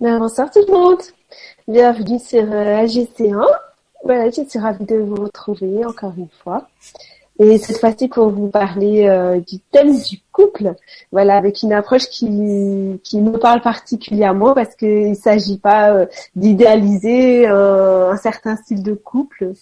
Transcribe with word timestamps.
bonsoir 0.00 0.50
tout 0.50 0.60
le 0.66 0.72
monde. 0.72 0.98
Bienvenue 1.66 2.18
sur 2.18 2.42
euh, 2.42 2.84
AGC1. 2.84 3.46
Voilà, 4.04 4.30
je 4.30 4.42
suis 4.46 4.58
ravie 4.58 4.84
de 4.84 4.96
vous 4.96 5.16
retrouver 5.16 5.84
encore 5.84 6.12
une 6.16 6.28
fois. 6.42 6.68
Et 7.38 7.58
cette 7.58 7.78
fois-ci 7.78 8.08
pour 8.08 8.30
vous 8.30 8.48
parler 8.48 9.06
euh, 9.06 9.40
du 9.40 9.58
thème 9.58 9.94
du 9.94 10.20
couple, 10.32 10.74
voilà, 11.12 11.36
avec 11.36 11.62
une 11.62 11.72
approche 11.72 12.06
qui, 12.08 13.00
qui 13.04 13.20
me 13.20 13.38
parle 13.38 13.60
particulièrement 13.60 14.54
parce 14.54 14.74
qu'il 14.74 15.10
ne 15.10 15.14
s'agit 15.14 15.58
pas 15.58 15.92
euh, 15.92 16.06
d'idéaliser 16.34 17.46
un 17.46 18.16
certain 18.16 18.56
style 18.56 18.82
de 18.82 18.94
couple 18.94 19.52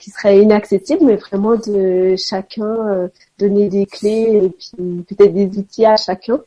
qui 0.00 0.10
serait 0.10 0.42
inaccessible, 0.42 1.04
mais 1.04 1.14
vraiment 1.14 1.54
de 1.54 2.16
chacun 2.16 3.08
donner 3.38 3.68
des 3.68 3.86
clés 3.86 4.42
et 4.42 4.48
puis 4.48 5.04
peut-être 5.04 5.32
des 5.32 5.46
outils 5.56 5.86
à 5.86 5.96
chacun 5.96 6.40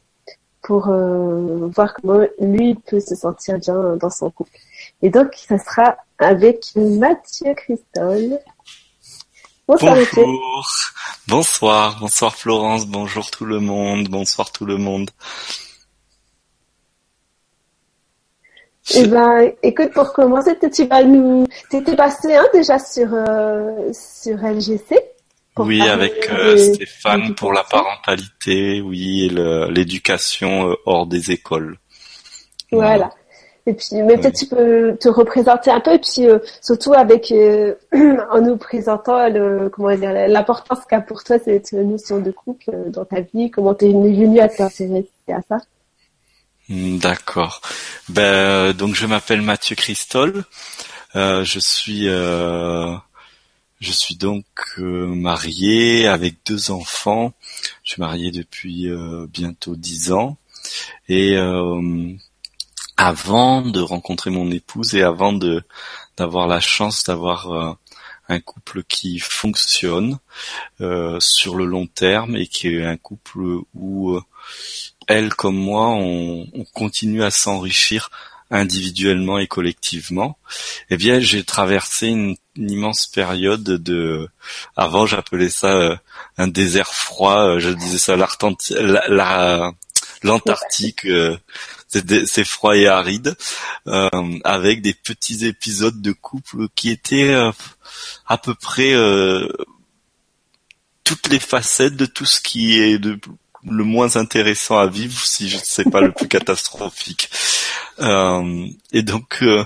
pour 0.63 0.87
euh, 0.87 1.67
voir 1.75 1.93
comment 1.93 2.25
lui 2.39 2.75
peut 2.75 2.99
se 2.99 3.15
sentir 3.15 3.59
bien 3.59 3.97
dans 3.97 4.09
son 4.09 4.31
couple. 4.31 4.51
Et 5.01 5.09
donc, 5.09 5.27
ça 5.35 5.57
sera 5.59 5.97
avec 6.17 6.65
Mathieu 6.75 7.53
Christol. 7.53 8.39
Bonsoir, 9.67 9.95
bonjour. 9.95 10.65
Bonsoir, 11.27 11.97
bonsoir 11.99 12.35
Florence, 12.35 12.85
bonjour 12.85 13.31
tout 13.31 13.45
le 13.45 13.59
monde, 13.59 14.07
bonsoir 14.09 14.51
tout 14.51 14.65
le 14.65 14.77
monde. 14.77 15.09
Eh 18.95 19.07
ben, 19.07 19.51
écoute, 19.63 19.91
pour 19.93 20.11
commencer, 20.11 20.57
tu 20.73 20.85
vas 20.85 21.03
nous, 21.03 21.47
t'étais 21.69 21.95
passé 21.95 22.35
hein, 22.35 22.45
déjà 22.53 22.77
sur 22.79 23.07
euh, 23.13 23.91
sur 23.93 24.37
LGC. 24.37 25.12
Oui, 25.57 25.81
avec 25.81 26.29
euh, 26.31 26.57
Stéphane 26.57 27.35
pour 27.35 27.53
la 27.53 27.63
parentalité, 27.63 28.81
oui, 28.81 29.29
l'éducation 29.69 30.69
euh, 30.69 30.75
hors 30.85 31.05
des 31.05 31.31
écoles. 31.31 31.77
Voilà. 32.71 33.11
Et 33.65 33.73
puis, 33.73 33.87
mais 33.93 34.17
peut-être 34.17 34.37
tu 34.37 34.47
peux 34.47 34.97
te 34.99 35.07
représenter 35.07 35.71
un 35.71 35.79
peu, 35.79 35.93
et 35.93 35.99
puis 35.99 36.27
euh, 36.27 36.39
surtout 36.61 36.93
avec 36.93 37.31
en 38.31 38.41
nous 38.41 38.57
présentant 38.57 39.29
le, 39.29 39.69
comment 39.69 39.95
dire 39.95 40.11
l'importance 40.27 40.79
qu'a 40.89 40.99
pour 40.99 41.23
toi 41.23 41.37
cette 41.39 41.71
notion 41.71 42.19
de 42.19 42.31
couple 42.31 42.71
dans 42.87 43.05
ta 43.05 43.21
vie, 43.21 43.51
comment 43.51 43.73
tu 43.75 43.85
es 43.85 43.89
venu 43.89 44.39
à 44.39 44.49
t'intéresser 44.49 45.07
à 45.29 45.39
ça? 45.47 45.57
Hmm, 46.67 46.97
d'accord. 46.97 47.61
Ben 48.09 48.73
donc 48.73 48.95
je 48.95 49.05
m'appelle 49.05 49.41
Mathieu 49.41 49.75
Christol. 49.75 50.43
je 51.13 51.59
suis 51.59 52.09
je 53.83 53.91
suis 53.91 54.15
donc 54.15 54.45
euh, 54.79 55.07
marié 55.07 56.07
avec 56.07 56.37
deux 56.45 56.71
enfants. 56.71 57.33
Je 57.83 57.91
suis 57.91 58.01
marié 58.01 58.31
depuis 58.31 58.87
euh, 58.89 59.27
bientôt 59.29 59.75
dix 59.75 60.13
ans. 60.13 60.37
Et 61.09 61.35
euh, 61.35 62.13
avant 62.95 63.61
de 63.61 63.81
rencontrer 63.81 64.29
mon 64.29 64.49
épouse 64.51 64.95
et 64.95 65.03
avant 65.03 65.33
de 65.33 65.63
d'avoir 66.15 66.47
la 66.47 66.61
chance 66.61 67.03
d'avoir 67.03 67.77
un 68.29 68.39
couple 68.39 68.83
qui 68.83 69.19
fonctionne 69.19 70.19
sur 71.19 71.55
le 71.55 71.65
long 71.65 71.87
terme 71.87 72.35
et 72.35 72.47
qui 72.47 72.67
est 72.67 72.85
un 72.85 72.97
couple 72.97 73.41
où 73.73 74.19
elle 75.07 75.33
comme 75.33 75.57
moi 75.57 75.87
on 75.87 76.45
continue 76.71 77.23
à 77.23 77.31
s'enrichir 77.31 78.11
individuellement 78.53 79.39
et 79.39 79.47
collectivement, 79.47 80.37
eh 80.89 80.97
bien 80.97 81.19
j'ai 81.19 81.43
traversé 81.43 82.07
une, 82.07 82.35
immense 82.55 83.07
période 83.07 83.63
de 83.63 84.29
avant 84.75 85.07
j'appelais 85.07 85.49
ça 85.49 85.75
euh, 85.75 85.95
un 86.37 86.47
désert 86.47 86.93
froid, 86.93 87.39
euh, 87.39 87.59
je 87.59 87.69
disais 87.69 87.97
ça 87.97 88.15
l'Antarctique 90.21 91.05
euh, 91.05 91.35
c'est 91.87 92.43
froid 92.43 92.77
et 92.77 92.87
aride 92.87 93.35
avec 94.43 94.83
des 94.83 94.93
petits 94.93 95.47
épisodes 95.47 95.99
de 95.99 96.11
couple 96.11 96.67
qui 96.75 96.91
étaient 96.91 97.33
à 98.27 98.37
peu 98.37 98.53
près 98.53 98.93
toutes 101.03 101.27
les 101.27 101.39
facettes 101.39 101.95
de 101.95 102.05
tout 102.05 102.25
ce 102.25 102.39
qui 102.39 102.79
est 102.79 102.99
de 102.99 103.19
le 103.69 103.83
moins 103.83 104.15
intéressant 104.15 104.77
à 104.77 104.87
vivre, 104.87 105.19
si 105.25 105.49
je 105.49 105.57
ne 105.57 105.61
sais 105.61 105.85
pas 105.85 106.01
le 106.01 106.11
plus 106.11 106.27
catastrophique. 106.29 107.29
Euh, 107.99 108.67
et 108.91 109.03
donc 109.03 109.39
euh, 109.41 109.63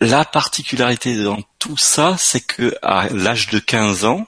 la 0.00 0.24
particularité 0.24 1.22
dans 1.22 1.42
tout 1.58 1.76
ça, 1.76 2.16
c'est 2.18 2.40
que 2.40 2.74
à 2.82 3.08
l'âge 3.08 3.48
de 3.48 3.58
15 3.58 4.04
ans, 4.04 4.26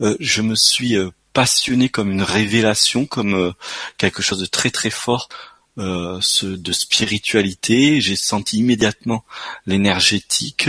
euh, 0.00 0.16
je 0.20 0.42
me 0.42 0.54
suis 0.54 0.96
passionné 1.32 1.88
comme 1.88 2.10
une 2.10 2.22
révélation, 2.22 3.06
comme 3.06 3.54
quelque 3.96 4.22
chose 4.22 4.40
de 4.40 4.46
très 4.46 4.70
très 4.70 4.90
fort 4.90 5.28
de 5.76 6.72
spiritualité. 6.72 8.00
J'ai 8.00 8.16
senti 8.16 8.58
immédiatement 8.58 9.24
l'énergétique 9.66 10.68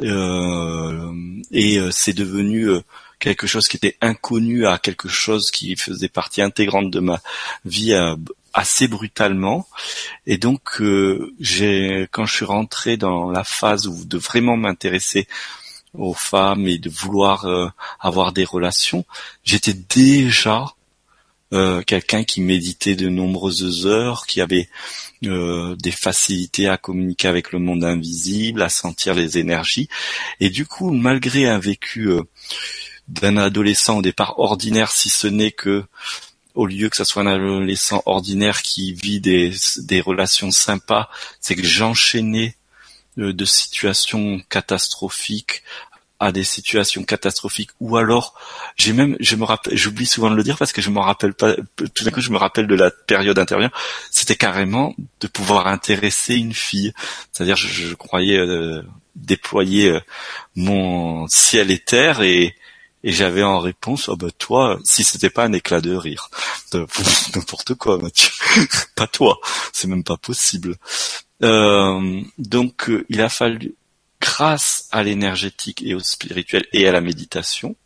et 0.00 1.80
c'est 1.90 2.12
devenu 2.12 2.70
quelque 3.18 3.46
chose 3.46 3.68
qui 3.68 3.76
était 3.76 3.96
inconnu 4.00 4.66
à 4.66 4.78
quelque 4.78 5.08
chose 5.08 5.50
qui 5.50 5.76
faisait 5.76 6.08
partie 6.08 6.42
intégrante 6.42 6.90
de 6.90 7.00
ma 7.00 7.20
vie 7.64 7.92
euh, 7.92 8.16
assez 8.52 8.88
brutalement. 8.88 9.66
Et 10.26 10.38
donc, 10.38 10.80
euh, 10.80 11.34
quand 12.10 12.26
je 12.26 12.34
suis 12.34 12.44
rentré 12.44 12.96
dans 12.96 13.30
la 13.30 13.44
phase 13.44 13.86
où 13.86 14.04
de 14.04 14.18
vraiment 14.18 14.56
m'intéresser 14.56 15.26
aux 15.94 16.14
femmes 16.14 16.66
et 16.66 16.78
de 16.78 16.90
vouloir 16.90 17.46
euh, 17.46 17.68
avoir 18.00 18.32
des 18.32 18.44
relations, 18.44 19.04
j'étais 19.44 19.74
déjà 19.74 20.66
quelqu'un 21.86 22.24
qui 22.24 22.42
méditait 22.42 22.94
de 22.94 23.08
nombreuses 23.08 23.86
heures, 23.86 24.26
qui 24.26 24.42
avait 24.42 24.68
des 25.22 25.90
facilités 25.90 26.68
à 26.68 26.76
communiquer 26.76 27.26
avec 27.26 27.52
le 27.52 27.58
monde 27.58 27.84
invisible, 27.84 28.60
à 28.60 28.68
sentir 28.68 29.14
les 29.14 29.38
énergies. 29.38 29.88
Et 30.40 30.50
du 30.50 30.66
coup, 30.66 30.90
malgré 30.90 31.48
un 31.48 31.58
vécu 31.58 32.10
d'un 33.08 33.36
adolescent 33.36 33.98
au 33.98 34.02
départ 34.02 34.38
ordinaire, 34.38 34.90
si 34.90 35.08
ce 35.08 35.26
n'est 35.26 35.52
que 35.52 35.84
au 36.54 36.66
lieu 36.66 36.88
que 36.88 36.96
ça 36.96 37.04
soit 37.04 37.22
un 37.22 37.26
adolescent 37.26 38.02
ordinaire 38.04 38.62
qui 38.62 38.92
vit 38.92 39.20
des, 39.20 39.52
relations 40.00 40.50
sympas, 40.50 41.08
c'est 41.40 41.54
que 41.54 41.64
j'enchaînais 41.64 42.56
euh, 43.18 43.32
de 43.32 43.44
situations 43.44 44.40
catastrophiques 44.48 45.62
à 46.20 46.32
des 46.32 46.42
situations 46.42 47.04
catastrophiques. 47.04 47.70
Ou 47.78 47.96
alors 47.96 48.34
j'ai 48.76 48.92
même 48.92 49.16
je 49.20 49.36
me 49.36 49.44
rappelle 49.44 49.76
j'oublie 49.76 50.06
souvent 50.06 50.30
de 50.30 50.34
le 50.34 50.42
dire 50.42 50.58
parce 50.58 50.72
que 50.72 50.82
je 50.82 50.90
me 50.90 50.98
rappelle 50.98 51.32
pas 51.32 51.54
tout 51.54 52.04
d'un 52.04 52.10
coup 52.10 52.20
je 52.20 52.30
me 52.30 52.38
rappelle 52.38 52.66
de 52.66 52.74
la 52.74 52.90
période 52.90 53.38
intérieure. 53.38 53.70
C'était 54.10 54.34
carrément 54.34 54.96
de 55.20 55.28
pouvoir 55.28 55.68
intéresser 55.68 56.34
une 56.34 56.54
fille. 56.54 56.92
C'est-à-dire 57.32 57.56
je, 57.56 57.94
croyais 57.94 58.36
euh, 58.36 58.82
déployer 59.14 59.90
euh, 59.90 60.00
mon 60.56 61.28
ciel 61.28 61.70
et 61.70 61.78
terre 61.78 62.22
et 62.22 62.56
et 63.04 63.12
j'avais 63.12 63.42
en 63.42 63.60
réponse, 63.60 64.08
oh 64.08 64.16
bah 64.16 64.30
toi, 64.36 64.78
si 64.84 65.04
c'était 65.04 65.30
pas 65.30 65.44
un 65.44 65.52
éclat 65.52 65.80
de 65.80 65.94
rire, 65.94 66.30
n'importe 67.34 67.74
quoi, 67.74 67.98
Mathieu, 67.98 68.30
pas 68.96 69.06
toi, 69.06 69.38
c'est 69.72 69.88
même 69.88 70.04
pas 70.04 70.16
possible. 70.16 70.76
Euh, 71.42 72.20
donc 72.38 72.90
euh, 72.90 73.06
il 73.08 73.20
a 73.20 73.28
fallu, 73.28 73.74
grâce 74.20 74.88
à 74.90 75.04
l'énergétique 75.04 75.82
et 75.82 75.94
au 75.94 76.00
spirituel 76.00 76.66
et 76.72 76.88
à 76.88 76.92
la 76.92 77.00
méditation, 77.00 77.76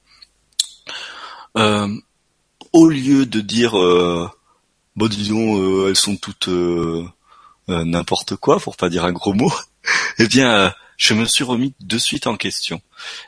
euh, 1.58 1.94
au 2.72 2.88
lieu 2.88 3.26
de 3.26 3.42
dire, 3.42 3.78
euh, 3.78 4.30
bon 4.96 5.08
disons, 5.08 5.88
elles 5.88 5.96
sont 5.96 6.16
toutes 6.16 6.48
n'importe 7.68 8.36
quoi, 8.36 8.58
pour 8.60 8.76
pas 8.76 8.88
dire 8.88 9.04
un 9.04 9.12
gros 9.12 9.34
mot, 9.34 9.52
eh 10.18 10.26
bien 10.26 10.72
je 11.02 11.14
me 11.14 11.24
suis 11.24 11.42
remis 11.42 11.74
de 11.80 11.98
suite 11.98 12.28
en 12.28 12.36
question 12.36 12.80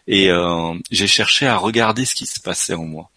et 0.06 0.30
euh, 0.30 0.74
j'ai 0.92 1.08
cherché 1.08 1.48
à 1.48 1.56
regarder 1.56 2.04
ce 2.04 2.14
qui 2.14 2.24
se 2.24 2.38
passait 2.38 2.74
en 2.74 2.84
moi. 2.84 3.10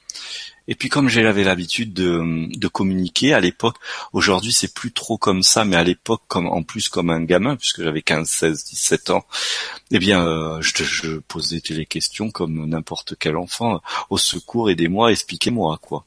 Et 0.68 0.74
puis 0.74 0.90
comme 0.90 1.10
j'avais 1.10 1.44
l'habitude 1.44 1.94
de, 1.94 2.68
communiquer 2.68 3.36
à 3.36 3.40
l'époque, 3.40 3.76
aujourd'hui 4.14 4.52
c'est 4.52 4.74
plus 4.74 4.92
trop 4.92 5.20
comme 5.20 5.44
ça, 5.44 5.64
mais 5.64 5.76
à 5.76 5.84
l'époque 5.84 6.24
comme 6.28 6.48
en 6.48 6.64
plus 6.64 6.90
comme 6.90 7.12
un 7.12 7.22
gamin, 7.22 7.56
puisque 7.56 7.84
j'avais 7.84 8.02
15, 8.02 8.28
16, 8.28 8.66
17 8.66 9.10
ans, 9.12 9.26
eh 9.92 10.00
bien 10.00 10.26
euh, 10.26 10.60
je, 10.60 10.84
je, 10.84 11.18
posais 11.20 11.62
les 11.70 11.86
questions 11.86 12.32
comme 12.32 12.66
n'importe 12.66 13.14
quel 13.20 13.38
enfant, 13.38 13.80
au 14.10 14.18
secours, 14.18 14.72
aidez-moi, 14.72 15.12
expliquez-moi 15.12 15.78
quoi. 15.84 16.04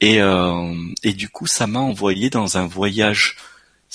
Et, 0.00 0.20
euh, 0.20 0.74
et 1.04 1.12
du 1.12 1.28
coup 1.28 1.46
ça 1.46 1.68
m'a 1.68 1.78
envoyé 1.78 2.28
dans 2.28 2.58
un 2.58 2.66
voyage 2.66 3.36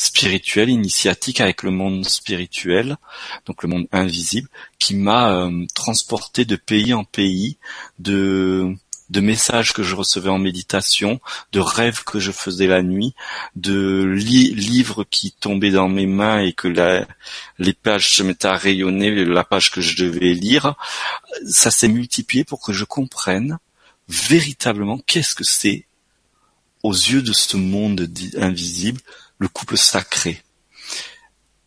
spirituel, 0.02 0.70
initiatique 0.70 1.42
avec 1.42 1.64
le 1.64 1.72
monde 1.72 2.08
spirituel, 2.08 2.98
donc 3.46 3.62
le 3.64 3.70
monde 3.70 3.88
invisible, 3.92 4.50
qui 4.80 4.96
m'a 4.96 5.36
euh, 5.36 5.66
transporté 5.76 6.44
de 6.46 6.56
pays 6.56 6.94
en 6.94 7.04
pays, 7.04 7.58
de 8.00 8.76
de 9.12 9.20
messages 9.20 9.74
que 9.74 9.84
je 9.84 9.94
recevais 9.94 10.30
en 10.30 10.40
méditation, 10.40 11.20
de 11.52 11.60
rêves 11.60 12.06
que 12.06 12.18
je 12.18 12.32
faisais 12.32 12.66
la 12.66 12.82
nuit, 12.82 13.14
de 13.58 14.06
livres 14.06 15.04
qui 15.04 15.34
tombaient 15.34 15.72
dans 15.72 15.90
mes 15.90 16.06
mains 16.06 16.40
et 16.40 16.54
que 16.54 16.70
les 17.60 17.74
pages 17.74 18.16
se 18.16 18.24
mettaient 18.24 18.48
à 18.48 18.56
rayonner, 18.56 19.26
la 19.26 19.44
page 19.44 19.70
que 19.70 19.82
je 19.82 20.02
devais 20.02 20.34
lire. 20.34 20.76
Ça 21.46 21.72
s'est 21.72 21.90
multiplié 21.90 22.46
pour 22.46 22.62
que 22.62 22.72
je 22.72 22.86
comprenne 22.86 23.60
véritablement 24.08 24.98
qu'est-ce 24.98 25.36
que 25.36 25.44
c'est 25.44 25.86
aux 26.82 26.94
yeux 26.94 27.22
de 27.22 27.34
ce 27.34 27.58
monde 27.58 28.10
invisible 28.38 29.02
le 29.42 29.48
couple 29.48 29.76
sacré. 29.76 30.40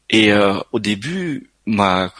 Et 0.08 0.32
euh, 0.32 0.60
au 0.70 0.78
début, 0.78 1.50
ma 1.66 2.12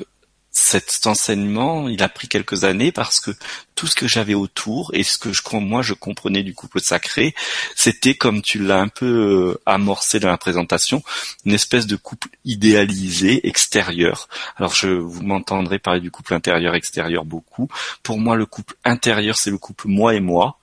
cet 0.50 1.06
enseignement, 1.08 1.88
il 1.88 2.00
a 2.02 2.08
pris 2.08 2.28
quelques 2.28 2.62
années 2.62 2.92
parce 2.92 3.18
que 3.18 3.32
tout 3.74 3.88
ce 3.88 3.96
que 3.96 4.06
j'avais 4.06 4.34
autour 4.34 4.92
et 4.94 5.02
ce 5.02 5.18
que 5.18 5.32
je, 5.32 5.42
moi 5.56 5.82
je 5.82 5.94
comprenais 5.94 6.44
du 6.44 6.54
couple 6.54 6.80
sacré, 6.80 7.34
c'était 7.74 8.14
comme 8.14 8.40
tu 8.40 8.60
l'as 8.60 8.80
un 8.80 8.88
peu 8.88 9.06
euh, 9.06 9.60
amorcé 9.66 10.20
dans 10.20 10.28
la 10.28 10.38
présentation, 10.38 11.02
une 11.44 11.54
espèce 11.54 11.86
de 11.86 11.96
couple 11.96 12.28
idéalisé 12.44 13.46
extérieur. 13.48 14.28
Alors 14.56 14.74
je 14.74 14.88
vous 14.88 15.22
m'entendrez 15.22 15.80
parler 15.80 16.00
du 16.00 16.12
couple 16.12 16.34
intérieur-extérieur 16.34 17.24
beaucoup. 17.24 17.68
Pour 18.04 18.18
moi, 18.18 18.36
le 18.36 18.46
couple 18.46 18.74
intérieur, 18.84 19.36
c'est 19.36 19.50
le 19.50 19.58
couple 19.58 19.88
moi 19.88 20.14
et 20.14 20.20
moi, 20.20 20.58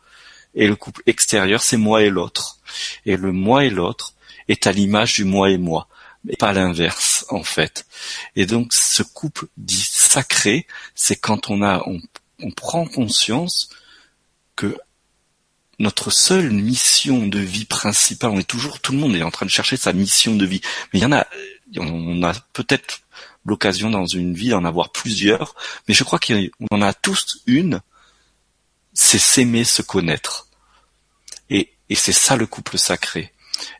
et 0.55 0.67
le 0.67 0.75
couple 0.75 1.01
extérieur, 1.05 1.61
c'est 1.61 1.77
moi 1.77 2.01
et 2.01 2.09
l'autre. 2.09 2.57
Et 3.05 3.17
le 3.17 3.31
moi 3.33 3.65
et 3.65 3.69
l'autre 3.69 4.15
est 4.51 4.67
à 4.67 4.71
l'image 4.71 5.13
du 5.13 5.25
moi 5.25 5.49
et 5.49 5.57
moi 5.57 5.87
mais 6.23 6.35
pas 6.35 6.53
l'inverse 6.53 7.25
en 7.29 7.43
fait. 7.43 7.85
Et 8.35 8.45
donc 8.45 8.73
ce 8.73 9.03
couple 9.03 9.47
dit 9.57 9.87
sacré, 9.91 10.67
c'est 10.95 11.15
quand 11.15 11.49
on 11.49 11.63
a 11.63 11.83
on, 11.87 12.51
prend 12.51 12.87
conscience 12.87 13.69
que 14.55 14.75
notre 15.77 16.09
seule 16.09 16.51
mission 16.51 17.27
de 17.27 17.39
vie 17.39 17.65
principale, 17.65 18.31
on 18.31 18.39
est 18.39 18.47
toujours 18.47 18.79
tout 18.79 18.91
le 18.91 18.97
monde 18.97 19.15
est 19.15 19.23
en 19.23 19.31
train 19.31 19.45
de 19.45 19.51
chercher 19.51 19.77
sa 19.77 19.93
mission 19.93 20.35
de 20.35 20.45
vie, 20.45 20.61
mais 20.91 20.99
il 20.99 21.03
y 21.03 21.05
en 21.05 21.11
a 21.11 21.25
on 21.77 22.21
a 22.23 22.33
peut-être 22.53 23.01
l'occasion 23.45 23.89
dans 23.89 24.05
une 24.05 24.33
vie 24.33 24.49
d'en 24.49 24.65
avoir 24.65 24.91
plusieurs, 24.91 25.55
mais 25.87 25.93
je 25.93 26.03
crois 26.03 26.19
qu'on 26.19 26.49
en 26.71 26.81
a 26.81 26.93
tous 26.93 27.41
une, 27.47 27.81
c'est 28.93 29.17
s'aimer, 29.17 29.63
se 29.63 29.81
connaître. 29.81 30.47
Et, 31.49 31.73
et 31.89 31.95
c'est 31.95 32.11
ça 32.11 32.35
le 32.35 32.45
couple 32.45 32.77
sacré. 32.77 33.33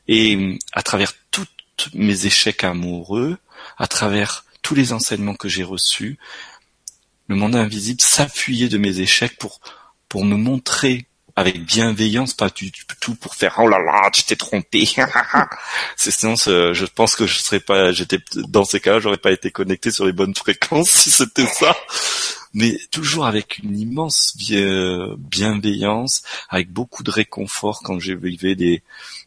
Et 0.08 0.60
à 0.74 0.84
travers 0.84 1.14
toute 1.32 1.50
mes 1.94 2.26
échecs 2.26 2.64
amoureux, 2.64 3.38
à 3.78 3.88
travers 3.88 4.46
tous 4.62 4.76
les 4.76 4.94
enseignements 4.94 5.36
que 5.36 5.50
j'ai 5.50 5.64
reçus, 5.64 6.18
le 7.28 7.36
monde 7.36 7.56
invisible 7.56 8.02
s'appuyait 8.02 8.70
de 8.70 8.78
mes 8.78 9.00
échecs 9.00 9.38
pour 9.38 9.60
pour 10.10 10.26
me 10.26 10.36
montrer 10.36 11.06
avec 11.38 11.64
bienveillance, 11.64 12.34
pas 12.34 12.50
du 12.50 12.72
tout 13.00 13.16
pour 13.16 13.36
faire 13.36 13.56
oh 13.60 13.68
là 13.68 13.80
là, 13.80 14.10
tu 14.12 14.24
t'es 14.24 14.36
trompé. 14.36 14.86
c'est 15.96 16.12
sinon, 16.12 16.36
je 16.36 16.86
pense 16.86 17.16
que 17.16 17.26
je 17.26 17.38
serais 17.38 17.62
pas, 17.62 17.94
j'étais 17.94 18.20
dans 18.36 18.66
ces 18.66 18.82
cas-là, 18.82 19.00
j'aurais 19.00 19.18
pas 19.18 19.32
été 19.32 19.50
connecté 19.50 19.92
sur 19.92 20.06
les 20.06 20.12
bonnes 20.12 20.36
fréquences 20.36 20.90
si 20.92 21.10
c'était 21.10 21.48
ça 21.48 21.76
mais 22.54 22.78
toujours 22.92 23.26
avec 23.26 23.60
une 23.60 23.78
immense 23.78 24.36
bienveillance, 25.18 26.24
avec 26.50 26.72
beaucoup 26.72 27.04
de 27.04 27.12
réconfort 27.12 27.82
quand 27.84 28.00
j'ai 28.00 28.16
vécu 28.16 28.56
des 28.56 28.84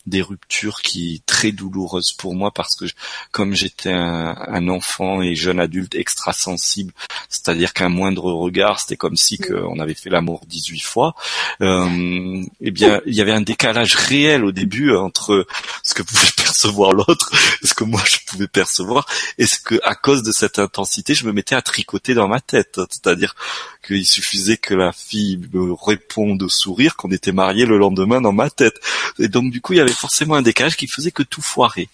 des 0.07 0.23
ruptures 0.23 0.81
qui 0.81 1.23
très 1.27 1.53
douloureuses 1.53 2.13
pour 2.13 2.35
moi 2.35 2.51
parce 2.51 2.75
que 2.77 2.85
comme 3.31 3.55
j'étais 3.55 3.93
un, 3.93 4.69
enfant 4.69 5.21
et 5.21 5.35
jeune 5.35 5.61
adulte 5.61 5.95
extra 5.95 6.33
sensible, 6.33 6.93
c'est-à-dire 7.29 7.73
qu'un 7.73 7.89
moindre 7.89 8.33
regard, 8.33 8.81
c'était 8.81 8.97
comme 8.97 9.17
si 9.17 9.39
on 9.51 9.79
avait 9.79 9.95
fait 9.95 10.11
l'amour 10.11 10.43
18 10.47 10.81
fois. 10.81 11.15
Euh, 11.61 12.43
eh 12.61 12.71
bien, 12.71 13.01
il 13.07 13.15
y 13.15 13.21
avait 13.21 13.33
un 13.33 13.43
décalage 13.43 13.95
réel 13.95 14.45
au 14.45 14.53
début 14.53 14.95
entre 14.97 15.47
ce 15.83 15.95
que 15.95 16.03
pouvait 16.03 16.33
percevoir 16.37 16.93
l'autre, 16.93 17.31
ce 17.63 17.75
que 17.75 17.85
moi 17.85 18.03
je 18.07 18.19
pouvais 18.27 18.49
percevoir, 18.49 19.07
et 19.39 19.47
ce 19.47 19.59
que 19.59 19.79
à 19.85 19.95
cause 19.95 20.23
de 20.23 20.33
cette 20.33 20.59
intensité, 20.59 21.15
je 21.15 21.27
me 21.27 21.33
mettais 21.33 21.55
à 21.55 21.63
tricoter 21.63 22.15
dans 22.15 22.29
ma 22.29 22.41
tête 22.41 22.81
c'est-à-dire 22.91 23.35
qu'il 23.85 24.07
suffisait 24.07 24.57
que 24.57 24.75
la 24.75 24.93
fille 24.93 25.41
me 25.53 25.73
réponde 25.73 26.43
au 26.43 26.49
sourire 26.49 26.97
qu'on 26.97 27.11
était 27.11 27.33
mariés 27.33 27.67
le 27.67 27.79
lendemain 27.79 28.21
dans 28.21 28.33
ma 28.33 28.51
tête. 28.51 28.81
Et 29.19 29.29
donc 29.29 29.51
du 29.51 29.61
coup, 29.61 29.73
il 29.73 29.77
y 29.77 29.81
avait 29.81 29.93
forcément 29.93 30.35
un 30.35 30.43
décalage 30.43 30.77
qui 30.77 30.87
faisait 30.87 31.11
que 31.11 31.23
tout 31.23 31.43
foirait. 31.43 31.89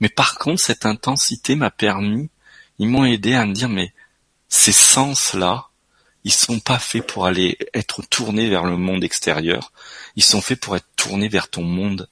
Mais 0.00 0.08
par 0.08 0.38
contre, 0.38 0.62
cette 0.62 0.86
intensité 0.86 1.54
m'a 1.56 1.70
permis, 1.70 2.28
ils 2.78 2.88
m'ont 2.88 3.04
aidé 3.04 3.34
à 3.34 3.46
me 3.46 3.54
dire, 3.54 3.68
mais 3.68 3.92
ces 4.48 4.72
sens-là, 4.72 5.68
ils 6.24 6.32
sont 6.32 6.60
pas 6.60 6.78
faits 6.78 7.06
pour 7.06 7.26
aller 7.26 7.58
être 7.74 8.02
tournés 8.02 8.50
vers 8.50 8.64
le 8.64 8.76
monde 8.76 9.04
extérieur. 9.04 9.72
Ils 10.16 10.22
sont 10.22 10.40
faits 10.40 10.60
pour 10.60 10.76
être 10.76 10.88
tournés 10.96 11.28
vers 11.28 11.48
ton 11.48 11.62
monde 11.62 12.08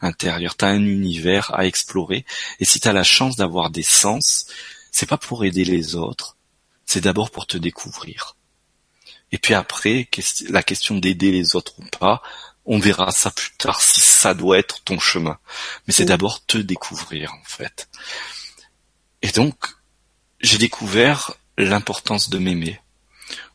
intérieur. 0.00 0.56
Tu 0.56 0.64
as 0.64 0.68
un 0.68 0.84
univers 0.84 1.52
à 1.54 1.66
explorer. 1.66 2.24
Et 2.58 2.64
si 2.64 2.80
tu 2.80 2.88
as 2.88 2.92
la 2.92 3.02
chance 3.02 3.36
d'avoir 3.36 3.70
des 3.70 3.82
sens, 3.82 4.46
c'est 4.90 5.08
pas 5.08 5.18
pour 5.18 5.44
aider 5.44 5.64
les 5.64 5.94
autres, 5.94 6.36
c'est 6.90 7.00
d'abord 7.00 7.30
pour 7.30 7.46
te 7.46 7.56
découvrir. 7.56 8.36
Et 9.30 9.38
puis 9.38 9.54
après, 9.54 10.08
la 10.48 10.64
question 10.64 10.96
d'aider 10.96 11.30
les 11.30 11.54
autres 11.54 11.74
ou 11.78 11.84
pas, 11.84 12.20
on 12.66 12.80
verra 12.80 13.12
ça 13.12 13.30
plus 13.30 13.52
tard 13.56 13.80
si 13.80 14.00
ça 14.00 14.34
doit 14.34 14.58
être 14.58 14.82
ton 14.82 14.98
chemin. 14.98 15.38
Mais 15.86 15.92
c'est 15.92 16.04
d'abord 16.04 16.44
te 16.44 16.58
découvrir 16.58 17.32
en 17.32 17.44
fait. 17.44 17.88
Et 19.22 19.30
donc, 19.30 19.54
j'ai 20.40 20.58
découvert 20.58 21.34
l'importance 21.56 22.28
de 22.28 22.38
m'aimer. 22.38 22.80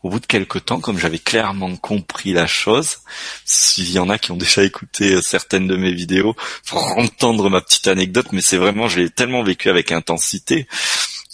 Au 0.01 0.09
bout 0.09 0.21
de 0.21 0.27
quelques 0.27 0.63
temps, 0.63 0.79
comme 0.79 0.97
j'avais 0.97 1.19
clairement 1.19 1.75
compris 1.75 2.31
la 2.31 2.47
chose, 2.47 2.99
s'il 3.43 3.91
y 3.91 3.99
en 3.99 4.07
a 4.09 4.17
qui 4.17 4.31
ont 4.31 4.38
déjà 4.38 4.63
écouté 4.63 5.21
certaines 5.21 5.67
de 5.67 5.75
mes 5.75 5.91
vidéos 5.91 6.38
pour 6.67 6.81
entendre 6.97 7.49
ma 7.49 7.59
petite 7.59 7.88
anecdote, 7.88 8.27
mais 8.31 8.41
c'est 8.41 8.55
vraiment, 8.55 8.88
je 8.88 9.01
l'ai 9.01 9.09
tellement 9.09 9.43
vécu 9.43 9.67
avec 9.67 9.91
intensité 9.91 10.69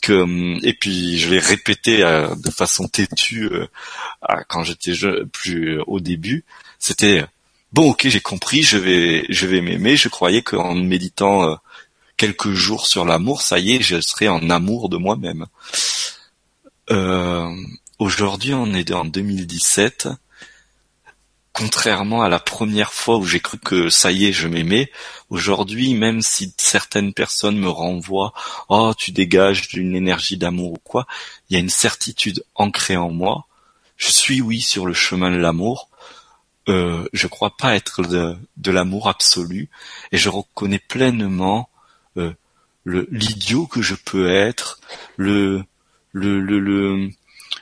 hum, 0.09 0.59
et 0.63 0.73
puis 0.73 1.17
je 1.19 1.29
l'ai 1.29 1.39
répété 1.39 2.03
euh, 2.03 2.33
de 2.35 2.51
façon 2.51 2.87
têtue 2.87 3.45
euh, 3.51 3.67
quand 4.47 4.63
j'étais 4.63 4.93
plus 5.31 5.79
au 5.87 5.99
début. 5.99 6.43
C'était 6.79 7.25
bon, 7.73 7.91
ok, 7.91 8.07
j'ai 8.07 8.21
compris, 8.21 8.63
je 8.63 8.77
vais 8.77 9.25
je 9.29 9.47
vais 9.47 9.61
m'aimer. 9.61 9.97
Je 9.97 10.09
croyais 10.09 10.41
qu'en 10.41 10.75
méditant 10.75 11.49
euh, 11.49 11.55
quelques 12.17 12.51
jours 12.51 12.87
sur 12.87 13.05
l'amour, 13.05 13.41
ça 13.41 13.59
y 13.59 13.75
est, 13.75 13.81
je 13.81 14.01
serais 14.01 14.27
en 14.27 14.49
amour 14.49 14.89
de 14.89 14.97
moi-même. 14.97 15.45
Aujourd'hui, 17.99 18.53
on 18.53 18.73
est 18.73 18.91
en 18.91 19.05
2017 19.05 20.09
contrairement 21.53 22.21
à 22.21 22.29
la 22.29 22.39
première 22.39 22.93
fois 22.93 23.17
où 23.17 23.25
j'ai 23.25 23.39
cru 23.39 23.57
que 23.57 23.89
ça 23.89 24.11
y 24.11 24.25
est, 24.25 24.33
je 24.33 24.47
m'aimais, 24.47 24.91
aujourd'hui, 25.29 25.93
même 25.93 26.21
si 26.21 26.53
certaines 26.57 27.13
personnes 27.13 27.57
me 27.57 27.69
renvoient, 27.69 28.33
oh, 28.69 28.93
tu 28.97 29.11
dégages 29.11 29.67
d'une 29.67 29.95
énergie 29.95 30.37
d'amour 30.37 30.73
ou 30.73 30.79
quoi, 30.83 31.07
il 31.49 31.53
y 31.53 31.57
a 31.57 31.59
une 31.59 31.69
certitude 31.69 32.43
ancrée 32.55 32.97
en 32.97 33.11
moi. 33.11 33.47
Je 33.97 34.11
suis, 34.11 34.41
oui, 34.41 34.61
sur 34.61 34.85
le 34.85 34.93
chemin 34.93 35.31
de 35.31 35.37
l'amour. 35.37 35.89
Euh, 36.69 37.07
je 37.11 37.27
crois 37.27 37.55
pas 37.57 37.75
être 37.75 38.03
de, 38.03 38.71
l'amour 38.71 39.09
absolu 39.09 39.69
et 40.11 40.17
je 40.17 40.29
reconnais 40.29 40.79
pleinement 40.79 41.69
euh, 42.17 42.33
l'idiot 42.85 43.65
que 43.65 43.81
je 43.81 43.95
peux 43.95 44.31
être, 44.31 44.79
le 45.17 45.63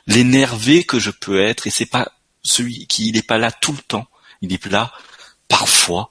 l'énervé 0.08 0.84
que 0.84 1.00
je 1.00 1.12
peux 1.12 1.40
être 1.42 1.68
et 1.68 1.70
c'est 1.70 1.86
pas 1.86 2.12
celui 2.50 2.88
qui 2.88 3.12
n'est 3.12 3.22
pas 3.22 3.38
là 3.38 3.52
tout 3.52 3.72
le 3.72 3.78
temps, 3.78 4.08
il 4.42 4.52
est 4.54 4.66
là 4.68 4.92
parfois, 5.48 6.10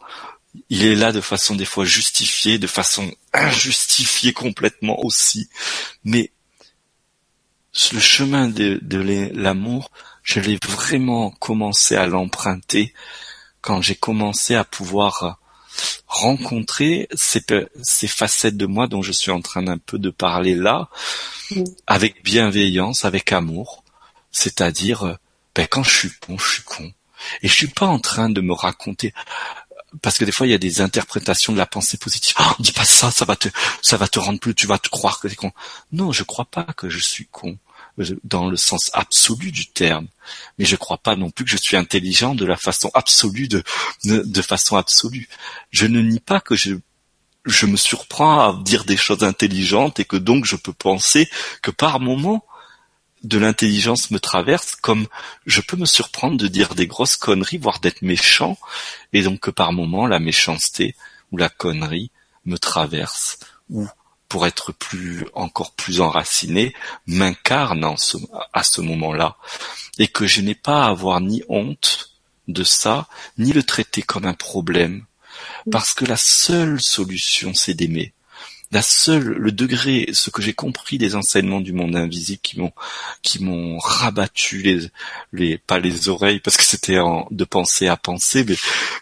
il 0.70 0.84
est 0.84 0.94
là 0.94 1.12
de 1.12 1.20
façon 1.20 1.54
des 1.54 1.64
fois 1.64 1.84
justifiée, 1.84 2.58
de 2.58 2.66
façon 2.66 3.10
injustifiée 3.32 4.32
complètement 4.32 5.04
aussi, 5.04 5.48
mais 6.04 6.32
le 7.92 8.00
chemin 8.00 8.48
de, 8.48 8.80
l'amour, 9.34 9.90
je 10.22 10.40
l'ai 10.40 10.58
vraiment 10.64 11.30
commencé 11.30 11.96
à 11.96 12.06
l'emprunter 12.06 12.92
quand 13.60 13.82
j'ai 13.82 13.94
commencé 13.94 14.54
à 14.54 14.64
pouvoir 14.64 15.38
rencontrer 16.06 17.08
ces, 17.14 17.44
ces, 17.82 18.08
facettes 18.08 18.56
de 18.56 18.66
moi 18.66 18.88
dont 18.88 19.02
je 19.02 19.12
suis 19.12 19.30
en 19.30 19.40
train 19.40 19.62
d'un 19.62 19.78
peu 19.78 19.98
de 19.98 20.10
parler 20.10 20.54
là, 20.54 20.88
avec 21.86 22.24
bienveillance, 22.24 23.04
avec 23.04 23.32
amour, 23.32 23.84
c'est-à-dire 24.32 25.18
ben 25.54 25.66
quand 25.66 25.82
je 25.82 25.96
suis 25.96 26.10
con, 26.20 26.38
je 26.38 26.48
suis 26.48 26.62
con. 26.62 26.92
Et 27.42 27.48
je 27.48 27.54
suis 27.54 27.68
pas 27.68 27.86
en 27.86 27.98
train 27.98 28.30
de 28.30 28.40
me 28.40 28.52
raconter 28.52 29.12
parce 30.02 30.18
que 30.18 30.24
des 30.24 30.32
fois 30.32 30.46
il 30.46 30.50
y 30.50 30.54
a 30.54 30.58
des 30.58 30.80
interprétations 30.80 31.52
de 31.52 31.58
la 31.58 31.66
pensée 31.66 31.96
positive. 31.96 32.34
Oh, 32.40 32.52
dis 32.58 32.72
pas 32.72 32.84
ça, 32.84 33.10
ça 33.10 33.24
va 33.24 33.36
te 33.36 33.48
ça 33.82 33.96
va 33.96 34.08
te 34.08 34.18
rendre 34.18 34.38
plus, 34.38 34.54
tu 34.54 34.66
vas 34.66 34.78
te 34.78 34.88
croire 34.88 35.20
que 35.20 35.28
t'es 35.28 35.34
con. 35.34 35.52
Non, 35.92 36.12
je 36.12 36.22
crois 36.22 36.44
pas 36.44 36.64
que 36.76 36.88
je 36.88 36.98
suis 36.98 37.26
con 37.26 37.58
dans 38.24 38.48
le 38.48 38.56
sens 38.56 38.90
absolu 38.94 39.50
du 39.50 39.66
terme. 39.66 40.06
Mais 40.58 40.64
je 40.64 40.76
crois 40.76 40.98
pas 40.98 41.16
non 41.16 41.30
plus 41.30 41.44
que 41.44 41.50
je 41.50 41.56
suis 41.56 41.76
intelligent 41.76 42.34
de 42.34 42.44
la 42.44 42.56
façon 42.56 42.90
absolue 42.94 43.48
de 43.48 43.62
de, 44.04 44.42
façon 44.42 44.76
absolue. 44.76 45.28
Je 45.70 45.86
ne 45.86 46.00
nie 46.00 46.20
pas 46.20 46.40
que 46.40 46.54
je 46.54 46.74
je 47.44 47.66
me 47.66 47.76
surprends 47.76 48.40
à 48.40 48.62
dire 48.62 48.84
des 48.84 48.96
choses 48.96 49.24
intelligentes 49.24 50.00
et 50.00 50.04
que 50.04 50.16
donc 50.16 50.44
je 50.44 50.56
peux 50.56 50.72
penser 50.72 51.30
que 51.62 51.70
par 51.70 51.98
moment 51.98 52.44
de 53.22 53.38
l'intelligence 53.38 54.10
me 54.10 54.20
traverse, 54.20 54.76
comme 54.76 55.06
je 55.46 55.60
peux 55.60 55.76
me 55.76 55.86
surprendre 55.86 56.36
de 56.36 56.48
dire 56.48 56.74
des 56.74 56.86
grosses 56.86 57.16
conneries, 57.16 57.58
voire 57.58 57.80
d'être 57.80 58.02
méchant, 58.02 58.56
et 59.12 59.22
donc 59.22 59.40
que 59.40 59.50
par 59.50 59.72
moment 59.72 60.06
la 60.06 60.18
méchanceté 60.18 60.94
ou 61.32 61.36
la 61.36 61.48
connerie 61.48 62.10
me 62.44 62.58
traverse, 62.58 63.38
ou 63.70 63.86
pour 64.28 64.46
être 64.46 64.72
plus 64.72 65.24
encore 65.34 65.72
plus 65.72 66.00
enraciné, 66.00 66.74
m'incarne 67.06 67.84
à 68.52 68.62
ce 68.62 68.80
moment-là, 68.80 69.36
et 69.98 70.08
que 70.08 70.26
je 70.26 70.40
n'ai 70.40 70.54
pas 70.54 70.84
à 70.84 70.88
avoir 70.88 71.20
ni 71.20 71.42
honte 71.48 72.12
de 72.46 72.64
ça, 72.64 73.08
ni 73.36 73.52
le 73.52 73.62
traiter 73.62 74.02
comme 74.02 74.24
un 74.24 74.34
problème, 74.34 75.04
Parce 75.70 75.94
que 75.94 76.04
la 76.04 76.16
seule 76.16 76.80
solution, 76.80 77.54
c'est 77.54 77.74
d'aimer 77.74 78.12
la 78.70 78.82
seule, 78.82 79.24
le 79.24 79.50
degré, 79.50 80.10
ce 80.12 80.30
que 80.30 80.42
j'ai 80.42 80.52
compris 80.52 80.98
des 80.98 81.14
enseignements 81.14 81.60
du 81.60 81.72
monde 81.72 81.96
invisible 81.96 82.40
qui 82.42 82.58
m'ont, 82.58 82.72
qui 83.22 83.42
m'ont 83.42 83.78
rabattu 83.78 84.62
les, 84.62 84.90
les, 85.32 85.56
pas 85.56 85.78
les 85.78 86.08
oreilles 86.08 86.40
parce 86.40 86.56
que 86.56 86.64
c'était 86.64 86.98
de 87.30 87.44
penser 87.44 87.88
à 87.88 87.96
penser, 87.96 88.44
mais, 88.44 88.56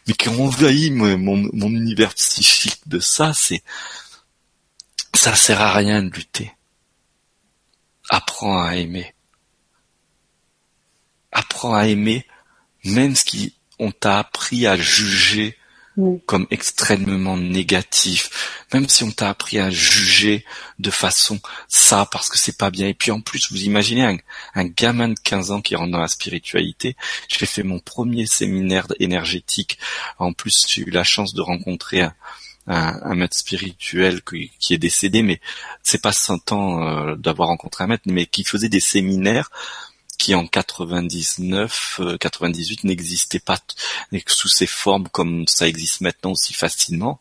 mais 0.06 0.14
qui 0.14 0.28
ont 0.28 0.44
envahi 0.44 0.90
mon, 0.90 1.18
mon, 1.18 1.70
univers 1.70 2.14
psychique 2.14 2.80
de 2.86 3.00
ça, 3.00 3.32
c'est, 3.34 3.62
ça 5.14 5.34
sert 5.34 5.60
à 5.60 5.72
rien 5.72 6.02
de 6.02 6.10
lutter. 6.10 6.52
Apprends 8.08 8.62
à 8.62 8.76
aimer. 8.76 9.14
Apprends 11.32 11.74
à 11.74 11.88
aimer, 11.88 12.24
même 12.84 13.16
ce 13.16 13.24
qui 13.24 13.54
on 13.80 13.90
t'a 13.90 14.20
appris 14.20 14.66
à 14.66 14.76
juger 14.76 15.55
comme 16.26 16.46
extrêmement 16.50 17.36
négatif, 17.36 18.64
même 18.72 18.88
si 18.88 19.02
on 19.04 19.10
t'a 19.10 19.30
appris 19.30 19.58
à 19.58 19.70
juger 19.70 20.44
de 20.78 20.90
façon 20.90 21.40
ça 21.68 22.06
parce 22.10 22.28
que 22.28 22.38
c'est 22.38 22.58
pas 22.58 22.70
bien. 22.70 22.88
Et 22.88 22.94
puis 22.94 23.10
en 23.10 23.20
plus, 23.20 23.50
vous 23.50 23.64
imaginez 23.64 24.04
un, 24.04 24.16
un 24.54 24.64
gamin 24.64 25.08
de 25.08 25.18
15 25.18 25.52
ans 25.52 25.62
qui 25.62 25.74
rentre 25.74 25.92
dans 25.92 26.00
la 26.00 26.08
spiritualité. 26.08 26.96
J'ai 27.28 27.46
fait 27.46 27.62
mon 27.62 27.78
premier 27.78 28.26
séminaire 28.26 28.86
énergétique. 29.00 29.78
En 30.18 30.32
plus, 30.32 30.66
j'ai 30.68 30.82
eu 30.82 30.90
la 30.90 31.04
chance 31.04 31.32
de 31.32 31.40
rencontrer 31.40 32.02
un, 32.02 32.14
un, 32.66 33.14
maître 33.14 33.36
spirituel 33.36 34.22
qui, 34.22 34.74
est 34.74 34.78
décédé, 34.78 35.22
mais 35.22 35.40
c'est 35.82 36.02
pas 36.02 36.12
100 36.12 36.52
ans 36.52 36.82
euh, 36.82 37.16
d'avoir 37.16 37.48
rencontré 37.48 37.84
un 37.84 37.86
maître, 37.86 38.04
mais 38.06 38.26
qui 38.26 38.44
faisait 38.44 38.68
des 38.68 38.80
séminaires 38.80 39.50
qui 40.18 40.34
en 40.34 40.46
99, 40.46 42.00
98 42.20 42.80
euh, 42.84 42.88
n'existait 42.88 43.38
pas 43.38 43.58
sous 44.28 44.48
ces 44.48 44.66
formes 44.66 45.08
comme 45.08 45.46
ça 45.46 45.68
existe 45.68 46.00
maintenant 46.00 46.32
aussi 46.32 46.54
facilement. 46.54 47.20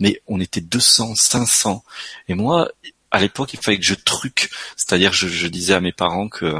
Mais 0.00 0.20
on 0.26 0.40
était 0.40 0.60
200, 0.60 1.14
500. 1.16 1.84
Et 2.28 2.34
moi, 2.34 2.70
à 3.10 3.20
l'époque, 3.20 3.54
il 3.54 3.60
fallait 3.60 3.78
que 3.78 3.84
je 3.84 3.94
truque. 3.94 4.50
C'est-à-dire, 4.76 5.12
je, 5.12 5.28
je 5.28 5.46
disais 5.46 5.74
à 5.74 5.80
mes 5.80 5.92
parents 5.92 6.28
que, 6.28 6.54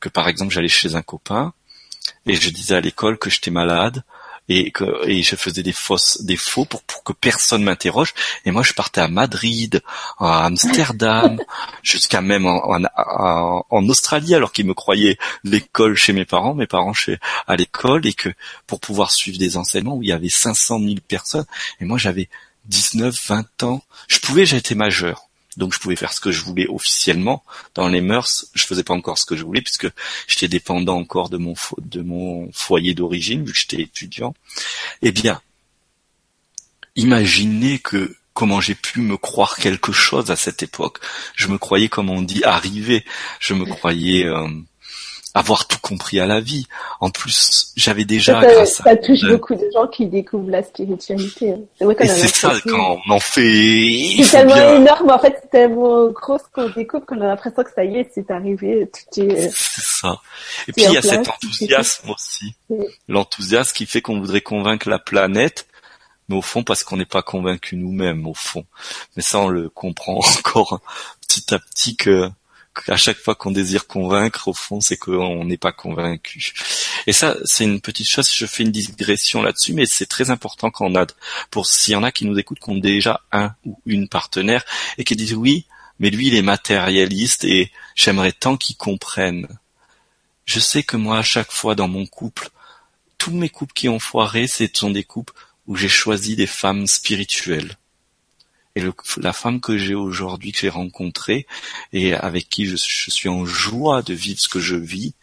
que 0.00 0.08
par 0.08 0.28
exemple, 0.28 0.52
j'allais 0.52 0.68
chez 0.68 0.94
un 0.94 1.02
copain 1.02 1.52
et 2.26 2.34
je 2.34 2.50
disais 2.50 2.74
à 2.74 2.80
l'école 2.80 3.18
que 3.18 3.30
j'étais 3.30 3.50
malade 3.50 4.04
et 4.48 4.70
que 4.70 5.06
et 5.06 5.22
je 5.22 5.36
faisais 5.36 5.62
des 5.62 5.72
fausses 5.72 6.22
des 6.22 6.36
faux 6.36 6.64
pour, 6.64 6.82
pour 6.82 7.02
que 7.04 7.12
personne 7.12 7.62
m'interroge. 7.62 8.14
Et 8.44 8.50
moi 8.50 8.62
je 8.62 8.72
partais 8.72 9.00
à 9.00 9.08
Madrid 9.08 9.82
à 10.18 10.46
Amsterdam 10.46 11.38
jusqu'à 11.82 12.20
même 12.20 12.46
en, 12.46 12.82
en, 12.96 13.64
en, 13.68 13.88
Australie 13.88 14.34
alors 14.34 14.52
qu'ils 14.52 14.66
me 14.66 14.74
croyaient 14.74 15.18
l'école 15.44 15.96
chez 15.96 16.12
mes 16.12 16.24
parents 16.24 16.54
mes 16.54 16.66
parents 16.66 16.94
chez 16.94 17.18
à 17.46 17.56
l'école 17.56 18.06
et 18.06 18.14
que 18.14 18.30
pour 18.66 18.80
pouvoir 18.80 19.10
suivre 19.10 19.38
des 19.38 19.56
enseignements 19.56 19.96
où 19.96 20.02
il 20.02 20.08
y 20.08 20.12
avait 20.12 20.28
500 20.28 20.80
000 20.80 20.94
personnes 21.06 21.46
et 21.80 21.84
moi 21.84 21.98
j'avais 21.98 22.28
19 22.66 23.14
20 23.28 23.62
ans. 23.62 23.82
Je 24.08 24.18
pouvais 24.18 24.46
j'étais 24.46 24.74
majeur 24.74 25.27
donc 25.58 25.74
je 25.74 25.78
pouvais 25.78 25.96
faire 25.96 26.12
ce 26.12 26.20
que 26.20 26.30
je 26.30 26.42
voulais 26.42 26.66
officiellement. 26.68 27.44
Dans 27.74 27.88
les 27.88 28.00
mœurs, 28.00 28.46
je 28.54 28.64
faisais 28.64 28.84
pas 28.84 28.94
encore 28.94 29.18
ce 29.18 29.26
que 29.26 29.36
je 29.36 29.44
voulais 29.44 29.60
puisque 29.60 29.88
j'étais 30.26 30.48
dépendant 30.48 30.96
encore 30.96 31.28
de 31.28 31.36
mon 31.36 32.50
foyer 32.52 32.94
d'origine 32.94 33.44
vu 33.44 33.52
que 33.52 33.58
j'étais 33.58 33.82
étudiant. 33.82 34.34
Eh 35.02 35.12
bien, 35.12 35.42
imaginez 36.96 37.78
que 37.78 38.16
comment 38.38 38.60
j'ai 38.60 38.76
pu 38.76 39.00
me 39.00 39.16
croire 39.16 39.56
quelque 39.56 39.90
chose 39.90 40.30
à 40.30 40.36
cette 40.36 40.62
époque. 40.62 41.00
Je 41.34 41.48
me 41.48 41.58
croyais, 41.58 41.88
comme 41.88 42.08
on 42.08 42.22
dit, 42.22 42.44
arrivé. 42.44 43.04
Je 43.40 43.52
me 43.52 43.64
croyais 43.64 44.26
euh, 44.26 44.48
avoir 45.38 45.66
tout 45.66 45.78
compris 45.80 46.20
à 46.20 46.26
la 46.26 46.40
vie. 46.40 46.66
En 47.00 47.10
plus, 47.10 47.72
j'avais 47.76 48.04
déjà. 48.04 48.40
Ça, 48.40 48.66
ça 48.66 48.96
touche 48.96 49.22
beaucoup 49.22 49.54
de 49.54 49.68
gens 49.72 49.86
qui 49.86 50.06
découvrent 50.06 50.50
la 50.50 50.62
spiritualité. 50.62 51.52
Hein. 51.52 51.60
C'est 51.78 52.06
c'est 52.06 52.34
ça 52.34 52.54
quand 52.66 52.98
on 53.06 53.12
en 53.12 53.20
fait. 53.20 54.22
C'est 54.22 54.30
tellement 54.30 54.74
énorme, 54.76 55.10
en 55.10 55.18
fait, 55.18 55.38
c'est 55.42 55.50
tellement 55.50 56.08
gros 56.08 56.38
ce 56.38 56.44
qu'on 56.52 56.68
découvre 56.70 57.06
qu'on 57.06 57.20
a 57.20 57.26
l'impression 57.26 57.62
que 57.62 57.72
ça 57.74 57.84
y 57.84 57.98
est, 57.98 58.10
c'est 58.14 58.30
arrivé, 58.30 58.90
tout 58.92 59.20
est. 59.20 59.50
C'est 59.50 59.84
ça. 59.84 60.20
Et 60.66 60.72
puis 60.72 60.84
il 60.84 60.92
y 60.92 60.98
a 60.98 61.02
cet 61.02 61.28
enthousiasme 61.28 62.10
aussi, 62.10 62.54
l'enthousiasme 63.08 63.72
qui 63.72 63.86
fait 63.86 64.02
qu'on 64.02 64.20
voudrait 64.20 64.40
convaincre 64.40 64.88
la 64.88 64.98
planète. 64.98 65.66
Mais 66.28 66.36
au 66.36 66.42
fond, 66.42 66.62
parce 66.62 66.84
qu'on 66.84 66.98
n'est 66.98 67.06
pas 67.06 67.22
convaincu 67.22 67.76
nous-mêmes, 67.76 68.26
au 68.26 68.34
fond. 68.34 68.66
Mais 69.16 69.22
ça, 69.22 69.38
on 69.38 69.48
le 69.48 69.70
comprend 69.70 70.18
encore 70.38 70.80
petit 71.22 71.54
à 71.54 71.58
petit 71.58 71.96
que 71.96 72.28
à 72.86 72.96
chaque 72.96 73.18
fois 73.18 73.34
qu'on 73.34 73.50
désire 73.50 73.86
convaincre, 73.86 74.48
au 74.48 74.54
fond, 74.54 74.80
c'est 74.80 74.96
qu'on 74.96 75.44
n'est 75.44 75.56
pas 75.56 75.72
convaincu. 75.72 76.52
Et 77.06 77.12
ça, 77.12 77.36
c'est 77.44 77.64
une 77.64 77.80
petite 77.80 78.08
chose. 78.08 78.30
Je 78.32 78.46
fais 78.46 78.62
une 78.62 78.70
digression 78.70 79.42
là-dessus, 79.42 79.72
mais 79.72 79.86
c'est 79.86 80.06
très 80.06 80.30
important 80.30 80.70
qu'on 80.70 80.94
a, 80.94 81.06
pour 81.50 81.66
s'il 81.66 81.92
y 81.92 81.96
en 81.96 82.02
a 82.02 82.12
qui 82.12 82.26
nous 82.26 82.38
écoutent, 82.38 82.60
qu'on 82.60 82.78
a 82.78 82.80
déjà 82.80 83.20
un 83.32 83.54
ou 83.64 83.80
une 83.86 84.08
partenaire 84.08 84.64
et 84.98 85.04
qui 85.04 85.16
disent 85.16 85.34
oui, 85.34 85.66
mais 85.98 86.10
lui, 86.10 86.28
il 86.28 86.34
est 86.34 86.42
matérialiste 86.42 87.44
et 87.44 87.72
j'aimerais 87.94 88.32
tant 88.32 88.56
qu'il 88.56 88.76
comprenne. 88.76 89.48
Je 90.44 90.60
sais 90.60 90.82
que 90.82 90.96
moi, 90.96 91.18
à 91.18 91.22
chaque 91.22 91.52
fois 91.52 91.74
dans 91.74 91.88
mon 91.88 92.06
couple, 92.06 92.50
tous 93.18 93.32
mes 93.32 93.48
couples 93.48 93.74
qui 93.74 93.88
ont 93.88 93.98
foiré, 93.98 94.46
ce 94.46 94.64
sont 94.72 94.90
des 94.90 95.04
couples 95.04 95.34
où 95.66 95.76
j'ai 95.76 95.88
choisi 95.88 96.36
des 96.36 96.46
femmes 96.46 96.86
spirituelles. 96.86 97.76
Et 98.78 98.82
la 99.20 99.32
femme 99.32 99.60
que 99.60 99.76
j'ai 99.76 99.94
aujourd'hui, 99.94 100.52
que 100.52 100.60
j'ai 100.60 100.68
rencontrée, 100.68 101.46
et 101.92 102.14
avec 102.14 102.48
qui 102.48 102.64
je, 102.66 102.76
suis 102.76 103.28
en 103.28 103.44
joie 103.44 104.02
de 104.02 104.14
vivre 104.14 104.38
ce 104.38 104.48
que 104.48 104.60
je 104.60 104.76
vis, 104.76 105.14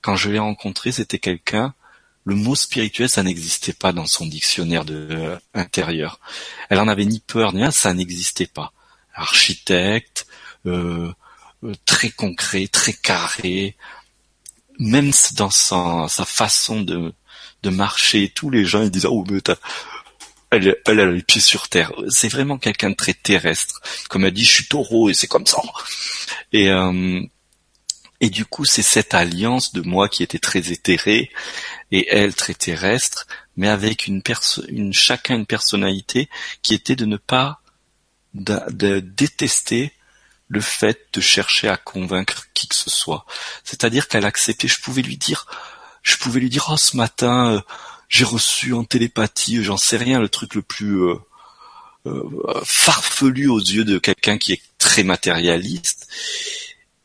quand 0.00 0.14
je 0.14 0.30
l'ai 0.30 0.38
rencontrée, 0.38 0.92
c'était 0.92 1.18
quelqu'un, 1.18 1.74
le 2.24 2.36
mot 2.36 2.54
spirituel, 2.54 3.08
ça 3.08 3.24
n'existait 3.24 3.72
pas 3.72 3.92
dans 3.92 4.06
son 4.06 4.26
dictionnaire 4.26 4.84
de 4.84 5.08
euh, 5.10 5.36
intérieur. 5.54 6.20
Elle 6.68 6.78
en 6.78 6.86
avait 6.86 7.04
ni 7.04 7.20
peur 7.20 7.52
ni 7.52 7.60
rien, 7.60 7.70
ça 7.72 7.92
n'existait 7.94 8.46
pas. 8.46 8.72
Architecte, 9.14 10.26
euh, 10.66 11.10
euh, 11.64 11.74
très 11.84 12.10
concret, 12.10 12.68
très 12.68 12.92
carré, 12.92 13.76
même 14.78 15.10
dans 15.34 15.50
sa, 15.50 16.06
sa 16.08 16.24
façon 16.24 16.82
de, 16.82 17.12
marcher, 17.64 18.30
tous 18.34 18.48
les 18.48 18.64
gens 18.64 18.82
ils 18.82 18.90
disaient 18.90 19.08
oh 19.10 19.24
mais 19.28 19.42
elle, 20.50 20.76
elle 20.86 21.00
a 21.00 21.06
les 21.10 21.22
pieds 21.22 21.40
sur 21.40 21.68
terre. 21.68 21.92
C'est 22.08 22.28
vraiment 22.28 22.58
quelqu'un 22.58 22.90
de 22.90 22.94
très 22.94 23.14
terrestre. 23.14 23.80
Comme 24.08 24.24
elle 24.24 24.32
dit, 24.32 24.44
je 24.44 24.50
suis 24.50 24.66
taureau 24.66 25.10
et 25.10 25.14
c'est 25.14 25.26
comme 25.26 25.46
ça. 25.46 25.60
Et 26.52 26.70
euh, 26.70 27.20
du 28.30 28.44
coup, 28.44 28.64
c'est 28.64 28.82
cette 28.82 29.14
alliance 29.14 29.72
de 29.72 29.82
moi 29.82 30.08
qui 30.08 30.22
était 30.22 30.38
très 30.38 30.72
éthérée 30.72 31.30
et 31.90 32.06
elle 32.10 32.34
très 32.34 32.54
terrestre, 32.54 33.26
mais 33.56 33.68
avec 33.68 34.06
une 34.06 34.22
une 34.68 34.92
chacun 34.92 35.36
une 35.36 35.46
personnalité 35.46 36.28
qui 36.62 36.74
était 36.74 36.96
de 36.96 37.04
ne 37.04 37.16
pas 37.16 37.60
de, 38.34 39.00
détester 39.00 39.92
le 40.48 40.60
fait 40.60 41.08
de 41.12 41.20
chercher 41.20 41.68
à 41.68 41.76
convaincre 41.76 42.46
qui 42.54 42.68
que 42.68 42.74
ce 42.74 42.90
soit. 42.90 43.26
C'est-à-dire 43.64 44.08
qu'elle 44.08 44.24
acceptait. 44.24 44.68
Je 44.68 44.80
pouvais 44.80 45.02
lui 45.02 45.16
dire, 45.16 45.46
je 46.02 46.16
pouvais 46.16 46.40
lui 46.40 46.50
dire, 46.50 46.68
oh 46.70 46.76
ce 46.76 46.96
matin. 46.96 47.54
Euh, 47.54 47.60
j'ai 48.08 48.24
reçu 48.24 48.72
en 48.72 48.84
télépathie, 48.84 49.62
j'en 49.62 49.76
sais 49.76 49.96
rien, 49.96 50.18
le 50.18 50.28
truc 50.28 50.54
le 50.54 50.62
plus 50.62 51.02
euh, 51.02 51.14
euh, 52.06 52.60
farfelu 52.64 53.48
aux 53.48 53.58
yeux 53.58 53.84
de 53.84 53.98
quelqu'un 53.98 54.38
qui 54.38 54.52
est 54.52 54.62
très 54.78 55.02
matérialiste. 55.02 56.08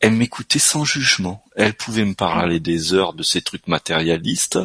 Elle 0.00 0.12
m'écoutait 0.12 0.58
sans 0.58 0.84
jugement. 0.84 1.44
Elle 1.56 1.74
pouvait 1.74 2.04
me 2.04 2.14
parler 2.14 2.60
des 2.60 2.94
heures 2.94 3.14
de 3.14 3.22
ces 3.22 3.42
trucs 3.42 3.68
matérialistes. 3.68 4.58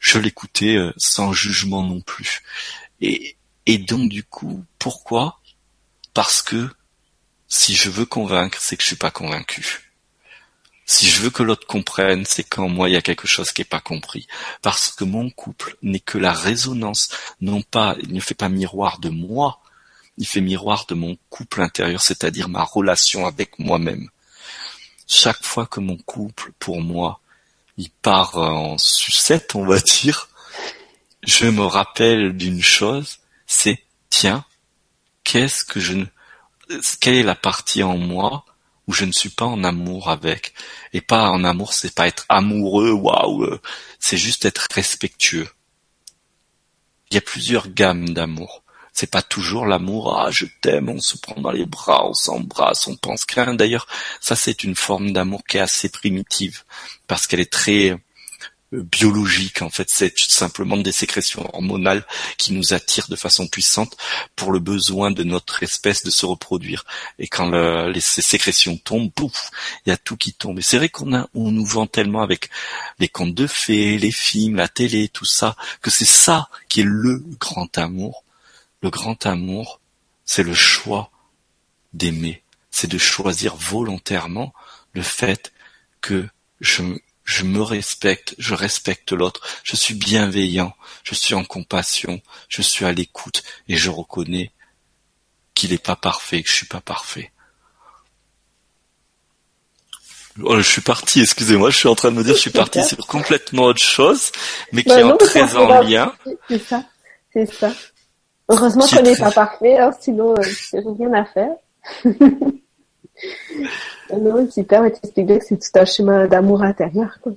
Je 0.00 0.18
l'écoutais 0.18 0.76
euh, 0.76 0.92
sans 0.96 1.32
jugement 1.32 1.82
non 1.82 2.00
plus. 2.00 2.42
Et, 3.00 3.36
et 3.66 3.78
donc 3.78 4.08
du 4.08 4.24
coup, 4.24 4.64
pourquoi? 4.78 5.40
Parce 6.14 6.42
que 6.42 6.68
si 7.48 7.74
je 7.74 7.88
veux 7.88 8.06
convaincre, 8.06 8.58
c'est 8.60 8.76
que 8.76 8.82
je 8.82 8.88
suis 8.88 8.96
pas 8.96 9.10
convaincu. 9.10 9.87
Si 10.90 11.06
je 11.06 11.20
veux 11.20 11.28
que 11.28 11.42
l'autre 11.42 11.66
comprenne, 11.66 12.24
c'est 12.24 12.44
quand 12.44 12.66
moi 12.66 12.88
il 12.88 12.94
y 12.94 12.96
a 12.96 13.02
quelque 13.02 13.28
chose 13.28 13.52
qui 13.52 13.60
n'est 13.60 13.66
pas 13.66 13.78
compris. 13.78 14.26
Parce 14.62 14.90
que 14.90 15.04
mon 15.04 15.28
couple 15.28 15.76
n'est 15.82 16.00
que 16.00 16.16
la 16.16 16.32
résonance, 16.32 17.10
non 17.42 17.60
pas, 17.60 17.94
il 18.00 18.14
ne 18.14 18.20
fait 18.20 18.34
pas 18.34 18.48
miroir 18.48 18.98
de 18.98 19.10
moi, 19.10 19.60
il 20.16 20.26
fait 20.26 20.40
miroir 20.40 20.86
de 20.88 20.94
mon 20.94 21.18
couple 21.28 21.60
intérieur, 21.60 22.00
c'est-à-dire 22.00 22.48
ma 22.48 22.64
relation 22.64 23.26
avec 23.26 23.58
moi-même. 23.58 24.08
Chaque 25.06 25.44
fois 25.44 25.66
que 25.66 25.80
mon 25.80 25.98
couple, 25.98 26.52
pour 26.58 26.80
moi, 26.80 27.20
il 27.76 27.90
part 27.90 28.38
en 28.38 28.78
sucette, 28.78 29.54
on 29.54 29.66
va 29.66 29.80
dire, 29.80 30.30
je 31.22 31.48
me 31.48 31.66
rappelle 31.66 32.34
d'une 32.34 32.62
chose, 32.62 33.18
c'est, 33.46 33.84
tiens, 34.08 34.42
qu'est-ce 35.22 35.64
que 35.64 35.80
je 35.80 35.92
ne, 35.92 36.06
quelle 36.98 37.16
est 37.16 37.22
la 37.22 37.34
partie 37.34 37.82
en 37.82 37.98
moi 37.98 38.46
où 38.88 38.92
je 38.92 39.04
ne 39.04 39.12
suis 39.12 39.28
pas 39.28 39.44
en 39.44 39.62
amour 39.62 40.08
avec. 40.08 40.54
Et 40.92 41.00
pas 41.00 41.28
en 41.28 41.44
amour, 41.44 41.74
c'est 41.74 41.94
pas 41.94 42.08
être 42.08 42.24
amoureux, 42.28 42.90
waouh, 42.90 43.44
euh, 43.44 43.60
c'est 44.00 44.16
juste 44.16 44.46
être 44.46 44.66
respectueux. 44.72 45.48
Il 47.10 47.14
y 47.14 47.18
a 47.18 47.20
plusieurs 47.20 47.68
gammes 47.68 48.08
d'amour. 48.08 48.64
C'est 48.92 49.10
pas 49.10 49.22
toujours 49.22 49.66
l'amour, 49.66 50.18
ah, 50.18 50.30
je 50.32 50.46
t'aime, 50.60 50.88
on 50.88 51.00
se 51.00 51.16
prend 51.18 51.40
dans 51.40 51.52
les 51.52 51.66
bras, 51.66 52.08
on 52.08 52.14
s'embrasse, 52.14 52.88
on 52.88 52.96
pense 52.96 53.24
qu'un. 53.24 53.54
D'ailleurs, 53.54 53.86
ça 54.20 54.34
c'est 54.34 54.64
une 54.64 54.74
forme 54.74 55.12
d'amour 55.12 55.44
qui 55.44 55.58
est 55.58 55.60
assez 55.60 55.88
primitive, 55.88 56.64
parce 57.06 57.28
qu'elle 57.28 57.40
est 57.40 57.52
très 57.52 57.96
biologique 58.72 59.62
en 59.62 59.70
fait 59.70 59.88
c'est 59.88 60.12
simplement 60.18 60.76
des 60.76 60.92
sécrétions 60.92 61.48
hormonales 61.54 62.04
qui 62.36 62.52
nous 62.52 62.74
attirent 62.74 63.08
de 63.08 63.16
façon 63.16 63.46
puissante 63.46 63.96
pour 64.36 64.52
le 64.52 64.58
besoin 64.58 65.10
de 65.10 65.24
notre 65.24 65.62
espèce 65.62 66.02
de 66.02 66.10
se 66.10 66.26
reproduire. 66.26 66.84
Et 67.18 67.28
quand 67.28 67.50
les, 67.50 68.00
ces 68.00 68.22
sécrétions 68.22 68.76
tombent 68.76 69.10
pouf 69.10 69.50
il 69.86 69.90
y 69.90 69.92
a 69.92 69.96
tout 69.96 70.16
qui 70.16 70.34
tombe. 70.34 70.58
Et 70.58 70.62
c'est 70.62 70.76
vrai 70.76 70.90
qu'on 70.90 71.14
a 71.14 71.28
on 71.34 71.50
nous 71.50 71.64
vend 71.64 71.86
tellement 71.86 72.22
avec 72.22 72.50
les 72.98 73.08
contes 73.08 73.34
de 73.34 73.46
fées 73.46 73.98
les 73.98 74.12
films 74.12 74.56
la 74.56 74.68
télé 74.68 75.08
tout 75.08 75.24
ça 75.24 75.56
que 75.80 75.90
c'est 75.90 76.04
ça 76.04 76.48
qui 76.68 76.80
est 76.80 76.86
le 76.86 77.24
grand 77.40 77.78
amour. 77.78 78.24
Le 78.82 78.90
grand 78.90 79.24
amour 79.24 79.80
c'est 80.24 80.42
le 80.42 80.54
choix 80.54 81.10
d'aimer. 81.94 82.42
C'est 82.70 82.90
de 82.90 82.98
choisir 82.98 83.56
volontairement 83.56 84.52
le 84.92 85.02
fait 85.02 85.52
que 86.02 86.28
je 86.60 86.82
je 87.28 87.44
me 87.44 87.60
respecte, 87.60 88.34
je 88.38 88.54
respecte 88.54 89.12
l'autre, 89.12 89.42
je 89.62 89.76
suis 89.76 89.92
bienveillant, 89.92 90.72
je 91.04 91.14
suis 91.14 91.34
en 91.34 91.44
compassion, 91.44 92.22
je 92.48 92.62
suis 92.62 92.86
à 92.86 92.92
l'écoute 92.92 93.42
et 93.68 93.76
je 93.76 93.90
reconnais 93.90 94.50
qu'il 95.52 95.72
n'est 95.72 95.78
pas 95.78 95.94
parfait, 95.94 96.42
que 96.42 96.48
je 96.48 96.54
suis 96.54 96.66
pas 96.66 96.80
parfait. 96.80 97.30
Oh, 100.42 100.56
je 100.56 100.62
suis 100.62 100.80
parti, 100.80 101.20
excusez-moi, 101.20 101.68
je 101.68 101.76
suis 101.76 101.88
en 101.88 101.94
train 101.94 102.10
de 102.10 102.16
me 102.16 102.24
dire 102.24 102.34
je 102.34 102.40
suis 102.40 102.50
parti 102.50 102.82
sur 102.82 103.06
complètement 103.06 103.64
autre 103.64 103.82
chose, 103.82 104.32
mais 104.72 104.82
qui 104.82 104.88
bah 104.88 105.00
est 105.00 105.16
très 105.18 105.54
en 105.54 105.82
lien. 105.82 106.14
C'est 106.48 106.64
ça, 106.64 106.82
c'est 107.34 107.52
ça. 107.52 107.70
Heureusement 108.48 108.86
qu'on 108.86 109.02
n'est 109.02 109.16
pas 109.16 109.32
parfait, 109.32 109.76
hein, 109.76 109.90
sinon 110.00 110.32
euh, 110.32 110.42
j'ai 110.42 110.78
rien 110.78 111.12
à 111.12 111.26
faire. 111.26 111.52
Non, 114.10 114.50
super, 114.50 114.82
mais 114.82 114.92
tu 114.92 115.26
que 115.26 115.44
c'est 115.44 115.58
tout 115.58 115.78
un 115.78 115.84
chemin 115.84 116.26
d'amour 116.26 116.62
intérieur. 116.62 117.18
Quoi. 117.22 117.32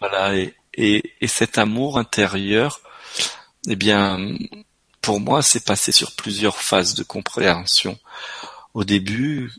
Voilà, 0.00 0.36
et, 0.36 0.54
et, 0.74 1.02
et, 1.20 1.26
cet 1.26 1.58
amour 1.58 1.98
intérieur, 1.98 2.80
eh 3.68 3.76
bien, 3.76 4.18
pour 5.00 5.20
moi, 5.20 5.42
c'est 5.42 5.64
passé 5.64 5.92
sur 5.92 6.14
plusieurs 6.16 6.56
phases 6.56 6.94
de 6.94 7.02
compréhension. 7.02 7.98
Au 8.74 8.84
début, 8.84 9.50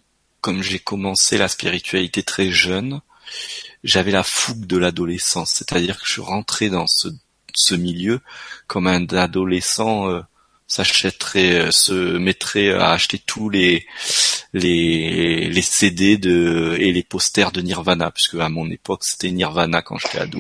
comme 0.42 0.62
j'ai 0.62 0.80
commencé 0.80 1.38
la 1.38 1.48
spiritualité 1.48 2.24
très 2.24 2.52
jeune, 2.52 3.02
j'avais 3.84 4.12
la 4.12 4.24
fougue 4.24 4.66
de 4.66 4.78
l'adolescence, 4.78 5.54
c'est-à-dire 5.54 6.00
que 6.00 6.06
je 6.08 6.22
rentrais 6.22 6.70
dans 6.70 6.88
ce, 6.88 7.10
ce 7.54 7.76
milieu 7.76 8.22
comme 8.68 8.88
un 8.88 9.06
adolescent 9.08 10.10
euh, 10.10 10.22
s'achèterait, 10.70 11.56
euh, 11.56 11.72
se 11.72 12.18
mettrait 12.18 12.72
à 12.72 12.92
acheter 12.92 13.20
tous 13.20 13.50
les 13.50 13.86
les 14.54 15.50
les 15.50 15.62
CD 15.62 16.18
de 16.18 16.78
et 16.80 16.94
les 16.94 17.04
posters 17.04 17.52
de 17.52 17.62
Nirvana, 17.62 18.12
puisque 18.12 18.36
à 18.36 18.48
mon 18.48 18.70
époque 18.70 19.04
c'était 19.04 19.32
Nirvana 19.32 19.82
quand 19.82 19.98
j'étais 19.98 20.20
ado. 20.20 20.40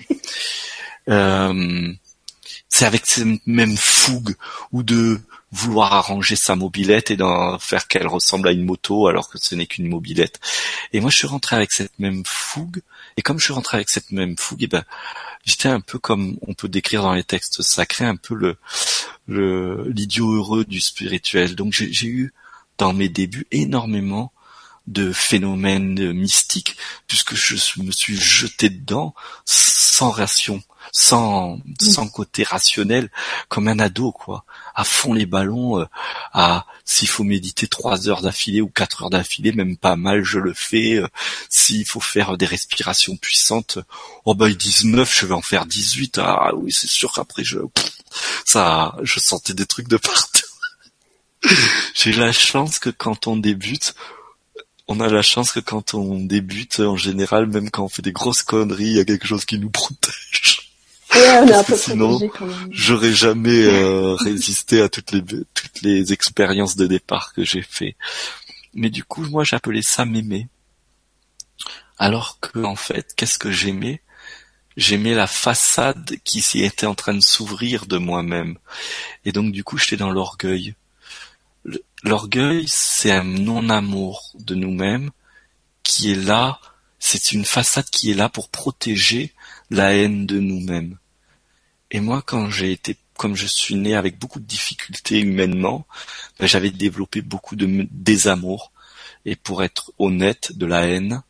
Euh, 1.09 1.91
c'est 2.69 2.85
avec 2.85 3.05
cette 3.05 3.45
même 3.47 3.75
fougue 3.75 4.35
ou 4.71 4.83
de 4.83 5.19
vouloir 5.51 5.93
arranger 5.93 6.35
sa 6.35 6.55
mobilette 6.55 7.11
et 7.11 7.17
d'en 7.17 7.57
faire 7.57 7.87
qu'elle 7.87 8.07
ressemble 8.07 8.47
à 8.47 8.51
une 8.51 8.65
moto 8.65 9.07
alors 9.07 9.29
que 9.29 9.39
ce 9.39 9.55
n'est 9.55 9.65
qu'une 9.65 9.87
mobilette. 9.87 10.39
Et 10.93 10.99
moi 10.99 11.09
je 11.09 11.17
suis 11.17 11.27
rentré 11.27 11.55
avec 11.55 11.71
cette 11.71 11.97
même 11.99 12.23
fougue 12.25 12.81
et 13.17 13.21
comme 13.21 13.39
je 13.39 13.45
suis 13.45 13.53
rentré 13.53 13.77
avec 13.77 13.89
cette 13.89 14.11
même 14.11 14.37
fougue, 14.37 14.61
et 14.61 14.65
eh 14.65 14.67
ben 14.67 14.83
j'étais 15.45 15.69
un 15.69 15.81
peu 15.81 15.99
comme 15.99 16.37
on 16.45 16.53
peut 16.53 16.69
décrire 16.69 17.01
dans 17.01 17.13
les 17.13 17.23
textes 17.23 17.61
sacrés 17.61 18.05
un 18.05 18.15
peu 18.15 18.35
le 18.35 18.57
le 19.27 19.89
l'idiot 19.89 20.31
heureux 20.31 20.65
du 20.65 20.81
spirituel. 20.81 21.55
Donc 21.55 21.73
j'ai 21.73 22.07
eu 22.07 22.33
dans 22.77 22.93
mes 22.93 23.09
débuts 23.09 23.47
énormément 23.51 24.31
de 24.87 25.11
phénomènes 25.11 26.13
mystiques 26.13 26.77
puisque 27.07 27.35
je 27.35 27.81
me 27.81 27.91
suis 27.91 28.17
jeté 28.17 28.69
dedans 28.69 29.13
sans 29.45 30.11
ration, 30.11 30.61
sans 30.91 31.59
sans 31.79 32.07
côté 32.07 32.43
rationnel, 32.43 33.09
comme 33.47 33.67
un 33.67 33.79
ado 33.79 34.11
quoi, 34.11 34.45
à 34.79 34.85
fond 34.85 35.13
les 35.13 35.25
ballons, 35.25 35.81
euh, 35.81 35.85
à 36.31 36.65
s'il 36.85 37.09
faut 37.09 37.25
méditer 37.25 37.67
trois 37.67 38.07
heures 38.07 38.21
d'affilée 38.21 38.61
ou 38.61 38.69
quatre 38.69 39.03
heures 39.03 39.09
d'affilée, 39.09 39.51
même 39.51 39.75
pas 39.75 39.97
mal, 39.97 40.23
je 40.23 40.39
le 40.39 40.53
fais. 40.53 40.95
Euh, 40.95 41.07
s'il 41.49 41.85
faut 41.85 41.99
faire 41.99 42.37
des 42.37 42.45
respirations 42.45 43.17
puissantes, 43.17 43.77
oh 44.23 44.35
bah 44.35 44.47
ils 44.47 44.55
disent 44.55 44.85
neuf, 44.85 45.19
je 45.19 45.25
vais 45.25 45.33
en 45.33 45.41
faire 45.41 45.65
18. 45.65 46.19
Ah 46.19 46.55
oui, 46.55 46.71
c'est 46.71 46.87
sûr 46.87 47.11
qu'après 47.11 47.43
je 47.43 47.59
ça, 48.45 48.95
je 49.03 49.19
sentais 49.19 49.53
des 49.53 49.65
trucs 49.65 49.89
de 49.89 49.97
partout. 49.97 50.47
J'ai 51.93 52.13
la 52.13 52.31
chance 52.31 52.79
que 52.79 52.89
quand 52.89 53.27
on 53.27 53.35
débute, 53.35 53.95
on 54.87 55.01
a 55.01 55.09
la 55.09 55.21
chance 55.21 55.51
que 55.51 55.59
quand 55.59 55.93
on 55.93 56.21
débute, 56.21 56.79
en 56.79 56.95
général, 56.95 57.47
même 57.47 57.69
quand 57.69 57.83
on 57.83 57.89
fait 57.89 58.01
des 58.01 58.13
grosses 58.13 58.43
conneries, 58.43 58.85
il 58.85 58.95
y 58.95 58.99
a 59.01 59.05
quelque 59.05 59.27
chose 59.27 59.43
qui 59.43 59.59
nous 59.59 59.69
protège. 59.69 60.58
Sinon, 61.75 62.19
j'aurais 62.71 63.13
jamais 63.13 63.63
euh, 63.63 64.13
résisté 64.13 64.81
à 64.81 64.89
toutes 64.89 65.11
les 65.11 65.21
toutes 65.21 65.81
les 65.81 66.13
expériences 66.13 66.75
de 66.75 66.87
départ 66.87 67.33
que 67.33 67.43
j'ai 67.43 67.61
fait. 67.61 67.95
Mais 68.73 68.89
du 68.89 69.03
coup, 69.03 69.23
moi, 69.25 69.43
j'appelais 69.43 69.81
ça 69.81 70.05
m'aimer. 70.05 70.47
Alors 71.97 72.39
que, 72.39 72.59
en 72.59 72.75
fait, 72.75 73.13
qu'est-ce 73.15 73.39
que 73.39 73.51
j'aimais? 73.51 74.01
J'aimais 74.77 75.13
la 75.13 75.27
façade 75.27 76.15
qui 76.23 76.41
s'y 76.41 76.63
était 76.63 76.85
en 76.85 76.95
train 76.95 77.13
de 77.13 77.19
s'ouvrir 77.21 77.85
de 77.85 77.97
moi-même. 77.97 78.57
Et 79.25 79.31
donc, 79.31 79.51
du 79.51 79.63
coup, 79.63 79.77
j'étais 79.77 79.97
dans 79.97 80.11
l'orgueil. 80.11 80.75
L'orgueil, 82.03 82.65
c'est 82.67 83.11
un 83.11 83.25
non-amour 83.25 84.33
de 84.39 84.55
nous-mêmes 84.55 85.09
qui 85.83 86.11
est 86.11 86.15
là, 86.23 86.59
c'est 86.99 87.31
une 87.31 87.45
façade 87.45 87.89
qui 87.89 88.11
est 88.11 88.13
là 88.13 88.29
pour 88.29 88.49
protéger 88.49 89.33
la 89.69 89.93
haine 89.95 90.25
de 90.25 90.39
nous-mêmes. 90.39 90.97
Et 91.91 91.99
moi, 91.99 92.21
quand 92.25 92.49
j'ai 92.49 92.71
été, 92.71 92.97
comme 93.17 93.35
je 93.35 93.47
suis 93.47 93.75
né 93.75 93.95
avec 93.95 94.19
beaucoup 94.19 94.39
de 94.39 94.45
difficultés 94.45 95.19
humainement, 95.19 95.85
ben, 96.39 96.47
j'avais 96.47 96.71
développé 96.71 97.21
beaucoup 97.21 97.55
de 97.55 97.87
désamour 97.91 98.71
et 99.25 99.35
pour 99.35 99.63
être 99.63 99.91
honnête, 99.97 100.53
de 100.55 100.65
la 100.65 100.85
haine 100.85 101.23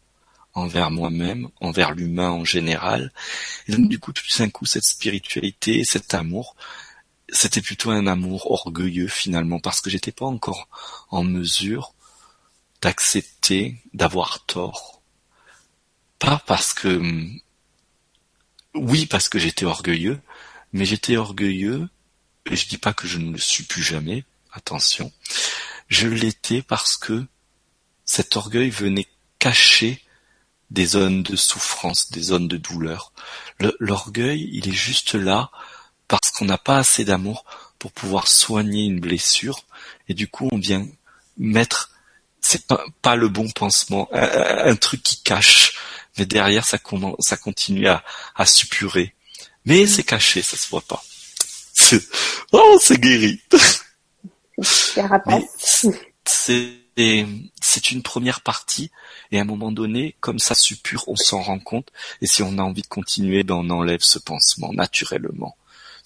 envers 0.54 0.91
moi-même, 0.91 1.49
envers 1.62 1.93
l'humain 1.93 2.30
en 2.30 2.45
général. 2.45 3.12
Et 3.67 3.73
donc 3.73 3.88
du 3.89 3.99
coup, 3.99 4.13
tout 4.13 4.23
d'un 4.38 4.49
coup, 4.49 4.65
cette 4.65 4.84
spiritualité, 4.84 5.84
cet 5.84 6.13
amour, 6.13 6.56
c'était 7.32 7.62
plutôt 7.62 7.91
un 7.91 8.08
amour 8.08 8.52
orgueilleux 8.52 9.08
finalement 9.08 9.60
parce 9.60 9.82
que 9.82 9.89
j'étais 9.89 10.12
pas 10.12 10.25
encore 10.25 10.67
en 11.10 11.23
mesure 11.23 11.93
d'accepter 12.82 13.78
d'avoir 13.93 14.45
tort. 14.45 15.02
Pas 16.17 16.41
parce 16.45 16.73
que 16.73 17.02
oui 18.73 19.05
parce 19.05 19.29
que 19.29 19.39
j'étais 19.39 19.65
orgueilleux, 19.65 20.19
mais 20.73 20.86
j'étais 20.86 21.17
orgueilleux 21.17 21.89
et 22.49 22.55
je 22.55 22.67
dis 22.67 22.77
pas 22.77 22.93
que 22.93 23.08
je 23.08 23.17
ne 23.17 23.32
le 23.32 23.38
suis 23.38 23.63
plus 23.63 23.84
jamais, 23.84 24.23
attention. 24.51 25.12
Je 25.88 26.08
l'étais 26.08 26.62
parce 26.62 26.97
que 26.97 27.25
cet 28.05 28.36
orgueil 28.36 28.69
venait 28.69 29.08
cacher 29.38 30.03
des 30.71 30.86
zones 30.86 31.23
de 31.23 31.36
souffrance, 31.36 32.12
des 32.12 32.21
zones 32.21 32.47
de 32.47 32.58
douleur. 32.58 33.12
L'orgueil, 33.79 34.49
il 34.51 34.67
est 34.67 34.73
juste 34.73 35.15
là 35.15 35.51
parce 36.08 36.32
qu'on 36.32 36.45
n'a 36.45 36.58
pas 36.58 36.77
assez 36.77 37.05
d'amour 37.05 37.45
pour 37.77 37.91
pouvoir 37.91 38.27
soigner 38.27 38.86
une 38.86 38.99
blessure 38.99 39.63
et 40.10 40.13
du 40.13 40.27
coup 40.27 40.49
on 40.51 40.58
vient 40.58 40.86
mettre 41.38 41.91
c'est 42.41 42.67
pas, 42.67 42.84
pas 43.01 43.15
le 43.15 43.29
bon 43.29 43.49
pansement 43.49 44.10
un, 44.12 44.75
truc 44.75 45.03
qui 45.03 45.21
cache 45.21 45.77
mais 46.19 46.25
derrière 46.25 46.65
ça, 46.65 46.77
ça 47.19 47.38
continue 47.38 47.88
à, 47.88 48.03
à 48.36 48.45
suppurer. 48.45 49.15
Mais 49.65 49.88
c'est 49.88 50.03
caché 50.03 50.41
ça 50.41 50.58
se 50.58 50.69
voit 50.69 50.82
pas. 50.82 51.03
Oh 52.51 52.77
c'est 52.82 52.99
guéri. 52.99 53.41
C'est 56.25 56.75
c'est 57.62 57.91
une 57.91 58.03
première 58.03 58.41
partie 58.41 58.91
et 59.32 59.39
à 59.39 59.41
un 59.41 59.45
moment 59.45 59.71
donné, 59.71 60.17
comme 60.19 60.39
ça 60.39 60.53
suppure, 60.53 61.08
on 61.08 61.15
s'en 61.15 61.41
rend 61.41 61.60
compte 61.60 61.88
et 62.21 62.27
si 62.27 62.43
on 62.43 62.58
a 62.58 62.62
envie 62.62 62.82
de 62.82 62.88
continuer, 62.88 63.43
ben 63.43 63.55
on 63.55 63.69
enlève 63.69 64.01
ce 64.01 64.19
pansement 64.19 64.73
naturellement 64.73 65.55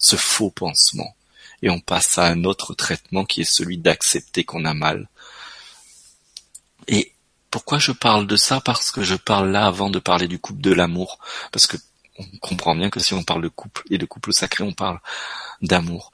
ce 0.04 0.16
faux 0.16 0.50
pansement, 0.50 1.16
et 1.62 1.70
on 1.70 1.80
passe 1.80 2.18
à 2.18 2.26
un 2.26 2.44
autre 2.44 2.74
traitement 2.74 3.24
qui 3.24 3.40
est 3.40 3.50
celui 3.50 3.78
d'accepter 3.78 4.44
qu'on 4.44 4.66
a 4.66 4.74
mal. 4.74 5.08
Et 6.88 7.13
pourquoi 7.54 7.78
je 7.78 7.92
parle 7.92 8.26
de 8.26 8.34
ça 8.34 8.60
Parce 8.60 8.90
que 8.90 9.04
je 9.04 9.14
parle 9.14 9.52
là 9.52 9.66
avant 9.66 9.88
de 9.88 10.00
parler 10.00 10.26
du 10.26 10.40
couple 10.40 10.60
de 10.60 10.72
l'amour, 10.72 11.20
parce 11.52 11.68
que 11.68 11.76
on 12.18 12.24
comprend 12.38 12.74
bien 12.74 12.90
que 12.90 12.98
si 12.98 13.14
on 13.14 13.22
parle 13.22 13.42
de 13.42 13.48
couple 13.48 13.84
et 13.90 13.96
de 13.96 14.04
couple 14.06 14.32
sacré, 14.32 14.64
on 14.64 14.72
parle 14.72 14.98
d'amour. 15.62 16.10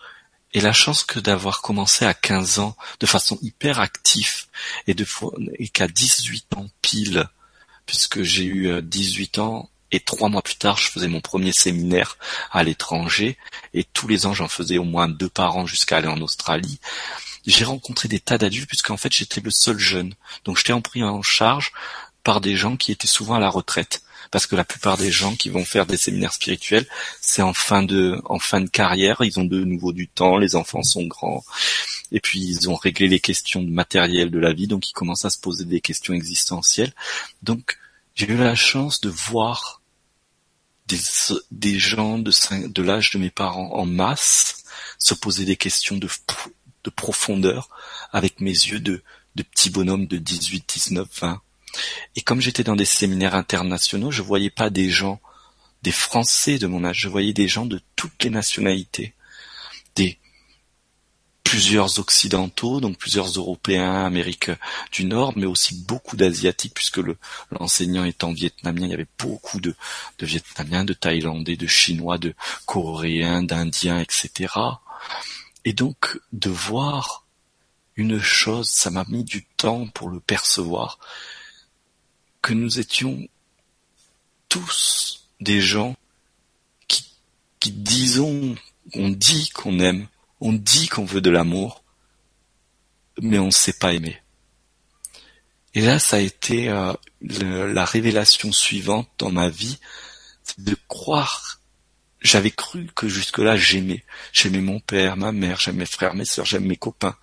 Et 0.52 0.60
la 0.60 0.74
chance 0.74 1.02
que 1.02 1.18
d'avoir 1.18 1.62
commencé 1.62 2.04
à 2.04 2.12
15 2.12 2.58
ans 2.58 2.76
de 3.00 3.06
façon 3.06 3.38
hyper 3.40 3.80
active 3.80 4.48
et 4.86 4.92
de 4.92 5.06
et 5.54 5.68
qu'à 5.68 5.88
18 5.88 6.56
ans 6.56 6.66
pile, 6.82 7.26
puisque 7.86 8.20
j'ai 8.20 8.44
eu 8.44 8.82
18 8.82 9.38
euh, 9.38 9.40
ans 9.40 9.70
et 9.92 10.00
trois 10.00 10.28
mois 10.28 10.42
plus 10.42 10.56
tard, 10.56 10.76
je 10.76 10.90
faisais 10.90 11.08
mon 11.08 11.22
premier 11.22 11.54
séminaire 11.54 12.18
à 12.52 12.64
l'étranger, 12.64 13.38
et 13.72 13.84
tous 13.84 14.08
les 14.08 14.26
ans, 14.26 14.34
j'en 14.34 14.48
faisais 14.48 14.76
au 14.76 14.84
moins 14.84 15.08
deux 15.08 15.30
par 15.30 15.56
an 15.56 15.64
jusqu'à 15.64 15.96
aller 15.96 16.08
en 16.08 16.20
Australie. 16.20 16.80
J'ai 17.46 17.64
rencontré 17.64 18.08
des 18.08 18.20
tas 18.20 18.38
d'adultes, 18.38 18.68
puisqu'en 18.68 18.96
fait, 18.96 19.12
j'étais 19.12 19.40
le 19.40 19.50
seul 19.50 19.78
jeune. 19.78 20.14
Donc, 20.44 20.58
j'étais 20.58 20.72
en 20.72 20.80
pris 20.82 21.02
en 21.02 21.22
charge 21.22 21.72
par 22.22 22.40
des 22.40 22.56
gens 22.56 22.76
qui 22.76 22.92
étaient 22.92 23.06
souvent 23.06 23.34
à 23.34 23.40
la 23.40 23.50
retraite. 23.50 24.02
parce 24.30 24.46
que 24.46 24.54
la 24.54 24.64
plupart 24.64 24.96
des 24.96 25.10
gens 25.10 25.34
qui 25.34 25.48
vont 25.48 25.64
faire 25.64 25.86
des 25.86 25.96
séminaires 25.96 26.32
spirituels, 26.32 26.86
c'est 27.20 27.42
en 27.42 27.52
fin 27.52 27.82
de 27.82 28.20
en 28.26 28.38
fin 28.38 28.60
de 28.60 28.68
carrière, 28.68 29.18
ils 29.22 29.40
ont 29.40 29.44
de 29.44 29.64
nouveau 29.64 29.92
du 29.92 30.06
temps, 30.08 30.36
les 30.38 30.54
enfants 30.54 30.82
sont 30.82 31.04
grands, 31.04 31.44
et 32.12 32.20
puis 32.20 32.40
ils 32.40 32.70
ont 32.70 32.76
réglé 32.76 33.08
les 33.08 33.20
questions 33.20 33.62
matérielles 33.62 34.30
de 34.30 34.38
la 34.38 34.52
vie, 34.52 34.66
donc 34.68 34.88
ils 34.88 34.92
commencent 34.92 35.24
à 35.24 35.30
se 35.30 35.38
poser 35.38 35.64
des 35.64 35.80
questions 35.80 36.14
existentielles. 36.14 36.92
Donc 37.42 37.78
j'ai 38.14 38.28
eu 38.28 38.36
la 38.36 38.54
chance 38.54 39.00
de 39.00 39.08
voir 39.08 39.80
des, 40.86 41.00
des 41.50 41.78
gens 41.78 42.18
de, 42.18 42.32
de 42.68 42.82
l'âge 42.82 43.10
de 43.10 43.18
mes 43.18 43.30
parents 43.30 43.72
en 43.72 43.86
masse 43.86 44.64
se 44.98 45.14
poser 45.14 45.44
des 45.44 45.56
questions 45.56 45.96
de, 45.96 46.08
de 46.84 46.90
profondeur 46.90 47.68
avec 48.12 48.40
mes 48.40 48.50
yeux 48.50 48.80
de, 48.80 49.02
de 49.36 49.42
petits 49.42 49.70
bonhommes 49.70 50.06
de 50.06 50.16
18, 50.16 50.64
19, 50.72 51.08
20. 51.20 51.40
Et 52.16 52.22
comme 52.22 52.40
j'étais 52.40 52.64
dans 52.64 52.76
des 52.76 52.84
séminaires 52.84 53.34
internationaux, 53.34 54.10
je 54.10 54.22
voyais 54.22 54.50
pas 54.50 54.70
des 54.70 54.90
gens, 54.90 55.20
des 55.82 55.92
Français 55.92 56.58
de 56.58 56.66
mon 56.66 56.84
âge, 56.84 56.98
je 56.98 57.08
voyais 57.08 57.32
des 57.32 57.48
gens 57.48 57.66
de 57.66 57.80
toutes 57.96 58.24
les 58.24 58.30
nationalités, 58.30 59.14
des 59.94 60.18
plusieurs 61.50 61.98
occidentaux, 61.98 62.80
donc 62.80 62.96
plusieurs 62.96 63.26
Européens, 63.26 64.04
Amérique 64.04 64.52
du 64.92 65.04
Nord, 65.04 65.32
mais 65.36 65.46
aussi 65.46 65.74
beaucoup 65.74 66.16
d'Asiatiques, 66.16 66.74
puisque 66.74 67.00
l'enseignant 67.50 68.04
étant 68.04 68.32
vietnamien, 68.32 68.84
il 68.84 68.90
y 68.90 68.94
avait 68.94 69.08
beaucoup 69.18 69.60
de, 69.60 69.74
de 70.20 70.26
Vietnamiens, 70.26 70.84
de 70.84 70.92
Thaïlandais, 70.92 71.56
de 71.56 71.66
Chinois, 71.66 72.18
de 72.18 72.34
Coréens, 72.66 73.42
d'Indiens, 73.42 73.98
etc. 73.98 74.54
Et 75.64 75.72
donc 75.72 76.18
de 76.32 76.50
voir 76.50 77.26
une 77.96 78.20
chose, 78.20 78.68
ça 78.68 78.90
m'a 78.90 79.04
mis 79.08 79.24
du 79.24 79.44
temps 79.44 79.86
pour 79.88 80.08
le 80.08 80.20
percevoir, 80.20 80.98
que 82.42 82.54
nous 82.54 82.78
étions 82.78 83.28
tous 84.48 85.28
des 85.40 85.60
gens 85.60 85.96
qui, 87.60 87.72
disons, 87.72 88.54
on 88.94 89.10
dit 89.10 89.50
qu'on 89.50 89.78
aime, 89.80 90.08
on 90.40 90.54
dit 90.54 90.88
qu'on 90.88 91.04
veut 91.04 91.20
de 91.20 91.28
l'amour, 91.28 91.84
mais 93.20 93.38
on 93.38 93.46
ne 93.46 93.50
sait 93.50 93.74
pas 93.74 93.92
aimer. 93.92 94.18
Et 95.74 95.82
là, 95.82 95.98
ça 95.98 96.16
a 96.16 96.20
été 96.20 96.70
euh, 96.70 96.94
la 97.20 97.84
révélation 97.84 98.50
suivante 98.50 99.10
dans 99.18 99.30
ma 99.30 99.50
vie, 99.50 99.78
c'est 100.42 100.64
de 100.64 100.76
croire. 100.88 101.59
J'avais 102.20 102.50
cru 102.50 102.86
que 102.94 103.08
jusque-là 103.08 103.56
j'aimais. 103.56 104.04
J'aimais 104.32 104.60
mon 104.60 104.80
père, 104.80 105.16
ma 105.16 105.32
mère, 105.32 105.58
j'aimais 105.58 105.80
mes 105.80 105.86
frères, 105.86 106.14
mes 106.14 106.24
sœurs, 106.24 106.44
j'aimais 106.44 106.68
mes 106.68 106.76
copains. 106.76 107.16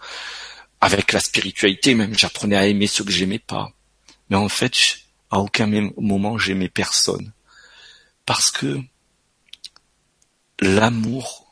Avec 0.81 1.13
la 1.13 1.19
spiritualité 1.19 1.95
même, 1.95 2.17
j'apprenais 2.17 2.55
à 2.55 2.67
aimer 2.67 2.87
ceux 2.87 3.03
que 3.03 3.11
j'aimais 3.11 3.39
pas. 3.39 3.71
Mais 4.29 4.37
en 4.37 4.49
fait, 4.49 4.75
à 5.31 5.39
aucun 5.39 5.67
moment 5.97 6.37
j'aimais 6.37 6.69
personne. 6.69 7.31
Parce 8.25 8.51
que 8.51 8.79
l'amour 10.59 11.47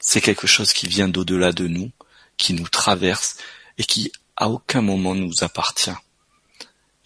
c'est 0.00 0.20
quelque 0.20 0.46
chose 0.46 0.72
qui 0.72 0.86
vient 0.86 1.08
d'au-delà 1.08 1.52
de 1.52 1.66
nous, 1.66 1.90
qui 2.36 2.54
nous 2.54 2.68
traverse 2.68 3.36
et 3.78 3.84
qui 3.84 4.12
à 4.36 4.48
aucun 4.48 4.80
moment 4.80 5.14
nous 5.14 5.42
appartient. 5.42 5.90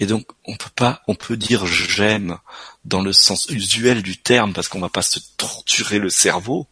Et 0.03 0.07
donc 0.07 0.27
on 0.47 0.57
peut 0.57 0.73
pas, 0.75 1.01
on 1.07 1.15
peut 1.15 1.37
dire 1.37 1.65
j'aime 1.65 2.37
dans 2.85 3.03
le 3.03 3.13
sens 3.13 3.47
usuel 3.51 4.03
du 4.03 4.17
terme 4.17 4.53
parce 4.53 4.67
qu'on 4.67 4.81
va 4.81 4.89
pas 4.89 5.01
se 5.01 5.21
torturer 5.37 6.01
le 6.01 6.11
cerveau 6.11 6.67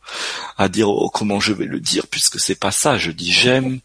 à 0.58 0.68
dire 0.68 0.88
oh 0.88 1.08
comment 1.10 1.38
je 1.38 1.52
vais 1.52 1.66
le 1.66 1.78
dire 1.78 2.08
puisque 2.08 2.40
c'est 2.40 2.56
pas 2.56 2.72
ça. 2.72 2.98
Je 2.98 3.12
dis 3.12 3.30
j'aime, 3.30 3.78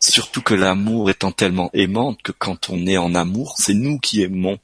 surtout 0.00 0.42
que 0.42 0.52
l'amour 0.52 1.08
étant 1.08 1.32
tellement 1.32 1.70
aimante 1.72 2.20
que 2.20 2.30
quand 2.30 2.68
on 2.68 2.86
est 2.86 2.98
en 2.98 3.14
amour, 3.14 3.54
c'est 3.56 3.72
nous 3.72 3.98
qui 3.98 4.20
aimons. 4.20 4.58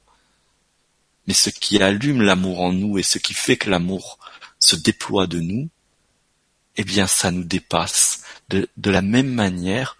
Mais 1.25 1.33
ce 1.33 1.49
qui 1.49 1.81
allume 1.81 2.21
l'amour 2.21 2.61
en 2.61 2.73
nous 2.73 2.99
et 2.99 3.03
ce 3.03 3.17
qui 3.17 3.33
fait 3.33 3.57
que 3.57 3.71
l'amour 3.71 4.19
se 4.59 4.75
déploie 4.75 5.25
de 5.25 5.39
nous, 5.39 5.67
eh 6.77 6.83
bien 6.83 7.07
ça 7.07 7.31
nous 7.31 7.43
dépasse 7.43 8.21
de, 8.49 8.69
de 8.77 8.91
la 8.91 9.01
même 9.01 9.33
manière 9.33 9.97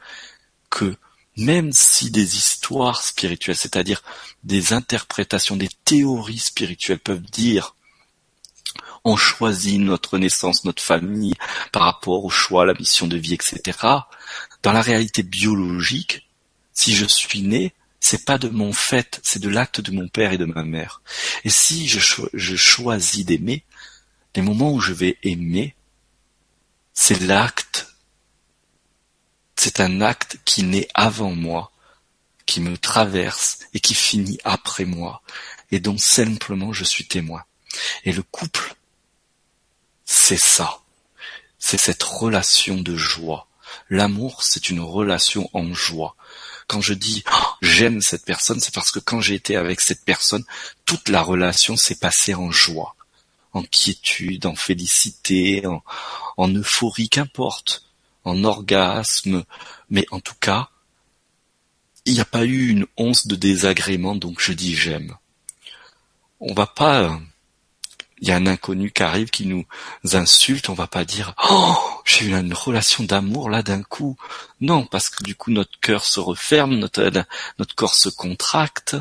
que 0.69 0.95
même 1.37 1.71
si 1.73 2.11
des 2.11 2.37
histoires 2.37 3.03
spirituelles, 3.03 3.55
c'est-à-dire 3.55 4.01
des 4.43 4.73
interprétations, 4.73 5.55
des 5.55 5.69
théories 5.83 6.39
spirituelles 6.39 6.99
peuvent 6.99 7.21
dire 7.21 7.75
on 9.03 9.15
choisit 9.15 9.79
notre 9.79 10.17
naissance, 10.17 10.65
notre 10.65 10.81
famille 10.81 11.35
par 11.71 11.83
rapport 11.83 12.25
au 12.25 12.29
choix, 12.29 12.65
la 12.65 12.73
mission 12.73 13.07
de 13.07 13.17
vie, 13.17 13.35
etc. 13.35 13.77
Dans 14.63 14.73
la 14.73 14.81
réalité 14.81 15.21
biologique, 15.21 16.27
si 16.73 16.95
je 16.95 17.05
suis 17.05 17.43
né, 17.43 17.73
c'est 17.99 18.25
pas 18.25 18.37
de 18.37 18.49
mon 18.49 18.73
fait, 18.73 19.19
c'est 19.23 19.39
de 19.39 19.49
l'acte 19.49 19.79
de 19.79 19.91
mon 19.91 20.07
père 20.07 20.33
et 20.33 20.37
de 20.37 20.45
ma 20.45 20.63
mère. 20.63 21.01
Et 21.43 21.49
si 21.49 21.87
je, 21.87 21.99
choisis 22.55 23.25
d'aimer, 23.25 23.63
les 24.35 24.41
moments 24.41 24.73
où 24.73 24.79
je 24.79 24.93
vais 24.93 25.17
aimer, 25.23 25.75
c'est 26.93 27.19
l'acte, 27.21 27.94
c'est 29.65 29.79
un 29.79 29.99
acte 29.99 30.37
qui 30.45 30.61
naît 30.61 30.87
avant 30.93 31.31
moi, 31.31 31.71
qui 32.45 32.61
me 32.61 32.77
traverse 32.77 33.57
et 33.73 33.79
qui 33.79 33.95
finit 33.95 34.37
après 34.43 34.85
moi, 34.85 35.23
et 35.71 35.79
dont 35.79 35.97
simplement 35.97 36.71
je 36.71 36.83
suis 36.83 37.07
témoin. 37.07 37.43
Et 38.03 38.13
le 38.13 38.21
couple, 38.21 38.75
c'est 40.05 40.37
ça, 40.37 40.81
c'est 41.57 41.79
cette 41.79 42.03
relation 42.03 42.75
de 42.75 42.95
joie. 42.95 43.47
L'amour, 43.89 44.43
c'est 44.43 44.69
une 44.69 44.81
relation 44.81 45.49
en 45.53 45.73
joie. 45.73 46.15
Quand 46.67 46.81
je 46.81 46.93
dis 46.93 47.23
oh, 47.33 47.45
j'aime 47.63 48.01
cette 48.01 48.23
personne, 48.23 48.59
c'est 48.59 48.73
parce 48.73 48.91
que 48.91 48.99
quand 48.99 49.19
j'ai 49.19 49.33
été 49.33 49.55
avec 49.55 49.81
cette 49.81 50.05
personne, 50.05 50.45
toute 50.85 51.09
la 51.09 51.23
relation 51.23 51.75
s'est 51.75 51.95
passée 51.95 52.35
en 52.35 52.51
joie 52.51 52.95
en 53.55 53.63
quiétude, 53.63 54.45
en 54.45 54.55
félicité, 54.55 55.63
en, 56.37 56.49
euphorie, 56.49 57.07
qu'importe, 57.07 57.84
en 58.25 58.43
orgasme, 58.43 59.43
mais 59.89 60.05
en 60.11 60.19
tout 60.19 60.35
cas, 60.39 60.69
il 62.05 62.13
n'y 62.13 62.19
a 62.19 62.25
pas 62.25 62.45
eu 62.45 62.69
une 62.69 62.85
once 62.97 63.27
de 63.27 63.35
désagrément, 63.35 64.15
donc 64.15 64.41
je 64.41 64.53
dis 64.53 64.75
j'aime. 64.75 65.15
On 66.39 66.53
va 66.53 66.67
pas 66.67 67.19
il 68.21 68.29
y 68.29 68.31
a 68.31 68.37
un 68.37 68.47
inconnu 68.47 68.91
qui 68.91 69.03
arrive, 69.03 69.29
qui 69.29 69.45
nous 69.45 69.65
insulte, 70.13 70.69
on 70.69 70.73
va 70.73 70.87
pas 70.87 71.03
dire 71.03 71.33
Oh, 71.49 71.77
j'ai 72.05 72.25
eu 72.25 72.33
une 72.33 72.53
relation 72.53 73.03
d'amour 73.03 73.49
là 73.49 73.61
d'un 73.61 73.83
coup. 73.83 74.17
Non, 74.61 74.85
parce 74.85 75.09
que 75.09 75.23
du 75.23 75.35
coup 75.35 75.51
notre 75.51 75.77
cœur 75.79 76.05
se 76.05 76.19
referme, 76.19 76.75
notre, 76.75 77.11
notre 77.59 77.75
corps 77.75 77.93
se 77.93 78.09
contracte, 78.09 78.95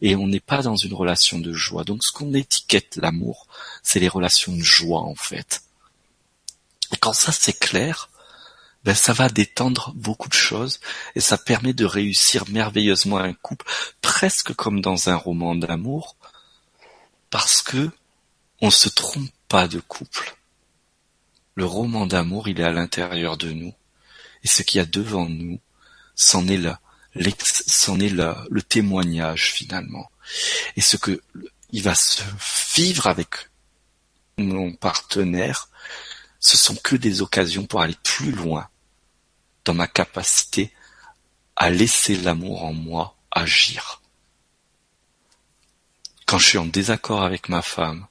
et 0.00 0.16
on 0.16 0.26
n'est 0.26 0.40
pas 0.40 0.62
dans 0.62 0.76
une 0.76 0.94
relation 0.94 1.38
de 1.38 1.52
joie. 1.52 1.84
Donc 1.84 2.02
ce 2.02 2.12
qu'on 2.12 2.32
étiquette 2.32 2.96
l'amour, 2.96 3.46
c'est 3.82 4.00
les 4.00 4.08
relations 4.08 4.52
de 4.56 4.62
joie 4.62 5.02
en 5.02 5.14
fait. 5.14 5.62
Et 6.92 6.96
quand 6.96 7.12
ça 7.12 7.32
c'est 7.32 7.58
clair, 7.58 8.08
ben 8.84 8.94
ça 8.94 9.12
va 9.12 9.28
détendre 9.28 9.92
beaucoup 9.94 10.28
de 10.28 10.34
choses 10.34 10.80
et 11.14 11.20
ça 11.20 11.38
permet 11.38 11.72
de 11.72 11.86
réussir 11.86 12.44
merveilleusement 12.50 13.18
un 13.18 13.32
couple, 13.32 13.66
presque 14.02 14.52
comme 14.54 14.80
dans 14.80 15.08
un 15.08 15.16
roman 15.16 15.54
d'amour, 15.54 16.16
parce 17.30 17.62
que 17.62 17.90
on 18.60 18.70
se 18.70 18.88
trompe 18.88 19.30
pas 19.48 19.68
de 19.68 19.80
couple. 19.80 20.36
Le 21.54 21.64
roman 21.64 22.06
d'amour, 22.06 22.48
il 22.48 22.60
est 22.60 22.64
à 22.64 22.72
l'intérieur 22.72 23.36
de 23.36 23.52
nous. 23.52 23.74
Et 24.42 24.48
ce 24.48 24.62
qu'il 24.62 24.78
y 24.78 24.82
a 24.82 24.86
devant 24.86 25.28
nous, 25.28 25.60
c'en 26.14 26.46
est 26.48 26.58
là, 26.58 26.80
c'en 27.66 27.98
est 28.00 28.10
là, 28.10 28.44
le 28.50 28.62
témoignage 28.62 29.52
finalement. 29.52 30.10
Et 30.76 30.80
ce 30.80 30.96
que 30.96 31.22
il 31.70 31.82
va 31.82 31.94
se 31.94 32.22
vivre 32.76 33.06
avec 33.06 33.50
mon 34.36 34.72
partenaire, 34.72 35.68
ce 36.38 36.56
sont 36.56 36.76
que 36.76 36.96
des 36.96 37.22
occasions 37.22 37.66
pour 37.66 37.80
aller 37.80 37.96
plus 38.02 38.30
loin 38.30 38.68
dans 39.64 39.74
ma 39.74 39.86
capacité 39.86 40.72
à 41.56 41.70
laisser 41.70 42.16
l'amour 42.16 42.64
en 42.64 42.72
moi 42.72 43.16
agir. 43.30 44.02
Quand 46.26 46.38
je 46.38 46.48
suis 46.48 46.58
en 46.58 46.66
désaccord 46.66 47.22
avec 47.22 47.48
ma 47.48 47.62
femme, 47.62 48.06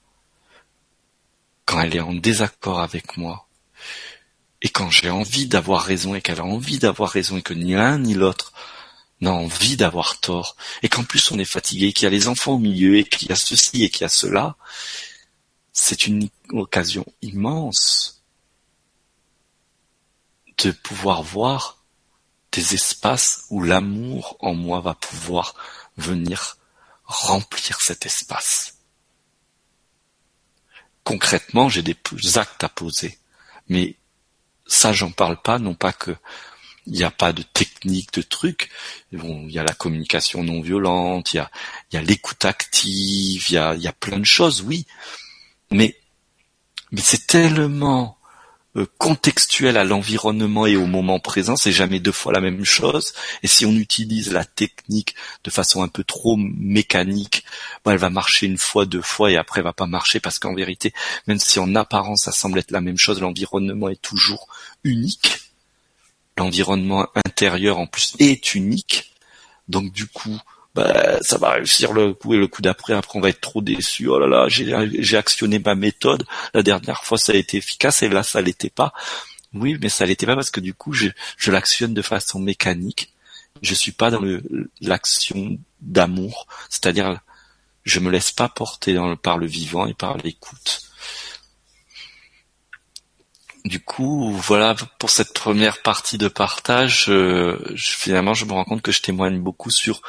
quand 1.66 1.82
elle 1.82 1.96
est 1.96 2.02
en 2.02 2.14
désaccord 2.14 2.80
avec 2.80 3.18
moi, 3.18 3.48
et 4.62 4.70
quand 4.70 4.90
j'ai 4.90 5.10
envie 5.10 5.48
d'avoir 5.48 5.84
raison 5.84 6.16
et 6.16 6.22
qu'elle 6.22 6.40
a 6.40 6.46
envie 6.46 6.80
d'avoir 6.80 7.10
raison 7.10 7.38
et 7.38 7.42
que 7.42 7.54
ni 7.54 7.74
l'un 7.74 7.98
ni 8.00 8.14
l'autre 8.14 8.54
n'a 9.20 9.34
envie 9.34 9.78
d'avoir 9.78 10.20
tort, 10.20 10.56
et 10.84 10.90
qu'en 10.90 11.04
plus 11.04 11.32
on 11.32 11.40
est 11.40 11.46
fatigué, 11.46 11.92
qu'il 11.92 12.06
y 12.06 12.08
a 12.08 12.12
les 12.12 12.28
enfants 12.28 12.54
au 12.54 12.60
milieu 12.60 12.98
et 12.98 13.04
qu'il 13.04 13.30
y 13.30 13.32
a 13.32 13.36
ceci 13.36 13.84
et 13.84 13.90
qu'il 13.90 14.02
y 14.02 14.06
a 14.06 14.10
cela, 14.10 14.56
c'est 15.74 16.08
une 16.08 16.30
occasion 16.52 17.06
immense 17.22 18.23
de 20.68 20.72
pouvoir 20.72 21.24
voir 21.24 21.84
des 22.52 22.74
espaces 22.74 23.46
où 23.50 23.64
l'amour 23.64 24.38
en 24.40 24.54
moi 24.54 24.80
va 24.82 24.94
pouvoir 24.94 25.56
venir 25.98 26.58
remplir 27.06 27.82
cet 27.82 28.06
espace 28.06 28.74
concrètement, 31.04 31.70
j'ai 31.70 31.82
des 31.82 31.98
actes 32.36 32.64
à 32.64 32.70
poser. 32.70 33.18
Mais 33.70 33.96
ça, 34.66 34.94
j'en 34.94 35.12
parle 35.12 35.42
pas, 35.42 35.60
non 35.60 35.76
pas 35.76 35.94
que 35.94 36.16
il 36.86 36.94
n'y 36.94 37.04
a 37.06 37.12
pas 37.12 37.32
de 37.32 37.44
technique, 37.44 38.12
de 38.14 38.22
truc. 38.22 38.70
Il 39.14 39.50
y 39.50 39.58
a 39.58 39.64
la 39.64 39.74
communication 39.74 40.44
non 40.44 40.62
violente, 40.62 41.34
il 41.34 41.46
y 41.94 41.98
a, 41.98 42.02
l'écoute 42.02 42.44
active, 42.44 43.46
il 43.50 43.54
y 43.54 43.58
a, 43.58 43.74
y 43.76 43.90
plein 44.00 44.20
de 44.20 44.26
choses, 44.26 44.62
oui. 44.62 44.86
Mais, 45.72 45.98
c'est 46.98 47.26
tellement 47.26 48.18
contextuel 48.98 49.78
à 49.78 49.84
l'environnement 49.84 50.66
et 50.66 50.76
au 50.76 50.88
moment 50.88 51.20
présent, 51.20 51.56
c'est 51.56 51.72
jamais 51.72 52.00
deux 52.00 52.12
fois 52.12 52.34
la 52.34 52.42
même 52.42 52.66
chose. 52.66 53.14
Et 53.44 53.48
si 53.48 53.66
on 53.66 53.74
utilise 53.74 54.32
la 54.32 54.46
technique 54.46 55.16
de 55.44 55.52
façon 55.52 55.84
un 55.84 55.88
peu 55.88 56.04
trop 56.04 56.38
mécanique, 56.38 57.46
bon, 57.84 57.92
elle 57.92 58.00
va 58.00 58.10
marcher 58.10 58.48
une 58.48 58.58
fois, 58.58 58.86
deux 58.86 59.02
fois 59.02 59.32
et 59.32 59.38
après 59.38 59.60
elle 59.60 59.66
va 59.66 59.74
pas 59.74 59.86
marcher 59.86 60.20
parce 60.20 60.40
qu'en 60.40 60.56
vérité, 60.56 60.94
même 61.28 61.40
si 61.40 61.60
en 61.60 61.76
apparence 61.76 62.24
ça 62.24 62.32
semble 62.32 62.60
être 62.60 62.72
la 62.72 62.82
même 62.82 62.98
chose, 62.98 63.22
l'environnement 63.22 63.90
est 63.90 64.02
toujours 64.02 64.48
unique. 64.84 65.40
L'environnement 66.38 67.08
intérieur 67.26 67.78
en 67.78 67.86
plus 67.86 68.16
est 68.18 68.56
unique. 68.56 69.14
Donc 69.68 69.92
du 69.92 70.08
coup, 70.08 70.40
bah, 70.76 71.22
ça 71.22 71.38
va 71.38 71.52
réussir 71.52 71.94
le 71.94 72.14
coup 72.14 72.34
et 72.34 72.38
le 72.38 72.48
coup 72.48 72.62
d'après, 72.62 72.94
après 72.94 73.18
on 73.18 73.22
va 73.22 73.30
être 73.30 73.42
trop 73.42 73.62
déçu. 73.62 74.08
Oh 74.08 74.20
là 74.20 74.28
là, 74.28 74.48
j'ai 74.50 75.18
actionné 75.18 75.60
ma 75.60 75.76
méthode. 75.76 76.26
La 76.54 76.64
dernière 76.64 77.04
fois 77.04 77.18
ça 77.18 77.32
a 77.32 77.36
été 77.36 77.58
efficace 77.58 78.02
et 78.02 78.10
là 78.10 78.24
ça 78.24 78.42
l'était 78.42 78.70
pas. 78.70 78.94
Oui, 79.54 79.78
mais 79.80 79.90
ça 79.90 80.06
l'était 80.06 80.26
pas 80.26 80.36
parce 80.36 80.50
que 80.50 80.60
du 80.60 80.74
coup 80.74 80.94
je, 80.94 81.08
je 81.38 81.52
l'actionne 81.52 81.94
de 81.94 82.02
façon 82.02 82.40
mécanique. 82.40 83.14
Je 83.62 83.76
suis 83.76 83.92
pas 83.92 84.10
dans 84.10 84.22
l'action 84.82 85.58
d'amour, 85.80 86.48
c'est-à-dire 86.70 87.20
je 87.84 88.00
me 88.00 88.10
laisse 88.10 88.32
pas 88.32 88.50
porter 88.50 88.94
dans 88.94 89.10
le, 89.10 89.16
par 89.16 89.38
le 89.38 89.46
vivant 89.46 89.86
et 89.86 89.94
par 89.94 90.18
l'écoute. 90.18 90.82
Du 93.66 93.80
coup, 93.80 94.34
voilà 94.34 94.76
pour 95.00 95.10
cette 95.10 95.34
première 95.34 95.82
partie 95.82 96.18
de 96.18 96.28
partage. 96.28 97.06
Euh, 97.08 97.58
finalement, 97.78 98.34
je 98.34 98.44
me 98.44 98.52
rends 98.52 98.66
compte 98.66 98.82
que 98.82 98.92
je 98.92 99.02
témoigne 99.02 99.40
beaucoup 99.40 99.70
sur 99.70 100.02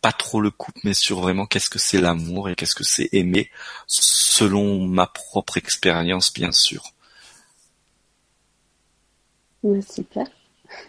pas 0.00 0.12
trop 0.12 0.40
le 0.40 0.50
couple, 0.50 0.80
mais 0.84 0.94
sur 0.94 1.20
vraiment 1.20 1.46
qu'est-ce 1.46 1.70
que 1.70 1.78
c'est 1.78 2.00
l'amour 2.00 2.48
et 2.48 2.54
qu'est-ce 2.54 2.74
que 2.74 2.84
c'est 2.84 3.08
aimer, 3.12 3.50
selon 3.86 4.86
ma 4.86 5.06
propre 5.06 5.56
expérience, 5.56 6.32
bien 6.32 6.52
sûr. 6.52 6.82
Super. 9.62 10.26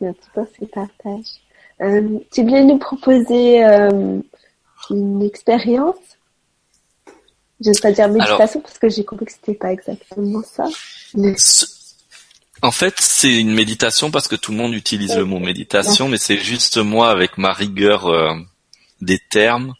Merci 0.00 0.20
pour 0.34 0.46
ce 0.58 0.64
partage. 0.66 1.26
Euh, 1.80 2.18
tu 2.32 2.42
voulais 2.42 2.64
nous 2.64 2.78
proposer 2.78 3.64
euh, 3.64 4.20
une 4.90 5.22
expérience 5.22 5.96
Je 7.60 7.70
ne 7.70 7.74
vais 7.74 7.80
pas 7.80 7.92
dire 7.92 8.08
méditation 8.08 8.60
parce 8.60 8.78
que 8.78 8.88
j'ai 8.88 9.04
compris 9.04 9.26
que 9.26 9.32
c'était 9.32 9.54
pas 9.54 9.72
exactement 9.72 10.42
ça. 10.42 10.66
En 12.62 12.72
fait, 12.72 12.94
c'est 12.98 13.38
une 13.38 13.52
méditation 13.52 14.10
parce 14.10 14.26
que 14.26 14.36
tout 14.36 14.50
le 14.50 14.58
monde 14.58 14.74
utilise 14.74 15.16
le 15.16 15.24
mot 15.24 15.38
méditation, 15.38 16.08
mais 16.08 16.18
c'est 16.18 16.38
juste 16.38 16.78
moi 16.78 17.10
avec 17.10 17.38
ma 17.38 17.52
rigueur 17.52 18.06
euh, 18.06 18.34
des 19.00 19.18
termes. 19.18 19.74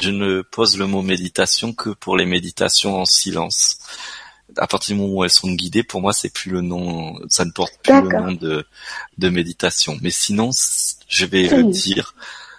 Je 0.00 0.10
ne 0.10 0.42
pose 0.42 0.76
le 0.78 0.86
mot 0.86 1.02
méditation 1.02 1.72
que 1.72 1.90
pour 1.90 2.16
les 2.16 2.26
méditations 2.26 3.00
en 3.00 3.04
silence. 3.04 3.78
À 4.56 4.66
partir 4.66 4.94
du 4.94 5.00
moment 5.00 5.14
où 5.14 5.24
elles 5.24 5.30
sont 5.30 5.50
guidées, 5.50 5.82
pour 5.82 6.00
moi, 6.00 6.12
c'est 6.12 6.32
plus 6.32 6.50
le 6.50 6.60
nom, 6.60 7.18
ça 7.28 7.44
ne 7.44 7.50
porte 7.50 7.74
plus 7.82 7.94
le 7.94 8.08
nom 8.08 8.32
de, 8.32 8.66
de 9.16 9.28
méditation. 9.28 9.98
Mais 10.02 10.10
sinon, 10.10 10.50
je 11.08 11.24
vais 11.24 11.48
le 11.48 11.64
dire, 11.64 12.14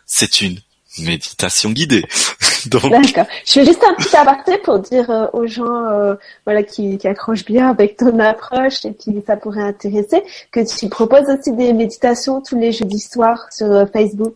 c'est 0.05 0.41
une 0.41 0.59
méditation 0.97 1.69
guidée. 1.71 2.03
Donc... 2.65 2.91
D'accord. 2.91 3.25
Je 3.45 3.51
fais 3.53 3.65
juste 3.65 3.83
un 3.83 3.93
petit 3.93 4.15
aparté 4.15 4.57
pour 4.57 4.79
dire 4.79 5.09
euh, 5.09 5.27
aux 5.33 5.47
gens 5.47 5.87
euh, 5.91 6.15
voilà, 6.45 6.63
qui, 6.63 6.97
qui, 6.97 7.07
accrochent 7.07 7.45
bien 7.45 7.69
avec 7.69 7.97
ton 7.97 8.19
approche 8.19 8.85
et 8.85 8.93
qui 8.93 9.15
ça 9.25 9.37
pourrait 9.37 9.63
intéresser, 9.63 10.23
que 10.51 10.59
tu 10.59 10.89
proposes 10.89 11.29
aussi 11.29 11.53
des 11.53 11.73
méditations 11.73 12.41
tous 12.41 12.57
les 12.57 12.71
jeudis 12.71 12.99
soirs 12.99 13.45
sur 13.51 13.67
euh, 13.67 13.85
Facebook. 13.91 14.35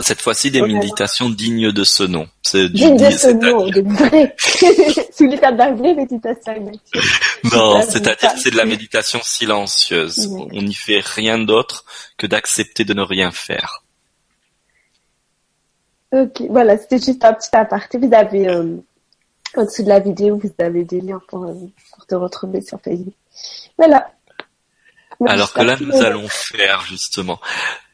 Cette 0.00 0.20
fois-ci, 0.20 0.50
des 0.50 0.62
méditations 0.62 1.28
dignes 1.28 1.70
de 1.70 1.84
ce 1.84 2.02
nom. 2.02 2.26
C'est 2.42 2.68
dignes 2.68 2.96
de 2.96 3.10
ce 3.10 3.28
nom, 3.28 3.68
de 3.68 3.82
vrai. 3.82 4.34
Sous 5.16 5.26
l'état 5.26 5.52
d'un 5.52 5.74
vrai 5.74 5.94
méditation. 5.94 6.54
Non, 7.52 7.82
c'est-à-dire 7.82 8.34
que 8.34 8.40
c'est 8.40 8.52
de 8.52 8.56
la 8.56 8.64
méditation 8.64 9.20
silencieuse. 9.22 10.28
On 10.52 10.62
n'y 10.62 10.74
fait 10.74 11.02
rien 11.04 11.38
d'autre 11.38 11.84
que 12.16 12.26
d'accepter 12.26 12.84
de 12.84 12.94
ne 12.94 13.02
rien 13.02 13.32
faire. 13.32 13.81
Ok, 16.12 16.42
voilà, 16.50 16.76
c'était 16.76 16.98
juste 16.98 17.24
un 17.24 17.32
petit 17.32 17.48
aparté. 17.52 17.98
Vous 17.98 18.12
avez, 18.12 18.48
euh, 18.48 18.76
au-dessus 19.56 19.82
de 19.82 19.88
la 19.88 20.00
vidéo, 20.00 20.38
vous 20.38 20.52
avez 20.58 20.84
des 20.84 21.00
liens 21.00 21.20
pour, 21.28 21.44
euh, 21.44 21.54
pour 21.90 22.06
te 22.06 22.14
retrouver 22.14 22.60
sur 22.60 22.78
Facebook. 22.80 23.14
Voilà. 23.78 24.12
Alors 25.26 25.52
que 25.52 25.62
là, 25.62 25.76
nous 25.80 25.96
allons 25.96 26.28
faire 26.28 26.82
justement 26.82 27.40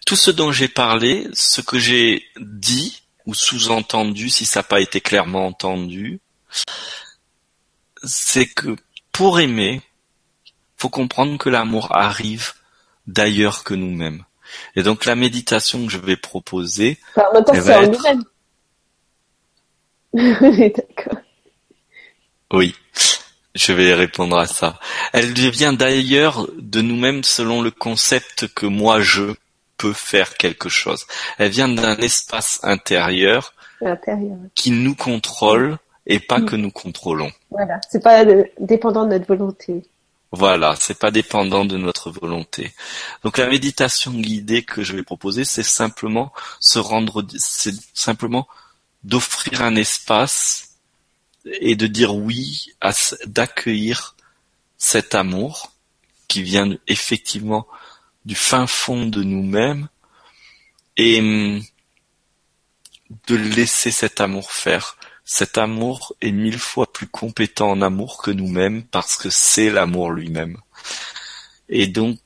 tout 0.07 0.16
ce 0.16 0.31
dont 0.31 0.50
j'ai 0.50 0.68
parlé, 0.68 1.28
ce 1.35 1.61
que 1.61 1.78
j'ai 1.78 2.24
dit 2.40 3.02
ou 3.26 3.35
sous-entendu, 3.35 4.31
si 4.31 4.46
ça 4.46 4.61
n'a 4.61 4.64
pas 4.64 4.81
été 4.81 5.00
clairement 5.02 5.46
entendu, 5.46 6.20
c'est 8.02 8.46
que 8.46 8.74
pour 9.12 9.38
aimer, 9.38 9.83
faut 10.76 10.88
comprendre 10.88 11.37
que 11.37 11.50
l'amour 11.50 11.94
arrive 11.94 12.54
d'ailleurs 13.07 13.64
que 13.64 13.74
nous-mêmes. 13.74 14.24
Et 14.76 14.82
donc 14.82 15.04
la 15.04 15.14
méditation 15.14 15.84
que 15.87 15.92
je 15.92 15.98
vais 15.98 16.16
proposer, 16.16 16.98
elle 17.16 17.61
va 17.61 17.82
être... 17.82 18.02
D'accord. 20.76 21.18
Oui, 22.52 22.74
je 23.54 23.72
vais 23.72 23.92
répondre 23.92 24.38
à 24.38 24.46
ça. 24.46 24.78
Elle 25.12 25.32
vient 25.32 25.72
d'ailleurs 25.72 26.48
de 26.56 26.80
nous-mêmes 26.80 27.24
selon 27.24 27.61
le 27.61 27.70
concept 27.70 28.48
que 28.54 28.66
moi 28.66 29.00
je 29.00 29.34
peux 29.76 29.92
faire 29.92 30.34
quelque 30.34 30.68
chose. 30.68 31.06
Elle 31.38 31.50
vient 31.50 31.68
d'un 31.68 31.96
espace 31.96 32.58
intérieur, 32.62 33.54
qui 34.54 34.70
nous 34.70 34.94
contrôle 34.94 35.78
et 36.06 36.18
pas 36.18 36.38
mm. 36.38 36.46
que 36.46 36.56
nous 36.56 36.70
contrôlons. 36.70 37.30
Voilà, 37.50 37.80
c'est 37.88 38.02
pas 38.02 38.24
dépendant 38.58 39.04
de 39.04 39.11
notre 39.11 39.26
volonté. 39.26 39.82
Voilà, 40.30 40.76
c'est 40.78 40.98
pas 40.98 41.10
dépendant 41.10 41.64
de 41.64 41.78
notre 41.78 42.10
volonté. 42.10 42.74
Donc 43.24 43.38
la 43.38 43.48
méditation 43.48 44.12
guidée 44.12 44.62
que 44.62 44.82
je 44.82 44.94
vais 44.94 45.02
proposer, 45.02 45.44
c'est 45.44 45.62
simplement 45.62 46.32
se 46.60 46.78
rendre, 46.78 47.26
c'est 47.38 47.74
simplement 47.94 48.46
d'offrir 49.04 49.62
un 49.62 49.74
espace 49.74 50.76
et 51.46 51.76
de 51.76 51.86
dire 51.86 52.14
oui, 52.14 52.74
à, 52.82 52.92
d'accueillir 53.24 54.16
cet 54.76 55.14
amour 55.14 55.72
qui 56.28 56.42
vient 56.42 56.76
effectivement 56.88 57.66
du 58.26 58.34
fin 58.34 58.66
fond 58.66 59.06
de 59.06 59.22
nous-mêmes 59.22 59.88
et 60.98 61.20
hum, 61.20 61.62
de 63.28 63.34
laisser 63.34 63.90
cet 63.90 64.20
amour 64.20 64.52
faire 64.52 64.97
cet 65.30 65.58
amour 65.58 66.16
est 66.22 66.32
mille 66.32 66.58
fois 66.58 66.90
plus 66.90 67.06
compétent 67.06 67.70
en 67.70 67.82
amour 67.82 68.22
que 68.22 68.30
nous-mêmes 68.30 68.82
parce 68.82 69.18
que 69.18 69.28
c'est 69.28 69.68
l'amour 69.68 70.10
lui-même. 70.10 70.56
Et 71.68 71.86
donc, 71.86 72.16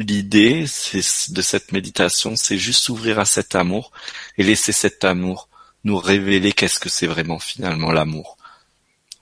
l'idée 0.00 0.64
de 0.64 1.42
cette 1.42 1.70
méditation, 1.70 2.34
c'est 2.34 2.58
juste 2.58 2.82
s'ouvrir 2.82 3.20
à 3.20 3.24
cet 3.24 3.54
amour 3.54 3.92
et 4.36 4.42
laisser 4.42 4.72
cet 4.72 5.04
amour 5.04 5.48
nous 5.84 5.96
révéler 5.96 6.52
qu'est-ce 6.52 6.80
que 6.80 6.88
c'est 6.88 7.06
vraiment 7.06 7.38
finalement 7.38 7.92
l'amour. 7.92 8.36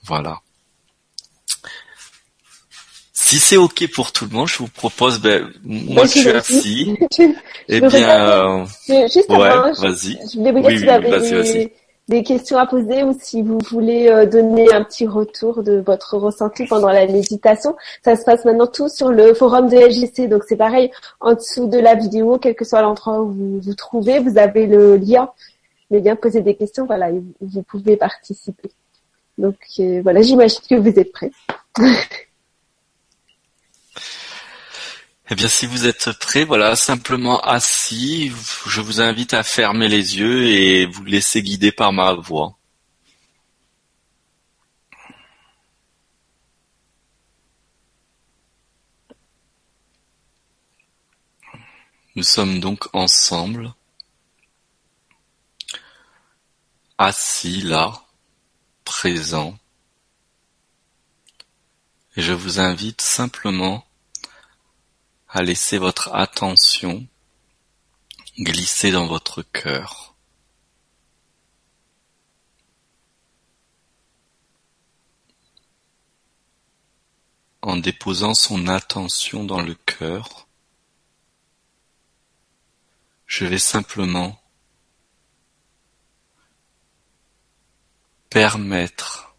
Voilà. 0.05 0.41
Si 3.13 3.39
c'est 3.39 3.59
ok 3.59 3.93
pour 3.93 4.13
tout 4.13 4.25
le 4.25 4.31
monde, 4.31 4.49
je 4.49 4.57
vous 4.57 4.69
propose, 4.69 5.21
ben, 5.21 5.53
moi 5.65 6.07
je 6.07 6.13
suis 6.13 6.31
assis. 6.31 6.97
eh 7.69 7.81
bien, 7.83 8.21
euh, 8.23 8.67
ouais, 8.89 9.73
vas-y. 9.81 10.19
oui, 10.37 10.51
oui, 10.55 10.63
vas-y, 10.63 11.35
vas-y 11.35 11.73
des 12.09 12.23
questions 12.23 12.57
à 12.59 12.67
poser 12.67 13.03
ou 13.03 13.17
si 13.19 13.43
vous 13.43 13.59
voulez 13.71 14.09
euh, 14.09 14.27
donner 14.27 14.73
un 14.73 14.85
petit 14.85 15.07
retour 15.07 15.63
de 15.63 15.83
votre 15.85 16.17
ressenti 16.17 16.65
pendant 16.67 16.89
la 16.89 17.07
méditation, 17.07 17.77
ça 18.05 18.15
se 18.17 18.25
passe 18.25 18.45
maintenant 18.45 18.67
tout 18.67 18.89
sur 18.89 19.11
le 19.11 19.35
forum 19.35 19.69
de 19.69 19.77
LGC. 19.77 20.29
Donc 20.29 20.45
c'est 20.49 20.57
pareil, 20.57 20.91
en 21.21 21.35
dessous 21.35 21.67
de 21.67 21.79
la 21.79 21.95
vidéo, 21.95 22.39
quel 22.39 22.55
que 22.55 22.65
soit 22.65 22.83
l'endroit 22.83 23.21
où 23.23 23.33
vous 23.33 23.61
vous 23.61 23.75
trouvez, 23.75 24.21
vous 24.21 24.39
avez 24.39 24.67
le 24.67 24.97
lien, 24.97 25.31
le 25.91 25.99
lien 25.99 26.15
poser 26.15 26.43
des 26.43 26.55
questions, 26.55 26.87
voilà, 26.87 27.11
vous 27.41 27.63
pouvez 27.63 27.97
participer. 27.97 28.71
Donc 29.39 29.57
euh, 29.81 30.01
voilà, 30.03 30.23
j'imagine 30.23 30.61
que 30.69 30.77
vous 30.77 30.99
êtes 30.99 31.13
prêts. 31.13 31.33
Eh 35.29 35.35
bien, 35.35 35.49
si 35.49 35.67
vous 35.67 35.87
êtes 35.87 36.13
prêts, 36.21 36.45
voilà, 36.45 36.77
simplement 36.77 37.41
assis, 37.41 38.33
je 38.67 38.81
vous 38.81 39.01
invite 39.01 39.35
à 39.35 39.43
fermer 39.43 39.89
les 39.89 40.19
yeux 40.19 40.45
et 40.45 40.87
vous 40.87 41.05
laisser 41.05 41.43
guider 41.43 41.73
par 41.73 41.93
ma 41.93 42.15
voix. 42.15 42.57
Nous 52.15 52.23
sommes 52.23 52.61
donc 52.61 52.89
ensemble, 52.95 53.75
assis 56.99 57.63
là, 57.63 58.05
présents, 58.85 59.59
et 62.17 62.23
je 62.23 62.33
vous 62.33 62.61
invite 62.61 63.01
simplement 63.01 63.87
à 65.37 65.43
laisser 65.43 65.77
votre 65.77 66.15
attention 66.15 67.07
glisser 68.39 68.91
dans 68.91 69.07
votre 69.07 69.43
cœur. 69.43 70.15
En 77.61 77.77
déposant 77.77 78.33
son 78.33 78.67
attention 78.67 79.45
dans 79.45 79.61
le 79.61 79.75
cœur, 79.75 80.49
je 83.27 83.45
vais 83.45 83.59
simplement 83.59 84.41
permettre 88.31 89.37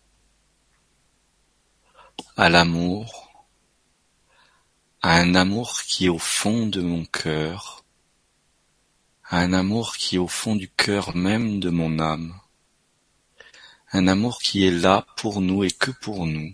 à 2.35 2.49
l'amour, 2.49 3.26
à 5.01 5.17
un 5.19 5.35
amour 5.35 5.81
qui 5.83 6.05
est 6.05 6.09
au 6.09 6.17
fond 6.19 6.67
de 6.67 6.81
mon 6.81 7.05
cœur, 7.05 7.83
à 9.23 9.39
un 9.39 9.53
amour 9.53 9.97
qui 9.97 10.15
est 10.15 10.19
au 10.19 10.27
fond 10.27 10.55
du 10.55 10.69
cœur 10.69 11.15
même 11.15 11.59
de 11.59 11.69
mon 11.69 11.99
âme, 11.99 12.39
un 13.91 14.07
amour 14.07 14.39
qui 14.39 14.65
est 14.65 14.71
là 14.71 15.05
pour 15.17 15.41
nous 15.41 15.63
et 15.63 15.71
que 15.71 15.91
pour 15.91 16.25
nous, 16.25 16.53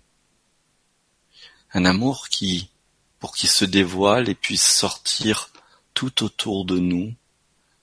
un 1.73 1.85
amour 1.85 2.29
qui, 2.29 2.69
pour 3.19 3.35
qu'il 3.35 3.49
se 3.49 3.65
dévoile 3.65 4.29
et 4.29 4.35
puisse 4.35 4.65
sortir 4.65 5.49
tout 5.93 6.23
autour 6.23 6.65
de 6.65 6.79
nous, 6.79 7.13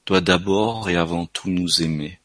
doit 0.06 0.20
d'abord 0.20 0.88
et 0.90 0.96
avant 0.96 1.26
tout 1.26 1.50
nous 1.50 1.82
aimer 1.82 2.20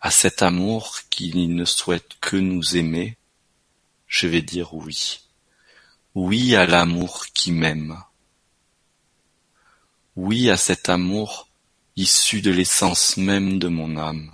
à 0.00 0.10
cet 0.10 0.42
amour 0.42 1.00
qui 1.10 1.46
ne 1.46 1.64
souhaite 1.64 2.16
que 2.20 2.36
nous 2.36 2.76
aimer, 2.76 3.18
je 4.06 4.26
vais 4.26 4.40
dire 4.40 4.72
oui. 4.74 5.20
Oui 6.16 6.56
à 6.56 6.66
l'amour 6.66 7.26
qui 7.32 7.52
m'aime. 7.52 8.02
Oui 10.16 10.50
à 10.50 10.56
cet 10.56 10.88
amour 10.88 11.48
issu 11.94 12.42
de 12.42 12.50
l'essence 12.50 13.16
même 13.16 13.60
de 13.60 13.68
mon 13.68 13.96
âme. 13.96 14.32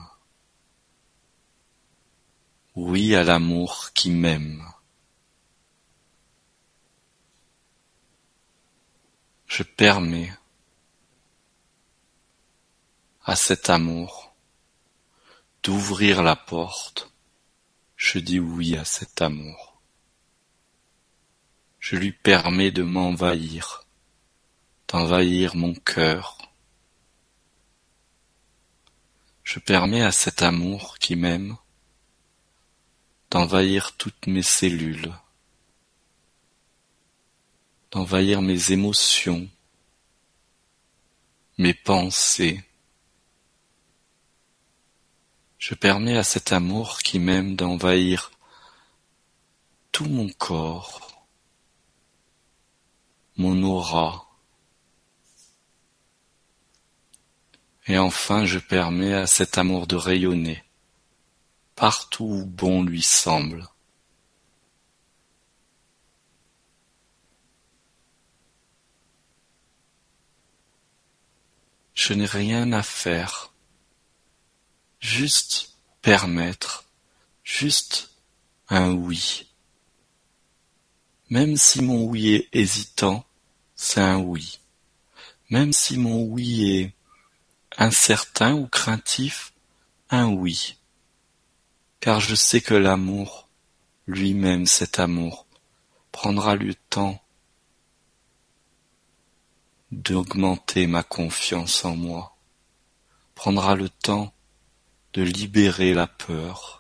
Oui 2.77 3.15
à 3.15 3.25
l'amour 3.25 3.91
qui 3.93 4.11
m'aime. 4.11 4.67
Je 9.47 9.63
permets 9.63 10.33
à 13.25 13.37
cet 13.37 13.69
amour 13.69 14.35
d'ouvrir 15.63 16.23
la 16.23 16.37
porte, 16.37 17.11
je 17.97 18.19
dis 18.19 18.39
oui 18.39 18.77
à 18.77 18.85
cet 18.85 19.21
amour. 19.21 19.66
Je 21.89 21.95
lui 21.95 22.11
permets 22.11 22.73
de 22.73 22.83
m'envahir, 22.83 23.87
d'envahir 24.89 25.55
mon 25.55 25.73
cœur. 25.73 26.37
Je 29.45 29.61
permets 29.61 30.03
à 30.03 30.11
cet 30.11 30.43
amour 30.43 30.99
qui 30.99 31.15
m'aime 31.15 31.57
d'envahir 33.31 33.97
toutes 33.97 34.27
mes 34.27 34.43
cellules, 34.43 35.15
d'envahir 37.93 38.43
mes 38.43 38.73
émotions, 38.73 39.49
mes 41.57 41.73
pensées, 41.73 42.65
je 45.59 45.77
permets 45.77 46.17
à 46.17 46.25
cet 46.25 46.51
amour 46.51 46.99
qui 46.99 47.21
m'aime 47.21 47.55
d'envahir 47.55 48.33
tout 49.93 50.07
mon 50.07 50.29
corps, 50.31 51.06
mon 53.37 53.63
aura. 53.63 54.29
Et 57.87 57.99
enfin 57.99 58.45
je 58.45 58.59
permets 58.59 59.15
à 59.15 59.27
cet 59.27 59.59
amour 59.59 59.87
de 59.87 59.97
rayonner 59.97 60.63
partout 61.77 62.25
où 62.25 62.45
bon 62.47 62.83
lui 62.83 63.03
semble. 63.03 63.69
Je 71.95 72.13
n'ai 72.15 72.27
rien 72.27 72.73
à 72.73 72.83
faire 72.83 73.53
Juste 75.01 75.77
permettre, 76.03 76.85
juste 77.45 78.11
un 78.69 78.93
oui. 78.93 79.46
Même 81.29 81.57
si 81.57 81.83
mon 81.83 82.05
oui 82.05 82.35
est 82.35 82.49
hésitant, 82.53 83.25
c'est 83.75 84.01
un 84.01 84.19
oui. 84.19 84.61
Même 85.51 85.73
si 85.73 85.99
mon 85.99 86.23
oui 86.23 86.71
est 86.71 86.95
incertain 87.77 88.55
ou 88.55 88.69
craintif, 88.69 89.53
un 90.11 90.29
oui. 90.29 90.77
Car 91.99 92.21
je 92.21 92.35
sais 92.35 92.61
que 92.61 92.75
l'amour, 92.75 93.49
lui-même 94.07 94.67
cet 94.67 95.01
amour, 95.01 95.47
prendra 96.13 96.55
le 96.55 96.75
temps 96.75 97.21
d'augmenter 99.91 100.87
ma 100.87 101.03
confiance 101.03 101.85
en 101.85 101.97
moi, 101.97 102.37
prendra 103.35 103.75
le 103.75 103.89
temps 103.89 104.33
de 105.13 105.23
libérer 105.23 105.95
la 105.95 106.07
peur. 106.07 106.76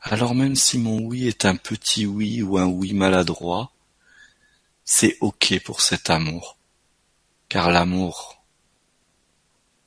Alors 0.00 0.34
même 0.34 0.54
si 0.54 0.78
mon 0.78 1.00
oui 1.00 1.26
est 1.26 1.44
un 1.44 1.56
petit 1.56 2.06
oui 2.06 2.42
ou 2.42 2.56
un 2.58 2.66
oui 2.66 2.94
maladroit, 2.94 3.72
c'est 4.84 5.18
ok 5.20 5.60
pour 5.64 5.80
cet 5.80 6.08
amour, 6.08 6.56
car 7.48 7.70
l'amour, 7.70 8.42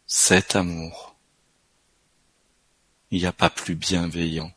cet 0.06 0.56
amour, 0.56 1.16
il 3.10 3.20
n'y 3.20 3.26
a 3.26 3.32
pas 3.32 3.50
plus 3.50 3.76
bienveillant. 3.76 4.54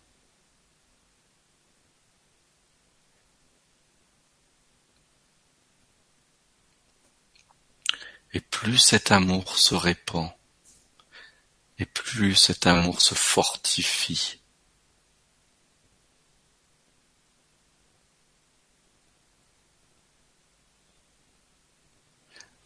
Et 8.33 8.41
plus 8.41 8.79
cet 8.79 9.13
amour 9.13 9.57
se 9.57 9.77
répand, 9.77 10.31
et 11.79 11.87
plus 11.87 12.35
cet 12.35 12.67
amour 12.67 13.01
se 13.01 13.15
fortifie. 13.15 14.41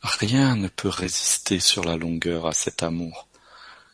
Rien 0.03 0.57
ne 0.57 0.69
peut 0.69 0.89
résister 0.89 1.61
sur 1.61 1.85
la 1.85 1.97
longueur 1.97 2.47
à 2.47 2.53
cet 2.53 2.83
amour, 2.83 3.29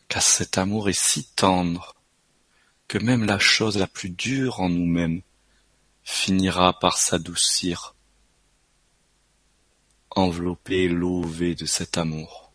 car 0.07 0.21
cet 0.21 0.57
amour 0.57 0.89
est 0.89 0.99
si 0.99 1.25
tendre 1.25 1.95
que 2.87 2.97
même 2.97 3.25
la 3.25 3.39
chose 3.39 3.77
la 3.77 3.87
plus 3.87 4.09
dure 4.09 4.59
en 4.59 4.69
nous-mêmes 4.69 5.21
finira 6.03 6.79
par 6.79 6.97
s'adoucir, 6.97 7.95
enveloppée 10.11 10.83
et 10.83 10.89
lovée 10.89 11.55
de 11.55 11.65
cet 11.65 11.97
amour. 11.97 12.51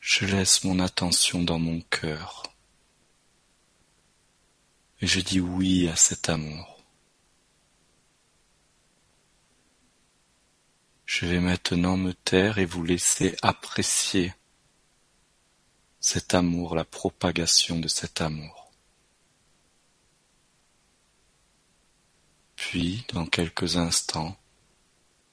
Je 0.00 0.26
laisse 0.26 0.64
mon 0.64 0.80
attention 0.80 1.42
dans 1.42 1.58
mon 1.58 1.80
cœur 1.80 2.42
et 5.00 5.06
je 5.06 5.20
dis 5.20 5.40
oui 5.40 5.88
à 5.88 5.96
cet 5.96 6.28
amour. 6.28 6.73
Je 11.16 11.26
vais 11.26 11.38
maintenant 11.38 11.96
me 11.96 12.12
taire 12.12 12.58
et 12.58 12.64
vous 12.64 12.82
laisser 12.82 13.36
apprécier 13.40 14.34
cet 16.00 16.34
amour, 16.34 16.74
la 16.74 16.84
propagation 16.84 17.78
de 17.78 17.86
cet 17.86 18.20
amour. 18.20 18.72
Puis, 22.56 23.04
dans 23.12 23.26
quelques 23.26 23.76
instants, 23.76 24.36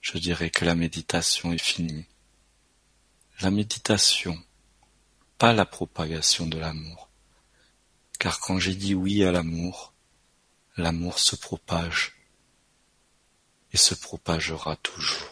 je 0.01 0.19
dirai 0.19 0.51
que 0.51 0.65
la 0.65 0.75
méditation 0.75 1.51
est 1.51 1.57
finie. 1.57 2.05
La 3.39 3.49
méditation 3.49 4.39
pas 5.39 5.51
la 5.51 5.65
propagation 5.65 6.45
de 6.45 6.59
l'amour. 6.59 7.09
Car 8.19 8.39
quand 8.39 8.59
j'ai 8.59 8.75
dit 8.75 8.93
oui 8.93 9.23
à 9.23 9.31
l'amour, 9.31 9.93
l'amour 10.77 11.17
se 11.17 11.35
propage 11.35 12.17
et 13.73 13.77
se 13.77 13.95
propagera 13.95 14.75
toujours. 14.75 15.30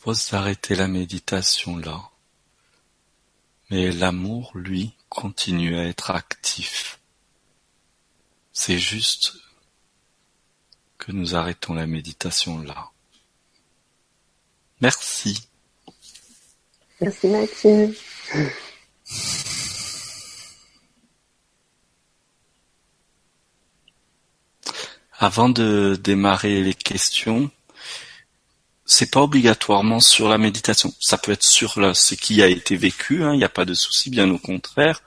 Propose 0.00 0.30
d'arrêter 0.30 0.74
la 0.76 0.88
méditation 0.88 1.76
là. 1.76 2.08
Mais 3.68 3.92
l'amour, 3.92 4.50
lui, 4.54 4.94
continue 5.10 5.76
à 5.76 5.84
être 5.84 6.10
actif. 6.10 6.98
C'est 8.54 8.78
juste 8.78 9.34
que 10.96 11.12
nous 11.12 11.36
arrêtons 11.36 11.74
la 11.74 11.86
méditation 11.86 12.62
là. 12.62 12.90
Merci. 14.80 15.48
Merci 17.02 17.26
Maxime. 17.26 17.94
Avant 25.18 25.50
de 25.50 26.00
démarrer 26.02 26.62
les 26.62 26.72
questions, 26.72 27.50
c'est 28.92 29.12
pas 29.12 29.22
obligatoirement 29.22 30.00
sur 30.00 30.28
la 30.28 30.36
méditation. 30.36 30.92
Ça 30.98 31.16
peut 31.16 31.30
être 31.30 31.44
sur 31.44 31.74
ce 31.94 32.14
qui 32.16 32.42
a 32.42 32.48
été 32.48 32.74
vécu, 32.74 33.22
hein, 33.22 33.32
il 33.34 33.38
n'y 33.38 33.44
a 33.44 33.48
pas 33.48 33.64
de 33.64 33.72
souci, 33.72 34.10
bien 34.10 34.28
au 34.28 34.36
contraire. 34.36 35.04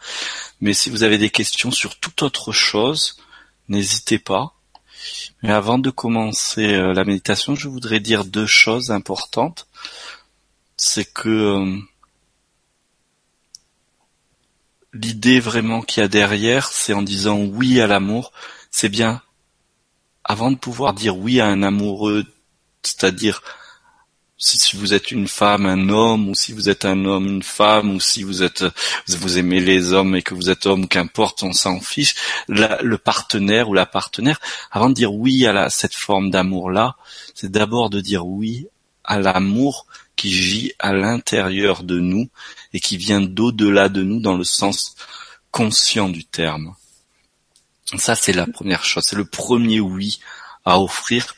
Mais 0.62 0.74
si 0.74 0.90
vous 0.90 1.04
avez 1.04 1.18
des 1.18 1.30
questions 1.30 1.70
sur 1.70 2.00
toute 2.00 2.22
autre 2.22 2.54
chose, 2.54 3.18
n'hésitez 3.68 4.20
pas. 4.20 4.56
Mais 5.42 5.52
avant 5.52 5.80
de 5.80 5.90
commencer 5.90 6.76
euh, 6.76 6.94
la 6.94 7.04
méditation, 7.04 7.56
je 7.56 7.68
voudrais 7.68 8.00
dire 8.00 8.24
deux 8.24 8.46
choses 8.46 8.90
importantes. 8.90 9.68
C'est 10.78 11.12
que 11.12 11.28
euh, 11.28 11.78
l'idée 14.94 15.42
vraiment 15.42 15.82
qu'il 15.82 16.00
y 16.00 16.06
a 16.06 16.08
derrière, 16.08 16.70
c'est 16.70 16.94
en 16.94 17.02
disant 17.02 17.38
oui 17.38 17.82
à 17.82 17.88
l'amour, 17.88 18.32
c'est 18.72 18.88
bien 18.88 19.22
avant 20.24 20.52
de 20.52 20.58
pouvoir 20.58 20.94
dire 20.94 21.18
oui 21.18 21.42
à 21.42 21.48
un 21.48 21.64
amoureux, 21.64 22.24
c'est-à-dire 22.82 23.42
si 24.44 24.76
vous 24.76 24.94
êtes 24.94 25.12
une 25.12 25.30
femme, 25.30 25.66
un 25.66 25.88
homme, 25.88 26.28
ou 26.28 26.36
si 26.36 26.52
vous 26.52 26.70
êtes 26.70 26.84
un 26.84 27.06
homme, 27.06 27.28
une 27.28 27.44
femme, 27.44 27.96
ou 27.96 28.00
si 28.02 28.24
vous 28.24 28.44
êtes 28.44 28.66
vous 29.08 29.38
aimez 29.38 29.62
les 29.62 29.94
hommes 29.94 30.16
et 30.16 30.22
que 30.22 30.34
vous 30.34 30.50
êtes 30.50 30.66
homme, 30.66 30.90
qu'importe, 30.90 31.44
on 31.44 31.54
s'en 31.54 31.80
fiche. 31.80 32.16
le 32.48 32.98
partenaire 32.98 33.70
ou 33.70 33.74
la 33.74 33.86
partenaire, 33.86 34.42
avant 34.70 34.90
de 34.90 34.96
dire 34.96 35.14
oui 35.14 35.48
à 35.48 35.70
cette 35.70 35.96
forme 35.96 36.30
d'amour-là, 36.30 36.98
c'est 37.34 37.52
d'abord 37.52 37.90
de 37.90 38.02
dire 38.02 38.28
oui 38.28 38.68
à 39.06 39.20
l'amour 39.20 39.86
qui 40.18 40.30
gît 40.30 40.74
à 40.78 40.92
l'intérieur 40.92 41.84
de 41.84 42.00
nous 42.00 42.30
et 42.74 42.82
qui 42.82 42.98
vient 42.98 43.22
d'au-delà 43.22 43.88
de 43.88 44.04
nous 44.04 44.20
dans 44.20 44.36
le 44.36 44.44
sens 44.44 44.96
conscient 45.52 46.10
du 46.10 46.26
terme. 46.26 46.76
Ça, 47.98 48.16
c'est 48.16 48.34
la 48.34 48.48
première 48.48 48.84
chose. 48.84 49.04
C'est 49.06 49.16
le 49.16 49.26
premier 49.26 49.80
oui 49.80 50.20
à 50.66 50.80
offrir 50.80 51.36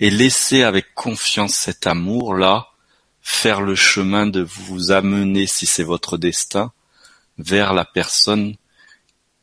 et 0.00 0.10
laisser 0.10 0.62
avec 0.62 0.94
confiance 0.94 1.54
cet 1.54 1.86
amour-là 1.86 2.68
faire 3.20 3.60
le 3.60 3.74
chemin 3.74 4.26
de 4.26 4.40
vous 4.40 4.90
amener, 4.90 5.46
si 5.46 5.66
c'est 5.66 5.82
votre 5.82 6.16
destin, 6.16 6.72
vers 7.36 7.74
la 7.74 7.84
personne 7.84 8.56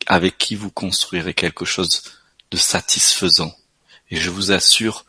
avec 0.08 0.38
qui 0.38 0.56
vous 0.56 0.72
construirez 0.72 1.34
quelque 1.34 1.66
chose 1.66 2.03
de 2.51 2.58
satisfaisant. 2.58 3.56
Et 4.10 4.18
je 4.18 4.30
vous 4.30 4.51
assure 4.51 5.06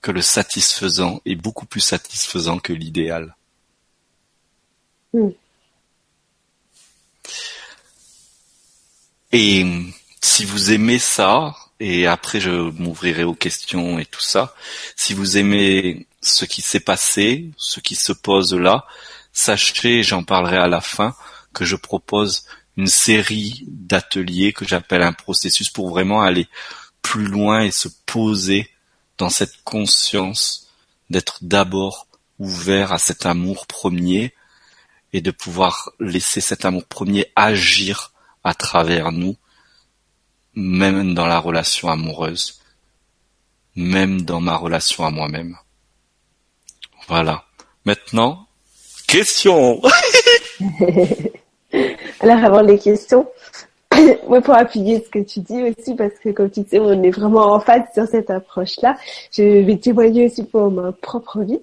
que 0.00 0.10
le 0.10 0.22
satisfaisant 0.22 1.20
est 1.24 1.34
beaucoup 1.34 1.66
plus 1.66 1.80
satisfaisant 1.80 2.58
que 2.58 2.72
l'idéal. 2.72 3.36
Hmm. 5.12 5.30
Et 9.32 9.66
si 10.22 10.44
vous 10.44 10.72
aimez 10.72 10.98
ça, 10.98 11.54
et 11.80 12.06
après 12.06 12.40
je 12.40 12.50
m'ouvrirai 12.50 13.24
aux 13.24 13.34
questions 13.34 13.98
et 13.98 14.06
tout 14.06 14.20
ça, 14.20 14.54
si 14.96 15.14
vous 15.14 15.38
aimez 15.38 16.06
ce 16.20 16.44
qui 16.44 16.62
s'est 16.62 16.80
passé, 16.80 17.50
ce 17.56 17.80
qui 17.80 17.94
se 17.94 18.12
pose 18.12 18.54
là, 18.54 18.86
sachez, 19.32 20.02
j'en 20.02 20.24
parlerai 20.24 20.56
à 20.56 20.66
la 20.66 20.80
fin, 20.80 21.14
que 21.52 21.64
je 21.64 21.76
propose 21.76 22.44
une 22.76 22.86
série 22.86 23.64
d'ateliers 23.66 24.52
que 24.52 24.66
j'appelle 24.66 25.02
un 25.02 25.12
processus 25.12 25.70
pour 25.70 25.90
vraiment 25.90 26.22
aller 26.22 26.46
plus 27.02 27.26
loin 27.26 27.60
et 27.60 27.70
se 27.70 27.88
poser 28.06 28.70
dans 29.18 29.30
cette 29.30 29.62
conscience 29.64 30.68
d'être 31.10 31.38
d'abord 31.42 32.06
ouvert 32.38 32.92
à 32.92 32.98
cet 32.98 33.26
amour 33.26 33.66
premier 33.66 34.34
et 35.12 35.20
de 35.20 35.30
pouvoir 35.30 35.90
laisser 35.98 36.40
cet 36.40 36.64
amour 36.64 36.84
premier 36.84 37.30
agir 37.34 38.12
à 38.44 38.54
travers 38.54 39.10
nous, 39.10 39.36
même 40.58 41.14
dans 41.14 41.26
la 41.26 41.38
relation 41.38 41.88
amoureuse, 41.88 42.60
même 43.76 44.22
dans 44.22 44.40
ma 44.40 44.56
relation 44.56 45.04
à 45.04 45.10
moi-même. 45.10 45.56
Voilà. 47.06 47.44
Maintenant, 47.84 48.46
question. 49.06 49.80
Alors 52.20 52.44
avant 52.44 52.62
les 52.62 52.78
questions, 52.78 53.28
moi, 54.28 54.40
pour 54.40 54.54
appuyer 54.54 55.00
ce 55.00 55.08
que 55.08 55.20
tu 55.20 55.40
dis 55.40 55.62
aussi, 55.62 55.94
parce 55.94 56.14
que 56.22 56.30
comme 56.30 56.50
tu 56.50 56.64
sais, 56.68 56.80
on 56.80 57.02
est 57.04 57.10
vraiment 57.10 57.52
en 57.52 57.60
phase 57.60 57.84
sur 57.94 58.06
cette 58.06 58.30
approche-là. 58.30 58.96
Je 59.30 59.64
vais 59.64 59.76
témoigner 59.76 60.26
aussi 60.26 60.42
pour 60.42 60.72
ma 60.72 60.90
propre 60.90 61.42
vie. 61.42 61.60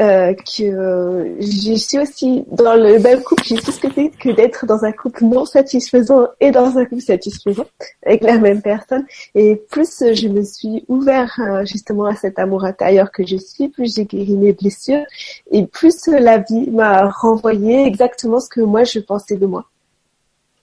Euh, 0.00 0.32
que 0.32 0.62
euh, 0.62 1.36
je 1.40 1.74
suis 1.74 1.98
aussi 1.98 2.44
dans 2.50 2.74
le 2.74 2.98
même 3.00 3.22
couple, 3.22 3.44
j'ai 3.44 3.56
tout 3.56 3.70
ce 3.70 3.80
que 3.80 3.88
c'est 3.94 4.08
que 4.08 4.30
d'être 4.30 4.64
dans 4.64 4.82
un 4.82 4.92
couple 4.92 5.24
non 5.24 5.44
satisfaisant 5.44 6.26
et 6.40 6.50
dans 6.50 6.78
un 6.78 6.86
couple 6.86 7.02
satisfaisant 7.02 7.66
avec 8.06 8.22
la 8.22 8.38
même 8.38 8.62
personne. 8.62 9.04
Et 9.34 9.56
plus 9.56 10.02
je 10.14 10.28
me 10.28 10.42
suis 10.42 10.86
ouvert 10.88 11.38
euh, 11.40 11.66
justement 11.66 12.06
à 12.06 12.16
cet 12.16 12.38
amour 12.38 12.64
intérieur 12.64 13.12
que 13.12 13.26
je 13.26 13.36
suis, 13.36 13.68
plus 13.68 13.94
j'ai 13.94 14.06
guéri 14.06 14.36
mes 14.38 14.54
blessures 14.54 15.04
et 15.50 15.66
plus 15.66 16.06
la 16.06 16.38
vie 16.38 16.70
m'a 16.70 17.10
renvoyé 17.10 17.84
exactement 17.84 18.40
ce 18.40 18.48
que 18.48 18.62
moi 18.62 18.84
je 18.84 19.00
pensais 19.00 19.36
de 19.36 19.44
moi. 19.44 19.66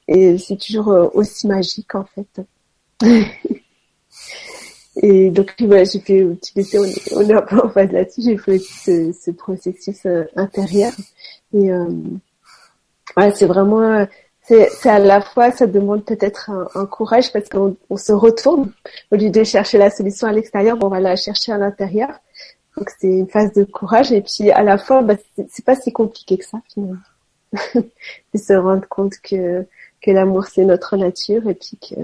Et 0.07 0.39
c'est 0.39 0.57
toujours 0.57 0.87
euh, 0.87 1.09
aussi 1.13 1.45
magique 1.45 1.93
en 1.93 2.05
fait. 2.05 2.41
et 5.01 5.29
donc 5.29 5.53
voilà, 5.59 5.83
j'ai 5.83 5.99
fait, 5.99 6.25
sais, 6.41 6.79
on 6.79 6.83
est, 6.83 7.13
on 7.15 7.29
est 7.29 7.33
un 7.33 7.41
peu 7.41 7.59
en 7.59 7.69
phase 7.69 7.91
là-dessus, 7.91 8.21
j'ai 8.23 8.37
fait 8.37 8.59
ce, 8.59 9.11
ce 9.13 9.31
processus 9.31 10.05
euh, 10.05 10.23
intérieur. 10.35 10.91
Et 11.53 11.71
euh, 11.71 11.85
ouais, 13.15 13.31
c'est 13.35 13.45
vraiment, 13.45 14.07
c'est, 14.43 14.69
à 14.85 14.99
la 14.99 15.21
fois, 15.21 15.51
ça 15.51 15.67
demande 15.67 16.03
peut-être 16.03 16.49
un, 16.49 16.67
un 16.75 16.85
courage 16.85 17.31
parce 17.31 17.47
qu'on 17.49 17.75
on 17.89 17.97
se 17.97 18.11
retourne 18.11 18.71
au 19.11 19.15
lieu 19.15 19.29
de 19.29 19.43
chercher 19.43 19.77
la 19.77 19.89
solution 19.89 20.27
à 20.27 20.31
l'extérieur, 20.31 20.77
on 20.81 20.87
va 20.87 20.99
la 20.99 21.15
chercher 21.15 21.51
à 21.51 21.57
l'intérieur. 21.57 22.09
Donc 22.77 22.89
c'est 22.99 23.07
une 23.07 23.27
phase 23.27 23.53
de 23.53 23.63
courage 23.63 24.11
et 24.11 24.21
puis 24.21 24.51
à 24.51 24.63
la 24.63 24.77
fois, 24.77 25.01
bah, 25.01 25.15
c'est 25.49 25.65
pas 25.65 25.75
si 25.75 25.91
compliqué 25.91 26.37
que 26.37 26.45
ça 26.45 26.59
finalement. 26.71 27.01
de 27.75 28.37
se 28.37 28.53
rendre 28.53 28.87
compte 28.87 29.13
que 29.23 29.65
que 30.01 30.11
l'amour 30.11 30.45
c'est 30.45 30.65
notre 30.65 30.97
nature 30.97 31.47
et 31.49 31.53
puis 31.53 31.77
que 31.77 31.95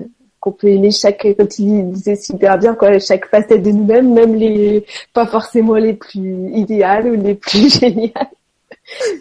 qu'on 0.43 0.51
peut 0.51 0.67
aimer 0.67 0.91
chaque, 0.91 1.25
comme 1.37 1.47
tu 1.47 1.61
disais 1.83 2.17
super 2.17 2.57
bien, 2.57 2.75
quoi, 2.75 2.99
chaque 2.99 3.27
facette 3.27 3.63
de 3.63 3.71
nous-mêmes, 3.71 4.13
même 4.13 4.35
les, 4.35 4.85
pas 5.13 5.25
forcément 5.25 5.75
les 5.75 5.93
plus 5.93 6.49
idéales 6.51 7.07
ou 7.07 7.15
les 7.15 7.35
plus 7.35 7.73
géniales. 7.79 8.29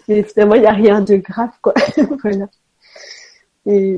Mais 0.09 0.23
finalement, 0.23 0.55
il 0.55 0.61
n'y 0.61 0.67
a 0.67 0.73
rien 0.73 0.99
de 0.99 1.15
grave, 1.15 1.51
quoi. 1.61 1.73
voilà. 2.23 2.47
Et, 3.65 3.97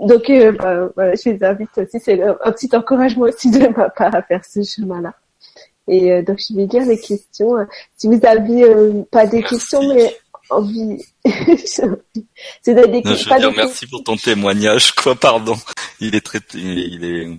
donc, 0.00 0.30
euh, 0.30 0.52
bah, 0.52 0.88
voilà, 0.94 1.14
je 1.16 1.30
les 1.30 1.42
invite 1.42 1.76
aussi, 1.78 1.98
c'est 1.98 2.22
un 2.22 2.52
petit 2.52 2.70
encouragement 2.76 3.24
aussi 3.24 3.50
de 3.50 3.66
ma 3.66 3.90
part 3.90 4.14
à 4.14 4.22
faire 4.22 4.44
ce 4.44 4.62
chemin-là. 4.62 5.14
Et 5.88 6.12
euh, 6.12 6.22
donc, 6.22 6.38
je 6.38 6.54
vais 6.54 6.66
lire 6.66 6.86
les 6.86 6.98
questions. 7.00 7.56
Si 7.96 8.06
vous 8.06 8.20
avez 8.24 8.62
euh, 8.62 9.02
pas 9.10 9.26
des 9.26 9.42
questions, 9.42 9.82
mais 9.92 10.14
envie. 10.52 11.04
c'est 11.64 12.74
des 12.74 12.74
non, 12.74 13.14
je 13.14 13.28
veux 13.28 13.38
dire 13.38 13.52
merci 13.56 13.86
pour 13.86 14.02
ton 14.04 14.16
témoignage, 14.16 14.92
quoi, 14.92 15.14
pardon. 15.14 15.56
Il 16.00 16.14
est 16.14 16.20
très, 16.20 16.40
il 16.54 17.04
est, 17.04 17.38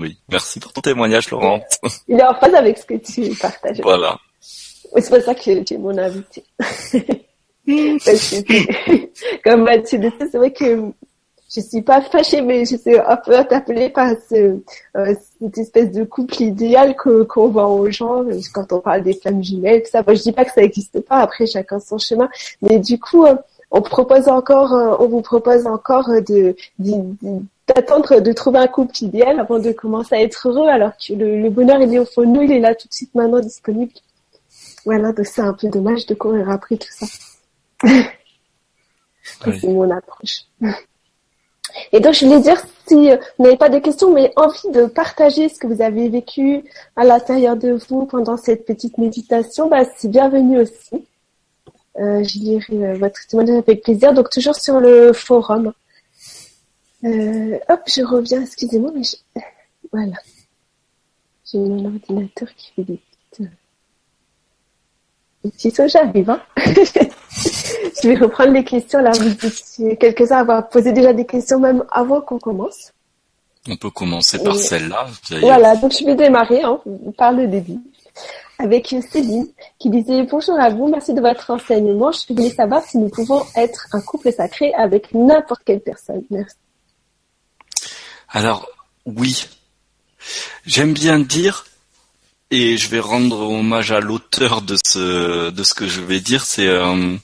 oui, 0.00 0.18
merci 0.30 0.60
pour 0.60 0.72
ton 0.72 0.80
témoignage, 0.80 1.30
Laurent. 1.30 1.60
Il 2.08 2.18
est 2.18 2.24
en 2.24 2.34
phase 2.34 2.54
avec 2.54 2.78
ce 2.78 2.84
que 2.84 2.94
tu 2.94 3.34
partages. 3.36 3.80
Voilà. 3.80 4.18
C'est 4.40 5.08
pour 5.08 5.22
ça 5.22 5.34
que 5.34 5.62
tu 5.62 5.74
es 5.74 5.78
mon 5.78 5.96
invité. 5.96 6.44
Parce 6.58 8.30
que, 8.30 9.42
comme 9.42 9.64
Mathieu 9.64 9.98
le 9.98 10.12
c'est 10.18 10.36
vrai 10.36 10.52
que 10.52 10.92
je 11.56 11.62
suis 11.62 11.82
pas 11.82 12.02
fâchée, 12.02 12.42
mais 12.42 12.64
je 12.64 12.76
suis 12.76 12.98
un 12.98 13.16
peu 13.16 13.34
interpellée 13.34 13.88
par 13.88 14.10
ce, 14.28 14.58
euh, 14.96 15.14
cette 15.40 15.58
espèce 15.58 15.90
de 15.90 16.04
couple 16.04 16.42
idéal 16.42 16.94
que, 16.96 17.22
qu'on 17.22 17.48
voit 17.48 17.68
aux 17.68 17.90
gens 17.90 18.24
quand 18.52 18.72
on 18.72 18.80
parle 18.80 19.02
des 19.02 19.14
flammes 19.14 19.42
jumelles, 19.42 19.82
tout 19.82 19.90
ça. 19.90 20.02
Moi, 20.02 20.14
je 20.14 20.22
dis 20.22 20.32
pas 20.32 20.44
que 20.44 20.52
ça 20.52 20.60
n'existe 20.60 21.00
pas. 21.00 21.16
Après, 21.16 21.46
chacun 21.46 21.80
son 21.80 21.98
chemin. 21.98 22.28
Mais 22.60 22.78
du 22.78 22.98
coup, 22.98 23.24
euh, 23.24 23.34
on 23.70 23.80
propose 23.80 24.28
encore, 24.28 24.74
euh, 24.74 24.96
on 24.98 25.08
vous 25.08 25.22
propose 25.22 25.66
encore 25.66 26.08
de, 26.08 26.54
d'attendre 26.78 28.20
de 28.20 28.32
trouver 28.32 28.58
un 28.58 28.66
couple 28.66 29.04
idéal 29.04 29.40
avant 29.40 29.58
de 29.58 29.72
commencer 29.72 30.14
à 30.14 30.22
être 30.22 30.48
heureux, 30.48 30.68
alors 30.68 30.92
que 30.92 31.14
le, 31.14 31.48
bonheur 31.48 31.80
il 31.80 31.94
est 31.94 31.98
au 31.98 32.04
fond 32.04 32.22
de 32.22 32.26
nous, 32.26 32.42
il 32.42 32.52
est 32.52 32.60
là 32.60 32.74
tout 32.74 32.86
de 32.86 32.94
suite 32.94 33.14
maintenant 33.14 33.40
disponible. 33.40 33.92
Voilà, 34.84 35.12
donc 35.12 35.26
c'est 35.26 35.40
un 35.40 35.54
peu 35.54 35.68
dommage 35.68 36.06
de 36.06 36.14
courir 36.14 36.50
après 36.50 36.76
tout 36.76 36.88
ça. 36.90 37.06
C'est 39.44 39.64
mon 39.64 39.90
approche. 39.90 40.44
Et 41.92 42.00
donc, 42.00 42.14
je 42.14 42.26
voulais 42.26 42.40
dire, 42.40 42.60
si 42.86 43.10
vous 43.38 43.44
n'avez 43.44 43.56
pas 43.56 43.68
de 43.68 43.78
questions, 43.78 44.12
mais 44.12 44.32
envie 44.36 44.70
de 44.72 44.86
partager 44.86 45.48
ce 45.48 45.58
que 45.58 45.66
vous 45.66 45.82
avez 45.82 46.08
vécu 46.08 46.64
à 46.96 47.04
l'intérieur 47.04 47.56
de 47.56 47.78
vous 47.88 48.06
pendant 48.06 48.36
cette 48.36 48.64
petite 48.64 48.98
méditation, 48.98 49.68
bah, 49.68 49.84
c'est 49.96 50.08
bienvenu 50.08 50.60
aussi. 50.60 51.04
Euh, 51.98 52.22
je 52.22 52.38
lirai 52.38 52.94
votre 52.94 53.26
témoignage 53.26 53.62
avec 53.66 53.82
plaisir. 53.82 54.12
Donc, 54.12 54.30
toujours 54.30 54.56
sur 54.56 54.80
le 54.80 55.12
forum. 55.12 55.72
Euh, 57.04 57.58
hop, 57.68 57.80
je 57.86 58.02
reviens, 58.02 58.42
excusez-moi, 58.42 58.90
mais 58.94 59.02
je... 59.02 59.16
voilà. 59.92 60.16
J'ai 61.44 61.58
mon 61.58 61.84
ordinateur 61.86 62.48
qui 62.56 62.72
fait 62.74 62.82
des 62.82 63.00
petites... 63.30 63.48
Des 65.44 65.50
petits 65.50 65.70
sauts, 65.70 65.88
j'arrive, 65.88 66.30
hein 66.30 66.42
Je 68.02 68.08
vais 68.08 68.16
reprendre 68.16 68.52
les 68.52 68.64
questions, 68.64 69.00
là. 69.00 69.12
Vous 69.12 69.46
étiez 69.46 69.96
quelques-uns 69.96 70.36
à 70.36 70.40
avoir 70.40 70.68
posé 70.68 70.92
déjà 70.92 71.12
des 71.12 71.26
questions 71.26 71.58
même 71.60 71.84
avant 71.90 72.20
qu'on 72.20 72.38
commence. 72.38 72.92
On 73.68 73.76
peut 73.76 73.90
commencer 73.90 74.42
par 74.42 74.54
celle-là. 74.54 75.06
Voilà, 75.40 75.76
donc 75.76 75.92
je 75.98 76.04
vais 76.04 76.14
démarrer 76.14 76.62
hein, 76.62 76.80
par 77.16 77.32
le 77.32 77.48
début 77.48 77.80
avec 78.58 78.94
Céline 79.10 79.46
qui 79.78 79.90
disait 79.90 80.22
bonjour 80.22 80.58
à 80.58 80.70
vous, 80.70 80.88
merci 80.88 81.14
de 81.14 81.20
votre 81.20 81.50
enseignement. 81.50 82.10
Je 82.12 82.32
voulais 82.32 82.50
savoir 82.50 82.82
si 82.82 82.98
nous 82.98 83.08
pouvons 83.08 83.42
être 83.54 83.86
un 83.92 84.00
couple 84.00 84.32
sacré 84.32 84.72
avec 84.74 85.12
n'importe 85.14 85.62
quelle 85.64 85.80
personne. 85.80 86.22
Merci. 86.30 86.56
Alors 88.28 88.68
oui, 89.04 89.46
j'aime 90.64 90.92
bien 90.92 91.18
dire 91.18 91.66
et 92.50 92.76
je 92.76 92.88
vais 92.88 93.00
rendre 93.00 93.50
hommage 93.50 93.92
à 93.92 94.00
l'auteur 94.00 94.62
de 94.62 94.76
ce 94.84 95.50
de 95.50 95.62
ce 95.62 95.74
que 95.74 95.86
je 95.86 96.00
vais 96.00 96.20
dire, 96.20 96.44
c'est 96.44 96.66
euh, 96.66 97.16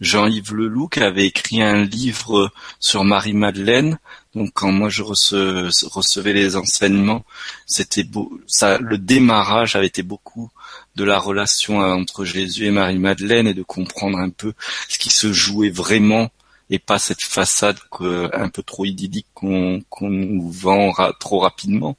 Jean-Yves 0.00 0.54
Leloup 0.54 0.88
qui 0.88 1.00
avait 1.00 1.26
écrit 1.26 1.62
un 1.62 1.84
livre 1.84 2.50
sur 2.78 3.04
Marie-Madeleine. 3.04 3.98
Donc 4.34 4.50
quand 4.54 4.70
moi 4.70 4.88
je 4.88 5.02
recevais 5.02 6.32
les 6.32 6.56
enseignements, 6.56 7.24
c'était 7.66 8.04
beau, 8.04 8.38
ça, 8.46 8.78
le 8.78 8.98
démarrage 8.98 9.76
avait 9.76 9.86
été 9.86 10.02
beaucoup 10.02 10.50
de 10.96 11.04
la 11.04 11.18
relation 11.18 11.78
entre 11.78 12.24
Jésus 12.24 12.66
et 12.66 12.70
Marie-Madeleine 12.70 13.46
et 13.46 13.54
de 13.54 13.62
comprendre 13.62 14.18
un 14.18 14.30
peu 14.30 14.52
ce 14.88 14.98
qui 14.98 15.10
se 15.10 15.32
jouait 15.32 15.70
vraiment 15.70 16.30
et 16.68 16.78
pas 16.78 16.98
cette 16.98 17.22
façade 17.22 17.78
un 18.00 18.48
peu 18.48 18.62
trop 18.62 18.84
idyllique 18.84 19.28
qu'on 19.34 19.82
nous 20.00 20.50
vend 20.50 20.92
trop 21.20 21.38
rapidement. 21.38 21.96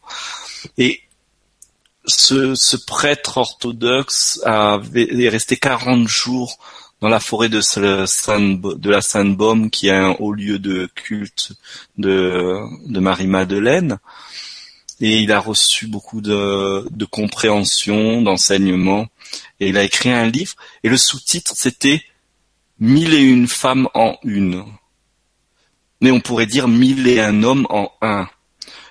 Et 0.77 1.01
ce, 2.05 2.75
prêtre 2.85 3.37
orthodoxe 3.37 4.41
avait, 4.45 5.23
est 5.23 5.29
resté 5.29 5.57
40 5.57 6.07
jours 6.07 6.57
dans 7.01 7.09
la 7.09 7.19
forêt 7.19 7.49
de, 7.49 7.61
la 8.89 9.01
Sainte-Baume, 9.01 9.69
qui 9.69 9.87
est 9.87 9.95
un 9.95 10.15
haut 10.19 10.33
lieu 10.33 10.59
de 10.59 10.89
culte 10.95 11.53
de, 11.97 12.57
de 12.87 12.99
Marie-Madeleine. 12.99 13.99
Et 14.99 15.19
il 15.19 15.31
a 15.31 15.39
reçu 15.39 15.87
beaucoup 15.87 16.21
de, 16.21 16.87
de 16.89 17.05
compréhension, 17.05 18.21
d'enseignement. 18.23 19.07
Et 19.59 19.69
il 19.69 19.77
a 19.77 19.83
écrit 19.83 20.09
un 20.09 20.25
livre. 20.25 20.55
Et 20.83 20.89
le 20.89 20.97
sous-titre, 20.97 21.53
c'était 21.55 22.01
Mille 22.79 23.13
et 23.15 23.23
une 23.23 23.47
femmes 23.47 23.89
en 23.95 24.17
une. 24.23 24.63
Mais 25.99 26.11
on 26.11 26.19
pourrait 26.19 26.45
dire 26.45 26.67
mille 26.67 27.07
et 27.07 27.19
un 27.19 27.41
hommes 27.41 27.65
en 27.69 27.91
un. 28.01 28.29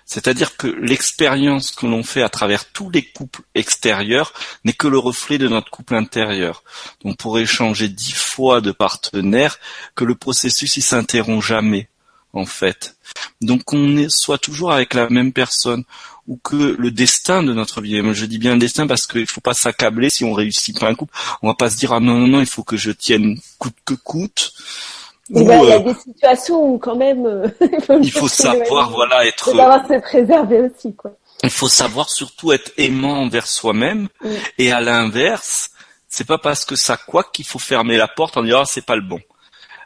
C'est-à-dire 0.06 0.56
que 0.56 0.68
l'expérience 0.68 1.72
que 1.72 1.84
l'on 1.84 2.04
fait 2.04 2.22
à 2.22 2.28
travers 2.28 2.64
tous 2.70 2.90
les 2.90 3.02
couples 3.02 3.42
extérieurs 3.56 4.32
n'est 4.64 4.72
que 4.72 4.86
le 4.86 4.98
reflet 4.98 5.36
de 5.36 5.48
notre 5.48 5.70
couple 5.70 5.96
intérieur. 5.96 6.62
On 7.04 7.14
pourrait 7.14 7.44
changer 7.44 7.88
dix 7.88 8.12
fois 8.12 8.60
de 8.60 8.70
partenaire, 8.70 9.58
que 9.96 10.04
le 10.04 10.14
processus 10.14 10.76
il 10.76 10.82
s'interrompt 10.82 11.44
jamais, 11.44 11.88
en 12.32 12.46
fait. 12.46 12.96
Donc 13.40 13.64
qu'on 13.64 14.08
soit 14.08 14.38
toujours 14.38 14.72
avec 14.72 14.94
la 14.94 15.10
même 15.10 15.32
personne 15.32 15.82
ou 16.28 16.38
que 16.42 16.76
le 16.78 16.90
destin 16.92 17.42
de 17.42 17.52
notre 17.52 17.80
vie, 17.80 18.00
je 18.14 18.26
dis 18.26 18.38
bien 18.38 18.54
le 18.54 18.60
destin 18.60 18.86
parce 18.86 19.06
qu'il 19.06 19.26
faut 19.26 19.40
pas 19.40 19.54
s'accabler 19.54 20.10
si 20.10 20.24
on 20.24 20.32
réussit 20.32 20.78
pas 20.78 20.88
un 20.88 20.94
couple, 20.94 21.16
on 21.42 21.48
va 21.48 21.54
pas 21.54 21.70
se 21.70 21.76
dire 21.76 21.92
ah 21.92 22.00
non 22.00 22.18
non 22.18 22.26
non 22.26 22.40
il 22.40 22.46
faut 22.46 22.64
que 22.64 22.76
je 22.76 22.90
tienne 22.90 23.38
coûte 23.58 23.76
que 23.84 23.94
coûte 23.94 24.52
il 25.30 25.42
y 25.42 25.50
a 25.50 25.60
euh, 25.60 25.78
des 25.80 25.94
situations 25.94 26.62
où 26.62 26.78
quand 26.78 26.96
même 26.96 27.26
euh, 27.26 27.48
il 28.02 28.12
faut 28.12 28.28
savoir 28.28 28.90
voilà 28.90 29.26
être 29.26 29.50
se 29.50 30.00
préserver 30.00 30.60
aussi 30.60 30.94
quoi. 30.94 31.12
Il 31.42 31.50
faut 31.50 31.68
savoir 31.68 32.08
surtout 32.10 32.52
être 32.52 32.72
aimant 32.76 33.20
envers 33.22 33.46
soi-même 33.46 34.08
mm. 34.22 34.28
et 34.58 34.72
à 34.72 34.80
l'inverse, 34.80 35.70
c'est 36.08 36.26
pas 36.26 36.38
parce 36.38 36.64
que 36.64 36.76
ça 36.76 36.96
quoi 36.96 37.24
qu'il 37.24 37.44
faut 37.44 37.58
fermer 37.58 37.96
la 37.96 38.08
porte 38.08 38.36
en 38.36 38.42
disant 38.42 38.60
ah, 38.62 38.66
c'est 38.66 38.86
pas 38.86 38.96
le 38.96 39.02
bon. 39.02 39.20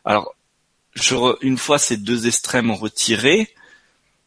Alors 0.05 0.35
je, 0.95 1.15
une 1.41 1.59
fois 1.59 1.79
ces 1.79 1.97
deux 1.97 2.27
extrêmes 2.27 2.71
retirés, 2.71 3.49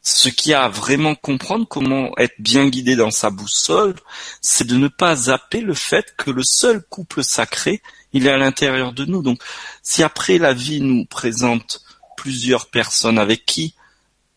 ce 0.02 0.28
qui 0.28 0.54
a 0.54 0.64
à 0.64 0.70
vraiment 0.70 1.16
comprendre 1.16 1.66
comment 1.68 2.12
être 2.18 2.36
bien 2.40 2.68
guidé 2.68 2.96
dans 2.96 3.12
sa 3.12 3.30
boussole, 3.30 3.96
c'est 4.42 4.68
de 4.68 4.76
ne 4.76 4.90
pas 4.90 5.16
zapper 5.16 5.62
le 5.62 5.74
fait 5.74 6.14
que 6.18 6.30
le 6.30 6.44
seul 6.44 6.84
couple 6.84 7.24
sacré, 7.24 7.82
il 8.14 8.28
est 8.28 8.32
à 8.32 8.38
l'intérieur 8.38 8.94
de 8.94 9.06
nous. 9.06 9.22
Donc, 9.22 9.42
si 9.82 10.04
après 10.04 10.38
la 10.38 10.54
vie 10.54 10.82
nous 10.82 11.06
présente 11.06 11.84
plusieurs 12.16 12.68
personnes 12.68 13.20
avec 13.20 13.46
qui 13.46 13.76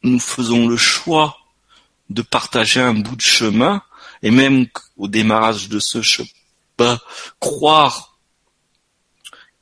nous 0.02 0.20
faisons 0.20 0.66
le 0.66 0.76
choix 0.76 1.38
de 2.10 2.22
partager 2.22 2.80
un 2.80 2.94
bout 2.94 3.16
de 3.16 3.20
chemin, 3.20 3.82
et 4.22 4.30
même 4.30 4.66
au 4.96 5.08
démarrage 5.08 5.68
de 5.68 5.78
ce 5.78 6.02
chemin, 6.02 6.98
croire 7.40 8.18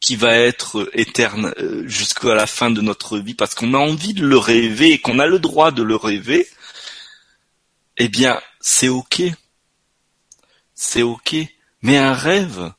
qu'il 0.01 0.19
va 0.19 0.37
être 0.37 0.91
éterne 0.93 1.55
euh, 1.59 1.87
jusqu'à 1.87 2.35
la 2.35 2.47
fin 2.47 2.71
de 2.71 2.83
notre 2.83 3.19
vie 3.19 3.33
parce 3.33 3.55
qu'on 3.55 3.73
a 3.73 3.79
envie 3.79 4.13
de 4.13 4.27
le 4.27 4.37
rêver 4.37 4.93
et 4.93 4.99
qu'on 5.01 5.19
a 5.19 5.27
le 5.27 5.39
droit 5.39 5.71
de 5.71 5.83
le 5.83 5.97
rêver, 5.97 6.47
eh 7.97 8.09
bien, 8.09 8.39
c'est 8.61 8.89
ok. 8.89 9.23
C'est 10.75 11.03
ok. 11.03 11.37
Mais 11.81 11.97
un 11.97 12.13
rêve, 12.13 12.73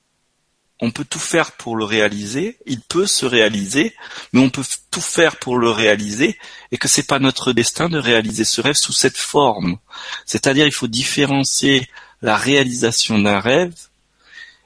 on 0.81 0.91
peut 0.91 1.05
tout 1.05 1.19
faire 1.19 1.53
pour 1.53 1.75
le 1.75 1.85
réaliser, 1.85 2.57
il 2.65 2.81
peut 2.81 3.07
se 3.07 3.25
réaliser, 3.25 3.95
mais 4.33 4.41
on 4.41 4.49
peut 4.49 4.63
tout 4.91 5.01
faire 5.01 5.37
pour 5.37 5.57
le 5.57 5.69
réaliser, 5.69 6.37
et 6.71 6.77
que 6.77 6.87
c'est 6.87 7.07
pas 7.07 7.19
notre 7.19 7.53
destin 7.53 7.87
de 7.87 7.97
réaliser 7.97 8.43
ce 8.43 8.61
rêve 8.61 8.75
sous 8.75 8.91
cette 8.91 9.17
forme. 9.17 9.77
C'est-à-dire, 10.25 10.65
il 10.65 10.73
faut 10.73 10.87
différencier 10.87 11.87
la 12.21 12.35
réalisation 12.35 13.19
d'un 13.19 13.39
rêve 13.39 13.75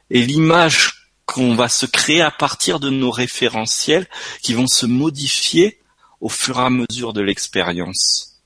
et 0.10 0.26
l'image 0.26 1.12
qu'on 1.26 1.54
va 1.56 1.70
se 1.70 1.86
créer 1.86 2.22
à 2.22 2.32
partir 2.32 2.80
de 2.80 2.90
nos 2.90 3.12
référentiels 3.12 4.08
qui 4.42 4.56
vont 4.56 4.68
se 4.68 4.88
modifier 4.88 5.80
au 6.22 6.30
fur 6.30 6.60
et 6.60 6.64
à 6.64 6.70
mesure 6.72 7.14
de 7.14 7.22
l'expérience. 7.22 8.40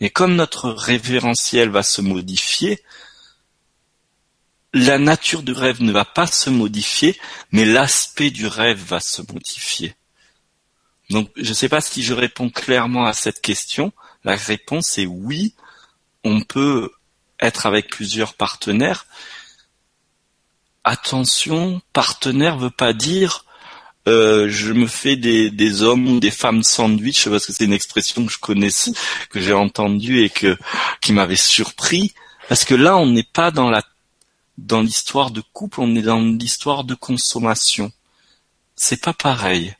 Et 0.00 0.10
comme 0.10 0.34
notre 0.34 0.70
référentiel 0.70 1.68
va 1.68 1.82
se 1.82 2.00
modifier, 2.00 2.82
la 4.74 4.98
nature 4.98 5.42
du 5.42 5.52
rêve 5.52 5.82
ne 5.82 5.92
va 5.92 6.04
pas 6.04 6.26
se 6.26 6.50
modifier, 6.50 7.18
mais 7.52 7.64
l'aspect 7.64 8.30
du 8.30 8.48
rêve 8.48 8.82
va 8.84 8.98
se 8.98 9.22
modifier. 9.22 9.94
Donc, 11.10 11.30
je 11.36 11.48
ne 11.48 11.54
sais 11.54 11.68
pas 11.68 11.80
si 11.80 12.02
je 12.02 12.12
réponds 12.12 12.50
clairement 12.50 13.06
à 13.06 13.12
cette 13.12 13.40
question. 13.40 13.92
La 14.24 14.34
réponse 14.34 14.98
est 14.98 15.06
oui, 15.06 15.54
on 16.24 16.40
peut 16.40 16.90
être 17.40 17.66
avec 17.66 17.88
plusieurs 17.88 18.34
partenaires. 18.34 19.06
Attention, 20.82 21.80
partenaire 21.92 22.58
veut 22.58 22.70
pas 22.70 22.92
dire 22.92 23.44
euh, 24.08 24.48
je 24.50 24.72
me 24.72 24.86
fais 24.86 25.16
des, 25.16 25.50
des 25.50 25.82
hommes 25.82 26.08
ou 26.08 26.20
des 26.20 26.30
femmes 26.30 26.62
sandwich 26.62 27.28
parce 27.28 27.46
que 27.46 27.52
c'est 27.52 27.64
une 27.64 27.72
expression 27.72 28.26
que 28.26 28.32
je 28.32 28.38
connais, 28.38 28.68
que 29.30 29.40
j'ai 29.40 29.54
entendue 29.54 30.22
et 30.22 30.30
que 30.30 30.58
qui 31.00 31.12
m'avait 31.12 31.36
surpris. 31.36 32.12
Parce 32.48 32.64
que 32.64 32.74
là, 32.74 32.96
on 32.96 33.06
n'est 33.06 33.22
pas 33.22 33.50
dans 33.50 33.70
la 33.70 33.82
dans 34.58 34.80
l'histoire 34.80 35.30
de 35.30 35.42
couple, 35.52 35.80
on 35.80 35.96
est 35.96 36.02
dans 36.02 36.20
l'histoire 36.20 36.84
de 36.84 36.94
consommation. 36.94 37.92
C'est 38.76 39.00
pas 39.00 39.12
pareil. 39.12 39.74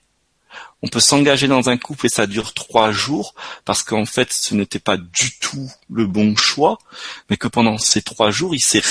On 0.82 0.88
peut 0.88 1.00
s'engager 1.00 1.48
dans 1.48 1.70
un 1.70 1.78
couple 1.78 2.06
et 2.06 2.10
ça 2.10 2.26
dure 2.26 2.52
trois 2.52 2.92
jours 2.92 3.34
parce 3.64 3.82
qu'en 3.82 4.04
fait 4.04 4.32
ce 4.32 4.54
n'était 4.54 4.78
pas 4.78 4.98
du 4.98 5.38
tout 5.38 5.70
le 5.90 6.06
bon 6.06 6.36
choix, 6.36 6.78
mais 7.30 7.38
que 7.38 7.48
pendant 7.48 7.78
ces 7.78 8.02
trois 8.02 8.30
jours 8.30 8.54
il 8.54 8.60
s'est 8.60 8.82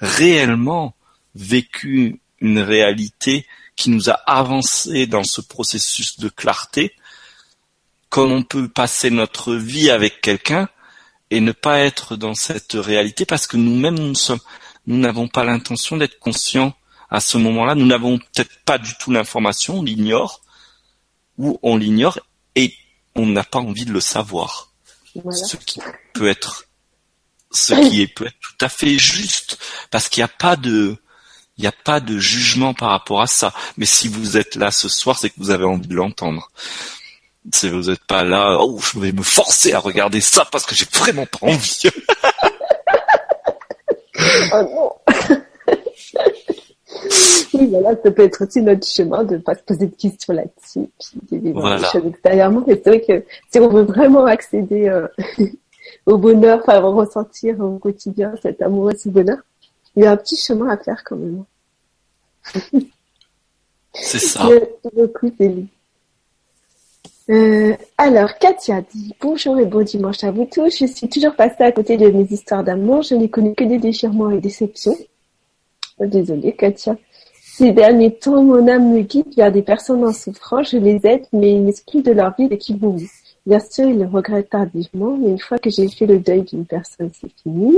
réellement 0.00 0.94
vécu 1.34 2.20
une 2.40 2.58
réalité 2.58 3.46
qui 3.74 3.88
nous 3.88 4.10
a 4.10 4.20
avancé 4.26 5.06
dans 5.06 5.24
ce 5.24 5.40
processus 5.40 6.20
de 6.20 6.28
clarté, 6.28 6.94
comme 8.10 8.30
on 8.30 8.42
peut 8.42 8.68
passer 8.68 9.10
notre 9.10 9.54
vie 9.54 9.90
avec 9.90 10.20
quelqu'un 10.20 10.68
et 11.30 11.40
ne 11.40 11.52
pas 11.52 11.78
être 11.80 12.16
dans 12.16 12.34
cette 12.34 12.74
réalité 12.74 13.24
parce 13.24 13.46
que 13.46 13.56
nous-mêmes 13.56 13.98
nous 13.98 14.14
sommes 14.14 14.40
nous 14.86 14.98
n'avons 14.98 15.28
pas 15.28 15.44
l'intention 15.44 15.96
d'être 15.96 16.18
conscients 16.18 16.74
à 17.10 17.20
ce 17.20 17.38
moment-là. 17.38 17.74
Nous 17.74 17.86
n'avons 17.86 18.18
peut-être 18.18 18.58
pas 18.64 18.78
du 18.78 18.94
tout 18.98 19.10
l'information, 19.10 19.78
on 19.78 19.82
l'ignore, 19.82 20.42
ou 21.38 21.58
on 21.62 21.76
l'ignore 21.76 22.18
et 22.54 22.74
on 23.14 23.26
n'a 23.26 23.44
pas 23.44 23.60
envie 23.60 23.84
de 23.84 23.92
le 23.92 24.00
savoir. 24.00 24.72
Ce 25.30 25.56
qui 25.56 25.80
peut 26.12 26.28
être, 26.28 26.66
ce 27.52 27.74
qui 27.88 28.02
est, 28.02 28.08
peut 28.08 28.26
être 28.26 28.38
tout 28.40 28.64
à 28.64 28.68
fait 28.68 28.98
juste, 28.98 29.58
parce 29.90 30.08
qu'il 30.08 30.20
n'y 30.20 30.24
a 30.24 30.28
pas 30.28 30.56
de, 30.56 30.96
il 31.56 31.62
n'y 31.62 31.68
a 31.68 31.72
pas 31.72 32.00
de 32.00 32.18
jugement 32.18 32.74
par 32.74 32.90
rapport 32.90 33.20
à 33.20 33.26
ça. 33.26 33.54
Mais 33.76 33.86
si 33.86 34.08
vous 34.08 34.36
êtes 34.36 34.56
là 34.56 34.70
ce 34.70 34.88
soir, 34.88 35.18
c'est 35.18 35.30
que 35.30 35.36
vous 35.38 35.50
avez 35.50 35.64
envie 35.64 35.86
de 35.86 35.94
l'entendre. 35.94 36.50
vous 37.62 37.90
n'êtes 37.90 38.04
pas 38.04 38.24
là, 38.24 38.58
oh, 38.60 38.80
je 38.80 38.98
vais 38.98 39.12
me 39.12 39.22
forcer 39.22 39.72
à 39.72 39.78
regarder 39.78 40.20
ça 40.20 40.44
parce 40.46 40.66
que 40.66 40.74
j'ai 40.74 40.86
vraiment 40.92 41.26
pas 41.26 41.46
envie. 41.46 41.82
oh 44.54 44.62
non. 44.62 44.92
oui, 47.54 47.66
voilà, 47.70 47.96
ça 48.02 48.10
peut 48.10 48.22
être 48.22 48.44
aussi 48.44 48.62
notre 48.62 48.86
chemin 48.86 49.24
de 49.24 49.36
ne 49.36 49.40
pas 49.40 49.54
se 49.54 49.62
poser 49.62 49.86
de 49.86 49.94
questions 49.94 50.32
là-dessus, 50.32 50.88
puis 51.28 51.40
de 51.40 51.52
voilà. 51.52 51.88
choses 51.90 52.06
extérieurement. 52.06 52.62
Mais 52.66 52.80
c'est 52.82 52.90
vrai 52.90 53.00
que 53.00 53.24
si 53.50 53.58
on 53.60 53.68
veut 53.68 53.82
vraiment 53.82 54.26
accéder 54.26 54.88
euh, 54.88 55.06
au 56.06 56.18
bonheur, 56.18 56.60
enfin 56.62 56.80
ressentir 56.80 57.60
au 57.60 57.78
quotidien 57.78 58.34
cet 58.42 58.62
amour 58.62 58.90
et 58.90 58.96
ce 58.96 59.08
bonheur, 59.08 59.38
il 59.96 60.04
y 60.04 60.06
a 60.06 60.12
un 60.12 60.16
petit 60.16 60.36
chemin 60.36 60.68
à 60.68 60.76
faire 60.76 61.02
quand 61.04 61.16
même. 61.16 61.44
c'est 63.92 64.18
ça. 64.18 64.48
beaucoup, 64.94 65.30
euh, 67.30 67.74
alors, 67.96 68.38
Katia 68.38 68.82
dit 68.82 69.14
bonjour 69.20 69.58
et 69.58 69.64
bon 69.64 69.82
dimanche 69.82 70.22
à 70.24 70.30
vous 70.30 70.44
tous. 70.44 70.78
Je 70.78 70.86
suis 70.86 71.08
toujours 71.08 71.34
passée 71.34 71.62
à 71.62 71.72
côté 71.72 71.96
de 71.96 72.10
mes 72.10 72.24
histoires 72.24 72.64
d'amour. 72.64 73.02
Je 73.02 73.14
n'ai 73.14 73.28
connu 73.28 73.54
que 73.54 73.64
des 73.64 73.78
déchirements 73.78 74.30
et 74.30 74.40
déceptions. 74.40 74.96
Oh, 75.98 76.06
désolée, 76.06 76.52
Katia. 76.52 76.96
Ces 77.56 77.72
derniers 77.72 78.14
temps, 78.14 78.42
mon 78.42 78.66
âme 78.66 78.92
me 78.92 79.00
guide 79.02 79.32
vers 79.36 79.52
des 79.52 79.62
personnes 79.62 80.04
en 80.04 80.12
souffrance. 80.12 80.70
Je 80.70 80.76
les 80.76 81.00
aide, 81.06 81.24
mais 81.32 81.52
ils 81.52 81.62
m'excluent 81.62 82.02
de 82.02 82.12
leur 82.12 82.34
vie 82.36 82.48
et 82.50 82.58
qui 82.58 82.74
vont 82.74 82.96
Bien 83.46 83.60
sûr, 83.60 83.84
ils 83.84 83.98
le 83.98 84.06
regrettent 84.06 84.50
tardivement, 84.50 85.16
mais 85.18 85.28
une 85.28 85.38
fois 85.38 85.58
que 85.58 85.68
j'ai 85.68 85.88
fait 85.88 86.06
le 86.06 86.18
deuil 86.18 86.42
d'une 86.42 86.64
personne, 86.64 87.10
c'est 87.12 87.30
fini. 87.42 87.76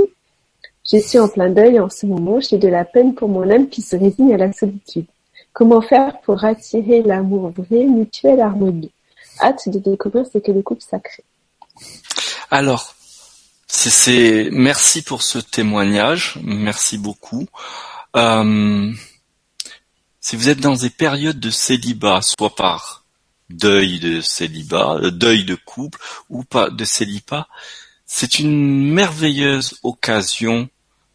Je 0.89 0.97
suis 0.97 1.19
en 1.19 1.27
plein 1.27 1.49
deuil 1.49 1.79
en 1.79 1.89
ce 1.89 2.05
moment. 2.05 2.39
J'ai 2.39 2.57
de 2.57 2.69
la 2.69 2.85
peine 2.85 3.13
pour 3.13 3.27
mon 3.27 3.49
âme 3.49 3.67
qui 3.67 3.81
se 3.81 3.97
résigne 3.97 4.33
à 4.33 4.37
la 4.37 4.53
solitude. 4.53 5.05
Comment 5.51 5.81
faire 5.81 6.21
pour 6.21 6.43
attirer 6.45 7.01
l'amour 7.01 7.51
vrai, 7.55 7.83
mutuel, 7.83 8.39
harmonieux? 8.39 8.89
Hâte 9.39 9.69
de 9.69 9.79
découvrir 9.79 10.25
ce 10.31 10.37
qu'est 10.37 10.53
le 10.53 10.61
couple 10.61 10.81
sacré. 10.81 11.23
Alors, 12.49 12.95
c'est 13.67 14.49
merci 14.51 15.01
pour 15.01 15.21
ce 15.21 15.39
témoignage, 15.39 16.39
merci 16.43 16.97
beaucoup. 16.97 17.47
Euh, 18.15 18.91
si 20.19 20.35
vous 20.35 20.49
êtes 20.49 20.59
dans 20.59 20.75
des 20.75 20.89
périodes 20.89 21.39
de 21.39 21.49
célibat, 21.49 22.21
soit 22.21 22.55
par 22.55 23.05
deuil 23.49 23.99
de 23.99 24.21
célibat, 24.21 24.95
euh, 24.95 25.11
deuil 25.11 25.45
de 25.45 25.55
couple 25.55 25.99
ou 26.29 26.43
pas 26.43 26.69
de 26.69 26.85
célibat, 26.85 27.47
c'est 28.05 28.39
une 28.39 28.93
merveilleuse 28.93 29.79
occasion 29.83 30.69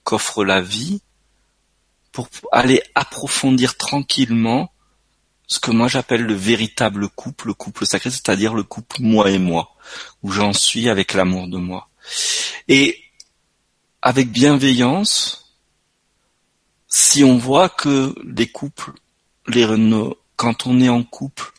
qu'offre 0.04 0.44
la 0.44 0.60
vie 0.60 1.02
pour 2.10 2.28
aller 2.52 2.82
approfondir 2.94 3.76
tranquillement 3.76 4.71
ce 5.52 5.60
que 5.60 5.70
moi 5.70 5.86
j'appelle 5.86 6.22
le 6.22 6.32
véritable 6.32 7.10
couple, 7.10 7.48
le 7.48 7.54
couple 7.54 7.84
sacré, 7.84 8.10
c'est-à-dire 8.10 8.54
le 8.54 8.62
couple 8.62 8.96
moi 9.00 9.30
et 9.30 9.38
moi, 9.38 9.74
où 10.22 10.32
j'en 10.32 10.54
suis 10.54 10.88
avec 10.88 11.12
l'amour 11.12 11.46
de 11.46 11.58
moi. 11.58 11.90
Et 12.68 13.02
avec 14.00 14.32
bienveillance, 14.32 15.54
si 16.88 17.22
on 17.22 17.36
voit 17.36 17.68
que 17.68 18.14
les 18.24 18.46
couples, 18.46 18.92
les 19.46 19.66
quand 20.36 20.66
on 20.66 20.80
est 20.80 20.88
en 20.88 21.02
couple, 21.02 21.52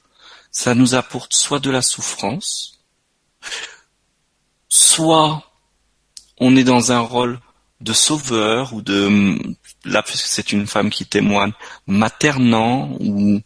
ça 0.52 0.74
nous 0.74 0.96
apporte 0.96 1.34
soit 1.36 1.60
de 1.60 1.70
la 1.70 1.84
souffrance, 1.84 2.80
soit 4.70 5.44
on 6.40 6.56
est 6.56 6.64
dans 6.64 6.92
un 6.92 7.00
rôle 7.00 7.40
de 7.80 7.94
sauveur 7.94 8.74
ou 8.74 8.82
de 8.82 9.38
là 9.86 10.02
puisque 10.02 10.26
c'est 10.26 10.52
une 10.52 10.66
femme 10.66 10.90
qui 10.90 11.06
témoigne 11.06 11.52
maternant 11.86 12.98
ou 13.00 13.42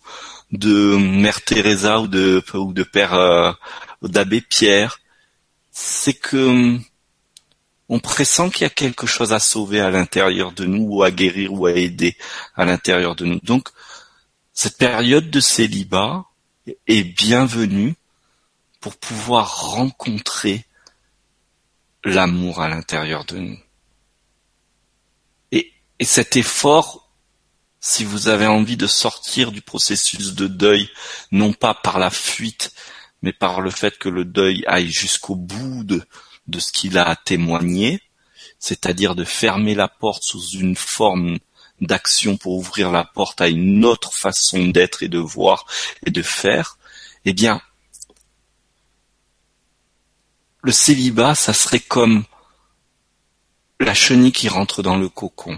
de 0.52 0.96
Mère 0.98 1.42
Teresa 1.42 2.00
ou 2.00 2.08
de 2.08 2.44
ou 2.54 2.74
de 2.74 2.84
Père 2.84 3.14
euh, 3.14 3.52
d'Abbé 4.02 4.42
Pierre, 4.42 5.00
c'est 5.72 6.14
que 6.14 6.78
on 7.90 8.00
pressent 8.00 8.50
qu'il 8.50 8.64
y 8.64 8.66
a 8.66 8.70
quelque 8.70 9.08
chose 9.08 9.32
à 9.34 9.40
sauver 9.40 9.80
à 9.80 9.92
l'intérieur 9.92 10.52
de 10.52 10.66
nous 10.66 10.86
ou 10.90 11.04
à 11.04 11.12
guérir 11.12 11.54
ou 11.54 11.66
à 11.66 11.74
aider 11.74 12.18
à 12.56 12.66
l'intérieur 12.66 13.16
de 13.16 13.26
nous. 13.26 13.40
Donc 13.44 13.70
cette 14.54 14.78
période 14.78 15.30
de 15.30 15.40
célibat 15.40 16.26
est 16.88 17.04
bienvenue 17.04 17.96
pour 18.82 18.96
pouvoir 18.98 19.72
rencontrer 19.72 20.66
l'amour 22.04 22.62
à 22.62 22.68
l'intérieur 22.68 23.26
de 23.26 23.38
nous. 23.38 23.60
Et, 25.52 25.72
et 26.00 26.06
cet 26.06 26.36
effort 26.36 27.07
si 27.88 28.04
vous 28.04 28.28
avez 28.28 28.48
envie 28.48 28.76
de 28.76 28.86
sortir 28.86 29.54
du 29.54 29.62
processus 29.62 30.34
de 30.34 30.48
deuil, 30.48 30.90
non 31.32 31.54
pas 31.54 31.74
par 31.74 32.00
la 32.00 32.10
fuite, 32.10 32.74
mais 33.22 33.32
par 33.32 33.62
le 33.62 33.72
fait 33.72 33.98
que 33.98 34.10
le 34.10 34.26
deuil 34.26 34.66
aille 34.68 34.92
jusqu'au 34.92 35.36
bout 35.36 35.86
de, 35.86 36.06
ce 36.60 36.74
qu'il 36.74 36.98
a 36.98 37.16
témoigné, 37.16 38.02
c'est-à-dire 38.60 39.16
de 39.16 39.24
fermer 39.24 39.74
la 39.74 39.88
porte 39.88 40.24
sous 40.24 40.50
une 40.50 40.76
forme 40.76 41.40
d'action 41.80 42.36
pour 42.36 42.58
ouvrir 42.58 42.92
la 42.92 43.06
porte 43.06 43.40
à 43.40 43.48
une 43.48 43.86
autre 43.86 44.12
façon 44.12 44.66
d'être 44.66 45.02
et 45.02 45.08
de 45.08 45.20
voir 45.20 45.66
et 46.06 46.12
de 46.12 46.22
faire, 46.22 46.78
eh 47.24 47.32
bien, 47.32 47.62
le 50.62 50.74
célibat, 50.74 51.36
ça 51.36 51.54
serait 51.54 51.80
comme 51.80 52.26
la 53.80 53.94
chenille 53.94 54.34
qui 54.34 54.50
rentre 54.50 54.84
dans 54.84 54.98
le 54.98 55.08
cocon 55.08 55.58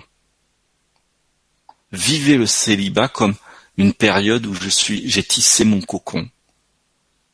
vivez 1.92 2.38
le 2.38 2.46
célibat 2.46 3.08
comme 3.08 3.36
une 3.78 3.94
période 3.94 4.46
où 4.46 4.54
je 4.54 4.70
suis, 4.70 5.10
j'ai 5.10 5.24
tissé 5.24 5.64
mon 5.64 5.82
cocon. 5.82 6.30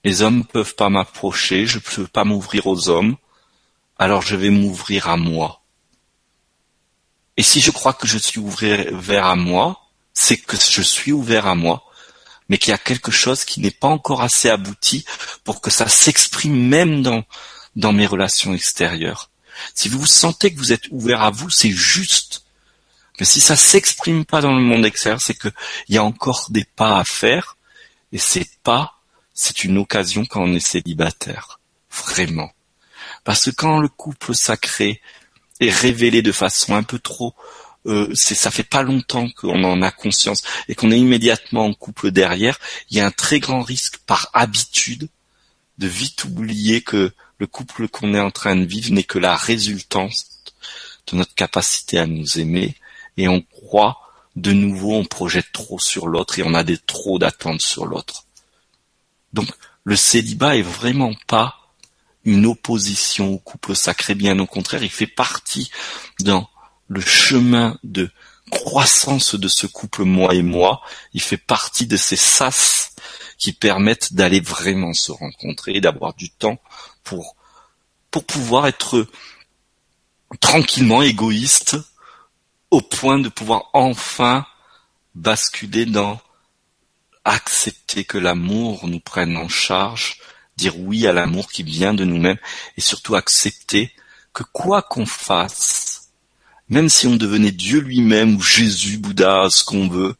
Les 0.03 0.21
hommes 0.21 0.39
ne 0.39 0.43
peuvent 0.43 0.75
pas 0.75 0.89
m'approcher, 0.89 1.65
je 1.65 1.77
ne 1.77 1.81
peux 1.81 2.07
pas 2.07 2.23
m'ouvrir 2.23 2.67
aux 2.67 2.89
hommes, 2.89 3.17
alors 3.97 4.21
je 4.21 4.35
vais 4.35 4.51
m'ouvrir 4.51 5.09
à 5.09 5.17
moi. 5.17 5.61
Et 7.37 7.43
si 7.43 7.59
je 7.59 7.71
crois 7.71 7.93
que 7.93 8.07
je 8.07 8.17
suis 8.17 8.39
ouvert 8.39 9.25
à 9.25 9.35
moi, 9.35 9.81
c'est 10.13 10.37
que 10.37 10.55
je 10.55 10.81
suis 10.81 11.11
ouvert 11.11 11.47
à 11.47 11.55
moi, 11.55 11.83
mais 12.47 12.57
qu'il 12.57 12.69
y 12.69 12.73
a 12.73 12.77
quelque 12.77 13.11
chose 13.11 13.43
qui 13.43 13.59
n'est 13.59 13.71
pas 13.71 13.87
encore 13.87 14.21
assez 14.21 14.49
abouti 14.49 15.03
pour 15.43 15.61
que 15.61 15.71
ça 15.71 15.87
s'exprime 15.87 16.67
même 16.67 17.01
dans, 17.01 17.23
dans 17.75 17.91
mes 17.91 18.05
relations 18.05 18.53
extérieures. 18.53 19.31
Si 19.73 19.89
vous 19.89 20.05
sentez 20.05 20.53
que 20.53 20.59
vous 20.59 20.71
êtes 20.71 20.87
ouvert 20.91 21.23
à 21.23 21.31
vous, 21.31 21.49
c'est 21.49 21.71
juste 21.71 22.44
mais 23.19 23.25
si 23.25 23.39
ça 23.39 23.55
s'exprime 23.55 24.25
pas 24.25 24.41
dans 24.41 24.55
le 24.55 24.61
monde 24.61 24.85
extérieur, 24.85 25.21
c'est 25.21 25.37
qu'il 25.37 25.53
y 25.89 25.97
a 25.97 26.03
encore 26.03 26.47
des 26.49 26.65
pas 26.65 26.99
à 26.99 27.03
faire. 27.03 27.57
Et 28.11 28.17
ces 28.17 28.45
pas, 28.63 28.95
c'est 29.33 29.63
une 29.63 29.77
occasion 29.77 30.25
quand 30.25 30.43
on 30.43 30.53
est 30.53 30.59
célibataire. 30.59 31.59
Vraiment. 31.89 32.51
Parce 33.23 33.45
que 33.45 33.51
quand 33.51 33.79
le 33.79 33.87
couple 33.87 34.35
sacré 34.35 35.01
est 35.59 35.69
révélé 35.69 36.21
de 36.21 36.31
façon 36.31 36.75
un 36.75 36.83
peu 36.83 36.99
trop 36.99 37.33
euh, 37.87 38.09
c'est 38.15 38.33
ça 38.33 38.49
fait 38.49 38.63
pas 38.63 38.81
longtemps 38.81 39.29
qu'on 39.29 39.63
en 39.63 39.83
a 39.83 39.91
conscience 39.91 40.41
et 40.67 40.73
qu'on 40.73 40.91
est 40.91 40.99
immédiatement 40.99 41.65
en 41.65 41.73
couple 41.73 42.09
derrière, 42.09 42.59
il 42.89 42.97
y 42.97 42.99
a 42.99 43.05
un 43.05 43.11
très 43.11 43.39
grand 43.39 43.61
risque 43.61 43.97
par 44.07 44.29
habitude 44.33 45.07
de 45.77 45.87
vite 45.87 46.23
oublier 46.23 46.81
que 46.81 47.11
le 47.37 47.47
couple 47.47 47.87
qu'on 47.87 48.15
est 48.15 48.19
en 48.19 48.31
train 48.31 48.55
de 48.55 48.65
vivre 48.65 48.91
n'est 48.91 49.03
que 49.03 49.19
la 49.19 49.35
résultance 49.35 50.25
de 51.07 51.17
notre 51.17 51.35
capacité 51.35 51.99
à 51.99 52.07
nous 52.07 52.39
aimer 52.39 52.75
et 53.17 53.27
on 53.27 53.41
croit 53.41 53.99
de 54.35 54.51
nouveau, 54.51 54.93
on 54.93 55.05
projette 55.05 55.51
trop 55.53 55.79
sur 55.79 56.07
l'autre 56.07 56.39
et 56.39 56.43
on 56.43 56.53
a 56.53 56.63
des 56.63 56.77
trop 56.77 57.19
d'attentes 57.19 57.61
sur 57.61 57.85
l'autre. 57.85 58.25
Donc, 59.33 59.49
le 59.83 59.95
célibat 59.95 60.57
est 60.57 60.61
vraiment 60.61 61.13
pas 61.27 61.65
une 62.25 62.45
opposition 62.45 63.33
au 63.33 63.37
couple 63.37 63.75
sacré, 63.75 64.15
bien 64.15 64.37
au 64.39 64.47
contraire, 64.47 64.83
il 64.83 64.89
fait 64.89 65.07
partie 65.07 65.69
dans 66.19 66.49
le 66.87 67.01
chemin 67.01 67.77
de 67.83 68.11
croissance 68.51 69.35
de 69.35 69.47
ce 69.47 69.67
couple 69.67 70.03
moi 70.03 70.33
et 70.33 70.41
moi, 70.41 70.81
il 71.13 71.21
fait 71.21 71.37
partie 71.37 71.87
de 71.87 71.97
ces 71.97 72.15
sas 72.15 72.91
qui 73.37 73.53
permettent 73.53 74.13
d'aller 74.13 74.39
vraiment 74.39 74.93
se 74.93 75.11
rencontrer 75.11 75.73
et 75.75 75.81
d'avoir 75.81 76.13
du 76.13 76.29
temps 76.29 76.59
pour, 77.03 77.35
pour 78.11 78.25
pouvoir 78.25 78.67
être 78.67 79.07
tranquillement 80.39 81.01
égoïste 81.01 81.77
au 82.75 82.81
point 82.81 83.19
de 83.19 83.29
pouvoir 83.29 83.69
enfin 83.71 84.45
basculer 85.13 85.85
dans 85.85 86.19
accepter 87.23 88.03
que 88.03 88.17
l'amour 88.17 88.85
nous 88.89 88.99
prenne 88.99 89.37
en 89.37 89.47
charge, 89.47 90.19
dire 90.57 90.77
oui 90.77 91.07
à 91.07 91.13
l'amour 91.13 91.49
qui 91.49 91.63
vient 91.63 91.93
de 91.93 92.03
nous-mêmes 92.03 92.37
et 92.75 92.81
surtout 92.81 93.15
accepter 93.15 93.93
que 94.33 94.43
quoi 94.43 94.81
qu'on 94.81 95.05
fasse, 95.05 96.09
même 96.67 96.89
si 96.89 97.07
on 97.07 97.15
devenait 97.15 97.53
Dieu 97.53 97.79
lui-même 97.79 98.35
ou 98.35 98.41
Jésus, 98.41 98.97
Bouddha, 98.97 99.47
ce 99.49 99.63
qu'on 99.63 99.87
veut, 99.87 100.17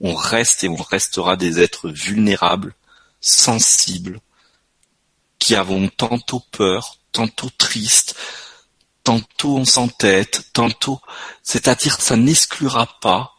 on 0.00 0.14
reste 0.14 0.64
et 0.64 0.68
on 0.68 0.74
restera 0.74 1.36
des 1.36 1.60
êtres 1.60 1.90
vulnérables, 1.90 2.74
sensibles, 3.20 4.18
qui 5.38 5.54
avons 5.54 5.88
tantôt 5.90 6.42
peur, 6.50 6.98
tantôt 7.12 7.50
tristes, 7.56 8.16
tantôt 9.04 9.56
on 9.56 9.64
s'entête, 9.64 10.50
tantôt, 10.52 11.00
c'est-à-dire 11.42 12.00
ça 12.00 12.16
n'exclura 12.16 12.88
pas 13.00 13.34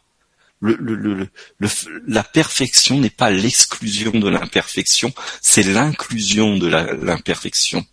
le, 0.60 0.74
le, 0.80 1.28
le, 1.58 1.68
la 2.06 2.24
perfection 2.24 2.98
n'est 2.98 3.10
pas 3.10 3.30
l'exclusion 3.30 4.12
de 4.12 4.28
l'imperfection, 4.28 5.12
c'est 5.42 5.62
l'inclusion 5.62 6.56
de 6.56 6.66
l'imperfection. 6.66 7.84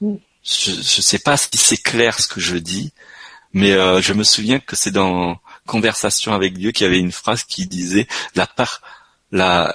Mm. 0.00 0.16
Je 0.42 0.70
ne 0.72 0.82
sais 0.82 1.18
pas 1.18 1.36
si 1.36 1.56
c'est 1.56 1.76
clair 1.76 2.18
ce 2.18 2.26
que 2.26 2.40
je 2.40 2.56
dis, 2.56 2.92
mais 3.52 3.72
euh, 3.72 4.00
je 4.00 4.12
me 4.12 4.24
souviens 4.24 4.58
que 4.58 4.74
c'est 4.74 4.90
dans 4.90 5.38
Conversation 5.66 6.32
avec 6.32 6.58
Dieu 6.58 6.72
qu'il 6.72 6.84
y 6.84 6.88
avait 6.88 6.98
une 6.98 7.12
phrase 7.12 7.44
qui 7.44 7.66
disait 7.66 8.08
la 8.34 8.46
part, 8.46 8.80
la, 9.30 9.74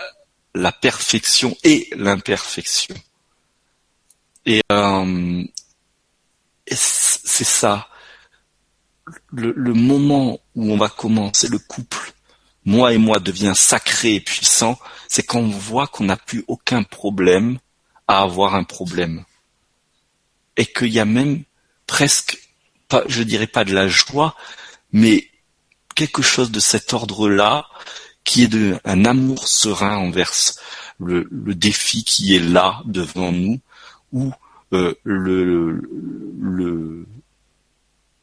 la 0.54 0.72
perfection 0.72 1.56
et 1.64 1.88
l'imperfection. 1.96 2.96
Et, 4.46 4.62
euh, 4.72 5.44
c'est 6.74 7.44
ça. 7.44 7.88
Le, 9.32 9.74
moment 9.74 10.40
où 10.56 10.72
on 10.72 10.78
va 10.78 10.90
commencer 10.90 11.48
le 11.48 11.60
couple, 11.60 12.14
moi 12.66 12.94
et 12.94 12.98
moi 12.98 13.20
devient 13.20 13.54
sacré 13.56 14.16
et 14.16 14.20
puissant, 14.20 14.80
c'est 15.08 15.24
quand 15.24 15.40
on 15.40 15.50
voit 15.50 15.88
qu'on 15.88 16.06
n'a 16.06 16.18
plus 16.18 16.44
aucun 16.48 16.82
problème 16.82 17.60
à 18.08 18.22
avoir 18.22 18.56
un 18.56 18.64
problème. 18.64 19.24
Et 20.58 20.66
qu'il 20.66 20.92
y 20.92 21.00
a 21.00 21.06
même 21.06 21.44
presque, 21.86 22.40
pas, 22.88 23.04
je 23.08 23.22
dirais 23.22 23.48
pas 23.48 23.64
de 23.64 23.74
la 23.74 23.88
joie, 23.88 24.36
mais 24.92 25.30
quelque 25.94 26.24
chose 26.24 26.50
de 26.50 26.60
cet 26.60 26.94
ordre-là 26.94 27.68
qui 28.24 28.44
est 28.44 28.48
de, 28.48 28.80
un 28.86 29.06
amour 29.06 29.48
serein 29.48 29.98
envers 29.98 30.34
le, 31.00 31.28
le 31.30 31.54
défi 31.54 32.04
qui 32.04 32.36
est 32.36 32.40
là 32.40 32.82
devant 32.86 33.32
nous, 33.32 33.60
ou 34.12 34.32
euh, 34.32 34.45
le, 34.72 34.98
le, 35.04 37.06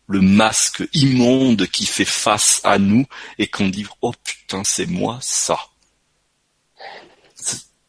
le 0.09 0.21
masque 0.21 0.83
immonde 0.93 1.67
qui 1.67 1.87
fait 1.87 2.05
face 2.05 2.61
à 2.65 2.79
nous 2.79 3.07
et 3.39 3.47
qu'on 3.47 3.69
dit 3.69 3.87
oh 4.03 4.13
putain 4.23 4.63
c'est 4.65 4.87
moi 4.87 5.19
ça. 5.21 5.59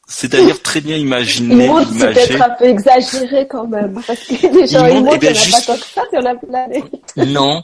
C'est 0.08 0.28
d'ailleurs 0.28 0.62
très 0.62 0.80
bien 0.80 0.96
imaginé. 0.96 1.66
Immonde, 1.66 1.88
c'est 1.92 2.14
peut-être 2.14 2.42
un 2.42 2.50
peu 2.52 2.66
exagéré 2.66 3.48
quand 3.48 3.68
même, 3.68 4.00
parce 4.06 4.20
que 4.20 4.60
les 4.60 4.68
gens 4.68 4.86
immondes, 4.86 5.18
il 5.22 5.32
n'y 5.32 5.38
en 5.38 5.42
a 5.42 5.52
pas 5.52 5.62
tant 5.62 5.76
que 5.76 5.86
ça 5.86 6.04
sur 6.12 6.22
la 6.22 6.36
planète. 6.36 6.84
Non, 7.18 7.64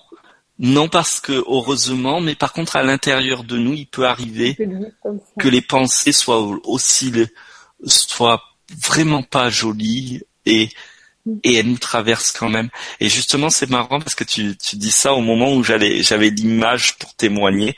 non, 0.58 0.90
parce 0.90 1.20
que 1.20 1.32
heureusement, 1.32 2.22
mais 2.22 2.36
par 2.36 2.52
contre 2.52 2.76
à 2.76 2.84
l'intérieur 2.84 3.44
de 3.44 3.58
nous, 3.58 3.74
il 3.74 3.86
peut 3.86 4.08
arriver 4.08 4.58
que 5.38 5.48
les 5.48 5.62
pensées 5.62 6.12
soient 6.12 6.42
aussi 6.64 7.14
soient 7.86 8.42
vraiment 8.84 9.24
pas 9.24 9.50
jolies 9.50 10.24
et 10.46 10.70
et 11.44 11.56
elle 11.56 11.68
nous 11.68 11.78
traverse 11.78 12.32
quand 12.32 12.50
même. 12.50 12.70
Et 13.00 13.10
justement, 13.10 13.50
c'est 13.50 13.70
marrant 13.70 14.00
parce 14.00 14.16
que 14.16 14.24
tu, 14.24 14.56
tu 14.58 14.78
dis 14.78 14.92
ça 14.92 15.14
au 15.14 15.22
moment 15.22 15.54
où 15.54 15.64
j'allais, 15.64 16.02
j'avais 16.02 16.30
l'image 16.30 16.98
pour 16.98 17.14
témoigner. 17.14 17.76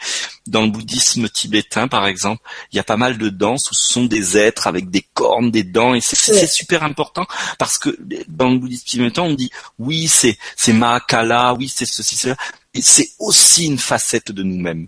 Dans 0.47 0.62
le 0.62 0.70
bouddhisme 0.70 1.28
tibétain, 1.30 1.88
par 1.88 2.07
exemple, 2.07 2.41
il 2.72 2.78
y 2.78 2.80
a 2.80 2.84
pas 2.84 2.97
mal 2.97 3.18
de 3.18 3.30
danses 3.30 3.70
où 3.70 3.74
ce 3.74 3.93
sont 3.93 4.05
des 4.05 4.38
êtres 4.38 4.68
avec 4.68 4.89
des 4.89 5.05
cornes, 5.14 5.51
des 5.51 5.64
dents, 5.64 5.93
et 5.93 6.01
c'est 6.01 6.47
super 6.47 6.84
important 6.84 7.26
parce 7.59 7.78
que 7.78 7.95
dans 8.28 8.49
le 8.49 8.57
bouddhisme 8.57 8.86
tibétain, 8.86 9.24
on 9.24 9.34
dit 9.34 9.51
oui, 9.80 10.07
c'est 10.07 10.38
c'est 10.55 10.74
Mahakala, 10.74 11.53
oui, 11.55 11.68
c'est 11.68 11.86
ceci, 11.86 12.16
cela 12.16 12.38
c'est 12.80 13.09
aussi 13.20 13.66
une 13.66 13.78
facette 13.78 14.32
de 14.32 14.43
nous-mêmes. 14.43 14.88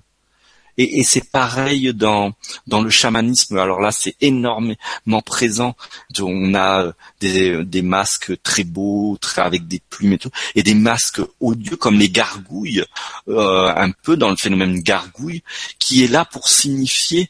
Et, 0.77 1.03
c'est 1.03 1.29
pareil 1.29 1.93
dans 1.93 2.33
dans 2.67 2.81
le 2.81 2.89
chamanisme. 2.89 3.57
Alors 3.57 3.79
là, 3.79 3.91
c'est 3.91 4.15
énormément 4.21 5.21
présent. 5.23 5.75
On 6.19 6.55
a 6.55 6.93
des, 7.19 7.63
des 7.63 7.81
masques 7.81 8.41
très 8.41 8.63
beaux, 8.63 9.17
très 9.21 9.41
avec 9.41 9.67
des 9.67 9.81
plumes 9.89 10.13
et 10.13 10.17
tout, 10.17 10.31
et 10.55 10.63
des 10.63 10.73
masques 10.73 11.21
odieux 11.39 11.77
comme 11.77 11.99
les 11.99 12.09
gargouilles, 12.09 12.83
euh, 13.27 13.73
un 13.75 13.91
peu 13.91 14.17
dans 14.17 14.29
le 14.29 14.35
phénomène 14.35 14.79
gargouille, 14.81 15.43
qui 15.79 16.03
est 16.03 16.07
là 16.07 16.25
pour 16.25 16.47
signifier 16.47 17.29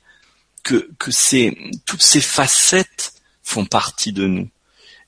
que 0.63 0.89
que 0.97 1.11
toutes 1.85 2.01
ces 2.01 2.21
facettes 2.21 3.13
font 3.43 3.65
partie 3.65 4.13
de 4.13 4.27
nous. 4.27 4.49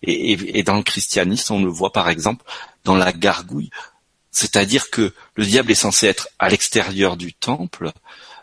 Et 0.08 0.62
dans 0.62 0.76
le 0.76 0.84
christianisme, 0.84 1.54
on 1.54 1.64
le 1.64 1.72
voit 1.72 1.92
par 1.92 2.10
exemple 2.10 2.46
dans 2.84 2.96
la 2.96 3.12
gargouille. 3.12 3.72
C'est-à-dire 4.36 4.90
que 4.90 5.14
le 5.36 5.46
diable 5.46 5.72
est 5.72 5.76
censé 5.76 6.08
être 6.08 6.28
à 6.40 6.50
l'extérieur 6.50 7.16
du 7.16 7.34
temple, 7.34 7.94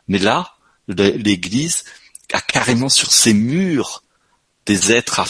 mais 0.09 0.19
là, 0.19 0.57
l'Église 0.89 1.85
a 2.33 2.41
carrément 2.41 2.89
sur 2.89 3.13
ses 3.13 3.35
murs 3.35 4.03
des 4.67 4.93
êtres 4.93 5.21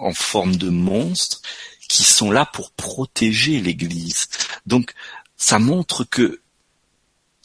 en 0.00 0.12
forme 0.12 0.56
de 0.56 0.68
monstres 0.68 1.40
qui 1.88 2.04
sont 2.04 2.30
là 2.30 2.46
pour 2.46 2.72
protéger 2.72 3.60
l'Église. 3.60 4.28
Donc, 4.66 4.92
ça 5.36 5.58
montre 5.58 6.04
que 6.04 6.40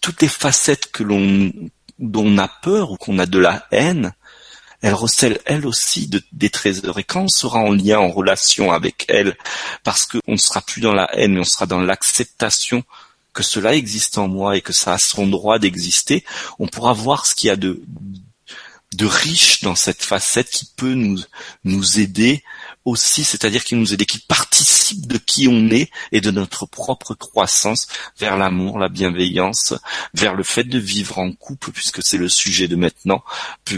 toutes 0.01 0.21
les 0.21 0.27
facettes 0.27 0.91
que 0.91 1.03
l'on 1.03 1.51
dont 1.99 2.25
on 2.25 2.37
a 2.39 2.47
peur 2.47 2.91
ou 2.91 2.97
qu'on 2.97 3.19
a 3.19 3.27
de 3.27 3.37
la 3.37 3.67
haine, 3.71 4.13
elle 4.81 4.95
recèle 4.95 5.39
elle 5.45 5.67
aussi 5.67 6.07
de, 6.07 6.21
des 6.31 6.49
trésors. 6.49 6.97
Et 6.97 7.03
quand 7.03 7.21
on 7.21 7.27
sera 7.27 7.59
en 7.59 7.71
lien, 7.71 7.99
en 7.99 8.09
relation 8.09 8.71
avec 8.71 9.05
elle, 9.07 9.37
parce 9.83 10.07
qu'on 10.07 10.19
ne 10.27 10.37
sera 10.37 10.61
plus 10.61 10.81
dans 10.81 10.93
la 10.93 11.07
haine, 11.15 11.33
mais 11.33 11.41
on 11.41 11.45
sera 11.45 11.67
dans 11.67 11.79
l'acceptation 11.79 12.83
que 13.33 13.43
cela 13.43 13.75
existe 13.75 14.17
en 14.17 14.27
moi 14.27 14.57
et 14.57 14.61
que 14.61 14.73
ça 14.73 14.93
a 14.93 14.97
son 14.97 15.27
droit 15.27 15.59
d'exister, 15.59 16.25
on 16.59 16.67
pourra 16.67 16.93
voir 16.93 17.25
ce 17.25 17.35
qu'il 17.35 17.47
y 17.47 17.51
a 17.51 17.55
de, 17.55 17.81
de 18.93 19.05
riche 19.05 19.61
dans 19.61 19.75
cette 19.75 20.03
facette 20.03 20.49
qui 20.49 20.69
peut 20.75 20.93
nous, 20.93 21.19
nous 21.63 21.99
aider 21.99 22.43
aussi, 22.83 23.23
c'est-à-dire 23.23 23.63
qui 23.63 23.75
nous 23.75 23.93
aide, 23.93 24.05
qui 24.05 24.19
participe 24.19 25.07
de 25.07 25.17
qui 25.17 25.47
on 25.47 25.69
est 25.69 25.89
et 26.11 26.19
de 26.19 26.31
notre 26.31 26.65
propre 26.65 27.13
croissance 27.13 27.87
vers 28.19 28.37
l'amour, 28.37 28.79
la 28.79 28.89
bienveillance, 28.89 29.73
vers 30.13 30.33
le 30.33 30.43
fait 30.43 30.63
de 30.63 30.79
vivre 30.79 31.19
en 31.19 31.31
couple, 31.31 31.71
puisque 31.71 32.03
c'est 32.03 32.17
le 32.17 32.27
sujet 32.27 32.67
de 32.67 32.75
maintenant, 32.75 33.23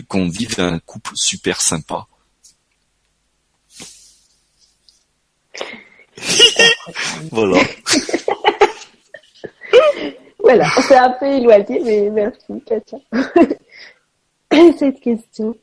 qu'on 0.08 0.30
vive 0.30 0.60
un 0.60 0.80
couple 0.80 1.12
super 1.16 1.62
sympa. 1.62 2.08
voilà. 7.32 7.62
voilà, 10.44 10.66
on 10.78 10.82
s'est 10.82 10.98
un 10.98 11.12
peu 11.12 11.26
éloigné, 11.26 11.82
mais 11.84 12.10
merci 12.10 12.62
Katia. 12.66 13.00
Cette 14.78 15.00
question. 15.00 15.56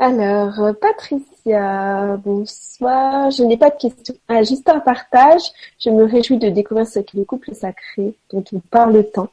Alors, 0.00 0.74
Patricia, 0.80 2.16
bonsoir. 2.24 3.30
Je 3.30 3.44
n'ai 3.44 3.56
pas 3.56 3.70
de 3.70 3.76
question. 3.76 4.14
Ah, 4.26 4.42
juste 4.42 4.68
un 4.68 4.80
partage. 4.80 5.42
Je 5.78 5.90
me 5.90 6.04
réjouis 6.04 6.38
de 6.38 6.48
découvrir 6.48 6.86
ce 6.86 6.98
qu'est 6.98 7.16
le 7.16 7.24
couple 7.24 7.54
sacré 7.54 8.14
dont 8.30 8.44
on 8.52 8.58
parle 8.58 9.04
tant. 9.12 9.28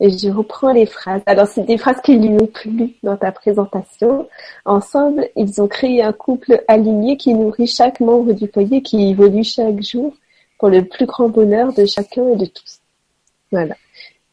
Et 0.00 0.10
je 0.10 0.30
reprends 0.30 0.72
les 0.72 0.86
phrases. 0.86 1.22
Alors, 1.26 1.46
c'est 1.46 1.62
des 1.62 1.78
phrases 1.78 2.00
qui 2.02 2.16
lui 2.16 2.30
ont 2.40 2.46
plu 2.46 2.94
dans 3.04 3.16
ta 3.16 3.30
présentation. 3.30 4.28
Ensemble, 4.64 5.28
ils 5.36 5.60
ont 5.62 5.68
créé 5.68 6.02
un 6.02 6.12
couple 6.12 6.64
aligné 6.66 7.16
qui 7.16 7.34
nourrit 7.34 7.68
chaque 7.68 8.00
membre 8.00 8.32
du 8.32 8.48
foyer, 8.48 8.82
qui 8.82 9.10
évolue 9.10 9.44
chaque 9.44 9.80
jour 9.80 10.12
pour 10.58 10.70
le 10.70 10.84
plus 10.84 11.06
grand 11.06 11.28
bonheur 11.28 11.72
de 11.72 11.86
chacun 11.86 12.28
et 12.30 12.36
de 12.36 12.46
tous. 12.46 12.79
Voilà. 13.50 13.76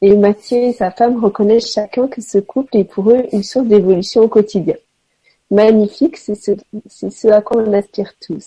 Et 0.02 0.16
Mathieu 0.16 0.58
et 0.58 0.74
sa 0.74 0.92
femme 0.92 1.24
reconnaissent 1.24 1.74
chacun 1.74 2.08
que 2.08 2.22
ce 2.22 2.38
couple 2.38 2.78
est 2.78 2.84
pour 2.84 3.10
eux 3.12 3.24
une 3.32 3.44
source 3.44 3.66
d'évolution 3.68 4.22
au 4.22 4.28
quotidien 4.28 4.76
magnifique, 5.52 6.18
c'est 6.18 6.36
ce, 6.36 6.52
ce 6.90 7.28
à 7.28 7.42
quoi 7.42 7.62
on 7.62 7.74
aspire 7.74 8.12
tous. 8.20 8.46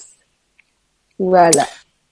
Voilà. 1.19 1.67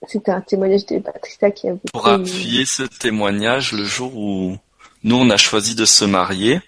C'était 0.07 0.31
un 0.31 0.41
témoignage 0.41 0.87
de 0.87 0.99
Patricia 0.99 1.51
qui 1.51 1.69
a 1.69 1.73
beaucoup... 1.73 1.87
Pour 1.93 2.09
appuyer 2.09 2.65
ce 2.65 2.85
témoignage, 2.85 3.73
le 3.73 3.85
jour 3.85 4.17
où 4.17 4.57
nous 5.03 5.17
on 5.17 5.31
a 5.31 5.37
choisi 5.37 5.75
de 5.75 5.85
se 5.85 6.05
marier, 6.05 6.61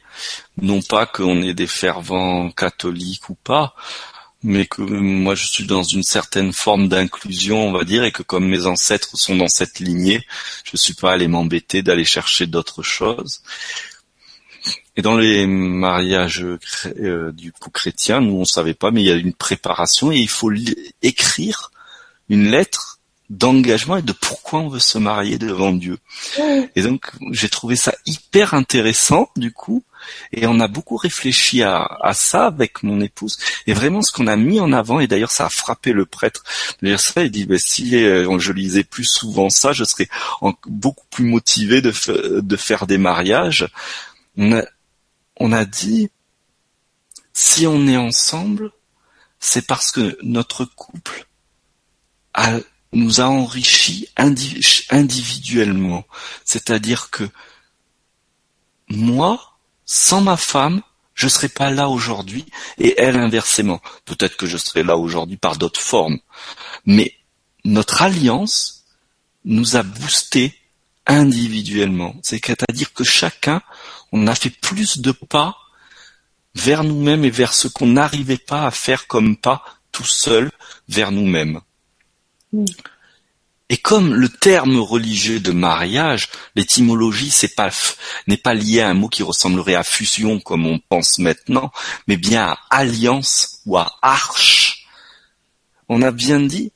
non 0.61 0.81
pas 0.83 1.07
qu'on 1.07 1.41
est 1.43 1.55
des 1.55 1.67
fervents 1.67 2.51
catholiques 2.51 3.29
ou 3.29 3.35
pas, 3.35 3.75
mais 4.43 4.67
que 4.67 4.83
moi 4.83 5.35
je 5.35 5.47
suis 5.47 5.67
dans 5.67 5.83
une 5.83 6.03
certaine 6.03 6.53
forme 6.53 6.89
d'inclusion, 6.89 7.69
on 7.69 7.73
va 7.73 7.85
dire, 7.85 8.05
et 8.05 8.13
que 8.13 8.23
comme 8.23 8.49
mes 8.49 8.67
ancêtres 8.67 9.17
sont 9.17 9.37
dans 9.37 9.49
cette 9.49 9.81
lignée, 9.81 10.25
je 10.65 10.77
suis 10.77 10.95
pas 10.95 11.13
allé 11.13 11.29
m'embêter 11.29 11.83
d'aller 11.83 12.05
chercher 12.05 12.47
d'autres 12.47 12.83
choses. 12.83 13.43
Et 14.97 15.03
dans 15.03 15.17
les 15.17 15.47
mariages 15.47 16.45
euh, 16.45 17.33
du 17.33 17.53
coup 17.53 17.71
chrétien, 17.71 18.21
nous 18.21 18.37
on 18.37 18.45
savait 18.45 18.75
pas, 18.75 18.91
mais 18.91 19.03
il 19.03 19.07
y 19.07 19.13
a 19.13 19.17
une 19.17 19.35
préparation 19.35 20.13
et 20.13 20.19
il 20.19 20.29
faut 20.29 20.53
écrire 21.03 21.71
une 22.29 22.51
lettre 22.51 23.00
d'engagement 23.31 23.97
et 23.97 24.03
de 24.03 24.13
pourquoi 24.13 24.59
on 24.59 24.69
veut 24.69 24.81
se 24.81 24.99
marier 24.99 25.39
devant 25.39 25.73
Dieu. 25.73 25.99
Et 26.75 26.83
donc 26.83 27.13
j'ai 27.31 27.49
trouvé 27.49 27.77
ça 27.77 27.95
hyper 28.05 28.55
intéressant 28.55 29.31
du 29.37 29.53
coup, 29.53 29.85
et 30.33 30.47
on 30.47 30.59
a 30.59 30.67
beaucoup 30.67 30.97
réfléchi 30.97 31.63
à, 31.63 32.11
ça 32.13 32.47
avec 32.47 32.83
mon 32.83 33.01
épouse. 33.01 33.39
Et 33.69 33.73
vraiment 33.73 34.03
ce 34.03 34.13
qu'on 34.13 34.27
a 34.27 34.37
mis 34.37 34.59
en 34.59 34.73
avant, 34.73 34.99
et 34.99 35.07
d'ailleurs 35.07 35.31
ça 35.31 35.47
a 35.47 35.49
frappé 35.49 35.93
le 35.93 36.07
prêtre 36.07 36.45
de 36.83 36.97
ça, 36.97 37.23
il 37.23 37.31
dit 37.31 37.47
ben, 37.47 37.59
si 37.59 37.97
euh, 37.97 38.39
je 38.39 38.53
lisais 38.53 38.85
plus 38.85 39.05
souvent 39.05 39.49
ça, 39.49 39.73
je 39.73 39.85
serais 39.85 40.09
beaucoup 40.67 41.07
plus 41.11 41.25
motivé 41.25 41.81
de, 41.81 41.93
de 42.41 42.57
faire 42.57 42.87
des 42.87 42.99
mariages. 42.99 43.69
On 44.37 44.53
a, 44.53 44.65
on 45.37 45.53
a 45.53 45.65
dit, 45.65 46.11
si 47.33 47.67
on 47.67 47.87
est 47.87 47.97
ensemble, 47.97 48.73
c'est 49.39 49.67
parce 49.67 49.93
que 49.93 50.19
notre 50.23 50.65
couple 50.65 51.27
nous 52.93 53.21
a 53.21 53.25
enrichis 53.25 54.09
individuellement. 54.17 56.05
C'est-à-dire 56.45 57.11
que 57.11 57.29
moi, 58.89 59.59
sans 59.85 60.21
ma 60.21 60.37
femme, 60.37 60.83
je 61.15 61.29
serais 61.29 61.49
pas 61.49 61.71
là 61.71 61.89
aujourd'hui 61.89 62.47
et 62.79 62.95
elle 62.99 63.17
inversement. 63.17 63.81
Peut-être 64.05 64.37
que 64.37 64.47
je 64.47 64.57
serais 64.57 64.83
là 64.83 64.97
aujourd'hui 64.97 65.37
par 65.37 65.57
d'autres 65.57 65.81
formes. 65.81 66.19
Mais 66.87 67.15
notre 67.65 68.03
alliance 68.03 68.85
nous 69.45 69.77
a 69.77 69.83
boosté 69.83 70.55
individuellement. 71.07 72.15
C'est-à-dire 72.23 72.93
que 72.93 73.05
chacun, 73.05 73.63
on 74.13 74.27
a 74.27 74.35
fait 74.35 74.51
plus 74.51 74.99
de 74.99 75.13
pas 75.13 75.57
vers 76.55 76.85
nous-mêmes 76.85 77.25
et 77.25 77.31
vers 77.31 77.53
ce 77.53 77.69
qu'on 77.69 77.87
n'arrivait 77.87 78.39
pas 78.39 78.67
à 78.67 78.71
faire 78.71 79.07
comme 79.07 79.37
pas 79.37 79.65
tout 79.93 80.05
seul 80.05 80.51
vers 80.89 81.13
nous-mêmes. 81.13 81.61
Et 83.73 83.77
comme 83.77 84.15
le 84.15 84.29
terme 84.29 84.81
religieux 84.81 85.39
de 85.39 85.53
mariage, 85.53 86.29
l'étymologie 86.57 87.33
n'est 88.27 88.37
pas 88.37 88.55
lié 88.55 88.81
à 88.81 88.89
un 88.89 88.95
mot 88.95 89.09
qui 89.09 89.23
ressemblerait 89.23 89.77
à 89.77 89.85
fusion 89.85 90.41
comme 90.41 90.67
on 90.67 90.81
pense 90.81 91.21
maintenant, 91.21 91.71
mais 92.09 92.17
bien 92.17 92.49
à 92.49 92.59
alliance 92.71 93.61
ou 93.67 93.77
à 93.77 93.97
arche. 94.03 94.87
On 95.89 96.03
a 96.03 96.11
bien 96.11 96.41
dit 96.41 96.73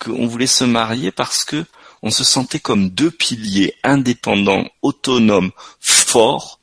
qu'on 0.00 0.26
voulait 0.26 0.48
se 0.48 0.64
marier 0.64 1.12
parce 1.12 1.44
que 1.44 1.64
on 2.02 2.10
se 2.10 2.24
sentait 2.24 2.58
comme 2.58 2.90
deux 2.90 3.12
piliers 3.12 3.76
indépendants, 3.84 4.68
autonomes, 4.82 5.52
forts, 5.78 6.58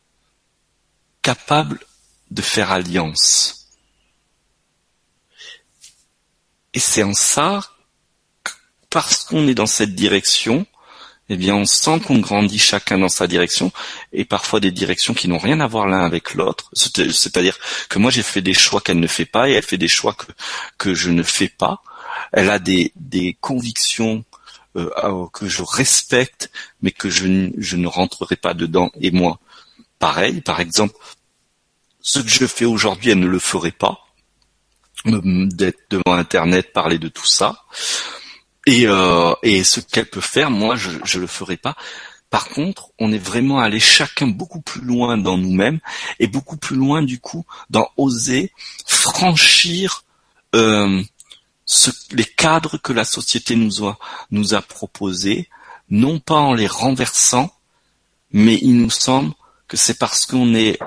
capables 1.21 1.79
de 2.31 2.41
faire 2.41 2.71
alliance. 2.71 3.69
Et 6.73 6.79
c'est 6.79 7.03
en 7.03 7.13
ça 7.13 7.61
parce 8.89 9.23
qu'on 9.23 9.47
est 9.47 9.55
dans 9.55 9.67
cette 9.67 9.95
direction, 9.95 10.65
eh 11.29 11.37
bien, 11.37 11.55
on 11.55 11.65
sent 11.65 11.99
qu'on 11.99 12.17
grandit 12.17 12.57
chacun 12.57 12.97
dans 12.97 13.09
sa 13.09 13.27
direction, 13.27 13.71
et 14.13 14.25
parfois 14.25 14.59
des 14.59 14.71
directions 14.71 15.13
qui 15.13 15.27
n'ont 15.27 15.37
rien 15.37 15.59
à 15.59 15.67
voir 15.67 15.87
l'un 15.87 16.03
avec 16.03 16.33
l'autre. 16.33 16.71
C'est-à-dire 16.73 17.57
que 17.87 17.99
moi, 17.99 18.09
j'ai 18.09 18.23
fait 18.23 18.41
des 18.41 18.55
choix 18.55 18.81
qu'elle 18.81 18.99
ne 18.99 19.07
fait 19.07 19.25
pas, 19.25 19.47
et 19.47 19.53
elle 19.53 19.63
fait 19.63 19.77
des 19.77 19.87
choix 19.87 20.13
que 20.13 20.25
que 20.77 20.93
je 20.95 21.11
ne 21.11 21.23
fais 21.23 21.49
pas. 21.49 21.83
Elle 22.31 22.49
a 22.49 22.57
des 22.57 22.91
des 22.95 23.37
convictions 23.39 24.25
euh, 24.75 25.27
que 25.33 25.47
je 25.47 25.61
respecte, 25.63 26.51
mais 26.81 26.91
que 26.91 27.09
je, 27.09 27.51
je 27.57 27.75
ne 27.75 27.87
rentrerai 27.87 28.35
pas 28.35 28.53
dedans. 28.53 28.91
Et 28.99 29.11
moi, 29.11 29.39
pareil. 29.99 30.41
Par 30.41 30.59
exemple, 30.59 30.95
ce 32.01 32.19
que 32.19 32.29
je 32.29 32.45
fais 32.47 32.65
aujourd'hui, 32.65 33.11
elle 33.11 33.19
ne 33.19 33.27
le 33.27 33.39
ferait 33.39 33.71
pas 33.71 34.05
d'être 35.05 35.79
devant 35.89 36.13
Internet, 36.13 36.73
parler 36.73 36.97
de 36.97 37.07
tout 37.07 37.25
ça. 37.25 37.63
Et, 38.65 38.87
euh, 38.87 39.33
et 39.41 39.63
ce 39.63 39.79
qu'elle 39.79 40.09
peut 40.09 40.21
faire, 40.21 40.51
moi, 40.51 40.75
je 40.75 40.89
ne 40.89 41.21
le 41.21 41.27
ferai 41.27 41.57
pas. 41.57 41.75
Par 42.29 42.49
contre, 42.49 42.91
on 42.99 43.11
est 43.11 43.17
vraiment 43.17 43.59
allé 43.59 43.79
chacun 43.79 44.27
beaucoup 44.27 44.61
plus 44.61 44.81
loin 44.81 45.17
dans 45.17 45.37
nous-mêmes 45.37 45.79
et 46.19 46.27
beaucoup 46.27 46.57
plus 46.57 46.75
loin 46.75 47.01
du 47.01 47.19
coup 47.19 47.43
dans 47.71 47.89
oser 47.97 48.51
franchir 48.85 50.03
euh, 50.55 51.01
les 52.11 52.25
cadres 52.25 52.77
que 52.77 52.93
la 52.93 53.03
société 53.03 53.55
nous 53.55 53.85
a, 53.85 53.97
nous 54.31 54.53
a 54.53 54.61
proposés, 54.61 55.49
non 55.89 56.19
pas 56.19 56.35
en 56.35 56.53
les 56.53 56.67
renversant, 56.67 57.51
mais 58.31 58.59
il 58.61 58.77
nous 58.77 58.91
semble 58.91 59.33
que 59.67 59.77
c'est 59.77 59.97
parce 59.97 60.25
qu'on 60.25 60.53
est 60.53 60.79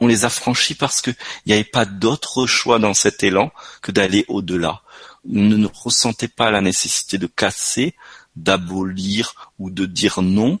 on 0.00 0.06
les 0.06 0.24
a 0.24 0.30
franchis 0.30 0.76
parce 0.76 1.00
qu'il 1.00 1.16
n'y 1.46 1.52
avait 1.52 1.64
pas 1.64 1.84
d'autre 1.84 2.46
choix 2.46 2.78
dans 2.78 2.94
cet 2.94 3.24
élan 3.24 3.50
que 3.82 3.90
d'aller 3.90 4.24
au-delà 4.28 4.82
ne 5.24 5.66
ressentait 5.66 6.28
pas 6.28 6.50
la 6.50 6.60
nécessité 6.60 7.18
de 7.18 7.26
casser, 7.26 7.94
d'abolir 8.36 9.52
ou 9.58 9.70
de 9.70 9.86
dire 9.86 10.22
non, 10.22 10.60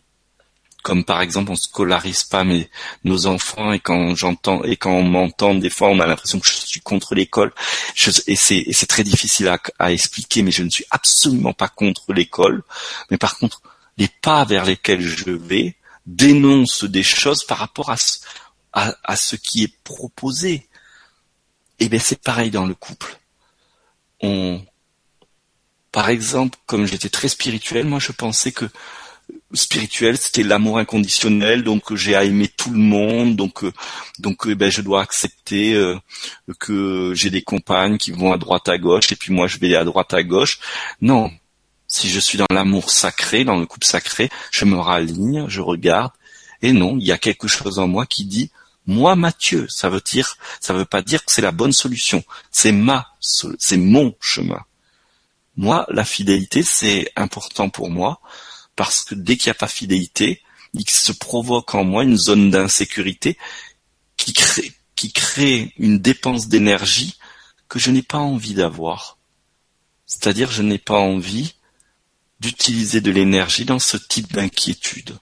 comme 0.82 1.04
par 1.04 1.20
exemple 1.20 1.50
on 1.50 1.56
scolarise 1.56 2.22
pas 2.22 2.44
mes, 2.44 2.70
nos 3.04 3.26
enfants 3.26 3.72
et 3.72 3.80
quand 3.80 4.14
j'entends 4.14 4.64
et 4.64 4.76
quand 4.76 4.92
on 4.92 5.02
m'entend 5.02 5.54
des 5.54 5.70
fois 5.70 5.88
on 5.88 6.00
a 6.00 6.06
l'impression 6.06 6.40
que 6.40 6.48
je 6.48 6.54
suis 6.54 6.80
contre 6.80 7.14
l'école. 7.14 7.52
Et 8.26 8.36
c'est 8.36 8.86
très 8.86 9.04
difficile 9.04 9.54
à, 9.78 9.92
expliquer 9.92 10.42
mais 10.42 10.50
je 10.50 10.62
ne 10.62 10.70
suis 10.70 10.86
absolument 10.90 11.52
pas 11.52 11.68
contre 11.68 12.12
l'école. 12.12 12.62
Mais 13.10 13.18
par 13.18 13.38
contre 13.38 13.62
les 13.96 14.08
pas 14.08 14.44
vers 14.44 14.64
lesquels 14.64 15.02
je 15.02 15.30
vais 15.30 15.76
dénoncent 16.06 16.84
des 16.84 17.02
choses 17.02 17.44
par 17.44 17.58
rapport 17.58 17.90
à, 17.90 17.96
à, 18.72 18.94
à 19.04 19.16
ce 19.16 19.36
qui 19.36 19.64
est 19.64 19.74
proposé. 19.84 20.68
Et 21.80 21.88
bien 21.88 22.00
c'est 22.00 22.22
pareil 22.22 22.50
dans 22.50 22.66
le 22.66 22.74
couple 22.74 23.17
par 24.20 26.10
exemple, 26.10 26.58
comme 26.66 26.86
j'étais 26.86 27.08
très 27.08 27.28
spirituel, 27.28 27.86
moi 27.86 27.98
je 27.98 28.12
pensais 28.12 28.52
que 28.52 28.66
spirituel 29.54 30.16
c'était 30.18 30.42
l'amour 30.42 30.78
inconditionnel, 30.78 31.62
donc 31.62 31.94
j'ai 31.94 32.14
à 32.14 32.24
aimer 32.24 32.48
tout 32.48 32.70
le 32.70 32.78
monde, 32.78 33.36
donc 33.36 33.64
euh, 33.64 33.72
donc 34.18 34.46
euh, 34.46 34.54
ben 34.54 34.70
je 34.70 34.82
dois 34.82 35.02
accepter 35.02 35.74
euh, 35.74 35.96
que 36.58 37.12
j'ai 37.14 37.30
des 37.30 37.42
compagnes 37.42 37.98
qui 37.98 38.10
vont 38.10 38.32
à 38.32 38.38
droite 38.38 38.68
à 38.68 38.78
gauche 38.78 39.10
et 39.12 39.16
puis 39.16 39.32
moi 39.32 39.46
je 39.46 39.58
vais 39.58 39.74
à 39.74 39.84
droite 39.84 40.12
à 40.14 40.22
gauche. 40.22 40.60
Non, 41.00 41.30
si 41.86 42.08
je 42.10 42.20
suis 42.20 42.38
dans 42.38 42.46
l'amour 42.50 42.90
sacré, 42.90 43.44
dans 43.44 43.56
le 43.56 43.66
couple 43.66 43.86
sacré, 43.86 44.30
je 44.50 44.64
me 44.64 44.76
raligne, 44.76 45.46
je 45.48 45.60
regarde 45.60 46.12
et 46.60 46.72
non, 46.72 46.96
il 46.98 47.06
y 47.06 47.12
a 47.12 47.18
quelque 47.18 47.48
chose 47.48 47.78
en 47.78 47.88
moi 47.88 48.04
qui 48.06 48.24
dit 48.24 48.50
moi 48.88 49.16
Mathieu, 49.16 49.68
ça 49.68 49.90
veut 49.90 50.00
dire, 50.00 50.38
ça 50.60 50.72
veut 50.72 50.86
pas 50.86 51.02
dire 51.02 51.22
que 51.22 51.30
c'est 51.30 51.42
la 51.42 51.52
bonne 51.52 51.74
solution. 51.74 52.24
C'est 52.50 52.72
ma, 52.72 53.14
c'est 53.20 53.76
mon 53.76 54.16
chemin. 54.18 54.64
Moi, 55.56 55.84
la 55.90 56.06
fidélité, 56.06 56.62
c'est 56.62 57.12
important 57.14 57.68
pour 57.68 57.90
moi 57.90 58.22
parce 58.76 59.04
que 59.04 59.14
dès 59.14 59.36
qu'il 59.36 59.50
n'y 59.50 59.56
a 59.56 59.60
pas 59.60 59.68
fidélité, 59.68 60.42
il 60.72 60.88
se 60.88 61.12
provoque 61.12 61.74
en 61.74 61.84
moi 61.84 62.02
une 62.02 62.16
zone 62.16 62.50
d'insécurité 62.50 63.36
qui 64.16 64.32
crée, 64.32 64.72
qui 64.96 65.12
crée 65.12 65.74
une 65.76 65.98
dépense 65.98 66.48
d'énergie 66.48 67.18
que 67.68 67.78
je 67.78 67.90
n'ai 67.90 68.02
pas 68.02 68.18
envie 68.18 68.54
d'avoir. 68.54 69.18
C'est-à-dire, 70.06 70.50
je 70.50 70.62
n'ai 70.62 70.78
pas 70.78 70.98
envie 70.98 71.56
d'utiliser 72.40 73.02
de 73.02 73.10
l'énergie 73.10 73.66
dans 73.66 73.78
ce 73.78 73.98
type 73.98 74.32
d'inquiétude. 74.32 75.18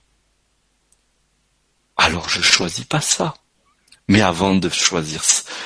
Alors 1.97 2.29
je 2.29 2.41
choisis 2.41 2.85
pas 2.85 3.01
ça. 3.01 3.35
Mais 4.09 4.21
avant 4.21 4.55
de 4.55 4.69
choisir 4.69 5.23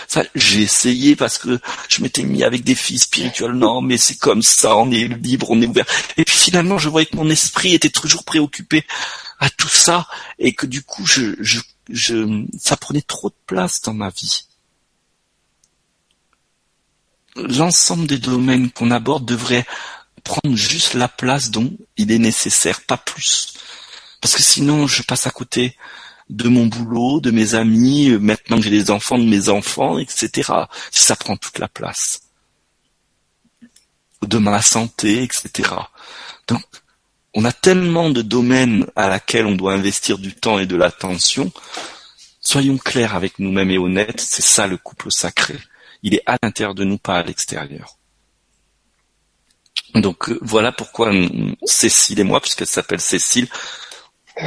ça, 0.08 0.24
j'ai 0.34 0.64
essayé 0.64 1.16
parce 1.16 1.38
que 1.38 1.60
je 1.88 2.02
m'étais 2.02 2.24
mis 2.24 2.44
avec 2.44 2.64
des 2.64 2.74
filles 2.74 3.00
spirituelles. 3.00 3.52
Non, 3.52 3.82
mais 3.82 3.98
c'est 3.98 4.18
comme 4.18 4.42
ça, 4.42 4.76
on 4.78 4.90
est 4.92 5.08
libre, 5.08 5.52
on 5.52 5.62
est 5.62 5.68
ouvert. 5.68 5.86
Et 6.18 6.26
puis 6.26 6.36
finalement, 6.36 6.80
je 6.80 6.90
voyais 6.90 7.06
que 7.06 7.16
mon 7.16 7.30
esprit 7.30 7.76
était 7.76 7.90
toujours 7.90 8.24
préoccupé 8.24 8.84
à 9.40 9.50
tout 9.50 9.70
ça 9.70 10.08
et 10.40 10.54
que 10.54 10.66
du 10.66 10.82
coup, 10.82 11.06
je, 11.06 11.36
je, 11.40 12.46
ça 12.60 12.78
prenait 12.78 13.02
trop 13.02 13.30
de 13.30 13.36
place 13.46 13.82
dans 13.82 13.94
ma 13.94 14.10
vie. 14.10 14.46
L'ensemble 17.36 18.08
des 18.08 18.18
domaines 18.18 18.72
qu'on 18.72 18.92
aborde 18.92 19.26
devrait 19.26 19.66
prendre 20.24 20.56
juste 20.56 20.96
la 20.96 21.08
place 21.08 21.52
dont 21.52 21.72
il 21.98 22.12
est 22.12 22.20
nécessaire, 22.20 22.82
pas 22.82 22.98
plus. 22.98 23.54
Parce 24.20 24.36
que 24.36 24.44
sinon, 24.44 24.88
je 24.88 25.04
passe 25.04 25.28
à 25.28 25.32
côté 25.32 25.76
de 26.32 26.48
mon 26.48 26.66
boulot, 26.66 27.20
de 27.20 27.30
mes 27.30 27.56
amis, 27.56 28.10
euh, 28.10 28.20
maintenant 28.20 28.58
que 28.58 28.64
j'ai 28.64 28.70
des 28.70 28.90
enfants, 28.90 29.20
de 29.20 29.26
mes 29.26 29.50
enfants, 29.50 30.00
etc. 30.00 30.52
Si 30.90 31.04
ça 31.04 31.16
prend 31.16 31.36
toute 31.38 31.60
la 31.60 31.68
place. 31.68 32.22
De 34.26 34.38
ma 34.38 34.62
santé, 34.62 35.24
etc. 35.24 35.70
Donc, 36.48 36.64
on 37.34 37.44
a 37.46 37.52
tellement 37.52 38.10
de 38.10 38.22
domaines 38.22 38.88
à 38.96 39.10
laquelle 39.10 39.46
on 39.46 39.56
doit 39.56 39.74
investir 39.74 40.18
du 40.18 40.34
temps 40.34 40.58
et 40.58 40.66
de 40.66 40.76
l'attention. 40.76 41.52
Soyons 42.40 42.78
clairs 42.78 43.16
avec 43.16 43.38
nous-mêmes 43.40 43.72
et 43.72 43.78
honnêtes, 43.78 44.22
c'est 44.22 44.42
ça 44.42 44.68
le 44.68 44.78
couple 44.78 45.12
sacré. 45.12 45.58
Il 46.02 46.16
est 46.16 46.24
à 46.26 46.38
l'intérieur 46.42 46.76
de 46.76 46.84
nous, 46.84 46.98
pas 46.98 47.18
à 47.18 47.24
l'extérieur. 47.24 47.98
Donc 49.96 50.30
euh, 50.30 50.40
voilà 50.42 50.72
pourquoi 50.72 51.12
Cécile 51.66 52.22
et 52.22 52.24
moi, 52.24 52.40
puisqu'elle 52.40 52.68
s'appelle 52.68 53.02
Cécile, 53.02 53.50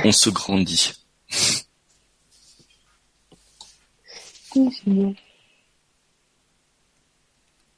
on 0.05 0.13
se 0.13 0.31
grandit. 0.31 0.95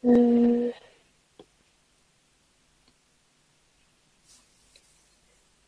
Euh, 0.04 0.70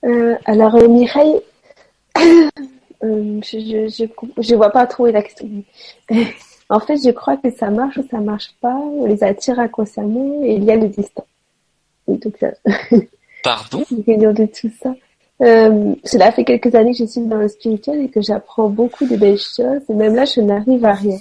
euh, 0.05 0.37
alors, 0.45 0.75
euh, 0.77 0.89
Mireille, 0.89 1.41
je, 2.17 3.41
je, 3.43 4.05
je, 4.39 4.55
vois 4.55 4.71
pas 4.71 4.87
trop 4.87 5.07
la 5.07 5.23
question. 5.23 5.49
en 6.69 6.81
fait, 6.81 6.97
je 6.99 7.11
crois 7.11 7.37
que 7.37 7.51
ça 7.51 7.71
marche 7.71 7.97
ou 7.97 8.07
ça 8.11 8.21
marche 8.21 8.53
pas. 8.61 8.75
On 8.75 9.07
les 9.07 9.25
attire 9.25 9.59
inconsciemment 9.59 10.43
et 10.45 10.55
il 10.55 10.65
y 10.65 10.71
a 10.71 10.77
le 10.77 10.89
distant. 10.89 11.27
Pardon? 13.43 13.85
de 13.91 14.47
tout 14.47 14.71
ça. 14.81 14.95
Euh, 15.41 15.95
cela 16.05 16.33
fait 16.33 16.45
quelques 16.45 16.75
années 16.75 16.93
que 16.93 16.99
je 16.99 17.05
suis 17.05 17.21
dans 17.21 17.37
le 17.37 17.49
spirituel 17.49 18.01
et 18.03 18.09
que 18.09 18.21
j'apprends 18.21 18.69
beaucoup 18.69 19.07
de 19.07 19.17
belles 19.17 19.39
choses. 19.39 19.83
Et 19.89 19.95
même 19.95 20.15
là, 20.15 20.25
je 20.25 20.41
n'arrive 20.41 20.85
à 20.85 20.95
rien. 20.95 21.19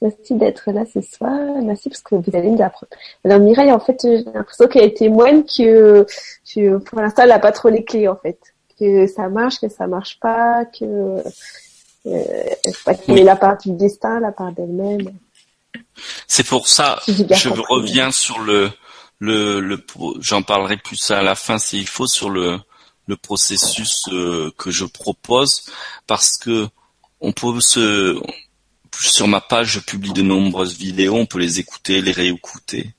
Merci 0.00 0.34
d'être 0.34 0.70
là 0.70 0.84
ce 0.92 1.00
soir. 1.00 1.38
Merci 1.62 1.88
parce 1.88 2.02
que 2.02 2.14
vous 2.14 2.36
allez 2.36 2.50
nous 2.50 2.62
apprendre. 2.62 2.92
Alors 3.24 3.40
Mireille, 3.40 3.72
en 3.72 3.80
fait, 3.80 3.98
j'ai 4.02 4.22
l'impression 4.32 4.68
qu'elle 4.68 4.94
témoigne 4.94 5.42
que, 5.42 6.06
que 6.54 6.78
pour 6.78 7.00
l'instant, 7.00 7.22
elle 7.22 7.30
n'a 7.30 7.40
pas 7.40 7.50
trop 7.50 7.68
les 7.68 7.84
clés 7.84 8.06
en 8.06 8.16
fait. 8.16 8.38
Que 8.78 9.08
ça 9.08 9.28
marche, 9.28 9.58
que 9.58 9.68
ça 9.68 9.88
marche 9.88 10.20
pas, 10.20 10.64
que 10.66 11.20
mais 13.08 13.24
la 13.24 13.36
part 13.36 13.58
du 13.58 13.72
destin, 13.72 14.20
la 14.20 14.32
part 14.32 14.52
d'elle-même. 14.52 15.10
C'est 16.26 16.46
pour 16.46 16.68
ça, 16.68 17.00
je 17.06 17.48
reviens 17.48 18.12
sur 18.12 18.38
le, 18.38 18.70
le, 19.18 19.60
le 19.60 19.84
j'en 20.20 20.42
parlerai 20.42 20.76
plus 20.76 21.10
à 21.10 21.22
la 21.22 21.34
fin 21.34 21.58
s'il 21.58 21.88
faut 21.88 22.06
sur 22.06 22.30
le, 22.30 22.58
le 23.08 23.16
processus 23.16 24.04
euh, 24.12 24.52
que 24.56 24.70
je 24.70 24.84
propose 24.84 25.64
parce 26.06 26.36
que 26.36 26.68
on 27.20 27.32
peut 27.32 27.60
se 27.60 28.20
sur 29.00 29.28
ma 29.28 29.40
page 29.40 29.72
je 29.72 29.80
publie 29.80 30.12
de 30.12 30.22
nombreuses 30.22 30.76
vidéos, 30.76 31.16
on 31.16 31.26
peut 31.26 31.38
les 31.38 31.58
écouter, 31.58 32.00
les 32.00 32.12
réécouter. 32.12 32.94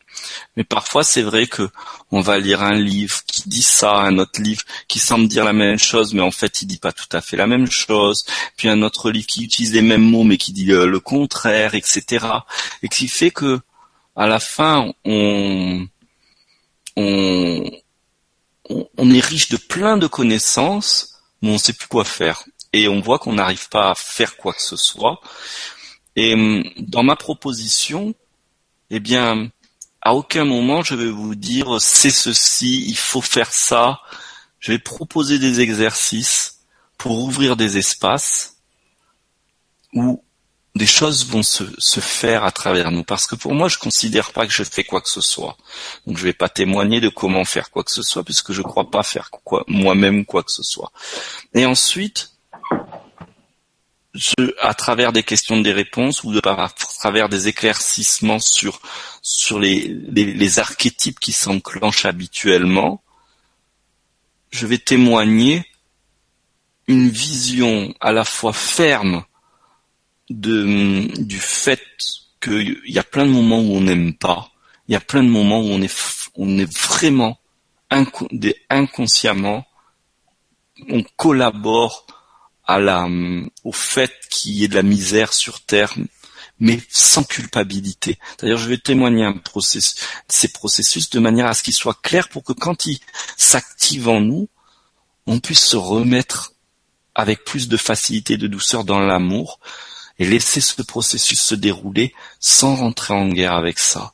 Mais 0.58 0.64
parfois, 0.64 1.04
c'est 1.04 1.22
vrai 1.22 1.48
que 1.48 1.70
on 2.12 2.22
va 2.22 2.40
lire 2.40 2.62
un 2.62 2.76
livre 2.76 3.22
qui 3.28 3.48
dit 3.48 3.62
ça, 3.62 3.94
un 3.94 4.18
autre 4.18 4.42
livre 4.42 4.64
qui 4.88 5.00
semble 5.00 5.28
dire 5.28 5.46
la 5.46 5.54
même 5.54 5.78
chose, 5.80 6.14
mais 6.14 6.22
en 6.22 6.32
fait, 6.32 6.62
il 6.62 6.66
dit 6.66 6.80
pas 6.80 6.92
tout 6.92 7.08
à 7.12 7.22
fait 7.22 7.38
la 7.38 7.48
même 7.48 7.70
chose. 7.70 8.26
Puis 8.58 8.68
un 8.68 8.82
autre 8.82 9.12
livre 9.12 9.28
qui 9.28 9.44
utilise 9.44 9.74
les 9.74 9.82
mêmes 9.82 10.02
mots, 10.02 10.24
mais 10.24 10.38
qui 10.38 10.52
dit 10.52 10.72
euh, 10.72 10.86
le 10.86 11.00
contraire, 11.00 11.76
etc. 11.76 12.26
Et 12.84 12.90
qui 12.90 13.08
fait 13.08 13.32
que, 13.32 13.60
à 14.16 14.28
la 14.28 14.40
fin, 14.40 14.92
on, 15.06 15.88
on, 16.98 17.72
on 18.70 19.12
est 19.12 19.26
riche 19.26 19.50
de 19.50 19.58
plein 19.58 19.98
de 19.98 20.08
connaissances, 20.08 21.22
mais 21.42 21.52
on 21.52 21.58
sait 21.58 21.74
plus 21.74 21.88
quoi 21.88 22.06
faire. 22.06 22.44
Et 22.74 22.88
on 22.88 23.02
voit 23.02 23.20
qu'on 23.20 23.34
n'arrive 23.34 23.70
pas 23.70 23.92
à 23.92 23.96
faire 23.96 24.38
quoi 24.38 24.54
que 24.54 24.62
ce 24.62 24.78
soit. 24.78 25.22
Et 26.16 26.34
hum, 26.34 26.64
dans 26.78 27.04
ma 27.04 27.16
proposition, 27.16 28.14
eh 28.90 29.00
bien, 29.00 29.50
à 30.02 30.16
aucun 30.16 30.46
moment 30.46 30.82
je 30.84 30.96
vais 30.96 31.10
vous 31.10 31.36
dire 31.36 31.80
c'est 31.80 32.12
ceci, 32.12 32.86
il 32.88 32.98
faut 32.98 33.22
faire 33.22 33.52
ça. 33.52 34.02
Je 34.60 34.72
vais 34.72 34.80
proposer 34.80 35.40
des 35.40 35.62
exercices 35.62 36.60
pour 36.98 37.20
ouvrir 37.24 37.56
des 37.56 37.78
espaces 37.78 38.58
où 39.94 40.24
des 40.76 40.86
choses 40.86 41.26
vont 41.26 41.44
se, 41.44 41.64
se, 41.78 42.00
faire 42.00 42.44
à 42.44 42.52
travers 42.52 42.92
nous. 42.92 43.04
Parce 43.04 43.26
que 43.26 43.36
pour 43.36 43.54
moi, 43.54 43.68
je 43.68 43.78
considère 43.78 44.32
pas 44.32 44.46
que 44.46 44.54
je 44.54 44.64
fais 44.64 44.84
quoi 44.84 45.02
que 45.02 45.10
ce 45.10 45.22
soit. 45.22 45.58
Donc 46.06 46.18
je 46.18 46.24
vais 46.24 46.34
pas 46.34 46.50
témoigner 46.50 47.02
de 47.02 47.10
comment 47.10 47.46
faire 47.46 47.72
quoi 47.72 47.84
que 47.84 47.92
ce 47.92 48.04
soit, 48.04 48.24
puisque 48.24 48.52
je 48.52 48.62
crois 48.62 48.90
pas 48.90 49.04
faire 49.04 49.30
quoi, 49.32 49.64
moi-même 49.68 50.26
quoi 50.26 50.44
que 50.44 50.52
ce 50.52 50.64
soit. 50.64 50.92
Et 51.54 51.66
ensuite, 51.66 52.32
à 54.62 54.74
travers 54.74 55.12
des 55.12 55.24
questions 55.24 55.62
des 55.62 55.72
réponses 55.72 56.24
ou 56.24 56.32
de, 56.32 56.42
à 56.48 56.70
travers 57.00 57.30
des 57.30 57.48
éclaircissements 57.48 58.40
sur 58.40 58.82
sur 59.22 59.60
les, 59.60 59.88
les, 59.88 60.60
archétypes 60.60 61.20
qui 61.20 61.32
s'enclenchent 61.32 62.06
habituellement, 62.06 63.04
je 64.50 64.66
vais 64.66 64.78
témoigner 64.80 65.66
une 66.88 67.10
vision 67.10 67.94
à 68.00 68.12
la 68.12 68.26
fois 68.26 68.54
ferme 68.54 69.24
de 70.30 71.08
du 71.22 71.40
fait 71.40 71.82
qu'il 72.42 72.82
y 72.86 73.00
a 73.00 73.04
plein 73.04 73.26
de 73.26 73.32
moments 73.32 73.60
où 73.60 73.76
on 73.76 73.82
n'aime 73.82 74.14
pas, 74.14 74.52
il 74.88 74.94
y 74.94 74.96
a 74.96 75.02
plein 75.02 75.24
de 75.24 75.30
moments 75.30 75.60
où 75.60 75.70
on 75.70 75.82
est 75.82 75.94
on 76.36 76.58
est 76.58 76.72
vraiment 76.72 77.40
inconsciemment 78.70 79.66
on 80.90 81.04
collabore 81.18 82.06
à 82.66 82.80
la, 82.80 83.08
au 83.64 83.72
fait 83.72 84.14
qu'il 84.30 84.54
y 84.54 84.64
ait 84.64 84.68
de 84.68 84.76
la 84.76 84.84
misère 84.84 85.34
sur 85.34 85.62
Terre, 85.62 85.96
mais 86.60 86.80
sans 86.90 87.24
culpabilité. 87.24 88.20
D'ailleurs, 88.40 88.60
je 88.60 88.70
vais 88.70 88.78
témoigner 88.78 89.24
un 89.24 89.36
ces 90.28 90.48
processus 90.50 91.10
de 91.10 91.20
manière 91.20 91.48
à 91.48 91.54
ce 91.54 91.64
qu'ils 91.64 91.74
soient 91.74 91.98
clairs 92.02 92.30
pour 92.30 92.44
que 92.44 92.54
quand 92.54 92.86
ils 92.86 93.00
s'activent 93.38 94.10
en 94.10 94.22
nous, 94.22 94.50
on 95.26 95.40
puisse 95.40 95.64
se 95.64 95.78
remettre 95.78 96.54
avec 97.16 97.44
plus 97.44 97.68
de 97.68 97.78
facilité 97.78 98.34
et 98.34 98.38
de 98.38 98.48
douceur 98.48 98.84
dans 98.84 99.00
l'amour 99.00 99.60
et 100.20 100.26
laisser 100.26 100.62
ce 100.62 100.82
processus 100.82 101.40
se 101.40 101.56
dérouler 101.56 102.14
sans 102.40 102.76
rentrer 102.76 103.14
en 103.14 103.30
guerre 103.30 103.54
avec 103.54 103.80
ça. 103.80 104.14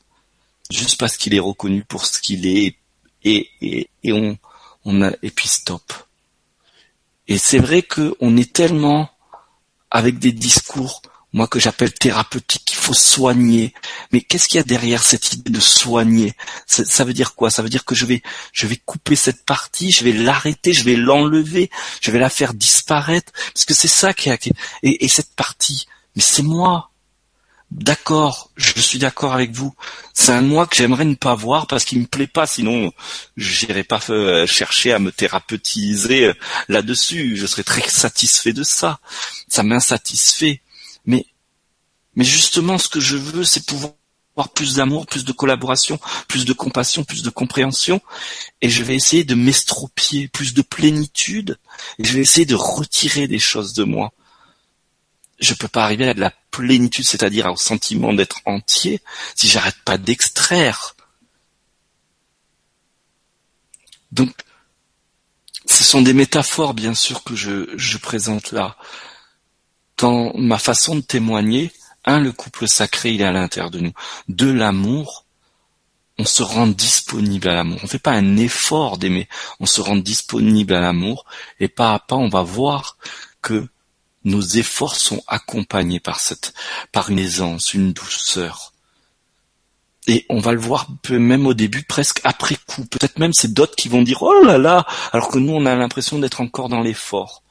Juste 0.69 0.99
parce 0.99 1.17
qu'il 1.17 1.33
est 1.33 1.39
reconnu 1.39 1.83
pour 1.83 2.05
ce 2.05 2.19
qu'il 2.19 2.47
est 2.47 2.77
et, 3.23 3.49
et, 3.61 3.89
et 4.03 4.13
on, 4.13 4.37
on 4.85 5.01
a, 5.01 5.11
et 5.21 5.31
puis 5.31 5.47
stop. 5.47 5.93
Et 7.27 7.37
c'est 7.37 7.59
vrai 7.59 7.81
qu'on 7.81 8.37
est 8.37 8.53
tellement 8.53 9.09
avec 9.89 10.19
des 10.19 10.31
discours, 10.31 11.01
moi 11.33 11.47
que 11.47 11.59
j'appelle 11.59 11.93
thérapeutiques, 11.93 12.65
qu'il 12.65 12.77
faut 12.77 12.93
soigner. 12.93 13.73
Mais 14.11 14.21
qu'est-ce 14.21 14.47
qu'il 14.47 14.57
y 14.57 14.61
a 14.61 14.63
derrière 14.63 15.03
cette 15.03 15.33
idée 15.33 15.51
de 15.51 15.59
soigner? 15.59 16.33
Ça, 16.67 17.03
veut 17.03 17.13
dire 17.13 17.33
quoi? 17.33 17.49
Ça 17.49 17.63
veut 17.63 17.69
dire 17.69 17.85
que 17.85 17.95
je 17.95 18.05
vais, 18.05 18.21
je 18.51 18.67
vais 18.67 18.77
couper 18.77 19.15
cette 19.15 19.43
partie, 19.43 19.91
je 19.91 20.03
vais 20.03 20.13
l'arrêter, 20.13 20.73
je 20.73 20.83
vais 20.83 20.95
l'enlever, 20.95 21.71
je 22.01 22.11
vais 22.11 22.19
la 22.19 22.29
faire 22.29 22.53
disparaître, 22.53 23.31
parce 23.53 23.65
que 23.65 23.73
c'est 23.73 23.87
ça 23.87 24.13
qui. 24.13 24.29
Et, 24.83 25.05
et 25.05 25.07
cette 25.07 25.33
partie, 25.35 25.87
mais 26.15 26.21
c'est 26.21 26.43
moi. 26.43 26.91
D'accord, 27.71 28.51
je 28.55 28.79
suis 28.79 28.99
d'accord 28.99 29.33
avec 29.33 29.51
vous. 29.51 29.73
C'est 30.13 30.31
un 30.31 30.41
moi 30.41 30.67
que 30.67 30.75
j'aimerais 30.75 31.03
ne 31.03 31.15
pas 31.15 31.35
voir 31.35 31.67
parce 31.67 31.83
qu'il 31.83 31.99
me 31.99 32.05
plaît 32.05 32.27
pas, 32.27 32.47
sinon 32.47 32.93
je 33.37 33.65
n'irais 33.65 33.83
pas 33.83 33.99
euh, 34.09 34.47
chercher 34.47 34.93
à 34.93 34.99
me 34.99 35.11
thérapeutiser 35.11 36.27
euh, 36.27 36.33
là-dessus. 36.69 37.35
Je 37.35 37.45
serais 37.45 37.63
très 37.63 37.87
satisfait 37.89 38.53
de 38.53 38.63
ça. 38.63 38.99
Ça 39.49 39.63
m'insatisfait. 39.63 40.61
Mais, 41.05 41.25
mais 42.15 42.23
justement, 42.23 42.77
ce 42.77 42.87
que 42.87 42.99
je 42.99 43.17
veux, 43.17 43.43
c'est 43.43 43.65
pouvoir 43.65 43.93
avoir 44.37 44.49
plus 44.49 44.75
d'amour, 44.75 45.05
plus 45.07 45.25
de 45.25 45.31
collaboration, 45.31 45.99
plus 46.27 46.45
de 46.45 46.53
compassion, 46.53 47.03
plus 47.03 47.23
de 47.23 47.29
compréhension. 47.29 48.01
Et 48.61 48.69
je 48.69 48.83
vais 48.83 48.95
essayer 48.95 49.23
de 49.23 49.35
m'estropier, 49.35 50.27
plus 50.27 50.53
de 50.53 50.61
plénitude. 50.61 51.57
Et 51.99 52.05
je 52.05 52.13
vais 52.13 52.21
essayer 52.21 52.45
de 52.45 52.55
retirer 52.55 53.27
des 53.27 53.39
choses 53.39 53.73
de 53.73 53.83
moi 53.83 54.13
je 55.39 55.53
peux 55.53 55.67
pas 55.67 55.83
arriver 55.83 56.09
à 56.09 56.13
la 56.13 56.33
plénitude, 56.51 57.05
c'est-à-dire 57.05 57.51
au 57.51 57.57
sentiment 57.57 58.13
d'être 58.13 58.41
entier, 58.45 59.01
si 59.35 59.47
j'arrête 59.47 59.77
pas 59.83 59.97
d'extraire. 59.97 60.95
Donc, 64.11 64.31
ce 65.65 65.83
sont 65.83 66.01
des 66.01 66.13
métaphores, 66.13 66.73
bien 66.73 66.93
sûr, 66.93 67.23
que 67.23 67.35
je, 67.35 67.69
je 67.75 67.97
présente 67.97 68.51
là. 68.51 68.77
Dans 69.97 70.33
ma 70.37 70.57
façon 70.57 70.95
de 70.95 71.01
témoigner, 71.01 71.71
un, 72.05 72.19
le 72.19 72.31
couple 72.31 72.67
sacré, 72.67 73.11
il 73.11 73.21
est 73.21 73.25
à 73.25 73.31
l'intérieur 73.31 73.71
de 73.71 73.79
nous. 73.79 73.93
De 74.29 74.49
l'amour, 74.49 75.25
on 76.17 76.25
se 76.25 76.43
rend 76.43 76.67
disponible 76.67 77.49
à 77.49 77.55
l'amour. 77.55 77.79
On 77.81 77.85
ne 77.85 77.89
fait 77.89 77.99
pas 77.99 78.11
un 78.11 78.37
effort 78.37 78.97
d'aimer, 78.97 79.27
on 79.59 79.65
se 79.65 79.81
rend 79.81 79.95
disponible 79.95 80.73
à 80.73 80.81
l'amour, 80.81 81.25
et 81.59 81.67
pas 81.67 81.93
à 81.93 81.99
pas, 81.99 82.15
on 82.15 82.29
va 82.29 82.43
voir 82.43 82.97
que 83.41 83.67
nos 84.25 84.41
efforts 84.41 84.95
sont 84.95 85.23
accompagnés 85.27 85.99
par 85.99 86.19
cette, 86.19 86.53
par 86.91 87.09
une 87.09 87.19
aisance, 87.19 87.73
une 87.73 87.93
douceur. 87.93 88.73
Et 90.07 90.25
on 90.29 90.39
va 90.39 90.51
le 90.51 90.59
voir 90.59 90.87
même 91.09 91.47
au 91.47 91.53
début, 91.53 91.83
presque 91.83 92.21
après 92.23 92.57
coup. 92.67 92.85
Peut-être 92.85 93.17
même 93.17 93.33
c'est 93.33 93.53
d'autres 93.53 93.75
qui 93.75 93.89
vont 93.89 94.01
dire 94.01 94.21
oh 94.21 94.43
là 94.43 94.57
là, 94.57 94.85
alors 95.13 95.29
que 95.29 95.39
nous 95.39 95.53
on 95.53 95.65
a 95.65 95.75
l'impression 95.75 96.19
d'être 96.19 96.41
encore 96.41 96.69
dans 96.69 96.81
l'effort. 96.81 97.43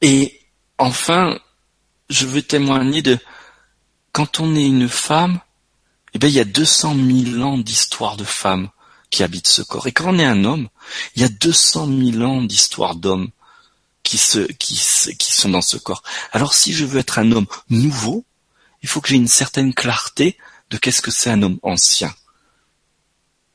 Et 0.00 0.40
enfin, 0.78 1.38
je 2.08 2.26
veux 2.26 2.42
témoigner 2.42 3.02
de 3.02 3.18
quand 4.12 4.40
on 4.40 4.54
est 4.54 4.66
une 4.66 4.88
femme, 4.88 5.40
eh 6.14 6.18
bien 6.18 6.28
il 6.28 6.34
y 6.34 6.40
a 6.40 6.44
200 6.44 6.96
000 7.34 7.42
ans 7.42 7.58
d'histoire 7.58 8.16
de 8.16 8.24
femmes 8.24 8.70
qui 9.10 9.22
habitent 9.22 9.48
ce 9.48 9.62
corps. 9.62 9.86
Et 9.86 9.92
quand 9.92 10.14
on 10.14 10.18
est 10.18 10.24
un 10.24 10.44
homme, 10.44 10.68
il 11.16 11.22
y 11.22 11.24
a 11.24 11.28
200 11.28 11.86
000 11.86 12.22
ans 12.22 12.42
d'histoire 12.42 12.94
d'hommes 12.94 13.30
qui, 14.02 14.18
se, 14.18 14.40
qui, 14.40 14.76
qui 15.18 15.32
sont 15.32 15.50
dans 15.50 15.62
ce 15.62 15.76
corps. 15.76 16.02
Alors 16.32 16.54
si 16.54 16.72
je 16.72 16.84
veux 16.84 16.98
être 16.98 17.18
un 17.18 17.32
homme 17.32 17.46
nouveau, 17.68 18.24
il 18.82 18.88
faut 18.88 19.00
que 19.00 19.08
j'ai 19.08 19.16
une 19.16 19.28
certaine 19.28 19.74
clarté 19.74 20.38
de 20.70 20.78
qu'est-ce 20.78 21.02
que 21.02 21.10
c'est 21.10 21.30
un 21.30 21.42
homme 21.42 21.58
ancien. 21.62 22.14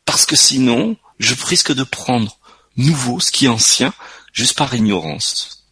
Parce 0.05 0.25
que 0.25 0.35
sinon, 0.35 0.97
je 1.19 1.33
risque 1.45 1.73
de 1.73 1.83
prendre 1.83 2.37
nouveau, 2.77 3.19
ce 3.19 3.31
qui 3.31 3.45
est 3.45 3.49
ancien, 3.49 3.93
juste 4.33 4.55
par 4.57 4.73
ignorance. 4.75 5.65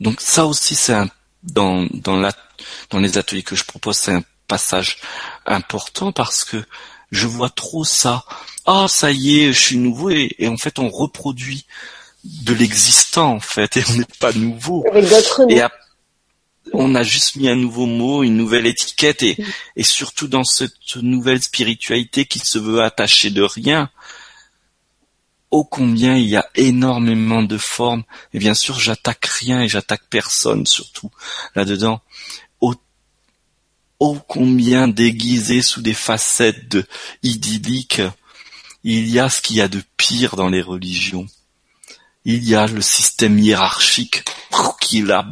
Donc 0.00 0.20
ça 0.20 0.46
aussi, 0.46 0.74
c'est 0.74 0.94
un, 0.94 1.08
dans, 1.42 1.86
dans, 1.92 2.16
la, 2.16 2.32
dans 2.90 2.98
les 2.98 3.16
ateliers 3.16 3.42
que 3.42 3.56
je 3.56 3.64
propose, 3.64 3.96
c'est 3.96 4.14
un 4.14 4.24
passage 4.48 4.98
important 5.46 6.12
parce 6.12 6.44
que 6.44 6.64
je 7.12 7.26
vois 7.26 7.50
trop 7.50 7.84
ça. 7.84 8.24
Ah, 8.66 8.86
ça 8.88 9.10
y 9.10 9.40
est, 9.40 9.52
je 9.52 9.58
suis 9.58 9.76
nouveau 9.76 10.10
et 10.10 10.48
en 10.48 10.56
fait 10.56 10.78
on 10.78 10.88
reproduit 10.88 11.66
de 12.24 12.52
l'existant 12.54 13.34
en 13.34 13.40
fait 13.40 13.76
et 13.76 13.84
on 13.88 13.94
n'est 13.94 14.04
pas 14.18 14.32
nouveau. 14.32 14.84
et 15.48 15.62
on 16.72 16.94
a 16.94 17.02
juste 17.02 17.36
mis 17.36 17.48
un 17.48 17.56
nouveau 17.56 17.86
mot, 17.86 18.22
une 18.22 18.36
nouvelle 18.36 18.66
étiquette 18.66 19.22
et, 19.22 19.36
et 19.76 19.82
surtout 19.82 20.28
dans 20.28 20.44
cette 20.44 20.96
nouvelle 20.96 21.42
spiritualité 21.42 22.26
qui 22.26 22.38
se 22.38 22.58
veut 22.58 22.82
attacher 22.82 23.30
de 23.30 23.42
rien. 23.42 23.90
Ô 25.50 25.64
combien 25.64 26.16
il 26.16 26.28
y 26.28 26.36
a 26.36 26.48
énormément 26.54 27.42
de 27.42 27.58
formes 27.58 28.04
et 28.32 28.38
bien 28.38 28.54
sûr 28.54 28.78
j'attaque 28.78 29.24
rien 29.26 29.62
et 29.62 29.68
j'attaque 29.68 30.02
personne 30.08 30.66
surtout 30.66 31.10
là-dedans. 31.54 32.00
Ô, 34.02 34.16
combien 34.26 34.88
déguisé 34.88 35.60
sous 35.60 35.82
des 35.82 35.92
facettes 35.92 36.68
de 36.68 36.86
idylliques 37.22 38.00
il 38.82 39.10
y 39.10 39.18
a 39.18 39.28
ce 39.28 39.42
qu'il 39.42 39.56
y 39.56 39.60
a 39.60 39.68
de 39.68 39.82
pire 39.98 40.36
dans 40.36 40.48
les 40.48 40.62
religions 40.62 41.26
il 42.24 42.48
y 42.48 42.54
a 42.54 42.66
le 42.66 42.82
système 42.82 43.38
hiérarchique 43.38 44.24
qui 44.80 44.98
est 44.98 45.02
là, 45.02 45.24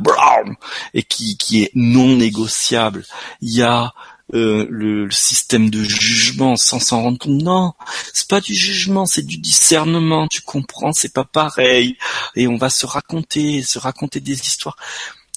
et 0.95 1.03
qui, 1.03 1.37
qui 1.37 1.63
est 1.63 1.71
non 1.75 2.17
négociable. 2.17 3.05
Il 3.41 3.53
y 3.55 3.63
a 3.63 3.93
euh, 4.35 4.67
le, 4.71 5.11
système 5.11 5.71
de 5.71 5.83
jugement 5.83 6.57
sans 6.57 6.81
s'en 6.81 7.03
rendre 7.03 7.19
compte. 7.19 7.43
Non, 7.43 7.73
c'est 8.13 8.29
pas 8.29 8.41
du 8.41 8.55
jugement, 8.55 9.07
c'est 9.07 9.27
du 9.27 9.39
discernement. 9.39 10.29
Tu 10.29 10.43
comprends, 10.43 10.93
c'est 10.93 11.13
pas 11.13 11.25
pareil. 11.25 11.97
Et 12.37 12.47
on 12.47 12.57
va 12.57 12.71
se 12.71 12.87
raconter, 12.87 13.63
se 13.63 13.79
raconter 13.79 14.21
des 14.21 14.41
histoires. 14.41 14.77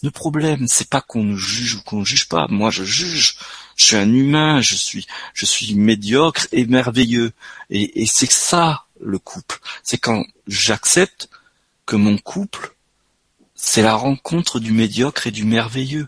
Le 0.04 0.12
problème, 0.12 0.68
c'est 0.68 0.90
pas 0.90 1.02
qu'on 1.02 1.24
nous 1.24 1.38
juge 1.38 1.76
ou 1.76 1.82
qu'on 1.84 2.00
ne 2.00 2.06
juge 2.06 2.28
pas. 2.28 2.48
Moi, 2.50 2.70
je 2.70 2.84
juge. 2.84 3.38
Je 3.76 3.86
suis 3.86 3.96
un 3.96 4.12
humain. 4.14 4.62
Je 4.62 4.76
suis, 4.76 5.08
je 5.34 5.46
suis 5.46 5.74
médiocre 5.76 6.48
et 6.52 6.66
merveilleux. 6.66 7.32
Et, 7.70 8.02
et 8.02 8.06
c'est 8.06 8.32
ça 8.32 8.86
le 9.00 9.20
couple. 9.20 9.60
C'est 9.84 9.98
quand 9.98 10.26
j'accepte 10.48 11.30
que 11.92 11.98
mon 11.98 12.18
couple, 12.18 12.74
c'est 13.54 13.82
la 13.82 13.96
rencontre 13.96 14.62
du 14.62 14.72
médiocre 14.72 15.28
et 15.28 15.32
du 15.32 15.44
merveilleux. 15.44 16.08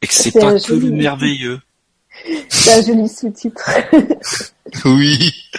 Et 0.00 0.06
que 0.06 0.14
c'est 0.14 0.30
pas 0.30 0.60
que 0.60 0.72
le 0.72 0.90
merveilleux. 0.90 1.60
C'est 2.48 2.74
un 2.74 2.82
joli 2.82 3.08
sous-titre. 3.08 3.68
oui. 4.84 5.50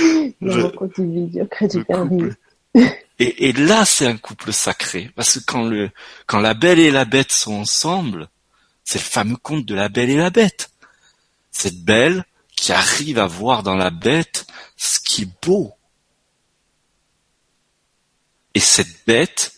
la 0.40 0.62
rencontre 0.62 1.02
du 1.02 1.08
médiocre 1.08 1.62
et 1.62 1.68
du 1.68 1.84
merveilleux. 1.86 2.36
Et, 3.18 3.50
et 3.50 3.52
là, 3.52 3.84
c'est 3.84 4.06
un 4.06 4.16
couple 4.16 4.54
sacré. 4.54 5.10
Parce 5.14 5.38
que 5.38 5.44
quand 5.44 5.64
le, 5.64 5.90
quand 6.24 6.40
la 6.40 6.54
belle 6.54 6.78
et 6.78 6.90
la 6.90 7.04
bête 7.04 7.32
sont 7.32 7.52
ensemble, 7.52 8.28
c'est 8.82 8.98
le 8.98 9.04
fameux 9.04 9.36
conte 9.36 9.66
de 9.66 9.74
la 9.74 9.90
belle 9.90 10.08
et 10.08 10.16
la 10.16 10.30
bête. 10.30 10.70
Cette 11.50 11.84
belle 11.84 12.24
qui 12.56 12.72
arrive 12.72 13.18
à 13.18 13.26
voir 13.26 13.62
dans 13.62 13.76
la 13.76 13.90
bête 13.90 14.46
ce 14.78 15.00
qui 15.00 15.24
est 15.24 15.46
beau. 15.46 15.74
Et 18.54 18.60
cette 18.60 19.06
bête 19.06 19.52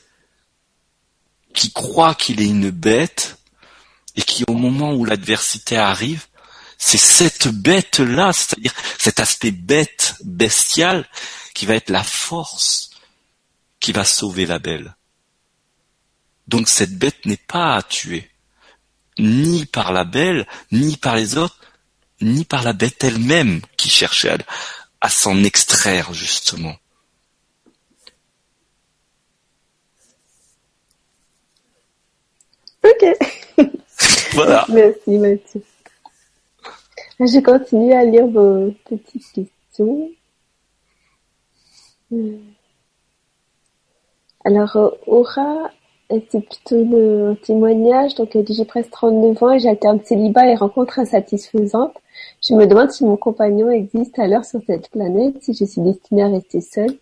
qui 1.55 1.73
croit 1.73 2.15
qu'il 2.15 2.41
est 2.41 2.47
une 2.47 2.71
bête 2.71 3.39
et 4.17 4.23
qui 4.23 4.45
au 4.49 4.55
moment 4.55 4.95
où 4.95 5.05
l'adversité 5.05 5.77
arrive, 5.77 6.27
c'est 6.79 6.99
cette 6.99 7.49
bête-là, 7.49 8.33
c'est-à-dire 8.33 8.75
cet 8.99 9.21
aspect 9.21 9.53
bête, 9.53 10.17
bestial, 10.25 11.09
qui 11.55 11.67
va 11.67 11.75
être 11.75 11.91
la 11.91 12.03
force 12.03 12.91
qui 13.83 13.93
va 13.93 14.05
sauver 14.05 14.47
la 14.47 14.59
belle. 14.59 14.97
Donc 16.49 16.69
cette 16.69 16.97
bête 16.97 17.27
n'est 17.27 17.37
pas 17.37 17.75
à 17.75 17.83
tuer, 17.83 18.31
ni 19.19 19.67
par 19.67 19.93
la 19.93 20.05
belle, 20.05 20.47
ni 20.71 20.97
par 20.97 21.17
les 21.17 21.37
autres, 21.37 21.59
ni 22.21 22.45
par 22.45 22.63
la 22.63 22.73
bête 22.73 23.03
elle-même 23.05 23.61
qui 23.77 23.91
cherchait 23.91 24.39
à, 25.01 25.09
s'en 25.11 25.43
extraire 25.43 26.15
justement. 26.15 26.77
Ok. 32.85 33.07
Voilà. 34.35 34.65
Merci 34.71 35.19
Mathieu. 35.19 35.63
Je 37.21 37.41
continue 37.41 37.93
à 37.93 38.03
lire 38.05 38.27
vos 38.27 38.73
petites 38.87 39.31
questions. 39.33 40.11
Alors, 44.45 44.97
Aura 45.07 45.71
c'est 46.31 46.41
plutôt 46.41 46.85
le 46.85 47.35
témoignage? 47.43 48.15
Donc, 48.17 48.35
elle 48.37 48.45
dit, 48.45 48.55
j'ai 48.55 48.65
presque 48.65 48.91
39 48.91 49.43
ans 49.43 49.51
et 49.51 49.59
j'alterne 49.59 50.01
célibat 50.05 50.47
et 50.47 50.55
rencontre 50.55 50.99
insatisfaisante. 50.99 51.95
Je 52.47 52.55
me 52.55 52.67
demande 52.67 52.91
si 52.91 53.05
mon 53.05 53.17
compagnon 53.17 53.71
existe 53.71 54.19
alors 54.19 54.45
sur 54.45 54.61
cette 54.67 54.91
planète, 54.91 55.43
si 55.43 55.55
je 55.55 55.65
suis 55.65 55.81
destinée 55.81 56.23
à 56.23 56.29
rester 56.29 56.61
seule, 56.61 56.99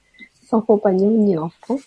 sans 0.49 0.61
compagnon 0.61 1.11
ni 1.11 1.37
enfant. 1.37 1.78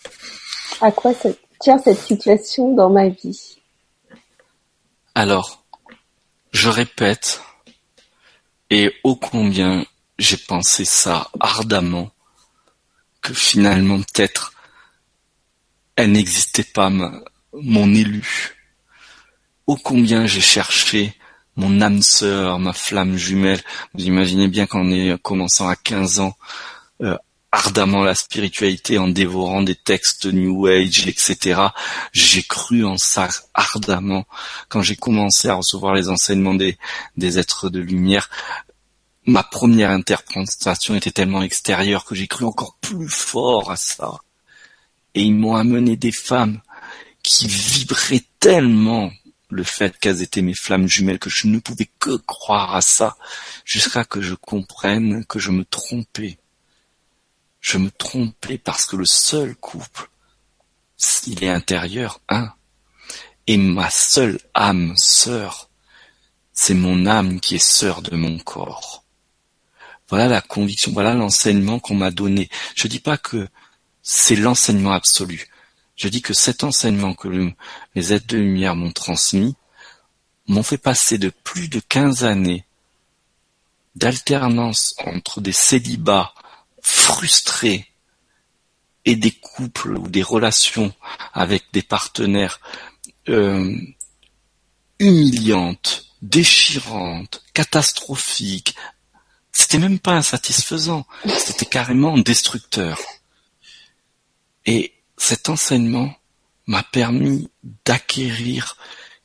À 0.80 0.92
quoi 0.92 1.12
tient 1.60 1.78
cette 1.78 1.98
situation 1.98 2.74
dans 2.74 2.90
ma 2.90 3.08
vie? 3.08 3.56
Alors, 5.14 5.64
je 6.52 6.68
répète, 6.68 7.40
et 8.70 8.92
ô 9.04 9.16
combien 9.16 9.84
j'ai 10.18 10.36
pensé 10.36 10.84
ça 10.84 11.30
ardemment, 11.38 12.10
que 13.20 13.32
finalement 13.32 13.98
peut-être 13.98 14.52
elle 15.96 16.12
n'existait 16.12 16.64
pas, 16.64 16.90
mon 17.52 17.94
élu. 17.94 18.56
Ô 19.66 19.76
combien 19.76 20.26
j'ai 20.26 20.40
cherché 20.40 21.14
mon 21.56 21.80
âme 21.80 22.02
sœur, 22.02 22.58
ma 22.58 22.72
flamme 22.72 23.16
jumelle. 23.16 23.62
Vous 23.94 24.04
imaginez 24.04 24.48
bien 24.48 24.66
qu'en 24.66 24.84
commençant 25.22 25.68
à 25.68 25.76
15 25.76 26.18
ans, 26.18 26.36
euh, 27.02 27.16
ardemment 27.54 28.02
la 28.02 28.16
spiritualité, 28.16 28.98
en 28.98 29.06
dévorant 29.06 29.62
des 29.62 29.76
textes 29.76 30.26
New 30.26 30.66
Age, 30.66 31.06
etc. 31.06 31.60
J'ai 32.12 32.42
cru 32.42 32.84
en 32.84 32.98
ça 32.98 33.28
ardemment. 33.54 34.26
Quand 34.68 34.82
j'ai 34.82 34.96
commencé 34.96 35.48
à 35.48 35.54
recevoir 35.54 35.94
les 35.94 36.08
enseignements 36.08 36.54
des, 36.54 36.76
êtres 37.38 37.70
de 37.70 37.78
lumière, 37.78 38.28
ma 39.24 39.44
première 39.44 39.90
interprétation 39.90 40.96
était 40.96 41.12
tellement 41.12 41.42
extérieure 41.42 42.04
que 42.04 42.16
j'ai 42.16 42.26
cru 42.26 42.44
encore 42.44 42.76
plus 42.80 43.08
fort 43.08 43.70
à 43.70 43.76
ça 43.76 44.18
et 45.14 45.22
ils 45.22 45.34
m'ont 45.34 45.54
amené 45.54 45.96
des 45.96 46.12
femmes 46.12 46.60
qui 47.22 47.46
vibraient 47.46 48.24
tellement 48.40 49.12
le 49.48 49.62
fait 49.62 49.96
qu'elles 49.98 50.22
étaient 50.22 50.42
mes 50.42 50.54
flammes 50.54 50.88
jumelles 50.88 51.20
que 51.20 51.30
je 51.30 51.46
ne 51.46 51.60
pouvais 51.60 51.88
que 52.00 52.16
croire 52.16 52.74
à 52.74 52.82
ça 52.82 53.16
jusqu'à 53.64 54.04
que 54.04 54.20
je 54.20 54.34
comprenne 54.34 55.24
que 55.24 55.38
je 55.38 55.52
me 55.52 55.64
trompais. 55.64 56.36
Je 57.64 57.78
me 57.78 57.90
trompais 57.90 58.58
parce 58.58 58.84
que 58.84 58.94
le 58.94 59.06
seul 59.06 59.56
couple, 59.56 60.10
il 61.26 61.42
est 61.42 61.48
intérieur, 61.48 62.20
un. 62.28 62.52
Et 63.46 63.56
ma 63.56 63.88
seule 63.88 64.38
âme 64.52 64.92
sœur, 64.98 65.70
c'est 66.52 66.74
mon 66.74 67.06
âme 67.06 67.40
qui 67.40 67.54
est 67.54 67.66
sœur 67.66 68.02
de 68.02 68.16
mon 68.16 68.38
corps. 68.38 69.02
Voilà 70.10 70.28
la 70.28 70.42
conviction, 70.42 70.92
voilà 70.92 71.14
l'enseignement 71.14 71.78
qu'on 71.78 71.94
m'a 71.94 72.10
donné. 72.10 72.50
Je 72.74 72.86
dis 72.86 73.00
pas 73.00 73.16
que 73.16 73.48
c'est 74.02 74.36
l'enseignement 74.36 74.92
absolu. 74.92 75.48
Je 75.96 76.08
dis 76.08 76.20
que 76.20 76.34
cet 76.34 76.64
enseignement 76.64 77.14
que 77.14 77.50
les 77.94 78.12
êtres 78.12 78.26
de 78.26 78.36
lumière 78.36 78.76
m'ont 78.76 78.92
transmis 78.92 79.56
m'ont 80.48 80.62
fait 80.62 80.76
passer 80.76 81.16
de 81.16 81.30
plus 81.30 81.68
de 81.68 81.80
quinze 81.80 82.24
années 82.24 82.66
d'alternance 83.96 84.94
entre 85.06 85.40
des 85.40 85.52
célibats 85.52 86.34
frustrés 86.84 87.88
et 89.04 89.16
des 89.16 89.32
couples 89.32 89.96
ou 89.96 90.08
des 90.08 90.22
relations 90.22 90.94
avec 91.32 91.64
des 91.72 91.82
partenaires 91.82 92.60
euh, 93.28 93.76
humiliantes, 94.98 96.06
déchirantes, 96.22 97.42
catastrophiques. 97.54 98.76
C'était 99.50 99.78
même 99.78 99.98
pas 99.98 100.14
insatisfaisant, 100.14 101.06
c'était 101.26 101.66
carrément 101.66 102.18
destructeur. 102.18 103.00
Et 104.66 104.94
cet 105.16 105.48
enseignement 105.48 106.14
m'a 106.66 106.82
permis 106.82 107.50
d'acquérir 107.84 108.76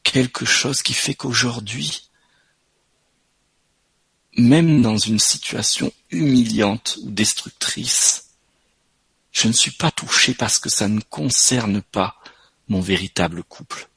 quelque 0.04 0.46
chose 0.46 0.82
qui 0.82 0.94
fait 0.94 1.14
qu'aujourd'hui, 1.14 2.10
même 4.38 4.82
dans 4.82 4.98
une 4.98 5.20
situation 5.20 5.92
humiliante 6.12 6.98
ou 7.04 7.12
destructrice, 7.12 8.30
je 9.32 9.48
ne 9.48 9.54
suis 9.54 9.72
pas 9.72 9.92
touché 9.92 10.34
parce 10.34 10.60
que 10.60 10.70
ça 10.70 10.88
ne 10.88 11.02
concerne 11.02 11.82
pas 11.82 12.16
mon 12.68 12.82
véritable 12.82 13.44
couple. 13.44 13.90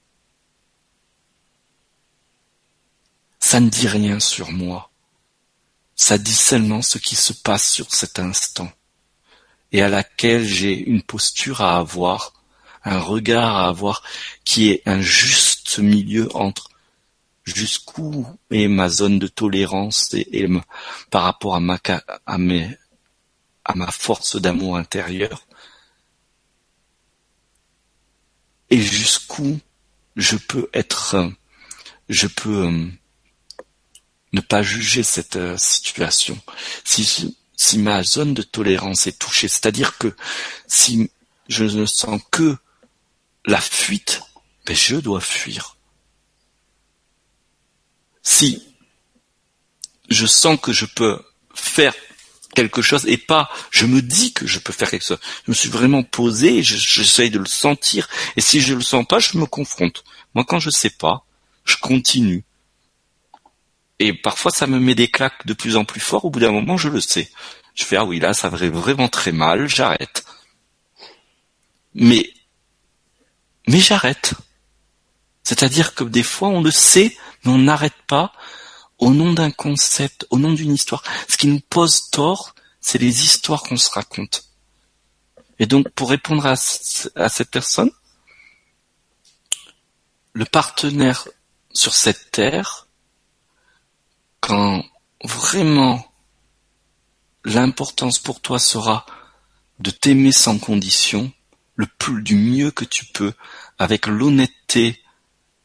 Ça 3.41 3.61
ne 3.61 3.69
dit 3.69 3.89
rien 3.89 4.21
sur 4.21 4.51
moi. 4.53 4.91
Ça 5.97 6.19
dit 6.19 6.35
seulement 6.35 6.83
ce 6.83 6.99
qui 6.99 7.17
se 7.17 7.33
passe 7.33 7.71
sur 7.71 7.93
cet 7.95 8.19
instant 8.19 8.71
et 9.73 9.83
à 9.83 9.89
laquelle 9.89 10.45
j'ai 10.45 10.75
une 10.75 11.03
posture 11.03 11.63
à 11.63 11.79
avoir, 11.79 12.35
un 12.85 12.99
regard 12.99 13.57
à 13.57 13.69
avoir 13.69 14.03
qui 14.45 14.71
est 14.71 14.83
un 14.87 15.01
juste 15.01 15.79
milieu 15.79 16.29
entre 16.37 16.72
jusqu'où 17.45 18.27
est 18.51 18.69
ma 18.69 18.89
zone 18.89 19.19
de 19.19 19.27
tolérance 19.27 20.15
par 21.11 21.23
rapport 21.23 21.57
à 21.57 21.61
ma 22.39 23.91
force 23.91 24.37
d'amour 24.37 24.77
intérieur? 24.77 25.47
Et 28.71 28.81
jusqu'où 28.81 29.61
je 30.17 30.37
peux 30.37 30.69
être 30.73 31.33
je 32.09 32.27
peux 32.27 32.67
euh, 32.67 32.87
ne 34.33 34.41
pas 34.41 34.63
juger 34.63 35.03
cette 35.03 35.37
euh, 35.37 35.57
situation? 35.57 36.39
Si 36.85 37.37
si 37.55 37.79
ma 37.79 38.03
zone 38.03 38.35
de 38.35 38.43
tolérance 38.43 39.07
est 39.07 39.19
touchée, 39.19 39.47
c'est-à-dire 39.47 39.99
que 39.99 40.15
si 40.67 41.11
je 41.49 41.65
ne 41.65 41.87
sens 41.87 42.21
que 42.31 42.57
la 43.45 43.61
fuite, 43.61 44.23
ben 44.67 44.75
je 44.75 44.97
dois 44.97 45.21
fuir. 45.21 45.72
Si 48.23 48.63
je 50.09 50.27
sens 50.27 50.59
que 50.61 50.73
je 50.73 50.87
peux 50.87 51.21
faire 51.55 51.95
quelque 52.55 52.83
chose 52.83 53.07
et 53.07 53.17
pas 53.17 53.51
je 53.71 53.87
me 53.87 54.03
dis 54.03 54.33
que 54.33 54.47
je 54.47 54.59
peux 54.59 54.73
faire 54.73 54.91
quelque 54.91 55.07
chose. 55.07 55.21
Je 55.47 55.51
me 55.51 55.55
suis 55.55 55.69
vraiment 55.69 56.03
posé 56.03 56.63
j'essaye 56.63 57.31
de 57.31 57.39
le 57.39 57.47
sentir 57.47 58.09
et 58.37 58.41
si 58.41 58.61
je 58.61 58.75
le 58.75 58.83
sens 58.83 59.07
pas, 59.07 59.19
je 59.19 59.39
me 59.39 59.47
confronte. 59.47 60.05
Moi 60.35 60.45
quand 60.45 60.61
je 60.61 60.71
sais 60.71 60.91
pas, 60.91 61.25
je 61.65 61.77
continue. 61.77 62.45
Et 63.99 64.13
parfois 64.13 64.51
ça 64.51 64.67
me 64.67 64.79
met 64.79 64.95
des 64.95 65.09
claques 65.09 65.47
de 65.47 65.55
plus 65.55 65.77
en 65.77 65.85
plus 65.85 66.01
fort, 66.01 66.25
au 66.25 66.31
bout 66.31 66.41
d'un 66.41 66.53
moment 66.53 66.77
je 66.77 66.89
le 66.89 67.01
sais. 67.01 67.31
Je 67.75 67.85
fais 67.85 67.97
ah 67.97 68.05
oui 68.05 68.21
là 68.21 68.35
ça 68.35 68.49
va 68.49 68.69
vraiment 68.69 69.09
très 69.09 69.33
mal, 69.33 69.69
j'arrête. 69.69 70.25
Mais 71.95 72.31
mais 73.67 73.81
j'arrête. 73.81 74.35
C'est-à-dire 75.43 75.95
que 75.95 76.05
des 76.05 76.23
fois 76.23 76.49
on 76.49 76.63
le 76.63 76.71
sait, 76.71 77.17
mais 77.45 77.53
on 77.53 77.59
n'arrête 77.59 78.01
pas 78.07 78.33
au 78.99 79.11
nom 79.11 79.33
d'un 79.33 79.51
concept, 79.51 80.27
au 80.31 80.39
nom 80.39 80.53
d'une 80.53 80.73
histoire. 80.73 81.03
Ce 81.29 81.37
qui 81.37 81.49
nous 81.49 81.61
pose 81.61 82.11
tort, 82.11 82.55
c'est 82.81 82.99
les 82.99 83.25
histoires 83.25 83.63
qu'on 83.63 83.77
se 83.77 83.91
raconte. 83.91 84.45
Et 85.59 85.67
donc, 85.67 85.89
pour 85.91 86.11
répondre 86.11 86.47
à, 86.47 86.53
à 86.53 87.29
cette 87.29 87.51
personne, 87.51 87.91
le 90.33 90.45
partenaire 90.45 91.29
sur 91.73 91.95
cette 91.95 92.31
terre, 92.31 92.87
quand 94.41 94.85
vraiment 95.25 96.05
l'importance 97.45 98.19
pour 98.19 98.41
toi 98.41 98.59
sera 98.59 99.05
de 99.79 99.91
t'aimer 99.91 100.33
sans 100.33 100.59
condition, 100.59 101.33
le 101.75 101.87
plus 101.87 102.23
du 102.23 102.37
mieux 102.37 102.71
que 102.71 102.85
tu 102.85 103.05
peux, 103.07 103.33
avec 103.79 104.07
l'honnêteté 104.07 105.02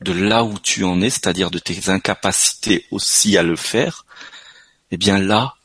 de 0.01 0.11
là 0.11 0.43
où 0.43 0.59
tu 0.59 0.83
en 0.83 1.01
es, 1.01 1.09
c'est-à-dire 1.09 1.51
de 1.51 1.59
tes 1.59 1.89
incapacités 1.89 2.85
aussi 2.91 3.37
à 3.37 3.43
le 3.43 3.55
faire, 3.55 4.05
eh 4.91 4.97
bien 4.97 5.19
là, 5.19 5.55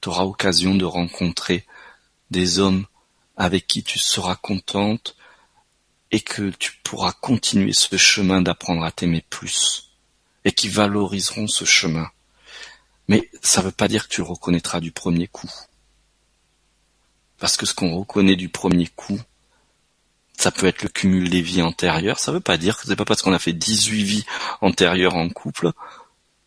tu 0.00 0.08
auras 0.08 0.24
occasion 0.24 0.74
de 0.74 0.84
rencontrer 0.84 1.66
des 2.30 2.58
hommes 2.58 2.86
avec 3.36 3.66
qui 3.66 3.82
tu 3.82 3.98
seras 3.98 4.36
contente 4.36 5.16
et 6.10 6.20
que 6.20 6.50
tu 6.50 6.72
pourras 6.82 7.12
continuer 7.12 7.72
ce 7.72 7.96
chemin 7.96 8.42
d'apprendre 8.42 8.84
à 8.84 8.90
t'aimer 8.90 9.24
plus 9.28 9.90
et 10.44 10.52
qui 10.52 10.68
valoriseront 10.68 11.46
ce 11.46 11.64
chemin. 11.64 12.10
Mais 13.08 13.28
ça 13.42 13.60
ne 13.60 13.66
veut 13.66 13.72
pas 13.72 13.88
dire 13.88 14.08
que 14.08 14.14
tu 14.14 14.22
reconnaîtras 14.22 14.80
du 14.80 14.92
premier 14.92 15.26
coup. 15.26 15.50
Parce 17.38 17.56
que 17.56 17.66
ce 17.66 17.74
qu'on 17.74 17.96
reconnaît 17.96 18.36
du 18.36 18.48
premier 18.48 18.86
coup, 18.86 19.20
ça 20.40 20.50
peut 20.50 20.66
être 20.66 20.82
le 20.82 20.88
cumul 20.88 21.28
des 21.28 21.42
vies 21.42 21.60
antérieures. 21.60 22.18
Ça 22.18 22.32
veut 22.32 22.40
pas 22.40 22.56
dire 22.56 22.78
que 22.78 22.86
c'est 22.86 22.96
pas 22.96 23.04
parce 23.04 23.20
qu'on 23.20 23.34
a 23.34 23.38
fait 23.38 23.52
18 23.52 24.02
vies 24.02 24.24
antérieures 24.62 25.14
en 25.14 25.28
couple 25.28 25.72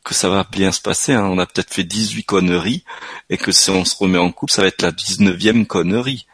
que 0.03 0.15
ça 0.15 0.29
va 0.29 0.45
bien 0.51 0.71
se 0.71 0.81
passer. 0.81 1.13
Hein. 1.13 1.25
On 1.25 1.37
a 1.37 1.45
peut-être 1.45 1.71
fait 1.71 1.83
18 1.83 2.23
conneries 2.23 2.83
et 3.29 3.37
que 3.37 3.51
si 3.51 3.69
on 3.69 3.85
se 3.85 3.95
remet 3.95 4.17
en 4.17 4.31
couple, 4.31 4.51
ça 4.51 4.63
va 4.63 4.67
être 4.67 4.81
la 4.81 4.91
19e 4.91 5.67
connerie. 5.67 6.25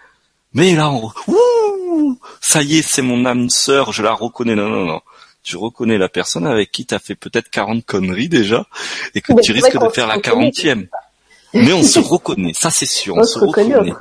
Mais 0.53 0.73
là, 0.73 0.90
on... 0.90 1.11
Ouh 1.27 2.19
ça 2.40 2.61
y 2.61 2.77
est, 2.77 2.81
c'est 2.81 3.02
mon 3.02 3.26
âme 3.26 3.49
sœur, 3.49 3.91
je 3.91 4.03
la 4.03 4.14
reconnais. 4.14 4.56
Non, 4.56 4.69
non, 4.69 4.86
non. 4.86 5.02
Tu 5.44 5.57
reconnais 5.57 5.98
la 5.98 6.07
personne 6.07 6.48
avec 6.48 6.72
qui 6.72 6.86
tu 6.86 6.95
as 6.95 6.99
fait 6.99 7.15
peut-être 7.15 7.49
40 7.49 7.86
conneries 7.86 8.30
déjà 8.30 8.68
et 9.15 9.22
que 9.22 9.34
tu 9.41 9.52
risques 9.52 9.77
de 9.77 9.90
faire 9.90 10.07
la 10.07 10.18
40e. 10.18 10.88
Mais 11.53 11.73
on 11.73 11.84
se 11.84 11.99
reconnaît, 11.99 12.53
ça 12.53 12.69
c'est 12.69 12.86
sûr, 12.86 13.18
on, 13.18 13.23
se, 13.23 13.40
reconnaît. 13.40 13.91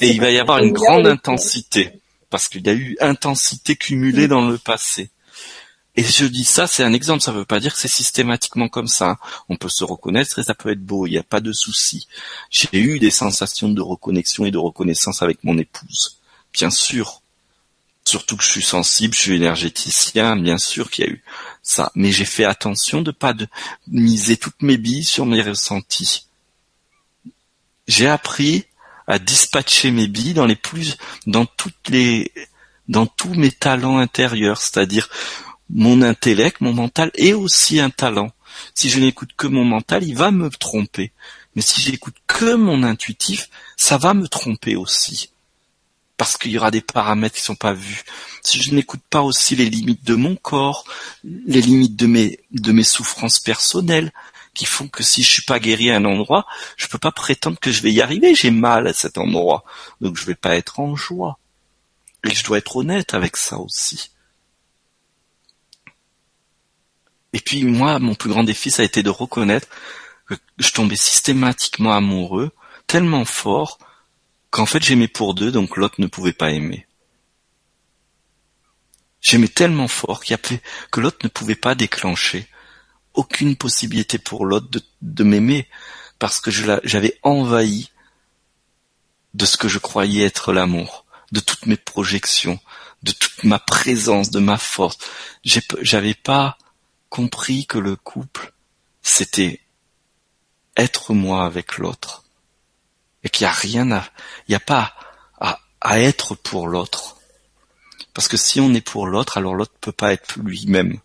et 0.00 0.08
il 0.08 0.20
va 0.20 0.30
y 0.30 0.38
avoir 0.38 0.58
une 0.58 0.72
grande 0.72 1.06
intensité 1.06 2.00
parce 2.34 2.48
qu'il 2.48 2.66
y 2.66 2.68
a 2.68 2.72
eu 2.72 2.96
intensité 3.00 3.76
cumulée 3.76 4.26
dans 4.26 4.44
le 4.44 4.58
passé. 4.58 5.08
Et 5.94 6.02
je 6.02 6.24
dis 6.24 6.44
ça, 6.44 6.66
c'est 6.66 6.82
un 6.82 6.92
exemple, 6.92 7.22
ça 7.22 7.30
ne 7.30 7.36
veut 7.36 7.44
pas 7.44 7.60
dire 7.60 7.72
que 7.72 7.78
c'est 7.78 7.86
systématiquement 7.86 8.68
comme 8.68 8.88
ça. 8.88 9.18
On 9.48 9.54
peut 9.54 9.68
se 9.68 9.84
reconnaître 9.84 10.36
et 10.40 10.42
ça 10.42 10.52
peut 10.52 10.72
être 10.72 10.84
beau, 10.84 11.06
il 11.06 11.10
n'y 11.10 11.18
a 11.18 11.22
pas 11.22 11.38
de 11.38 11.52
souci. 11.52 12.08
J'ai 12.50 12.76
eu 12.76 12.98
des 12.98 13.12
sensations 13.12 13.68
de 13.68 13.80
reconnexion 13.80 14.46
et 14.46 14.50
de 14.50 14.58
reconnaissance 14.58 15.22
avec 15.22 15.44
mon 15.44 15.56
épouse, 15.58 16.18
bien 16.52 16.70
sûr. 16.70 17.22
Surtout 18.04 18.36
que 18.36 18.42
je 18.42 18.50
suis 18.50 18.64
sensible, 18.64 19.14
je 19.14 19.20
suis 19.20 19.36
énergéticien, 19.36 20.34
bien 20.34 20.58
sûr 20.58 20.90
qu'il 20.90 21.04
y 21.04 21.08
a 21.08 21.12
eu 21.12 21.22
ça. 21.62 21.92
Mais 21.94 22.10
j'ai 22.10 22.24
fait 22.24 22.44
attention 22.44 23.00
de 23.00 23.12
pas 23.12 23.32
de 23.32 23.46
miser 23.86 24.36
toutes 24.36 24.60
mes 24.60 24.76
billes 24.76 25.04
sur 25.04 25.24
mes 25.24 25.40
ressentis. 25.40 26.26
J'ai 27.86 28.08
appris 28.08 28.66
à 29.06 29.18
dispatcher 29.18 29.90
mes 29.90 30.08
billes 30.08 30.34
dans 30.34 30.46
les 30.46 30.56
plus, 30.56 30.96
dans 31.26 31.46
toutes 31.46 31.88
les, 31.88 32.32
dans 32.88 33.06
tous 33.06 33.34
mes 33.34 33.50
talents 33.50 33.98
intérieurs, 33.98 34.60
c'est-à-dire 34.60 35.08
mon 35.70 36.02
intellect, 36.02 36.60
mon 36.60 36.72
mental 36.72 37.10
est 37.14 37.32
aussi 37.32 37.80
un 37.80 37.90
talent. 37.90 38.30
Si 38.74 38.88
je 38.88 39.00
n'écoute 39.00 39.30
que 39.36 39.46
mon 39.46 39.64
mental, 39.64 40.04
il 40.04 40.16
va 40.16 40.30
me 40.30 40.50
tromper. 40.50 41.12
Mais 41.54 41.62
si 41.62 41.80
j'écoute 41.80 42.16
que 42.26 42.54
mon 42.54 42.82
intuitif, 42.82 43.48
ça 43.76 43.96
va 43.98 44.14
me 44.14 44.28
tromper 44.28 44.76
aussi. 44.76 45.30
Parce 46.16 46.36
qu'il 46.36 46.52
y 46.52 46.58
aura 46.58 46.70
des 46.70 46.80
paramètres 46.80 47.34
qui 47.36 47.42
sont 47.42 47.56
pas 47.56 47.72
vus. 47.72 48.04
Si 48.42 48.62
je 48.62 48.74
n'écoute 48.74 49.02
pas 49.10 49.22
aussi 49.22 49.56
les 49.56 49.68
limites 49.68 50.04
de 50.04 50.14
mon 50.14 50.36
corps, 50.36 50.84
les 51.24 51.60
limites 51.60 51.96
de 51.96 52.06
mes, 52.06 52.40
de 52.52 52.72
mes 52.72 52.84
souffrances 52.84 53.40
personnelles, 53.40 54.12
qui 54.54 54.64
font 54.64 54.88
que 54.88 55.02
si 55.02 55.22
je 55.22 55.30
suis 55.30 55.42
pas 55.42 55.58
guéri 55.58 55.90
à 55.90 55.96
un 55.96 56.04
endroit, 56.04 56.46
je 56.76 56.86
peux 56.86 56.98
pas 56.98 57.12
prétendre 57.12 57.58
que 57.58 57.72
je 57.72 57.82
vais 57.82 57.92
y 57.92 58.00
arriver. 58.00 58.34
J'ai 58.34 58.50
mal 58.50 58.86
à 58.86 58.92
cet 58.92 59.18
endroit. 59.18 59.64
Donc 60.00 60.16
je 60.16 60.24
vais 60.24 60.34
pas 60.34 60.56
être 60.56 60.80
en 60.80 60.94
joie. 60.96 61.38
Et 62.24 62.34
je 62.34 62.44
dois 62.44 62.58
être 62.58 62.76
honnête 62.76 63.14
avec 63.14 63.36
ça 63.36 63.58
aussi. 63.58 64.10
Et 67.32 67.40
puis 67.40 67.64
moi, 67.64 67.98
mon 67.98 68.14
plus 68.14 68.30
grand 68.30 68.44
défi, 68.44 68.70
ça 68.70 68.82
a 68.82 68.84
été 68.84 69.02
de 69.02 69.10
reconnaître 69.10 69.68
que 70.28 70.36
je 70.58 70.70
tombais 70.70 70.96
systématiquement 70.96 71.92
amoureux, 71.92 72.52
tellement 72.86 73.24
fort, 73.24 73.78
qu'en 74.50 74.66
fait 74.66 74.82
j'aimais 74.82 75.08
pour 75.08 75.34
deux, 75.34 75.50
donc 75.50 75.76
l'autre 75.76 75.96
ne 75.98 76.06
pouvait 76.06 76.32
pas 76.32 76.52
aimer. 76.52 76.86
J'aimais 79.20 79.48
tellement 79.48 79.88
fort 79.88 80.22
qu'il 80.22 80.36
y 80.36 80.58
que 80.90 81.00
l'autre 81.00 81.18
ne 81.24 81.28
pouvait 81.28 81.56
pas 81.56 81.74
déclencher 81.74 82.46
aucune 83.14 83.56
possibilité 83.56 84.18
pour 84.18 84.44
l'autre 84.44 84.68
de, 85.02 85.24
m'aimer 85.24 85.68
parce 86.18 86.40
que 86.40 86.50
j'avais 86.50 87.18
envahi 87.22 87.90
de 89.34 89.46
ce 89.46 89.56
que 89.56 89.68
je 89.68 89.78
croyais 89.78 90.24
être 90.24 90.52
l'amour, 90.52 91.04
de 91.32 91.40
toutes 91.40 91.66
mes 91.66 91.76
projections, 91.76 92.60
de 93.02 93.12
toute 93.12 93.44
ma 93.44 93.58
présence, 93.58 94.30
de 94.30 94.40
ma 94.40 94.58
force. 94.58 94.98
J'avais 95.80 96.14
pas 96.14 96.58
compris 97.08 97.66
que 97.66 97.78
le 97.78 97.96
couple, 97.96 98.52
c'était 99.02 99.60
être 100.76 101.14
moi 101.14 101.44
avec 101.44 101.78
l'autre. 101.78 102.24
Et 103.22 103.28
qu'il 103.28 103.46
n'y 103.46 103.50
a 103.50 103.54
rien 103.54 103.90
à, 103.90 104.04
il 104.46 104.52
n'y 104.52 104.56
a 104.56 104.60
pas 104.60 104.94
à, 105.40 105.60
à 105.80 106.00
être 106.00 106.34
pour 106.34 106.68
l'autre. 106.68 107.16
Parce 108.12 108.28
que 108.28 108.36
si 108.36 108.60
on 108.60 108.72
est 108.74 108.80
pour 108.80 109.06
l'autre, 109.06 109.38
alors 109.38 109.54
l'autre 109.54 109.74
peut 109.80 109.92
pas 109.92 110.12
être 110.12 110.38
lui-même. 110.38 111.00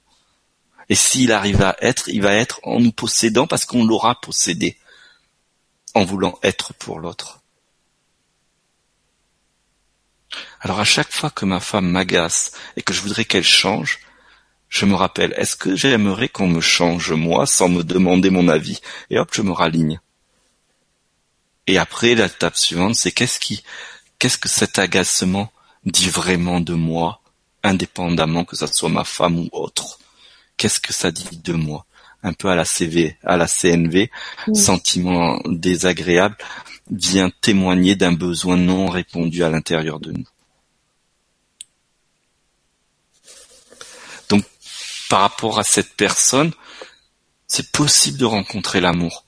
Et 0.90 0.96
s'il 0.96 1.32
arrive 1.32 1.62
à 1.62 1.78
être, 1.82 2.10
il 2.10 2.22
va 2.22 2.34
être 2.34 2.60
en 2.64 2.80
nous 2.80 2.92
possédant 2.92 3.48
parce 3.48 3.66
qu'on 3.66 3.86
l'aura 3.86 4.20
possédé, 4.20 4.78
en 5.94 6.04
voulant 6.04 6.40
être 6.44 6.74
pour 6.74 7.00
l'autre. 7.00 7.40
Alors 10.62 10.80
à 10.80 10.86
chaque 10.86 11.12
fois 11.12 11.30
que 11.30 11.46
ma 11.46 11.60
femme 11.60 11.90
m'agace 11.90 12.52
et 12.76 12.82
que 12.82 12.94
je 12.94 13.02
voudrais 13.02 13.26
qu'elle 13.26 13.44
change, 13.44 14.00
je 14.68 14.86
me 14.86 14.94
rappelle, 14.94 15.34
est-ce 15.38 15.56
que 15.56 15.76
j'aimerais 15.76 16.30
qu'on 16.30 16.48
me 16.48 16.62
change 16.62 17.12
moi 17.12 17.46
sans 17.46 17.70
me 17.70 17.84
demander 17.84 18.30
mon 18.30 18.48
avis? 18.48 18.82
Et 19.10 19.18
hop, 19.18 19.30
je 19.34 19.42
me 19.42 19.52
raligne. 19.52 20.00
Et 21.66 21.78
après, 21.78 22.16
la 22.16 22.30
suivante, 22.54 22.96
c'est 22.96 23.12
qu'est-ce 23.12 23.40
qui, 23.40 23.64
qu'est-ce 24.18 24.38
que 24.38 24.50
cet 24.50 24.80
agacement 24.80 25.52
dit 25.86 26.10
vraiment 26.10 26.60
de 26.60 26.74
moi, 26.74 27.22
indépendamment 27.64 28.44
que 28.44 28.56
ce 28.56 28.68
soit 28.68 28.90
ma 28.90 29.04
femme 29.04 29.40
ou 29.40 29.50
autre? 29.52 29.99
Qu'est-ce 30.60 30.80
que 30.80 30.94
ça 30.94 31.10
dit 31.10 31.38
de 31.38 31.54
moi? 31.54 31.86
Un 32.22 32.34
peu 32.34 32.50
à 32.50 32.56
la 32.56 32.66
CV, 32.66 33.18
à 33.24 33.38
la 33.38 33.48
CNV, 33.48 34.12
sentiment 34.54 35.40
désagréable, 35.46 36.38
vient 36.92 37.32
témoigner 37.42 37.96
d'un 37.96 38.12
besoin 38.12 38.58
non 38.58 38.88
répondu 38.88 39.44
à 39.44 39.50
l'intérieur 39.50 40.02
de 40.02 40.12
nous. 40.12 40.28
Donc, 44.28 44.44
par 45.10 45.22
rapport 45.22 45.60
à 45.60 45.64
cette 45.64 45.96
personne, 45.96 46.52
c'est 47.48 47.72
possible 47.72 48.18
de 48.18 48.26
rencontrer 48.26 48.82
l'amour. 48.82 49.24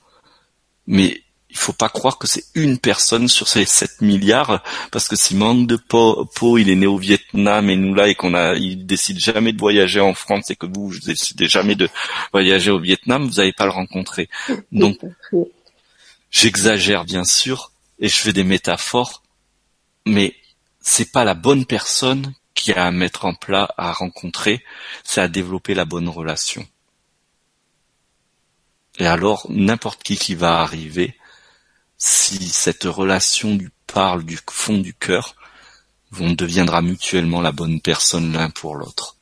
Mais 0.86 1.21
il 1.52 1.58
faut 1.58 1.74
pas 1.74 1.90
croire 1.90 2.16
que 2.16 2.26
c'est 2.26 2.46
une 2.54 2.78
personne 2.78 3.28
sur 3.28 3.46
ces 3.46 3.66
7 3.66 4.00
milliards, 4.00 4.62
parce 4.90 5.06
que 5.06 5.16
si 5.16 5.36
manque 5.36 5.66
de 5.66 5.76
peau, 5.76 6.56
il 6.56 6.70
est 6.70 6.76
né 6.76 6.86
au 6.86 6.96
Vietnam 6.96 7.68
et 7.68 7.76
nous 7.76 7.94
là, 7.94 8.08
et 8.08 8.14
qu'on 8.14 8.32
a, 8.32 8.54
il 8.54 8.86
décide 8.86 9.18
jamais 9.18 9.52
de 9.52 9.58
voyager 9.58 10.00
en 10.00 10.14
France 10.14 10.50
et 10.50 10.56
que 10.56 10.64
vous, 10.64 10.88
vous 10.88 10.98
décidez 11.00 11.48
jamais 11.48 11.74
de 11.74 11.90
voyager 12.32 12.70
au 12.70 12.80
Vietnam, 12.80 13.26
vous 13.26 13.34
n'allez 13.34 13.52
pas 13.52 13.66
le 13.66 13.70
rencontrer. 13.70 14.30
Donc, 14.72 14.98
j'exagère 16.30 17.04
bien 17.04 17.24
sûr, 17.24 17.70
et 17.98 18.08
je 18.08 18.16
fais 18.16 18.32
des 18.32 18.44
métaphores, 18.44 19.22
mais 20.06 20.34
c'est 20.80 21.12
pas 21.12 21.24
la 21.24 21.34
bonne 21.34 21.66
personne 21.66 22.32
qui 22.54 22.72
a 22.72 22.86
à 22.86 22.90
mettre 22.90 23.26
en 23.26 23.34
plat, 23.34 23.74
à 23.76 23.92
rencontrer, 23.92 24.64
c'est 25.04 25.20
à 25.20 25.28
développer 25.28 25.74
la 25.74 25.84
bonne 25.84 26.08
relation. 26.08 26.66
Et 28.98 29.06
alors, 29.06 29.46
n'importe 29.50 30.02
qui 30.02 30.16
qui 30.16 30.34
va 30.34 30.60
arriver, 30.60 31.14
si 32.04 32.48
cette 32.48 32.82
relation 32.82 33.54
du 33.54 33.70
parle 33.86 34.24
du 34.24 34.36
fond 34.50 34.78
du 34.78 34.92
cœur, 34.92 35.36
on 36.20 36.32
deviendra 36.32 36.82
mutuellement 36.82 37.40
la 37.40 37.52
bonne 37.52 37.80
personne 37.80 38.32
l'un 38.32 38.50
pour 38.50 38.74
l'autre. 38.74 39.16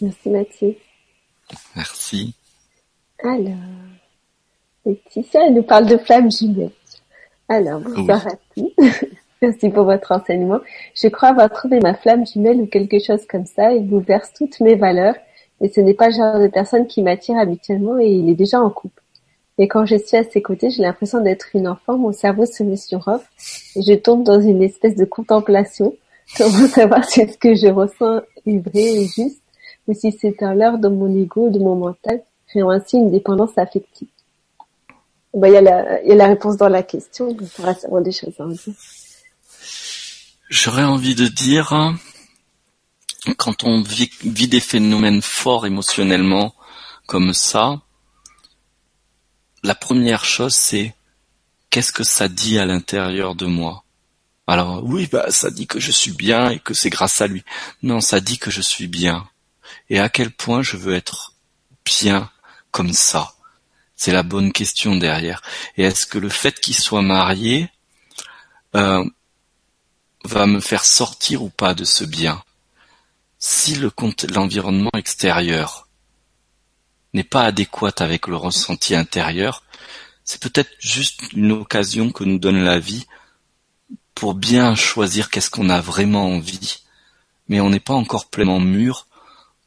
Merci 0.00 0.30
Mathieu. 0.30 0.76
Merci. 1.74 2.34
Alors, 3.22 3.58
Laetitia, 4.86 5.46
elle 5.46 5.54
nous 5.54 5.62
parle 5.62 5.84
de 5.84 5.98
flammes 5.98 6.32
jumelles. 6.32 6.70
Alors, 7.46 7.80
bonsoir 7.80 8.26
à 8.26 8.36
tous. 8.54 8.72
Merci 9.42 9.68
pour 9.68 9.84
votre 9.84 10.12
enseignement. 10.12 10.60
Je 10.94 11.08
crois 11.08 11.28
avoir 11.28 11.52
trouvé 11.52 11.80
ma 11.80 11.94
flamme 11.94 12.26
jumelle 12.26 12.62
ou 12.62 12.66
quelque 12.66 12.98
chose 13.00 13.26
comme 13.28 13.44
ça. 13.44 13.74
Il 13.74 13.86
bouleverse 13.86 14.32
toutes 14.32 14.60
mes 14.60 14.76
valeurs 14.76 15.16
et 15.60 15.68
ce 15.68 15.80
n'est 15.80 15.94
pas 15.94 16.08
le 16.08 16.14
genre 16.14 16.38
de 16.38 16.48
personne 16.48 16.86
qui 16.86 17.02
m'attire 17.02 17.38
habituellement 17.38 17.98
et 17.98 18.08
il 18.08 18.28
est 18.28 18.34
déjà 18.34 18.60
en 18.60 18.70
couple. 18.70 19.02
Et 19.58 19.68
quand 19.68 19.86
je 19.86 19.96
suis 19.96 20.16
à 20.16 20.24
ses 20.24 20.42
côtés, 20.42 20.70
j'ai 20.70 20.82
l'impression 20.82 21.20
d'être 21.20 21.48
une 21.54 21.66
enfant, 21.66 21.96
mon 21.96 22.12
cerveau 22.12 22.44
se 22.44 22.62
met 22.62 22.76
sur 22.76 23.08
off 23.08 23.26
et 23.74 23.82
je 23.82 23.94
tombe 23.94 24.22
dans 24.22 24.40
une 24.40 24.62
espèce 24.62 24.96
de 24.96 25.04
contemplation. 25.04 25.94
Comment 26.36 26.68
savoir 26.68 27.04
si 27.04 27.26
ce 27.26 27.38
que 27.38 27.54
je 27.54 27.68
ressens 27.68 28.20
est 28.46 28.58
vrai 28.58 28.82
et 28.82 29.06
juste 29.06 29.40
ou 29.86 29.94
si 29.94 30.12
c'est 30.12 30.42
un 30.42 30.54
leurre 30.54 30.78
de 30.78 30.88
mon 30.88 31.08
ego, 31.16 31.48
de 31.48 31.58
mon 31.58 31.76
mental, 31.76 32.20
créant 32.48 32.70
ainsi 32.70 32.96
une 32.96 33.10
dépendance 33.10 33.56
affective? 33.56 34.08
Ben, 35.32 35.48
il, 35.48 35.54
y 35.54 35.62
la, 35.62 36.02
il 36.02 36.08
y 36.08 36.12
a 36.12 36.14
la 36.16 36.26
réponse 36.26 36.56
dans 36.56 36.68
la 36.68 36.82
question, 36.82 37.28
il 37.28 37.46
faudra 37.46 37.74
savoir 37.74 38.02
des 38.02 38.12
choses 38.12 38.34
à 38.38 38.46
dire. 38.46 38.74
J'aurais 40.48 40.84
envie 40.84 41.14
de 41.14 41.26
dire, 41.26 41.72
quand 43.34 43.64
on 43.64 43.82
vit, 43.82 44.10
des 44.22 44.60
phénomènes 44.60 45.22
forts 45.22 45.66
émotionnellement 45.66 46.54
comme 47.06 47.32
ça, 47.32 47.80
la 49.62 49.74
première 49.74 50.24
chose 50.24 50.54
c'est 50.54 50.94
qu'est-ce 51.70 51.92
que 51.92 52.04
ça 52.04 52.28
dit 52.28 52.58
à 52.58 52.66
l'intérieur 52.66 53.34
de 53.34 53.46
moi? 53.46 53.84
Alors 54.46 54.84
oui, 54.84 55.08
bah 55.10 55.30
ça 55.30 55.50
dit 55.50 55.66
que 55.66 55.80
je 55.80 55.90
suis 55.90 56.12
bien 56.12 56.50
et 56.50 56.60
que 56.60 56.74
c'est 56.74 56.90
grâce 56.90 57.20
à 57.20 57.26
lui. 57.26 57.44
Non, 57.82 58.00
ça 58.00 58.20
dit 58.20 58.38
que 58.38 58.50
je 58.50 58.60
suis 58.60 58.86
bien. 58.86 59.28
Et 59.90 59.98
à 59.98 60.08
quel 60.08 60.30
point 60.30 60.62
je 60.62 60.76
veux 60.76 60.94
être 60.94 61.34
bien 61.84 62.30
comme 62.70 62.92
ça? 62.92 63.34
C'est 63.96 64.12
la 64.12 64.22
bonne 64.22 64.52
question 64.52 64.94
derrière. 64.94 65.42
Et 65.76 65.82
est-ce 65.82 66.06
que 66.06 66.18
le 66.18 66.28
fait 66.28 66.60
qu'il 66.60 66.76
soit 66.76 67.02
marié 67.02 67.68
euh, 68.76 69.04
va 70.24 70.46
me 70.46 70.60
faire 70.60 70.84
sortir 70.84 71.42
ou 71.42 71.48
pas 71.48 71.74
de 71.74 71.84
ce 71.84 72.04
bien? 72.04 72.42
Si 73.38 73.74
le 73.74 73.92
l'environnement 74.34 74.90
extérieur 74.96 75.88
n'est 77.12 77.24
pas 77.24 77.42
adéquat 77.42 77.92
avec 77.98 78.26
le 78.26 78.36
ressenti 78.36 78.94
intérieur, 78.94 79.62
c'est 80.24 80.42
peut-être 80.42 80.70
juste 80.78 81.32
une 81.32 81.52
occasion 81.52 82.10
que 82.10 82.24
nous 82.24 82.38
donne 82.38 82.64
la 82.64 82.78
vie 82.78 83.06
pour 84.14 84.34
bien 84.34 84.74
choisir 84.74 85.30
qu'est-ce 85.30 85.50
qu'on 85.50 85.68
a 85.68 85.80
vraiment 85.80 86.26
envie, 86.26 86.82
mais 87.48 87.60
on 87.60 87.70
n'est 87.70 87.80
pas 87.80 87.94
encore 87.94 88.26
pleinement 88.26 88.60
mûr 88.60 89.06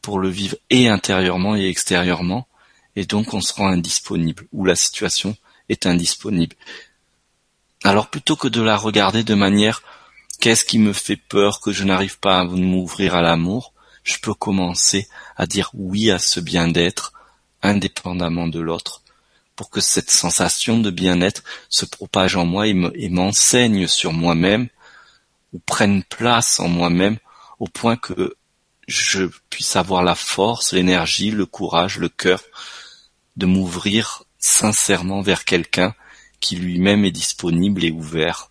pour 0.01 0.19
le 0.19 0.29
vivre 0.29 0.57
et 0.69 0.87
intérieurement 0.87 1.55
et 1.55 1.67
extérieurement, 1.69 2.47
et 2.95 3.05
donc 3.05 3.33
on 3.33 3.41
se 3.41 3.53
rend 3.53 3.67
indisponible, 3.67 4.47
ou 4.51 4.65
la 4.65 4.75
situation 4.75 5.37
est 5.69 5.85
indisponible. 5.85 6.55
Alors 7.83 8.07
plutôt 8.07 8.35
que 8.35 8.47
de 8.47 8.61
la 8.61 8.75
regarder 8.75 9.23
de 9.23 9.35
manière 9.35 9.83
qu'est-ce 10.39 10.65
qui 10.65 10.79
me 10.79 10.93
fait 10.93 11.17
peur 11.17 11.59
que 11.59 11.71
je 11.71 11.83
n'arrive 11.83 12.19
pas 12.19 12.39
à 12.39 12.43
m'ouvrir 12.43 13.15
à 13.15 13.21
l'amour, 13.21 13.73
je 14.03 14.17
peux 14.19 14.33
commencer 14.33 15.07
à 15.35 15.45
dire 15.45 15.69
oui 15.73 16.11
à 16.11 16.19
ce 16.19 16.39
bien-d'être, 16.39 17.13
indépendamment 17.61 18.47
de 18.47 18.59
l'autre, 18.59 19.03
pour 19.55 19.69
que 19.69 19.81
cette 19.81 20.11
sensation 20.11 20.79
de 20.79 20.89
bien-être 20.89 21.43
se 21.67 21.85
propage 21.85 22.35
en 22.35 22.45
moi 22.45 22.67
et 22.67 23.09
m'enseigne 23.09 23.87
sur 23.87 24.13
moi-même, 24.13 24.69
ou 25.51 25.59
prenne 25.59 26.03
place 26.03 26.59
en 26.59 26.67
moi-même, 26.67 27.17
au 27.59 27.67
point 27.67 27.97
que 27.97 28.35
je 28.87 29.25
puisse 29.49 29.75
avoir 29.75 30.03
la 30.03 30.15
force, 30.15 30.73
l'énergie, 30.73 31.31
le 31.31 31.45
courage, 31.45 31.97
le 31.97 32.09
cœur 32.09 32.41
de 33.35 33.45
m'ouvrir 33.45 34.23
sincèrement 34.39 35.21
vers 35.21 35.45
quelqu'un 35.45 35.93
qui 36.39 36.55
lui-même 36.55 37.03
est 37.03 37.11
disponible 37.11 37.83
et 37.83 37.91
ouvert. 37.91 38.48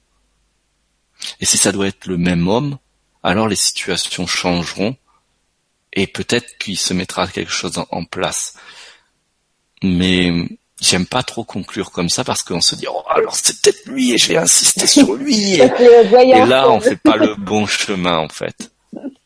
Et 1.41 1.47
si 1.47 1.59
ça 1.59 1.73
doit 1.73 1.89
être 1.89 2.07
le 2.07 2.17
même 2.17 2.49
homme, 2.49 2.79
alors 3.23 3.49
les 3.49 3.57
situations 3.57 4.27
changeront 4.27 4.97
et 5.93 6.07
peut-être 6.07 6.59
qu'il 6.59 6.79
se 6.79 6.95
mettra 6.95 7.27
quelque 7.27 7.53
chose 7.53 7.83
en 7.91 8.05
place. 8.05 8.55
Mais 9.83 10.33
j'aime 10.81 11.07
pas 11.07 11.23
trop 11.23 11.45
conclure 11.45 11.91
comme 11.91 12.09
ça 12.09 12.25
parce 12.25 12.43
qu'on 12.43 12.61
se 12.61 12.75
dit 12.75 12.87
oh 12.89 13.03
alors 13.09 13.35
c'est 13.35 13.61
peut-être 13.61 13.87
lui 13.87 14.13
et 14.13 14.19
j'ai 14.19 14.37
insisté 14.37 14.87
sur 14.87 15.15
lui. 15.15 15.55
Et, 15.61 16.47
là 16.47 16.71
on 16.71 16.81
fait 16.81 16.97
pas 16.97 17.17
le 17.17 17.35
bon 17.35 17.67
chemin 17.67 18.19
en 18.19 18.29
fait. 18.29 18.71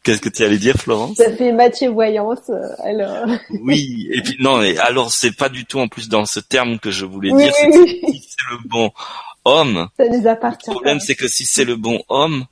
Qu'est-ce 0.02 0.20
que 0.20 0.28
tu 0.28 0.42
allais 0.42 0.58
dire 0.58 0.76
Florence? 0.76 1.16
Ça 1.16 1.34
fait 1.36 1.52
Mathieu 1.52 1.90
voyance 1.90 2.50
alors. 2.82 3.26
oui 3.62 4.08
et 4.12 4.22
puis 4.22 4.36
non 4.40 4.62
et 4.62 4.78
alors 4.78 5.12
c'est 5.12 5.36
pas 5.36 5.48
du 5.48 5.64
tout 5.64 5.78
en 5.78 5.88
plus 5.88 6.08
dans 6.08 6.24
ce 6.26 6.40
terme 6.40 6.78
que 6.78 6.90
je 6.90 7.04
voulais 7.04 7.32
dire 7.32 7.52
c'est 7.54 7.68
le 7.70 8.68
bon 8.68 8.90
homme. 9.44 9.88
Ça 9.98 10.08
nous 10.08 10.26
appartient. 10.26 10.70
Le 10.70 10.74
problème 10.74 11.00
c'est 11.00 11.16
que 11.16 11.28
si 11.28 11.44
c'est 11.44 11.64
le 11.64 11.76
bon 11.76 12.02
homme 12.08 12.46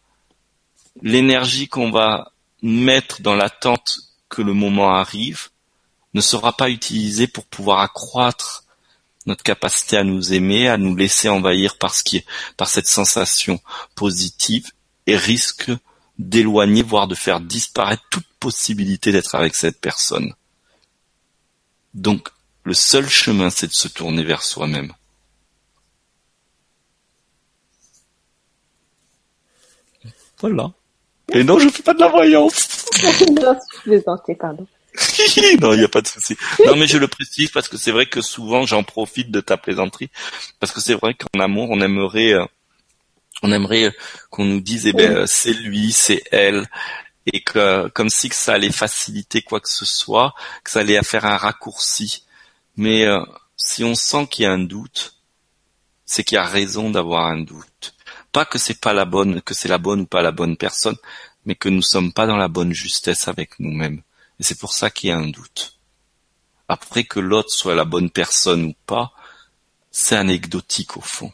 l'énergie 1.02 1.68
qu'on 1.68 1.90
va 1.90 2.32
mettre 2.62 3.22
dans 3.22 3.34
l'attente 3.34 3.98
que 4.28 4.42
le 4.42 4.52
moment 4.52 4.90
arrive 4.94 5.48
ne 6.14 6.20
sera 6.20 6.56
pas 6.56 6.70
utilisé 6.70 7.26
pour 7.26 7.46
pouvoir 7.46 7.80
accroître 7.80 8.64
notre 9.26 9.42
capacité 9.42 9.96
à 9.96 10.04
nous 10.04 10.32
aimer, 10.32 10.68
à 10.68 10.76
nous 10.76 10.96
laisser 10.96 11.28
envahir 11.28 11.78
par 11.78 11.94
ce 11.94 12.02
qui 12.02 12.18
est, 12.18 12.26
par 12.56 12.68
cette 12.68 12.88
sensation 12.88 13.60
positive 13.94 14.70
et 15.06 15.16
risque 15.16 15.70
d'éloigner, 16.18 16.82
voire 16.82 17.06
de 17.06 17.14
faire 17.14 17.40
disparaître 17.40 18.02
toute 18.10 18.26
possibilité 18.40 19.12
d'être 19.12 19.34
avec 19.34 19.54
cette 19.54 19.80
personne. 19.80 20.34
Donc, 21.94 22.28
le 22.64 22.74
seul 22.74 23.08
chemin, 23.08 23.50
c'est 23.50 23.68
de 23.68 23.72
se 23.72 23.88
tourner 23.88 24.22
vers 24.22 24.42
soi-même. 24.42 24.92
Voilà. 30.40 30.70
Et 31.32 31.44
non, 31.44 31.58
je 31.58 31.68
fais 31.68 31.82
pas 31.82 31.94
de 31.94 32.00
la 32.00 32.08
voyance. 32.08 32.86
non, 33.36 33.56
je 33.86 34.34
pardon. 34.34 34.66
non, 35.60 35.72
il 35.72 35.78
n'y 35.78 35.84
a 35.84 35.88
pas 35.88 36.00
de 36.00 36.08
souci. 36.08 36.36
Non, 36.66 36.76
mais 36.76 36.86
je 36.86 36.98
le 36.98 37.08
précise 37.08 37.50
parce 37.50 37.68
que 37.68 37.76
c'est 37.76 37.92
vrai 37.92 38.06
que 38.06 38.20
souvent 38.20 38.66
j'en 38.66 38.82
profite 38.82 39.30
de 39.30 39.40
ta 39.40 39.56
plaisanterie 39.56 40.10
parce 40.58 40.72
que 40.72 40.80
c'est 40.80 40.94
vrai 40.94 41.14
qu'en 41.14 41.40
amour 41.40 41.68
on 41.70 41.80
aimerait, 41.80 42.32
euh, 42.32 42.44
on 43.42 43.52
aimerait 43.52 43.84
euh, 43.84 43.90
qu'on 44.30 44.44
nous 44.44 44.60
dise 44.60 44.86
eh 44.86 44.92
ben 44.92 45.26
c'est 45.26 45.52
lui, 45.52 45.92
c'est 45.92 46.22
elle 46.32 46.68
et 47.32 47.40
que 47.42 47.88
comme 47.88 48.10
si 48.10 48.28
que 48.28 48.34
ça 48.34 48.54
allait 48.54 48.72
faciliter 48.72 49.42
quoi 49.42 49.60
que 49.60 49.68
ce 49.68 49.84
soit, 49.84 50.34
que 50.64 50.70
ça 50.70 50.80
allait 50.80 51.00
faire 51.02 51.24
un 51.24 51.36
raccourci. 51.36 52.24
Mais 52.76 53.04
euh, 53.04 53.20
si 53.56 53.84
on 53.84 53.94
sent 53.94 54.26
qu'il 54.30 54.44
y 54.44 54.46
a 54.46 54.52
un 54.52 54.58
doute, 54.58 55.14
c'est 56.04 56.24
qu'il 56.24 56.36
y 56.36 56.38
a 56.38 56.44
raison 56.44 56.90
d'avoir 56.90 57.26
un 57.26 57.40
doute. 57.40 57.94
Pas 58.32 58.44
que 58.44 58.58
c'est 58.58 58.80
pas 58.80 58.92
la 58.92 59.04
bonne, 59.04 59.42
que 59.42 59.54
c'est 59.54 59.68
la 59.68 59.78
bonne 59.78 60.02
ou 60.02 60.06
pas 60.06 60.22
la 60.22 60.32
bonne 60.32 60.56
personne, 60.56 60.96
mais 61.44 61.54
que 61.54 61.68
nous 61.68 61.82
sommes 61.82 62.12
pas 62.12 62.26
dans 62.26 62.36
la 62.36 62.48
bonne 62.48 62.72
justesse 62.72 63.28
avec 63.28 63.58
nous-mêmes. 63.58 64.02
Et 64.38 64.42
c'est 64.42 64.58
pour 64.58 64.72
ça 64.72 64.90
qu'il 64.90 65.10
y 65.10 65.12
a 65.12 65.18
un 65.18 65.28
doute. 65.28 65.78
Après 66.68 67.04
que 67.04 67.18
l'autre 67.18 67.50
soit 67.50 67.74
la 67.74 67.84
bonne 67.84 68.10
personne 68.10 68.64
ou 68.64 68.74
pas, 68.86 69.12
c'est 69.90 70.16
anecdotique 70.16 70.96
au 70.96 71.00
fond. 71.00 71.32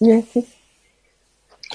Merci. 0.00 0.46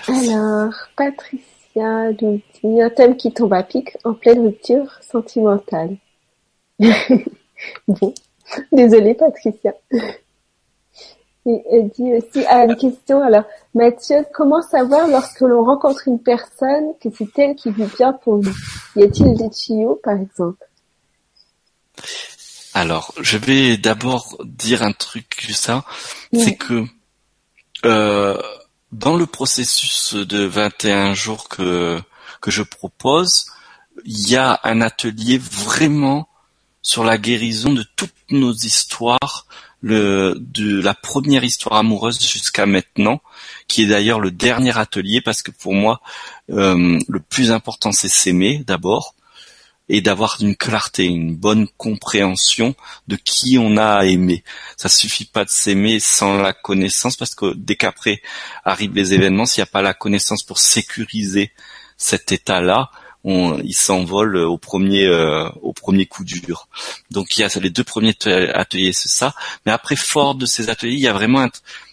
Alors, 0.07 0.73
Patricia 0.95 2.11
nous 2.21 2.41
dit 2.63 2.81
un 2.81 2.89
thème 2.89 3.17
qui 3.17 3.33
tombe 3.33 3.53
à 3.53 3.63
pic 3.63 3.97
en 4.03 4.13
pleine 4.13 4.39
rupture 4.39 4.99
sentimentale. 5.01 5.97
bon, 7.87 8.13
désolée 8.71 9.15
Patricia. 9.15 9.73
Et 11.47 11.63
elle 11.71 11.89
dit 11.89 12.13
aussi, 12.13 12.45
ah, 12.49 12.65
une 12.65 12.75
question, 12.75 13.23
alors, 13.23 13.45
Mathieu, 13.73 14.25
comment 14.33 14.61
savoir 14.61 15.07
lorsque 15.07 15.39
l'on 15.39 15.63
rencontre 15.63 16.07
une 16.07 16.19
personne 16.19 16.91
que 17.01 17.07
c'est 17.17 17.39
elle 17.39 17.55
qui 17.55 17.71
vit 17.71 17.87
bien 17.97 18.11
pour 18.11 18.37
nous 18.39 18.53
Y 18.97 19.03
a-t-il 19.03 19.33
des 19.37 19.49
tuyaux, 19.49 19.99
par 20.03 20.17
exemple? 20.19 20.65
Alors, 22.73 23.13
je 23.21 23.37
vais 23.37 23.77
d'abord 23.77 24.37
dire 24.43 24.83
un 24.83 24.91
truc 24.91 25.47
ça, 25.53 25.85
c'est 26.33 26.55
que 26.55 26.83
euh, 27.85 28.39
dans 28.91 29.15
le 29.15 29.25
processus 29.25 30.15
de 30.15 30.43
21 30.43 31.13
jours 31.13 31.47
que 31.47 31.99
que 32.39 32.51
je 32.51 32.61
propose, 32.61 33.47
il 34.05 34.29
y 34.29 34.35
a 34.35 34.59
un 34.63 34.81
atelier 34.81 35.37
vraiment 35.39 36.27
sur 36.81 37.03
la 37.03 37.17
guérison 37.17 37.73
de 37.73 37.83
toutes 37.95 38.13
nos 38.29 38.53
histoires 38.53 39.47
le, 39.81 40.35
de 40.39 40.81
la 40.81 40.93
première 40.93 41.43
histoire 41.43 41.75
amoureuse 41.79 42.19
jusqu'à 42.19 42.65
maintenant, 42.65 43.21
qui 43.67 43.83
est 43.83 43.87
d'ailleurs 43.87 44.19
le 44.19 44.31
dernier 44.31 44.77
atelier 44.77 45.21
parce 45.21 45.41
que 45.41 45.51
pour 45.51 45.73
moi, 45.73 46.01
euh, 46.51 46.99
le 47.07 47.19
plus 47.19 47.51
important 47.51 47.91
c'est 47.91 48.09
s'aimer 48.09 48.63
d'abord. 48.65 49.13
et 49.89 50.01
d'avoir 50.01 50.37
une 50.41 50.57
clarté, 50.57 51.05
une 51.05 51.33
bonne 51.33 51.65
compréhension 51.77 52.75
de 53.07 53.15
qui 53.15 53.57
on 53.57 53.77
a 53.77 53.99
à 53.99 54.05
aimer. 54.05 54.43
Ça 54.75 54.89
suffit 54.89 55.23
pas 55.23 55.45
de 55.45 55.49
s'aimer 55.49 56.01
sans 56.01 56.37
la 56.37 56.51
connaissance 56.51 57.15
parce 57.15 57.35
que 57.35 57.53
dès 57.55 57.77
qu'après 57.77 58.21
arrivent 58.65 58.95
les 58.95 59.13
événements, 59.13 59.45
s'il 59.45 59.61
n'y 59.61 59.69
a 59.69 59.71
pas 59.71 59.81
la 59.81 59.93
connaissance 59.93 60.43
pour 60.43 60.59
sécuriser 60.59 61.53
cet 61.95 62.33
état-là, 62.33 62.91
on, 63.27 63.59
il 63.59 63.73
s'envole 63.73 64.37
au 64.37 64.57
premier 64.57 65.05
euh, 65.05 65.49
au 65.61 65.73
premier 65.73 66.05
coup 66.05 66.23
dur. 66.23 66.69
Donc 67.11 67.37
il 67.37 67.41
y 67.41 67.43
a 67.43 67.49
les 67.59 67.69
deux 67.69 67.83
premiers 67.83 68.15
ateliers, 68.53 68.93
c'est 68.93 69.09
ça. 69.09 69.35
Mais 69.65 69.73
après, 69.73 69.97
fort 69.97 70.35
de 70.35 70.45
ces 70.45 70.69
ateliers, 70.69 70.93
il 70.93 71.01
y 71.01 71.09
a 71.09 71.13
vraiment 71.13 71.41
un 71.41 71.49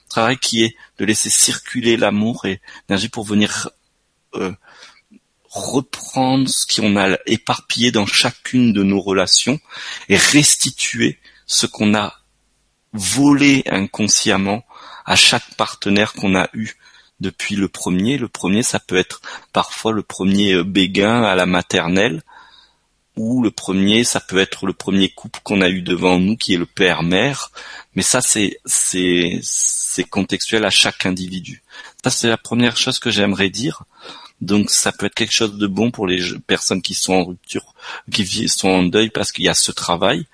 travail 0.09 0.39
qui 0.39 0.62
est 0.62 0.77
de 0.98 1.05
laisser 1.05 1.31
circuler 1.31 1.97
l'amour 1.97 2.44
et 2.44 2.61
l'énergie 2.89 3.09
pour 3.09 3.24
venir 3.24 3.70
euh, 4.36 4.52
reprendre 5.51 6.48
ce 6.48 6.66
qu'on 6.73 6.97
a 6.97 7.19
éparpillé 7.27 7.90
dans 7.90 8.06
chacune 8.06 8.73
de 8.73 8.85
nos 8.85 9.01
relations 9.01 9.59
et 10.09 10.16
restituer 10.16 11.19
ce 11.47 11.66
qu'on 11.66 11.97
a 11.97 12.15
volé 12.93 13.65
inconsciemment 13.66 14.65
à 15.05 15.16
chaque 15.16 15.56
partenaire 15.56 16.12
qu'on 16.12 16.36
a 16.36 16.48
eu 16.55 16.74
depuis 17.20 17.57
le 17.57 17.69
premier. 17.69 18.19
Le 18.19 18.28
premier, 18.28 18.62
ça 18.62 18.81
peut 18.81 18.97
être 18.97 19.20
parfois 19.53 19.93
le 19.93 20.03
premier 20.03 20.55
euh, 20.55 20.65
béguin 20.65 21.23
à 21.23 21.35
la 21.35 21.47
maternelle, 21.47 22.23
ou 23.16 23.43
le 23.43 23.51
premier, 23.51 24.03
ça 24.05 24.20
peut 24.20 24.39
être 24.39 24.66
le 24.66 24.73
premier 24.73 25.09
couple 25.09 25.41
qu'on 25.45 25.61
a 25.61 25.69
eu 25.69 25.82
devant 25.82 26.19
nous, 26.19 26.36
qui 26.36 26.55
est 26.55 26.59
le 26.59 26.66
père-mère. 26.66 27.53
Mais 27.95 28.03
ça, 28.03 28.20
c'est 28.20 28.59
c'est 28.65 29.39
c'est 29.43 30.05
contextuel 30.05 30.65
à 30.65 30.70
chaque 30.70 31.07
individu. 31.07 31.62
Ça, 32.03 32.11
c'est 32.11 32.28
la 32.28 32.36
première 32.36 32.77
chose 32.77 32.99
que 32.99 33.11
j'aimerais 33.11 33.51
dire. 33.51 33.85
Donc 34.45 34.71
ça 34.71 34.93
peut 34.93 35.07
être 35.07 35.15
quelque 35.15 35.33
chose 35.33 35.57
de 35.57 35.66
bon 35.66 35.91
pour 35.91 36.07
les 36.07 36.21
personnes 36.47 36.83
qui 36.83 36.93
sont 36.93 37.15
en 37.15 37.25
rupture, 37.25 37.75
qui 38.12 38.49
sont 38.49 38.69
en 38.69 38.83
deuil 38.83 39.09
parce 39.09 39.33
qu'il 39.33 39.47
y 39.47 39.49
a 39.49 39.55
ce 39.55 39.73
travail. 39.73 40.27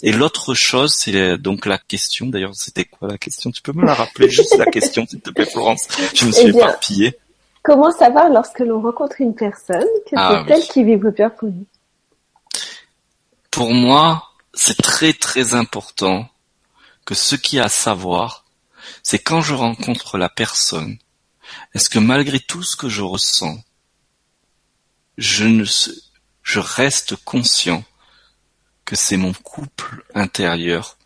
Et 0.00 0.10
l'autre 0.10 0.54
chose, 0.54 0.94
c'est 0.94 1.36
donc 1.36 1.66
la 1.66 1.76
question. 1.76 2.26
D'ailleurs, 2.26 2.54
c'était 2.54 2.86
quoi 2.86 3.08
la 3.08 3.18
question? 3.18 3.50
Tu 3.50 3.60
peux 3.60 3.72
me 3.72 3.84
la 3.84 3.92
rappeler 3.92 4.30
juste 4.30 4.56
la 4.56 4.64
question, 4.64 5.06
s'il 5.06 5.20
te 5.20 5.30
plaît, 5.30 5.44
Florence? 5.44 5.86
Je 6.14 6.24
me 6.24 6.32
suis 6.32 6.46
eh 6.46 6.56
éparpillée. 6.56 7.18
Comment 7.62 7.90
savoir 7.90 8.30
lorsque 8.30 8.60
l'on 8.60 8.80
rencontre 8.80 9.20
une 9.20 9.34
personne 9.34 9.84
que 10.06 10.16
ah 10.16 10.44
c'est 10.46 10.54
elle 10.54 10.62
qui 10.62 10.84
vit 10.84 10.96
peur 10.96 11.34
pour 11.34 11.50
nous 11.50 11.66
Pour 13.50 13.74
moi, 13.74 14.30
c'est 14.54 14.80
très 14.80 15.12
très 15.12 15.52
important 15.52 16.26
que 17.04 17.14
ce 17.14 17.36
qui 17.36 17.58
a 17.58 17.64
à 17.64 17.68
savoir, 17.68 18.46
c'est 19.02 19.18
quand 19.18 19.42
je 19.42 19.52
rencontre 19.52 20.16
la 20.16 20.30
personne 20.30 20.96
est-ce 21.74 21.90
que 21.90 21.98
malgré 21.98 22.40
tout 22.40 22.62
ce 22.62 22.76
que 22.76 22.88
je 22.88 23.02
ressens, 23.02 23.62
je 25.16 26.58
reste 26.58 27.16
conscient 27.16 27.84
que 28.84 28.96
c'est 28.96 29.16
mon 29.16 29.32
couple 29.32 30.04
intérieur 30.14 30.96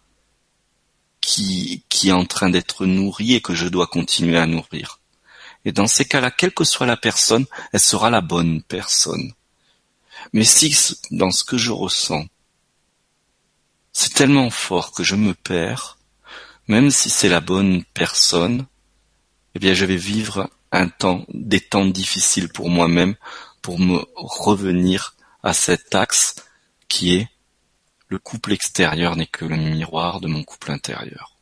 qui, 1.20 1.84
qui 1.88 2.10
est 2.10 2.12
en 2.12 2.26
train 2.26 2.50
d'être 2.50 2.86
nourri 2.86 3.34
et 3.34 3.40
que 3.40 3.54
je 3.54 3.68
dois 3.68 3.86
continuer 3.86 4.38
à 4.38 4.46
nourrir? 4.46 5.00
Et 5.64 5.72
dans 5.72 5.86
ces 5.86 6.04
cas-là, 6.04 6.30
quelle 6.30 6.52
que 6.52 6.64
soit 6.64 6.86
la 6.86 6.96
personne, 6.96 7.46
elle 7.72 7.80
sera 7.80 8.10
la 8.10 8.20
bonne 8.20 8.62
personne. 8.62 9.32
Mais 10.32 10.44
si 10.44 10.76
dans 11.10 11.30
ce 11.30 11.44
que 11.44 11.56
je 11.56 11.70
ressens, 11.70 12.26
c'est 13.92 14.14
tellement 14.14 14.50
fort 14.50 14.92
que 14.92 15.04
je 15.04 15.14
me 15.14 15.34
perds, 15.34 15.98
même 16.66 16.90
si 16.90 17.10
c'est 17.10 17.28
la 17.28 17.40
bonne 17.40 17.84
personne, 17.94 18.66
eh 19.54 19.58
bien 19.58 19.74
je 19.74 19.84
vais 19.84 19.96
vivre 19.96 20.50
un 20.70 20.88
temps, 20.88 21.24
des 21.32 21.60
temps 21.60 21.86
difficiles 21.86 22.48
pour 22.48 22.70
moi-même, 22.70 23.14
pour 23.60 23.78
me 23.78 24.04
revenir 24.16 25.14
à 25.42 25.52
cet 25.52 25.94
axe 25.94 26.36
qui 26.88 27.14
est 27.14 27.28
le 28.08 28.18
couple 28.18 28.52
extérieur 28.52 29.16
n'est 29.16 29.26
que 29.26 29.46
le 29.46 29.56
miroir 29.56 30.20
de 30.20 30.28
mon 30.28 30.44
couple 30.44 30.70
intérieur. 30.70 31.38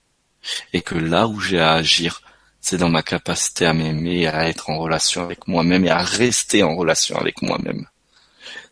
Et 0.72 0.82
que 0.82 0.94
là 0.94 1.26
où 1.26 1.40
j'ai 1.40 1.58
à 1.58 1.72
agir, 1.72 2.22
c'est 2.60 2.76
dans 2.76 2.88
ma 2.88 3.02
capacité 3.02 3.66
à 3.66 3.72
m'aimer, 3.72 4.28
à 4.28 4.48
être 4.48 4.70
en 4.70 4.78
relation 4.78 5.22
avec 5.24 5.48
moi-même 5.48 5.84
et 5.84 5.90
à 5.90 6.02
rester 6.02 6.62
en 6.62 6.76
relation 6.76 7.18
avec 7.18 7.42
moi-même. 7.42 7.88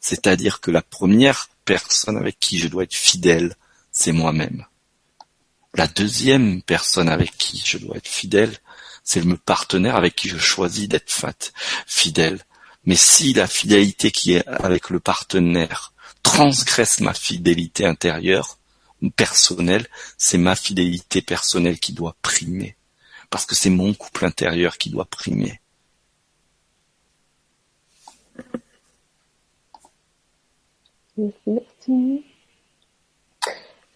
C'est-à-dire 0.01 0.61
que 0.61 0.71
la 0.71 0.83
première 0.83 1.49
personne 1.65 2.17
avec 2.17 2.39
qui 2.39 2.59
je 2.59 2.69
dois 2.69 2.85
être 2.85 2.95
fidèle, 2.95 3.57
c'est 3.91 4.13
moi-même. 4.13 4.65
La 5.75 5.89
deuxième 5.89 6.63
personne 6.63 7.09
avec 7.09 7.37
qui 7.37 7.63
je 7.65 7.79
dois 7.79 7.97
être 7.97 8.09
fidèle, 8.09 8.57
c'est 9.09 9.25
le 9.25 9.39
partenaire 9.39 9.97
avec 9.97 10.15
qui 10.15 10.29
je 10.29 10.37
choisis 10.37 10.87
d'être 10.87 11.11
fidèle. 11.87 12.41
Mais 12.85 12.95
si 12.95 13.33
la 13.33 13.47
fidélité 13.47 14.11
qui 14.11 14.35
est 14.35 14.47
avec 14.47 14.91
le 14.91 15.01
partenaire 15.01 15.95
transgresse 16.23 17.01
ma 17.01 17.15
fidélité 17.15 17.87
intérieure, 17.87 18.59
personnelle, 19.17 19.87
c'est 20.19 20.37
ma 20.37 20.55
fidélité 20.55 21.23
personnelle 21.23 21.79
qui 21.79 21.95
doit 21.95 22.17
primer. 22.21 22.77
Parce 23.31 23.47
que 23.47 23.55
c'est 23.55 23.71
mon 23.71 23.95
couple 23.95 24.27
intérieur 24.27 24.77
qui 24.77 24.91
doit 24.91 25.07
primer. 25.07 25.59
Merci. 31.17 32.25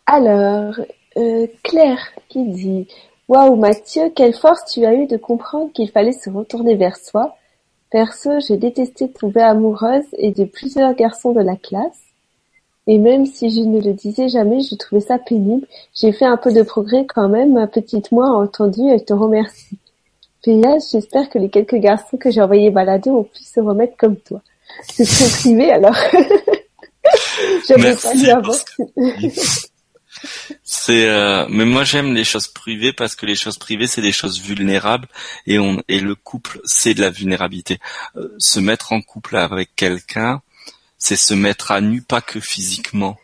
Alors, 0.07 0.81
euh, 1.19 1.47
Claire 1.63 2.13
qui 2.31 2.49
dit 2.49 2.89
Waouh 3.29 3.57
Mathieu, 3.57 4.11
quelle 4.15 4.35
force 4.35 4.65
tu 4.73 4.85
as 4.85 4.95
eu 4.95 5.07
de 5.07 5.17
comprendre 5.17 5.73
qu'il 5.73 5.91
fallait 5.91 6.13
se 6.13 6.29
retourner 6.29 6.75
vers 6.75 6.97
soi. 6.97 7.37
Perso, 7.91 8.31
j'ai 8.41 8.57
détesté 8.57 9.11
tomber 9.11 9.43
amoureuse 9.43 10.07
et 10.19 10.33
de 10.33 10.45
plusieurs 10.45 10.95
garçons 10.95 11.33
de 11.33 11.41
la 11.41 11.57
classe. 11.57 12.01
Et 12.87 12.99
même 12.99 13.27
si 13.27 13.51
je 13.51 13.61
ne 13.61 13.81
le 13.81 13.93
disais 13.93 14.29
jamais, 14.29 14.61
je 14.61 14.75
trouvais 14.75 15.01
ça 15.01 15.19
pénible. 15.19 15.67
J'ai 15.95 16.11
fait 16.11 16.25
un 16.25 16.37
peu 16.37 16.53
de 16.53 16.63
progrès 16.63 17.07
quand 17.07 17.29
même, 17.29 17.53
ma 17.53 17.67
petite 17.67 18.11
moi 18.11 18.27
a 18.27 18.33
entendu 18.33 18.89
et 18.89 18.99
je 18.99 19.05
te 19.05 19.13
remercie. 19.13 19.79
PS, 20.43 20.91
j'espère 20.91 21.29
que 21.31 21.39
les 21.39 21.49
quelques 21.49 21.77
garçons 21.77 22.17
que 22.17 22.31
j'ai 22.31 22.43
envoyés 22.43 22.71
balader 22.71 23.11
ont 23.11 23.23
pu 23.23 23.45
se 23.45 23.61
remettre 23.61 23.97
comme 23.97 24.17
toi. 24.17 24.41
C'est 24.93 25.05
très 25.05 25.29
privé 25.29 25.71
alors. 25.71 25.95
J'avais 27.69 27.95
pas 27.95 28.15
dû 28.15 28.29
avoir. 28.31 28.57
C'est 30.63 31.09
euh, 31.09 31.47
mais 31.49 31.65
moi 31.65 31.85
j'aime 31.85 32.15
les 32.15 32.25
choses 32.25 32.49
privées 32.49 32.93
parce 32.93 33.17
que 33.17 33.27
les 33.27 33.35
choses 33.35 33.59
privées 33.59 33.87
c'est 33.87 34.03
des 34.03 34.13
choses 34.13 34.41
vulnérables 34.41 35.09
et 35.47 35.59
on 35.59 35.83
et 35.89 36.01
le 36.01 36.15
couple 36.15 36.61
c'est 36.65 36.95
de 36.95 37.01
la 37.01 37.11
vulnérabilité. 37.11 37.79
Euh, 38.17 38.35
se 38.39 38.61
mettre 38.61 38.93
en 38.93 39.03
couple 39.03 39.37
avec 39.37 39.75
quelqu'un, 39.77 40.43
c'est 40.99 41.17
se 41.17 41.35
mettre 41.35 41.73
à 41.73 41.81
nu 41.81 42.03
pas 42.03 42.21
que 42.21 42.41
physiquement 42.41 43.19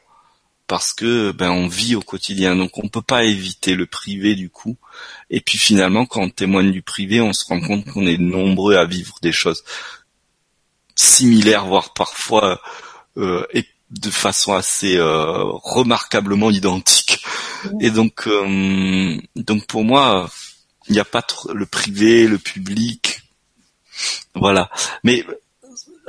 parce 0.67 0.93
que 0.93 1.33
ben 1.33 1.51
on 1.51 1.67
vit 1.67 1.95
au 1.97 2.03
quotidien 2.03 2.55
donc 2.55 2.79
on 2.79 2.89
peut 2.89 3.03
pas 3.03 3.25
éviter 3.25 3.75
le 3.75 3.87
privé 3.87 4.35
du 4.35 4.51
coup 4.51 4.77
et 5.31 5.41
puis 5.41 5.59
finalement 5.59 6.05
quand 6.05 6.21
on 6.21 6.31
témoigne 6.31 6.71
du 6.73 6.83
privé 6.83 7.21
on 7.21 7.33
se 7.33 7.47
rend 7.47 7.61
compte 7.61 7.87
qu'on 7.87 8.07
est 8.07 8.19
nombreux 8.19 8.77
à 8.77 8.85
vivre 8.85 9.17
des 9.23 9.33
choses 9.33 9.65
similaires 10.95 11.67
voire 11.67 11.95
parfois 11.95 12.61
euh, 13.17 13.47
de 13.91 14.11
façon 14.11 14.55
assez 14.55 14.97
euh, 14.97 15.45
remarquablement 15.45 16.51
identique. 16.51 17.25
Et 17.81 17.91
donc, 17.91 18.27
euh, 18.27 19.19
donc 19.37 19.67
pour 19.67 19.85
moi, 19.85 20.31
il 20.89 20.93
n'y 20.93 21.01
a 21.01 21.05
pas 21.05 21.23
trop 21.23 21.53
le 21.53 21.67
privé, 21.67 22.27
le 22.27 22.39
public, 22.39 23.23
voilà. 24.35 24.71
Mais 25.05 25.25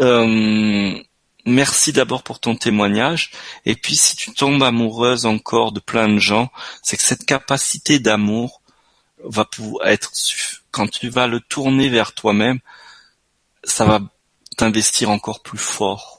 euh, 0.02 0.98
merci 1.46 1.94
d'abord 1.94 2.24
pour 2.24 2.40
ton 2.40 2.56
témoignage. 2.56 3.32
Et 3.66 3.76
puis, 3.76 3.96
si 3.96 4.16
tu 4.16 4.34
tombes 4.34 4.64
amoureuse 4.64 5.26
encore 5.26 5.72
de 5.72 5.80
plein 5.80 6.10
de 6.10 6.20
gens, 6.20 6.52
c'est 6.84 6.98
que 6.98 7.04
cette 7.04 7.26
capacité 7.26 8.00
d'amour 8.00 8.62
va 9.24 9.46
pouvoir 9.46 9.88
être 9.88 10.12
quand 10.72 10.88
tu 10.90 11.10
vas 11.10 11.28
le 11.28 11.40
tourner 11.42 11.90
vers 11.90 12.14
toi-même, 12.14 12.60
ça 13.64 13.86
va 13.86 14.00
t'investir 14.56 15.10
encore 15.10 15.42
plus 15.42 15.58
fort 15.58 16.19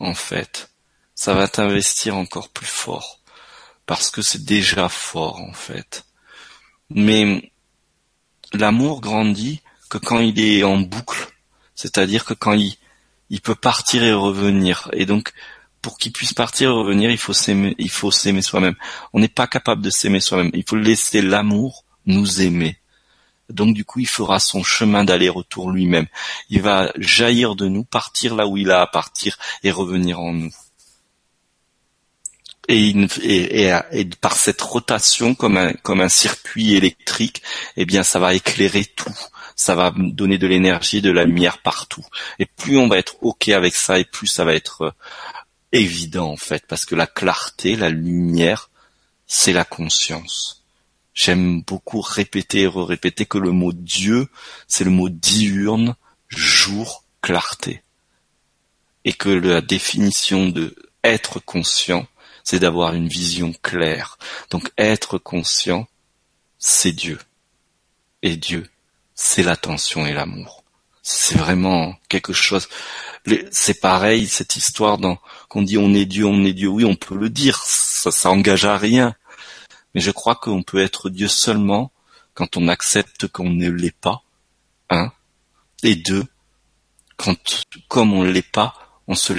en 0.00 0.14
fait, 0.14 0.70
ça 1.14 1.34
va 1.34 1.46
t'investir 1.46 2.16
encore 2.16 2.48
plus 2.48 2.66
fort 2.66 3.20
parce 3.86 4.10
que 4.10 4.22
c'est 4.22 4.44
déjà 4.44 4.88
fort 4.88 5.40
en 5.40 5.52
fait. 5.52 6.04
Mais 6.90 7.52
l'amour 8.52 9.00
grandit 9.00 9.60
que 9.88 9.98
quand 9.98 10.20
il 10.20 10.40
est 10.40 10.62
en 10.64 10.78
boucle, 10.78 11.28
c'est-à-dire 11.74 12.24
que 12.24 12.34
quand 12.34 12.52
il, 12.52 12.76
peut 13.42 13.54
partir 13.54 14.02
et 14.02 14.12
revenir. 14.12 14.88
Et 14.92 15.06
donc, 15.06 15.32
pour 15.82 15.98
qu'il 15.98 16.12
puisse 16.12 16.34
partir 16.34 16.70
et 16.70 16.72
revenir, 16.72 17.10
il 17.10 17.18
faut 17.18 17.32
s'aimer, 17.32 17.74
il 17.78 17.90
faut 17.90 18.10
s'aimer 18.10 18.42
soi-même. 18.42 18.74
On 19.12 19.20
n'est 19.20 19.28
pas 19.28 19.46
capable 19.46 19.82
de 19.82 19.90
s'aimer 19.90 20.20
soi-même. 20.20 20.50
Il 20.52 20.64
faut 20.68 20.76
laisser 20.76 21.22
l'amour 21.22 21.84
nous 22.06 22.42
aimer. 22.42 22.79
Donc 23.50 23.74
du 23.74 23.84
coup, 23.84 24.00
il 24.00 24.08
fera 24.08 24.40
son 24.40 24.62
chemin 24.62 25.04
d'aller-retour 25.04 25.70
lui-même. 25.70 26.06
Il 26.48 26.62
va 26.62 26.92
jaillir 26.96 27.56
de 27.56 27.68
nous, 27.68 27.84
partir 27.84 28.34
là 28.34 28.46
où 28.46 28.56
il 28.56 28.70
a 28.70 28.80
à 28.80 28.86
partir 28.86 29.38
et 29.62 29.70
revenir 29.70 30.20
en 30.20 30.32
nous. 30.32 30.52
Et, 32.68 32.94
par 34.20 34.36
cette 34.36 34.60
rotation 34.60 35.34
comme 35.34 35.56
un, 35.56 35.72
comme 35.72 36.00
un 36.00 36.08
circuit 36.08 36.74
électrique, 36.74 37.42
eh 37.76 37.84
bien, 37.84 38.04
ça 38.04 38.20
va 38.20 38.34
éclairer 38.34 38.84
tout. 38.84 39.12
ça 39.56 39.74
va 39.74 39.92
donner 39.94 40.38
de 40.38 40.46
l'énergie, 40.46 41.02
de 41.02 41.10
la 41.10 41.24
lumière 41.24 41.58
partout. 41.58 42.04
Et 42.38 42.46
plus 42.46 42.78
on 42.78 42.88
va 42.88 42.98
être 42.98 43.16
ok 43.22 43.48
avec 43.48 43.74
ça, 43.74 43.98
et 43.98 44.04
plus 44.04 44.26
ça 44.26 44.44
va 44.44 44.54
être 44.54 44.82
euh, 44.82 44.90
évident 45.72 46.30
en 46.30 46.36
fait, 46.36 46.64
parce 46.66 46.84
que 46.84 46.94
la 46.94 47.06
clarté, 47.06 47.76
la 47.76 47.90
lumière, 47.90 48.70
c'est 49.26 49.52
la 49.52 49.64
conscience. 49.64 50.59
J'aime 51.22 51.60
beaucoup 51.60 52.00
répéter 52.00 52.62
et 52.62 52.66
répéter 52.66 53.26
que 53.26 53.36
le 53.36 53.50
mot 53.50 53.74
Dieu, 53.74 54.28
c'est 54.66 54.84
le 54.84 54.90
mot 54.90 55.10
diurne, 55.10 55.94
jour, 56.28 57.04
clarté. 57.20 57.82
Et 59.04 59.12
que 59.12 59.28
la 59.28 59.60
définition 59.60 60.48
de 60.48 60.74
être 61.04 61.38
conscient, 61.38 62.06
c'est 62.42 62.60
d'avoir 62.60 62.94
une 62.94 63.08
vision 63.08 63.52
claire. 63.62 64.16
Donc 64.48 64.72
être 64.78 65.18
conscient, 65.18 65.86
c'est 66.58 66.92
Dieu. 66.92 67.18
Et 68.22 68.38
Dieu, 68.38 68.70
c'est 69.14 69.42
l'attention 69.42 70.06
et 70.06 70.14
l'amour. 70.14 70.64
C'est 71.02 71.36
vraiment 71.36 71.96
quelque 72.08 72.32
chose. 72.32 72.66
C'est 73.50 73.82
pareil 73.82 74.26
cette 74.26 74.56
histoire 74.56 74.96
dans 74.96 75.18
qu'on 75.50 75.60
dit 75.60 75.76
on 75.76 75.92
est 75.92 76.06
Dieu, 76.06 76.24
on 76.24 76.42
est 76.46 76.54
Dieu. 76.54 76.68
Oui, 76.68 76.86
on 76.86 76.96
peut 76.96 77.14
le 77.14 77.28
dire. 77.28 77.62
Ça, 77.62 78.10
ça 78.10 78.30
engage 78.30 78.64
à 78.64 78.78
rien. 78.78 79.14
Mais 79.94 80.00
je 80.00 80.10
crois 80.10 80.34
qu'on 80.34 80.62
peut 80.62 80.80
être 80.80 81.10
Dieu 81.10 81.28
seulement 81.28 81.92
quand 82.34 82.56
on 82.56 82.68
accepte 82.68 83.26
qu'on 83.28 83.50
ne 83.50 83.68
l'est 83.68 83.96
pas. 83.96 84.22
Un. 84.88 85.12
Et 85.82 85.94
deux, 85.94 86.24
quand, 87.16 87.36
comme 87.88 88.12
on 88.12 88.22
l'est 88.22 88.42
pas, 88.42 88.74
on 89.06 89.14
se 89.14 89.32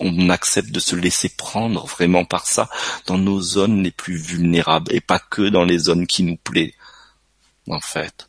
on, 0.00 0.30
accepte 0.30 0.70
de 0.70 0.78
se 0.78 0.94
laisser 0.94 1.28
prendre 1.28 1.86
vraiment 1.86 2.24
par 2.24 2.46
ça 2.46 2.70
dans 3.06 3.18
nos 3.18 3.40
zones 3.40 3.82
les 3.82 3.90
plus 3.90 4.16
vulnérables 4.16 4.94
et 4.94 5.00
pas 5.00 5.18
que 5.18 5.42
dans 5.42 5.64
les 5.64 5.78
zones 5.78 6.06
qui 6.06 6.22
nous 6.22 6.36
plaisent, 6.36 6.72
en 7.68 7.80
fait. 7.80 8.28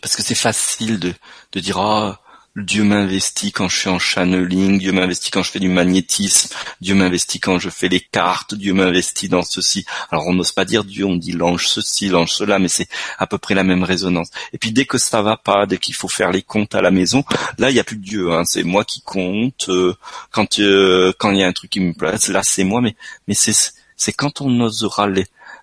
Parce 0.00 0.16
que 0.16 0.22
c'est 0.22 0.36
facile 0.36 1.00
de, 1.00 1.12
de 1.52 1.60
dire, 1.60 1.78
ah, 1.78 2.21
Dieu 2.54 2.84
m'investit 2.84 3.50
quand 3.50 3.68
je 3.70 3.78
suis 3.78 3.88
en 3.88 3.98
channeling, 3.98 4.78
Dieu 4.78 4.92
m'investit 4.92 5.30
quand 5.30 5.42
je 5.42 5.50
fais 5.50 5.58
du 5.58 5.70
magnétisme, 5.70 6.54
Dieu 6.82 6.94
m'investit 6.94 7.40
quand 7.40 7.58
je 7.58 7.70
fais 7.70 7.88
les 7.88 8.00
cartes, 8.00 8.54
Dieu 8.54 8.74
m'investit 8.74 9.30
dans 9.30 9.42
ceci. 9.42 9.86
Alors 10.10 10.26
on 10.26 10.34
n'ose 10.34 10.52
pas 10.52 10.66
dire 10.66 10.84
Dieu, 10.84 11.06
on 11.06 11.16
dit 11.16 11.32
l'ange 11.32 11.66
ceci, 11.66 12.10
l'ange 12.10 12.32
cela, 12.32 12.58
mais 12.58 12.68
c'est 12.68 12.88
à 13.18 13.26
peu 13.26 13.38
près 13.38 13.54
la 13.54 13.64
même 13.64 13.84
résonance. 13.84 14.28
Et 14.52 14.58
puis 14.58 14.70
dès 14.70 14.84
que 14.84 14.98
ça 14.98 15.22
va 15.22 15.38
pas, 15.38 15.64
dès 15.64 15.78
qu'il 15.78 15.94
faut 15.94 16.08
faire 16.08 16.30
les 16.30 16.42
comptes 16.42 16.74
à 16.74 16.82
la 16.82 16.90
maison, 16.90 17.24
là 17.56 17.70
il 17.70 17.76
y 17.76 17.80
a 17.80 17.84
plus 17.84 17.96
Dieu, 17.96 18.30
hein. 18.32 18.44
c'est 18.44 18.64
moi 18.64 18.84
qui 18.84 19.00
compte. 19.00 19.70
Euh, 19.70 19.96
quand 20.30 20.58
euh, 20.58 21.14
quand 21.18 21.30
il 21.30 21.38
y 21.38 21.42
a 21.42 21.46
un 21.46 21.52
truc 21.52 21.70
qui 21.70 21.80
me 21.80 21.94
place, 21.94 22.28
là 22.28 22.42
c'est 22.44 22.64
moi, 22.64 22.82
mais 22.82 22.96
mais 23.28 23.34
c'est 23.34 23.54
c'est 23.96 24.12
quand 24.12 24.42
on 24.42 24.60
osera 24.60 25.08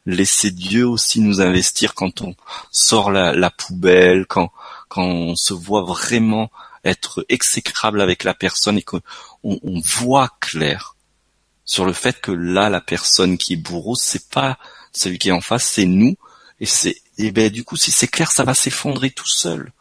laisser 0.07 0.49
Dieu 0.49 0.87
aussi 0.87 1.19
nous 1.21 1.39
investir 1.39 1.93
quand 1.93 2.21
on 2.21 2.35
sort 2.71 3.11
la, 3.11 3.33
la 3.33 3.51
poubelle, 3.51 4.25
quand 4.25 4.51
quand 4.87 5.03
on 5.03 5.35
se 5.35 5.53
voit 5.53 5.83
vraiment 5.83 6.49
être 6.89 7.25
exécrable 7.29 8.01
avec 8.01 8.23
la 8.23 8.33
personne 8.33 8.77
et 8.77 8.83
qu'on 8.83 9.01
on 9.43 9.81
voit 9.83 10.29
clair 10.39 10.95
sur 11.69 11.85
le 11.85 11.93
fait 11.93 12.19
que 12.19 12.31
là, 12.31 12.71
la 12.71 12.81
personne 12.81 13.37
qui 13.37 13.53
est 13.53 13.57
bourreau, 13.57 13.95
c'est 13.95 14.29
pas 14.29 14.57
celui 14.91 15.19
qui 15.19 15.29
est 15.29 15.33
en 15.33 15.39
face, 15.39 15.65
c'est 15.65 15.85
nous. 15.85 16.15
Et 16.59 16.65
c'est, 16.65 16.97
et 17.19 17.31
ben, 17.31 17.51
du 17.51 17.63
coup, 17.63 17.77
si 17.77 17.91
c'est 17.91 18.07
clair, 18.07 18.31
ça 18.31 18.43
va 18.43 18.55
s'effondrer 18.55 19.11
tout 19.11 19.27
seul. 19.27 19.71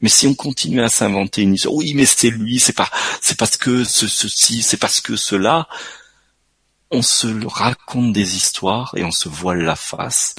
Mais 0.00 0.08
si 0.08 0.28
on 0.28 0.34
continue 0.34 0.80
à 0.82 0.88
s'inventer 0.88 1.42
une 1.42 1.54
histoire, 1.54 1.74
oui, 1.74 1.94
mais 1.94 2.06
c'est 2.06 2.30
lui, 2.30 2.60
c'est 2.60 2.74
pas, 2.74 2.88
c'est 3.20 3.36
parce 3.36 3.56
que 3.56 3.82
ce, 3.82 4.06
ceci, 4.06 4.62
c'est 4.62 4.76
parce 4.76 5.00
que 5.00 5.16
cela, 5.16 5.68
on 6.92 7.02
se 7.02 7.26
raconte 7.44 8.12
des 8.12 8.36
histoires 8.36 8.92
et 8.96 9.02
on 9.02 9.10
se 9.10 9.28
voile 9.28 9.62
la 9.62 9.76
face. 9.76 10.36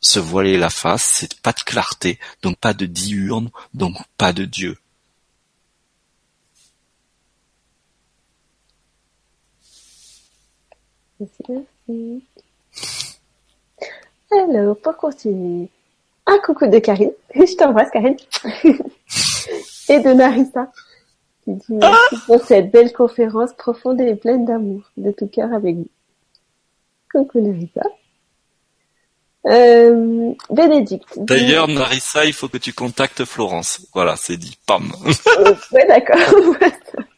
Se 0.00 0.18
voiler 0.18 0.56
la 0.56 0.70
face, 0.70 1.02
c'est 1.20 1.40
pas 1.42 1.52
de 1.52 1.60
clarté, 1.60 2.18
donc 2.42 2.58
pas 2.58 2.72
de 2.72 2.86
diurne, 2.86 3.50
donc 3.74 3.96
pas 4.16 4.32
de 4.32 4.46
Dieu. 4.46 4.78
Merci, 11.20 12.24
Alors, 14.30 14.76
pour 14.78 14.96
continuer, 14.96 15.68
un 16.26 16.38
coucou 16.38 16.66
de 16.66 16.78
Karine. 16.78 17.12
Je 17.34 17.56
t'embrasse, 17.56 17.90
Karine. 17.90 18.16
et 19.88 20.00
de 20.00 20.12
Narissa, 20.12 20.70
qui 21.44 21.52
dit 21.52 21.74
merci 21.74 22.16
pour 22.26 22.42
cette 22.44 22.70
belle 22.70 22.92
conférence 22.92 23.52
profonde 23.52 24.00
et 24.00 24.16
pleine 24.16 24.44
d'amour. 24.44 24.82
De 24.96 25.12
tout 25.12 25.28
cœur 25.28 25.52
avec 25.52 25.76
vous. 25.76 25.88
Coucou, 27.12 27.40
Narissa. 27.40 27.82
Euh, 29.46 30.32
Bénédicte. 30.50 31.18
D'ailleurs, 31.18 31.68
Narissa, 31.68 32.24
il 32.24 32.32
faut 32.32 32.48
que 32.48 32.56
tu 32.56 32.72
contactes 32.72 33.24
Florence. 33.24 33.86
Voilà, 33.92 34.16
c'est 34.16 34.38
dit. 34.38 34.56
Pam. 34.66 34.90
Euh, 35.06 35.54
ouais, 35.72 35.86
d'accord. 35.86 36.16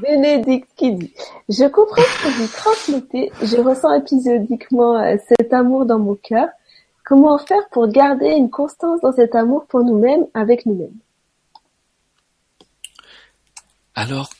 Bénédicte 0.00 0.68
qui 0.76 0.92
dit 0.92 1.12
Je 1.48 1.64
comprends 1.68 2.02
ce 2.02 2.22
que 2.24 2.28
vous 2.28 2.48
transmettez, 2.48 3.32
je 3.42 3.56
ressens 3.56 3.94
épisodiquement 3.94 4.96
euh, 4.96 5.16
cet 5.28 5.52
amour 5.52 5.86
dans 5.86 5.98
mon 5.98 6.14
cœur. 6.16 6.48
Comment 7.04 7.38
faire 7.38 7.68
pour 7.70 7.88
garder 7.88 8.28
une 8.28 8.50
constance 8.50 9.00
dans 9.02 9.12
cet 9.12 9.34
amour 9.34 9.66
pour 9.66 9.84
nous-mêmes, 9.84 10.26
avec 10.32 10.64
nous-mêmes? 10.66 10.96
Alors, 13.94 14.30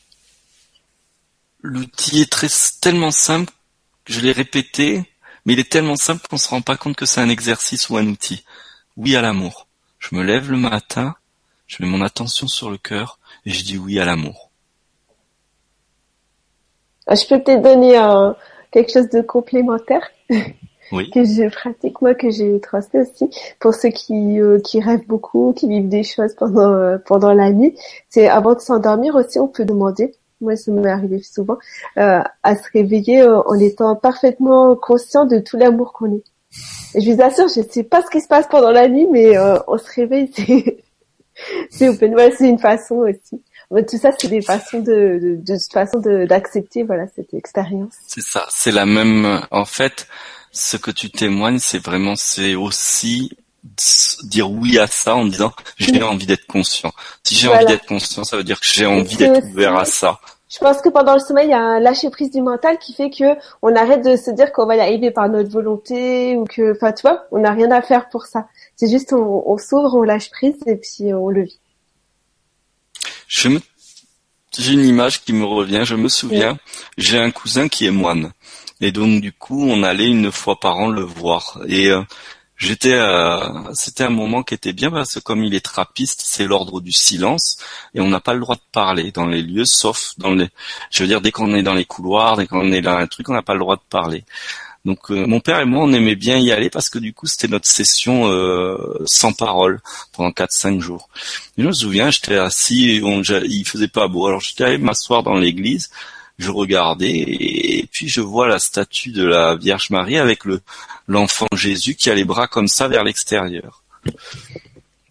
l'outil 1.63 2.23
est 2.23 2.81
tellement 2.81 3.11
simple, 3.11 3.53
je 4.07 4.21
l'ai 4.21 4.33
répété, 4.33 5.05
mais 5.45 5.53
il 5.53 5.61
est 5.61 5.71
tellement 5.71 5.97
simple 5.97 6.27
qu'on 6.29 6.39
se 6.39 6.49
rend 6.49 6.63
pas 6.63 6.77
compte 6.77 6.97
que 6.97 7.07
c'est 7.07 7.21
un 7.21 7.29
exercice 7.29 7.89
ou 7.91 7.97
un 7.97 8.07
outil. 8.07 8.45
Oui 8.97 9.15
à 9.15 9.23
l'amour. 9.23 9.69
Je 9.99 10.15
me 10.17 10.23
lève 10.23 10.51
le 10.51 10.57
matin, 10.57 11.15
je 11.67 11.83
mets 11.83 11.89
mon 11.89 12.03
attention 12.03 12.49
sur 12.49 12.71
le 12.71 12.79
cœur 12.79 13.19
et 13.47 13.51
je 13.51 13.63
dis 13.63 13.79
oui 13.79 14.01
à 14.01 14.05
l'amour. 14.05 14.51
Ah, 17.07 17.15
je 17.15 17.27
peux 17.27 17.43
peut-être 17.43 17.63
donner 17.63 17.97
un, 17.97 18.37
quelque 18.71 18.93
chose 18.93 19.09
de 19.11 19.21
complémentaire 19.21 20.11
que 20.29 21.25
je 21.25 21.51
pratique 21.51 22.01
moi, 22.03 22.15
que 22.15 22.31
j'ai 22.31 22.61
transmis 22.61 23.01
aussi 23.01 23.31
pour 23.61 23.75
ceux 23.75 23.91
qui 23.91 24.41
euh, 24.41 24.59
qui 24.61 24.81
rêvent 24.81 25.07
beaucoup, 25.07 25.53
qui 25.55 25.69
vivent 25.69 25.89
des 25.89 26.03
choses 26.03 26.35
pendant 26.35 26.73
euh, 26.73 26.99
pendant 26.99 27.33
la 27.33 27.53
nuit. 27.53 27.79
C'est 28.09 28.29
avant 28.29 28.55
de 28.55 28.61
s'endormir 28.61 29.15
aussi, 29.15 29.39
on 29.39 29.49
peut 29.49 29.65
demander. 29.65 30.13
Moi, 30.41 30.57
ça 30.57 30.73
m'est 30.73 30.91
arrivé 30.91 31.23
souvent 31.23 31.59
euh, 31.97 32.21
à 32.43 32.57
se 32.57 32.69
réveiller 32.73 33.23
en 33.23 33.55
étant 33.55 33.97
parfaitement 33.97 34.75
conscient 34.77 35.25
de 35.27 35.39
tout 35.39 35.57
l'amour 35.57 35.93
qu'on 35.93 36.13
est. 36.17 36.25
Et 36.95 37.01
je 37.01 37.11
vous 37.11 37.23
assure, 37.23 37.49
je 37.49 37.63
sais 37.63 37.85
pas 37.85 38.03
ce 38.03 38.11
qui 38.11 38.21
se 38.21 38.29
passe 38.29 38.47
pendant 38.49 38.71
la 38.71 38.89
nuit, 38.89 39.07
mais 39.11 39.39
on 39.69 39.79
se 39.79 39.91
réveille, 39.95 40.31
c'est 40.35 40.79
c'est 41.71 41.89
open. 41.89 42.15
c'est 42.37 42.49
une 42.49 42.59
façon 42.59 42.97
aussi 42.97 43.43
tout 43.71 43.99
ça, 43.99 44.11
c'est 44.19 44.29
des 44.29 44.43
façons 44.43 44.81
de, 44.81 45.19
de, 45.21 45.39
de 45.41 45.59
façon 45.73 45.99
d'accepter, 46.01 46.83
voilà, 46.83 47.07
cette 47.15 47.35
expérience. 47.35 47.95
C'est 48.07 48.23
ça, 48.23 48.47
c'est 48.51 48.73
la 48.73 48.87
même. 48.87 49.41
En 49.51 49.65
fait, 49.65 50.07
ce 50.53 50.77
que 50.77 50.91
tu 50.91 51.11
témoignes, 51.11 51.59
c'est 51.59 51.83
vraiment, 51.83 52.17
c'est 52.17 52.55
aussi 52.55 53.37
dire 54.25 54.51
oui 54.51 54.79
à 54.79 54.87
ça 54.87 55.17
en 55.17 55.25
disant 55.25 55.53
j'ai 55.79 56.03
envie 56.03 56.27
d'être 56.27 56.47
conscient. 56.47 56.93
Si 57.23 57.35
j'ai 57.35 57.49
envie 57.49 57.65
d'être 57.65 57.87
conscient, 57.87 58.25
ça 58.25 58.37
veut 58.37 58.45
dire 58.45 58.61
que 58.61 58.67
j'ai 58.67 58.87
envie 58.87 59.17
d'être 59.17 59.45
ouvert 59.47 59.77
à 59.77 59.85
ça. 59.85 60.21
Je 60.51 60.59
pense 60.59 60.81
que 60.83 60.89
pendant 60.89 61.15
le 61.15 61.21
sommeil, 61.21 61.49
il 61.49 61.51
y 61.51 61.55
a 61.55 61.61
un 61.61 61.81
lâcher 61.81 62.11
prise 62.11 62.31
du 62.31 62.41
mental 62.41 62.79
qui 62.79 62.93
fait 62.93 63.11
que 63.11 63.25
on 63.63 63.75
arrête 63.75 64.05
de 64.05 64.17
se 64.17 64.31
dire 64.31 64.53
qu'on 64.53 64.67
va 64.67 64.77
y 64.77 64.81
arriver 64.81 65.11
par 65.11 65.29
notre 65.29 65.51
volonté 65.51 66.37
ou 66.37 66.45
que, 66.45 66.73
enfin, 66.77 66.93
tu 66.93 67.03
vois, 67.03 67.25
on 67.33 67.39
n'a 67.39 67.51
rien 67.51 67.73
à 67.73 67.83
faire 67.83 68.09
pour 68.09 68.27
ça. 68.27 68.47
C'est 68.77 68.89
juste 68.89 69.13
on, 69.13 69.43
on 69.47 69.59
s'ouvre, 69.59 69.95
on 69.97 70.03
lâche 70.03 70.31
prise 70.31 70.57
et 70.67 70.77
puis 70.77 71.13
on 71.13 71.29
le 71.29 71.43
vit. 71.45 71.59
Je 73.29 73.49
me, 73.49 73.61
j'ai 74.59 74.73
une 74.73 74.85
image 74.85 75.23
qui 75.25 75.33
me 75.33 75.45
revient. 75.45 75.83
Je 75.85 75.95
me 75.95 76.09
souviens, 76.09 76.59
j'ai 76.97 77.19
un 77.19 77.31
cousin 77.31 77.69
qui 77.69 77.87
est 77.87 77.91
moine, 77.91 78.33
et 78.81 78.93
donc 78.93 79.21
du 79.21 79.33
coup, 79.33 79.69
on 79.69 79.83
allait 79.83 80.09
une 80.09 80.31
fois 80.33 80.59
par 80.61 80.77
an 80.77 80.89
le 80.89 81.03
voir. 81.03 81.61
Et 81.67 81.89
euh, 81.89 82.03
j'étais, 82.57 82.95
euh, 82.95 83.73
c'était 83.75 84.05
un 84.05 84.11
moment 84.11 84.43
qui 84.43 84.55
était 84.55 84.73
bien 84.73 84.91
parce 84.91 85.15
que 85.15 85.21
comme 85.21 85.45
il 85.45 85.55
est 85.55 85.65
trappiste, 85.65 86.23
c'est 86.25 86.47
l'ordre 86.47 86.81
du 86.81 86.93
silence, 86.93 87.59
et 87.95 88.01
on 88.01 88.09
n'a 88.09 88.21
pas 88.21 88.35
le 88.35 88.41
droit 88.41 88.57
de 88.57 88.61
parler 88.73 89.11
dans 89.13 89.27
les 89.27 89.43
lieux, 89.43 89.65
sauf 89.65 90.15
dans 90.19 90.33
les, 90.33 90.49
je 90.91 91.03
veux 91.03 91.09
dire, 91.09 91.21
dès 91.21 91.33
qu'on 91.33 91.55
est 91.55 91.63
dans 91.63 91.75
les 91.75 91.85
couloirs, 91.85 92.37
dès 92.37 92.47
qu'on 92.47 92.73
est 92.73 92.83
dans 92.83 92.97
un 92.97 93.07
truc, 93.07 93.29
on 93.29 93.35
n'a 93.35 93.43
pas 93.43 93.55
le 93.55 93.61
droit 93.61 93.77
de 93.77 93.83
parler. 93.89 94.25
Donc 94.85 95.11
euh, 95.11 95.27
mon 95.27 95.41
père 95.41 95.61
et 95.61 95.65
moi, 95.65 95.85
on 95.85 95.93
aimait 95.93 96.15
bien 96.15 96.39
y 96.39 96.53
aller 96.53 96.69
parce 96.69 96.91
que 96.91 96.99
du 96.99 97.15
coup, 97.15 97.27
c'était 97.27 97.49
notre 97.49 97.67
session 97.67 98.29
euh, 98.31 99.03
sans 99.07 99.33
parole 99.33 99.81
pendant 100.13 100.31
4-5 100.31 100.81
jours. 100.81 101.09
Et 101.57 101.63
je 101.63 101.67
me 101.67 101.73
souviens, 101.73 102.11
j'étais 102.11 102.37
assis, 102.37 103.01
on, 103.03 103.23
il 103.23 103.65
faisait 103.67 103.89
pas 103.89 104.09
beau, 104.09 104.27
alors 104.27 104.41
j'étais 104.41 104.65
allé 104.65 104.79
m'asseoir 104.79 105.23
dans 105.23 105.37
l'église, 105.37 105.91
je 106.39 106.51
regardais 106.51 107.13
et 107.17 107.89
puis 107.91 108.09
je 108.09 108.21
vois 108.21 108.49
la 108.49 108.59
statue 108.59 109.11
de 109.11 109.25
la 109.25 109.55
Vierge 109.57 109.91
Marie 109.91 110.19
avec 110.19 110.45
le 110.45 110.61
l'enfant 111.07 111.47
Jésus 111.55 111.95
qui 111.95 112.11
a 112.11 112.15
les 112.15 112.25
bras 112.25 112.49
comme 112.49 112.69
ça 112.69 112.89
vers 112.89 113.05
l'extérieur. 113.05 113.83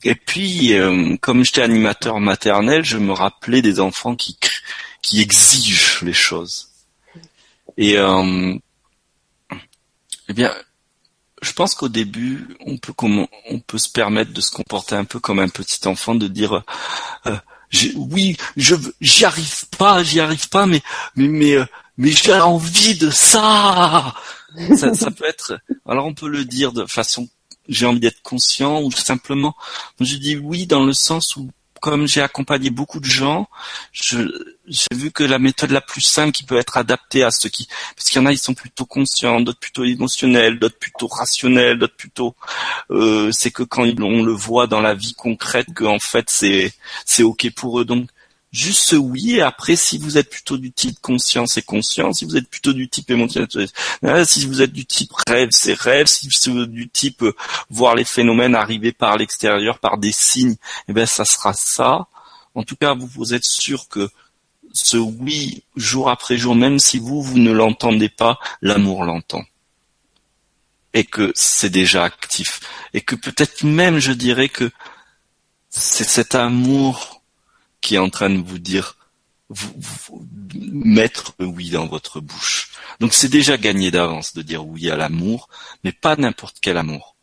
Et 0.04 0.16
puis, 0.16 0.74
euh, 0.74 1.16
comme 1.22 1.46
j'étais 1.46 1.62
animateur 1.62 2.20
maternel, 2.20 2.84
je 2.84 2.98
me 2.98 3.14
rappelais 3.14 3.62
des 3.62 3.80
enfants 3.80 4.16
qui 4.16 4.38
qui 5.02 5.22
exigent 5.22 6.04
les 6.04 6.14
choses. 6.14 6.70
Et 7.78 7.98
euh, 7.98 8.56
eh 10.30 10.34
bien, 10.34 10.54
je 11.42 11.52
pense 11.52 11.76
qu'au 11.76 11.90
début, 11.90 12.58
on 12.66 12.78
peut 12.78 12.94
comment, 12.94 13.28
on 13.50 13.60
peut 13.60 13.78
se 13.78 13.90
permettre 13.90 14.32
de 14.34 14.42
se 14.42 14.52
comporter 14.52 14.96
un 14.96 15.06
peu 15.06 15.20
comme 15.20 15.40
un 15.40 15.50
petit 15.50 15.88
enfant, 15.88 16.16
de 16.16 16.28
dire 16.28 16.64
euh, 17.26 17.38
oui, 17.96 18.38
je 18.56 18.76
j'y 19.02 19.26
arrive 19.26 19.66
pas, 19.78 20.04
j'y 20.04 20.20
arrive 20.20 20.50
pas, 20.50 20.66
mais 20.66 20.82
mais 21.16 21.28
mais 21.28 21.56
euh, 21.56 21.66
mais 21.98 22.12
j'ai 22.12 22.34
envie 22.34 22.96
de 22.96 23.10
ça. 23.10 24.16
ça. 24.78 24.94
Ça 24.94 25.12
peut 25.12 25.26
être. 25.26 25.60
Alors 25.86 26.06
on 26.06 26.14
peut 26.14 26.30
le 26.30 26.46
dire 26.46 26.72
de 26.72 26.86
façon 26.86 27.28
j'ai 27.70 27.86
envie 27.86 28.00
d'être 28.00 28.22
conscient 28.22 28.82
ou 28.82 28.92
simplement 28.92 29.56
je 30.02 30.18
dis 30.18 30.36
oui 30.36 30.68
dans 30.68 30.84
le 30.84 30.94
sens 30.94 31.38
où 31.38 31.50
comme 31.84 32.08
j'ai 32.08 32.22
accompagné 32.22 32.70
beaucoup 32.70 33.02
de 33.02 33.06
gens, 33.06 33.50
j'ai 33.92 34.24
vu 34.94 35.12
que 35.12 35.26
la 35.26 35.38
méthode 35.38 35.72
la 35.72 35.82
plus 35.82 36.00
simple 36.00 36.32
qui 36.32 36.46
peut 36.46 36.56
être 36.56 36.78
adaptée 36.78 37.24
à 37.24 37.30
ceux 37.30 37.50
qui, 37.50 37.68
parce 37.98 38.08
qu'il 38.10 38.22
y 38.22 38.24
en 38.24 38.26
a, 38.26 38.32
ils 38.32 38.38
sont 38.38 38.54
plutôt 38.54 38.86
conscients, 38.86 39.42
d'autres 39.42 39.60
plutôt 39.60 39.84
émotionnels, 39.84 40.60
d'autres 40.60 40.80
plutôt 40.80 41.08
rationnels, 41.08 41.78
d'autres 41.78 41.98
plutôt, 41.98 42.36
euh, 42.90 43.34
c'est 43.34 43.52
que 43.52 43.64
quand 43.64 43.84
on 43.84 44.24
le 44.24 44.32
voit 44.32 44.66
dans 44.66 44.80
la 44.80 44.94
vie 44.94 45.14
concrète, 45.14 45.74
que 45.76 45.84
en 45.84 46.00
fait 46.00 46.30
c'est 46.30 46.72
c'est 47.06 47.24
ok 47.24 47.52
pour 47.54 47.82
eux. 47.82 47.84
Donc 47.84 48.08
juste 48.54 48.82
ce 48.82 48.96
oui 48.96 49.38
et 49.38 49.42
après 49.42 49.76
si 49.76 49.98
vous 49.98 50.18
êtes 50.18 50.30
plutôt 50.30 50.58
du 50.58 50.72
type 50.72 51.02
conscience 51.02 51.54
c'est 51.54 51.66
conscience 51.66 52.20
si 52.20 52.26
vous 52.26 52.38
êtes 52.38 52.48
plutôt 52.48 52.72
du 52.72 52.88
type 52.88 53.10
émotionnel 53.10 53.48
si 54.26 54.46
vous 54.46 54.62
êtes 54.62 54.72
du 54.72 54.86
type 54.86 55.12
rêve 55.28 55.50
c'est 55.52 55.74
rêve 55.74 56.06
si 56.06 56.30
vous 56.30 56.64
êtes 56.64 56.72
du 56.72 56.88
type 56.88 57.24
euh, 57.24 57.36
voir 57.70 57.96
les 57.96 58.06
phénomènes 58.06 58.54
arriver 58.54 58.92
par 58.92 59.18
l'extérieur 59.18 59.80
par 59.80 59.98
des 59.98 60.12
signes 60.12 60.56
eh 60.88 60.94
ben 60.94 61.06
ça 61.06 61.26
sera 61.26 61.54
ça. 61.54 62.08
En 62.56 62.64
tout 62.64 62.76
cas 62.76 62.94
vous 62.94 63.08
vous 63.08 63.34
êtes 63.34 63.46
sûr 63.46 63.88
que 63.88 64.10
ce 64.74 64.98
oui 64.98 65.64
jour 65.76 66.10
après 66.10 66.38
jour 66.38 66.56
même 66.56 66.80
si 66.80 67.00
vous 67.00 67.22
vous 67.22 67.38
ne 67.38 67.52
l'entendez 67.52 68.10
pas 68.10 68.40
l'amour 68.62 69.04
l'entend. 69.04 69.44
Et 70.94 71.06
que 71.06 71.32
c'est 71.36 71.72
déjà 71.72 72.04
actif. 72.04 72.60
Et 72.94 73.02
que 73.02 73.16
peut-être 73.16 73.64
même 73.64 74.00
je 74.00 74.12
dirais 74.12 74.50
que 74.50 74.72
c'est 75.70 76.04
cet 76.04 76.36
amour 76.36 77.13
qui 77.84 77.96
est 77.96 78.00
en 78.00 78.10
train 78.10 78.30
de 78.32 78.42
vous 78.42 78.60
dire 78.60 78.96
vous, 79.50 80.26
mettre 80.56 81.34
oui 81.38 81.70
dans 81.70 81.86
votre 81.86 82.22
bouche. 82.22 82.72
Donc 83.00 83.14
c'est 83.14 83.30
déjà 83.30 83.58
gagné 83.58 83.92
d'avance 83.92 84.34
de 84.34 84.42
dire 84.42 84.66
oui 84.66 84.90
à 84.90 84.96
l'amour, 84.96 85.50
mais 85.84 85.92
pas 85.92 86.16
n'importe 86.16 86.58
quel 86.62 86.78
amour. 86.78 87.16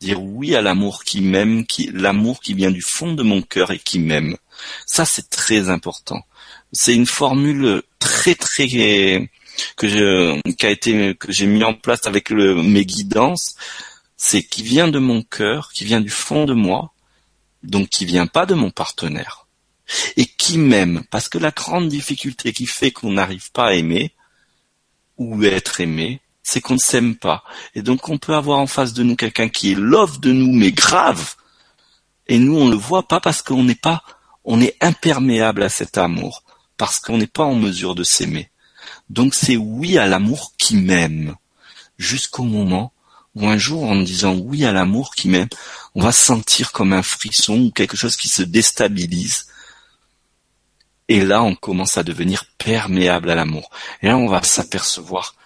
Dire 0.00 0.22
oui 0.22 0.56
à 0.56 0.62
l'amour 0.62 1.04
qui 1.04 1.20
m'aime, 1.20 1.66
qui 1.66 1.90
l'amour 1.92 2.40
qui 2.40 2.54
vient 2.54 2.70
du 2.70 2.82
fond 2.82 3.12
de 3.12 3.22
mon 3.22 3.42
cœur 3.42 3.70
et 3.70 3.78
qui 3.78 3.98
m'aime. 3.98 4.36
Ça 4.86 5.04
c'est 5.04 5.28
très 5.28 5.68
important. 5.68 6.22
C'est 6.72 6.94
une 6.94 7.06
formule 7.06 7.82
très 7.98 8.34
très 8.34 8.66
que 9.76 9.88
je, 9.88 10.40
qui 10.52 11.16
que 11.16 11.32
j'ai 11.32 11.46
mis 11.46 11.62
en 11.62 11.74
place 11.74 12.06
avec 12.06 12.30
mes 12.30 12.86
guidances. 12.86 13.54
C'est 14.16 14.42
qui 14.42 14.62
vient 14.62 14.88
de 14.88 14.98
mon 14.98 15.22
cœur, 15.22 15.72
qui 15.72 15.84
vient 15.84 16.00
du 16.00 16.10
fond 16.10 16.46
de 16.46 16.54
moi, 16.54 16.94
donc 17.62 17.90
qui 17.90 18.06
vient 18.06 18.26
pas 18.26 18.46
de 18.46 18.54
mon 18.54 18.70
partenaire 18.70 19.45
et 20.16 20.26
qui 20.26 20.58
m'aime. 20.58 21.04
Parce 21.10 21.28
que 21.28 21.38
la 21.38 21.50
grande 21.50 21.88
difficulté 21.88 22.52
qui 22.52 22.66
fait 22.66 22.90
qu'on 22.90 23.12
n'arrive 23.12 23.50
pas 23.52 23.68
à 23.68 23.74
aimer 23.74 24.12
ou 25.18 25.42
être 25.44 25.80
aimé, 25.80 26.20
c'est 26.42 26.60
qu'on 26.60 26.74
ne 26.74 26.78
s'aime 26.78 27.16
pas. 27.16 27.42
Et 27.74 27.82
donc 27.82 28.08
on 28.08 28.18
peut 28.18 28.34
avoir 28.34 28.58
en 28.58 28.66
face 28.66 28.92
de 28.92 29.02
nous 29.02 29.16
quelqu'un 29.16 29.48
qui 29.48 29.72
est 29.72 29.76
love 29.76 30.20
de 30.20 30.32
nous, 30.32 30.52
mais 30.52 30.72
grave. 30.72 31.34
Et 32.28 32.38
nous, 32.38 32.56
on 32.56 32.68
le 32.68 32.76
voit 32.76 33.06
pas 33.06 33.20
parce 33.20 33.42
qu'on 33.42 33.64
n'est 33.64 33.74
pas, 33.74 34.02
on 34.44 34.60
est 34.60 34.76
imperméable 34.80 35.62
à 35.62 35.68
cet 35.68 35.98
amour, 35.98 36.42
parce 36.76 36.98
qu'on 36.98 37.18
n'est 37.18 37.26
pas 37.26 37.44
en 37.44 37.54
mesure 37.54 37.94
de 37.94 38.04
s'aimer. 38.04 38.50
Donc 39.10 39.34
c'est 39.34 39.56
oui 39.56 39.98
à 39.98 40.06
l'amour 40.06 40.52
qui 40.58 40.76
m'aime, 40.76 41.36
jusqu'au 41.98 42.44
moment 42.44 42.92
où 43.34 43.46
un 43.46 43.58
jour, 43.58 43.84
en 43.84 43.96
disant 43.96 44.34
oui 44.34 44.64
à 44.64 44.72
l'amour 44.72 45.14
qui 45.14 45.28
m'aime, 45.28 45.48
on 45.94 46.02
va 46.02 46.12
sentir 46.12 46.72
comme 46.72 46.92
un 46.92 47.02
frisson 47.02 47.60
ou 47.60 47.70
quelque 47.70 47.96
chose 47.96 48.16
qui 48.16 48.28
se 48.28 48.42
déstabilise 48.42 49.46
et 51.08 51.20
là, 51.20 51.42
on 51.42 51.54
commence 51.54 51.98
à 51.98 52.02
devenir 52.02 52.44
perméable 52.58 53.30
à 53.30 53.34
l'amour. 53.34 53.70
Et 54.02 54.08
là, 54.08 54.16
on 54.16 54.26
va 54.26 54.42
s'apercevoir 54.42 55.36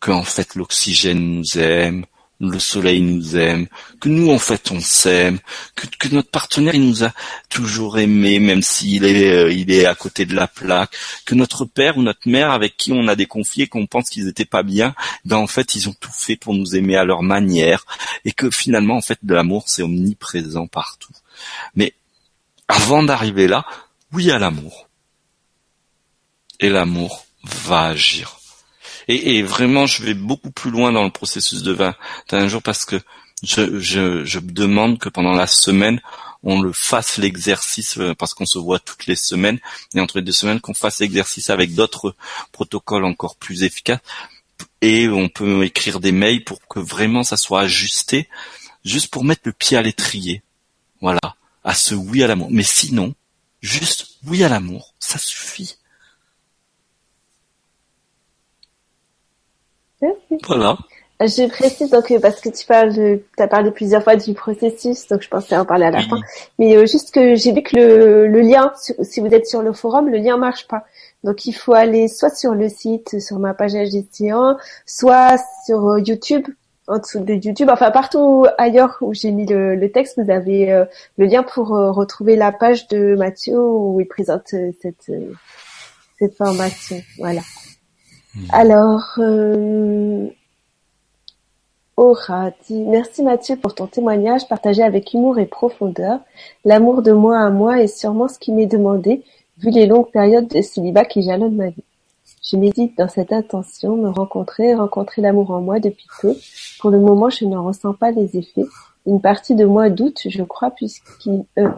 qu'en 0.00 0.22
fait, 0.22 0.54
l'oxygène 0.54 1.38
nous 1.38 1.58
aime, 1.58 2.06
le 2.40 2.58
soleil 2.58 3.00
nous 3.00 3.36
aime, 3.36 3.66
que 4.00 4.08
nous, 4.08 4.30
en 4.30 4.38
fait, 4.38 4.70
on 4.70 4.80
s'aime, 4.80 5.38
que, 5.74 6.08
notre 6.08 6.30
partenaire, 6.30 6.74
il 6.74 6.86
nous 6.86 7.04
a 7.04 7.12
toujours 7.48 7.98
aimé, 7.98 8.38
même 8.38 8.62
s'il 8.62 9.04
est, 9.04 9.30
euh, 9.30 9.52
il 9.52 9.70
est 9.70 9.86
à 9.86 9.94
côté 9.94 10.26
de 10.26 10.34
la 10.34 10.46
plaque, 10.46 10.94
que 11.24 11.34
notre 11.34 11.64
père 11.64 11.96
ou 11.96 12.02
notre 12.02 12.28
mère, 12.28 12.50
avec 12.50 12.76
qui 12.76 12.92
on 12.92 13.08
a 13.08 13.16
des 13.16 13.26
conflits 13.26 13.62
et 13.62 13.66
qu'on 13.68 13.86
pense 13.86 14.10
qu'ils 14.10 14.28
étaient 14.28 14.44
pas 14.44 14.62
bien, 14.62 14.94
ben, 15.24 15.36
en 15.36 15.46
fait, 15.46 15.74
ils 15.74 15.88
ont 15.88 15.94
tout 15.98 16.12
fait 16.12 16.36
pour 16.36 16.54
nous 16.54 16.76
aimer 16.76 16.96
à 16.96 17.04
leur 17.04 17.22
manière, 17.22 17.86
et 18.24 18.32
que 18.32 18.50
finalement, 18.50 18.96
en 18.96 19.02
fait, 19.02 19.18
l'amour, 19.26 19.64
c'est 19.66 19.82
omniprésent 19.82 20.66
partout. 20.66 21.12
Mais, 21.74 21.94
avant 22.68 23.02
d'arriver 23.02 23.46
là, 23.46 23.64
oui 24.12 24.30
à 24.30 24.38
l'amour 24.38 24.85
et 26.60 26.68
l'amour 26.68 27.26
va 27.44 27.86
agir. 27.86 28.38
Et, 29.08 29.42
vraiment, 29.42 29.86
je 29.86 30.02
vais 30.02 30.14
beaucoup 30.14 30.50
plus 30.50 30.70
loin 30.70 30.90
dans 30.90 31.04
le 31.04 31.10
processus 31.10 31.62
de 31.62 31.72
21 31.72 32.48
jours 32.48 32.62
parce 32.62 32.84
que 32.84 33.00
je, 33.44 33.78
je, 33.78 34.24
je 34.24 34.40
demande 34.40 34.98
que 34.98 35.08
pendant 35.08 35.32
la 35.32 35.46
semaine, 35.46 36.00
on 36.42 36.60
le 36.60 36.72
fasse 36.72 37.18
l'exercice 37.18 37.98
euh, 37.98 38.14
parce 38.14 38.34
qu'on 38.34 38.46
se 38.46 38.58
voit 38.58 38.78
toutes 38.78 39.06
les 39.06 39.16
semaines 39.16 39.58
et 39.94 40.00
entre 40.00 40.18
les 40.18 40.24
deux 40.24 40.32
semaines 40.32 40.60
qu'on 40.60 40.74
fasse 40.74 41.00
l'exercice 41.00 41.50
avec 41.50 41.74
d'autres 41.74 42.14
protocoles 42.52 43.04
encore 43.04 43.36
plus 43.36 43.62
efficaces. 43.62 44.00
Et 44.80 45.08
on 45.08 45.28
peut 45.28 45.64
écrire 45.64 46.00
des 46.00 46.12
mails 46.12 46.44
pour 46.44 46.66
que 46.66 46.80
vraiment 46.80 47.22
ça 47.22 47.36
soit 47.36 47.62
ajusté 47.62 48.28
juste 48.84 49.08
pour 49.08 49.24
mettre 49.24 49.42
le 49.44 49.52
pied 49.52 49.76
à 49.76 49.82
l'étrier. 49.82 50.42
Voilà. 51.00 51.36
À 51.64 51.74
ce 51.74 51.94
oui 51.94 52.22
à 52.22 52.26
l'amour. 52.26 52.48
Mais 52.50 52.62
sinon 52.62 53.14
juste 53.60 54.08
oui 54.24 54.44
à 54.44 54.48
l'amour 54.48 54.94
ça 54.98 55.18
suffit 55.18 55.76
Voilà. 60.46 60.76
Je 61.18 61.48
précise 61.48 61.88
donc 61.90 62.12
parce 62.20 62.40
que 62.42 62.50
tu 62.50 62.66
parles 62.66 62.92
de, 62.94 63.22
as 63.38 63.48
parlé 63.48 63.70
plusieurs 63.70 64.02
fois 64.02 64.16
du 64.16 64.34
processus, 64.34 65.08
donc 65.08 65.22
je 65.22 65.28
pensais 65.28 65.56
en 65.56 65.64
parler 65.64 65.86
à 65.86 65.90
la 65.90 66.02
fin. 66.02 66.18
Mais 66.58 66.76
euh, 66.76 66.84
juste 66.84 67.10
que 67.10 67.34
j'ai 67.34 67.52
vu 67.52 67.62
que 67.62 67.74
le, 67.74 68.26
le 68.26 68.40
lien, 68.42 68.72
si 69.00 69.20
vous 69.20 69.28
êtes 69.28 69.46
sur 69.46 69.62
le 69.62 69.72
forum, 69.72 70.10
le 70.10 70.18
lien 70.18 70.36
marche 70.36 70.68
pas. 70.68 70.84
Donc 71.24 71.46
il 71.46 71.52
faut 71.52 71.72
aller 71.72 72.08
soit 72.08 72.34
sur 72.34 72.52
le 72.52 72.68
site, 72.68 73.18
sur 73.18 73.38
ma 73.38 73.54
page 73.54 73.72
HDC1, 73.72 74.58
soit 74.84 75.38
sur 75.64 75.88
euh, 75.88 76.00
YouTube, 76.00 76.46
en 76.86 76.98
dessous 76.98 77.20
de 77.20 77.32
YouTube, 77.32 77.70
enfin 77.72 77.90
partout 77.90 78.46
ailleurs 78.58 78.98
où 79.00 79.14
j'ai 79.14 79.30
mis 79.30 79.46
le, 79.46 79.74
le, 79.74 79.90
texte, 79.90 80.20
vous 80.22 80.30
avez 80.30 80.70
euh, 80.70 80.84
le 81.16 81.24
lien 81.24 81.42
pour 81.42 81.68
retrouver 81.68 82.36
la 82.36 82.52
page 82.52 82.88
de 82.88 83.16
Mathieu 83.16 83.58
où 83.58 84.00
il 84.02 84.06
présente 84.06 84.48
cette 84.48 85.10
cette 86.18 86.36
formation. 86.36 86.96
Voilà. 87.18 87.40
Alors, 88.50 89.14
euh, 89.18 90.28
Aura 91.96 92.50
dit 92.66 92.82
Merci 92.82 93.22
Mathieu 93.22 93.56
pour 93.56 93.74
ton 93.74 93.86
témoignage 93.86 94.48
partagé 94.48 94.82
avec 94.82 95.14
humour 95.14 95.38
et 95.38 95.46
profondeur. 95.46 96.20
L'amour 96.64 97.02
de 97.02 97.12
moi 97.12 97.38
à 97.38 97.50
moi 97.50 97.80
est 97.80 97.86
sûrement 97.86 98.28
ce 98.28 98.38
qui 98.38 98.52
m'est 98.52 98.66
demandé, 98.66 99.22
vu 99.58 99.70
les 99.70 99.86
longues 99.86 100.10
périodes 100.10 100.48
de 100.48 100.60
célibat 100.60 101.04
qui 101.04 101.22
jalonnent 101.22 101.56
ma 101.56 101.70
vie. 101.70 101.84
Je 102.42 102.56
médite 102.56 102.96
dans 102.98 103.08
cette 103.08 103.32
intention, 103.32 103.96
me 103.96 104.08
rencontrer, 104.08 104.74
rencontrer 104.74 105.22
l'amour 105.22 105.50
en 105.50 105.60
moi 105.60 105.80
depuis 105.80 106.06
peu. 106.20 106.34
Pour 106.80 106.90
le 106.90 107.00
moment, 107.00 107.30
je 107.30 107.44
n'en 107.44 107.64
ressens 107.64 107.94
pas 107.94 108.10
les 108.10 108.36
effets. 108.36 108.66
Une 109.06 109.20
partie 109.20 109.54
de 109.54 109.64
moi 109.64 109.88
doute, 109.88 110.20
je 110.26 110.42
crois, 110.42 110.70
puisqu'il, 110.70 111.44
euh, 111.58 111.68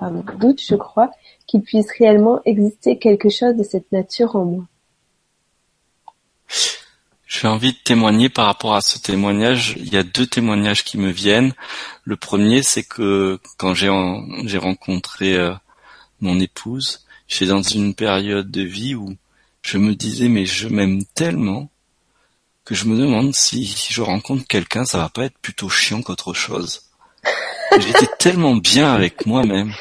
doute, 0.40 0.60
je 0.60 0.74
crois, 0.74 1.10
qu'il 1.47 1.62
puisse 1.62 1.90
réellement 1.98 2.40
exister 2.44 2.98
quelque 2.98 3.28
chose 3.28 3.55
de 3.55 3.62
cette 3.62 3.93
nature 3.93 4.35
en 4.35 4.44
moi. 4.44 4.64
J'ai 7.27 7.47
envie 7.47 7.73
de 7.73 7.79
témoigner 7.85 8.31
par 8.31 8.47
rapport 8.47 8.75
à 8.75 8.81
ce 8.81 8.99
témoignage. 8.99 9.75
Il 9.77 9.93
y 9.93 9.99
a 9.99 10.03
deux 10.03 10.27
témoignages 10.27 10.83
qui 10.83 10.97
me 10.97 11.11
viennent. 11.11 11.53
Le 12.05 12.16
premier, 12.16 12.62
c'est 12.62 12.85
que 12.85 13.39
quand 13.59 13.75
j'ai 13.75 13.93
j'ai 14.45 14.59
rencontré 14.59 15.35
euh, 15.35 15.55
mon 16.20 16.41
épouse, 16.41 17.05
j'étais 17.29 17.47
dans 17.47 17.62
une 17.62 17.95
période 17.95 18.51
de 18.51 18.62
vie 18.62 18.95
où 18.95 19.15
je 19.62 19.77
me 19.77 19.95
disais 19.95 20.29
mais 20.29 20.47
je 20.47 20.69
m'aime 20.69 21.05
tellement 21.15 21.70
que 22.65 22.75
je 22.75 22.87
me 22.87 22.99
demande 22.99 23.35
si 23.35 23.75
je 23.91 24.03
rencontre 24.03 24.47
quelqu'un, 24.47 24.85
ça 24.85 24.99
va 24.99 25.09
pas 25.09 25.25
être 25.25 25.39
plutôt 25.39 25.69
chiant 25.69 26.03
qu'autre 26.03 26.35
chose. 26.35 26.83
J'étais 27.79 28.09
tellement 28.19 28.57
bien 28.57 28.93
avec 28.93 29.27
moi-même. 29.27 29.73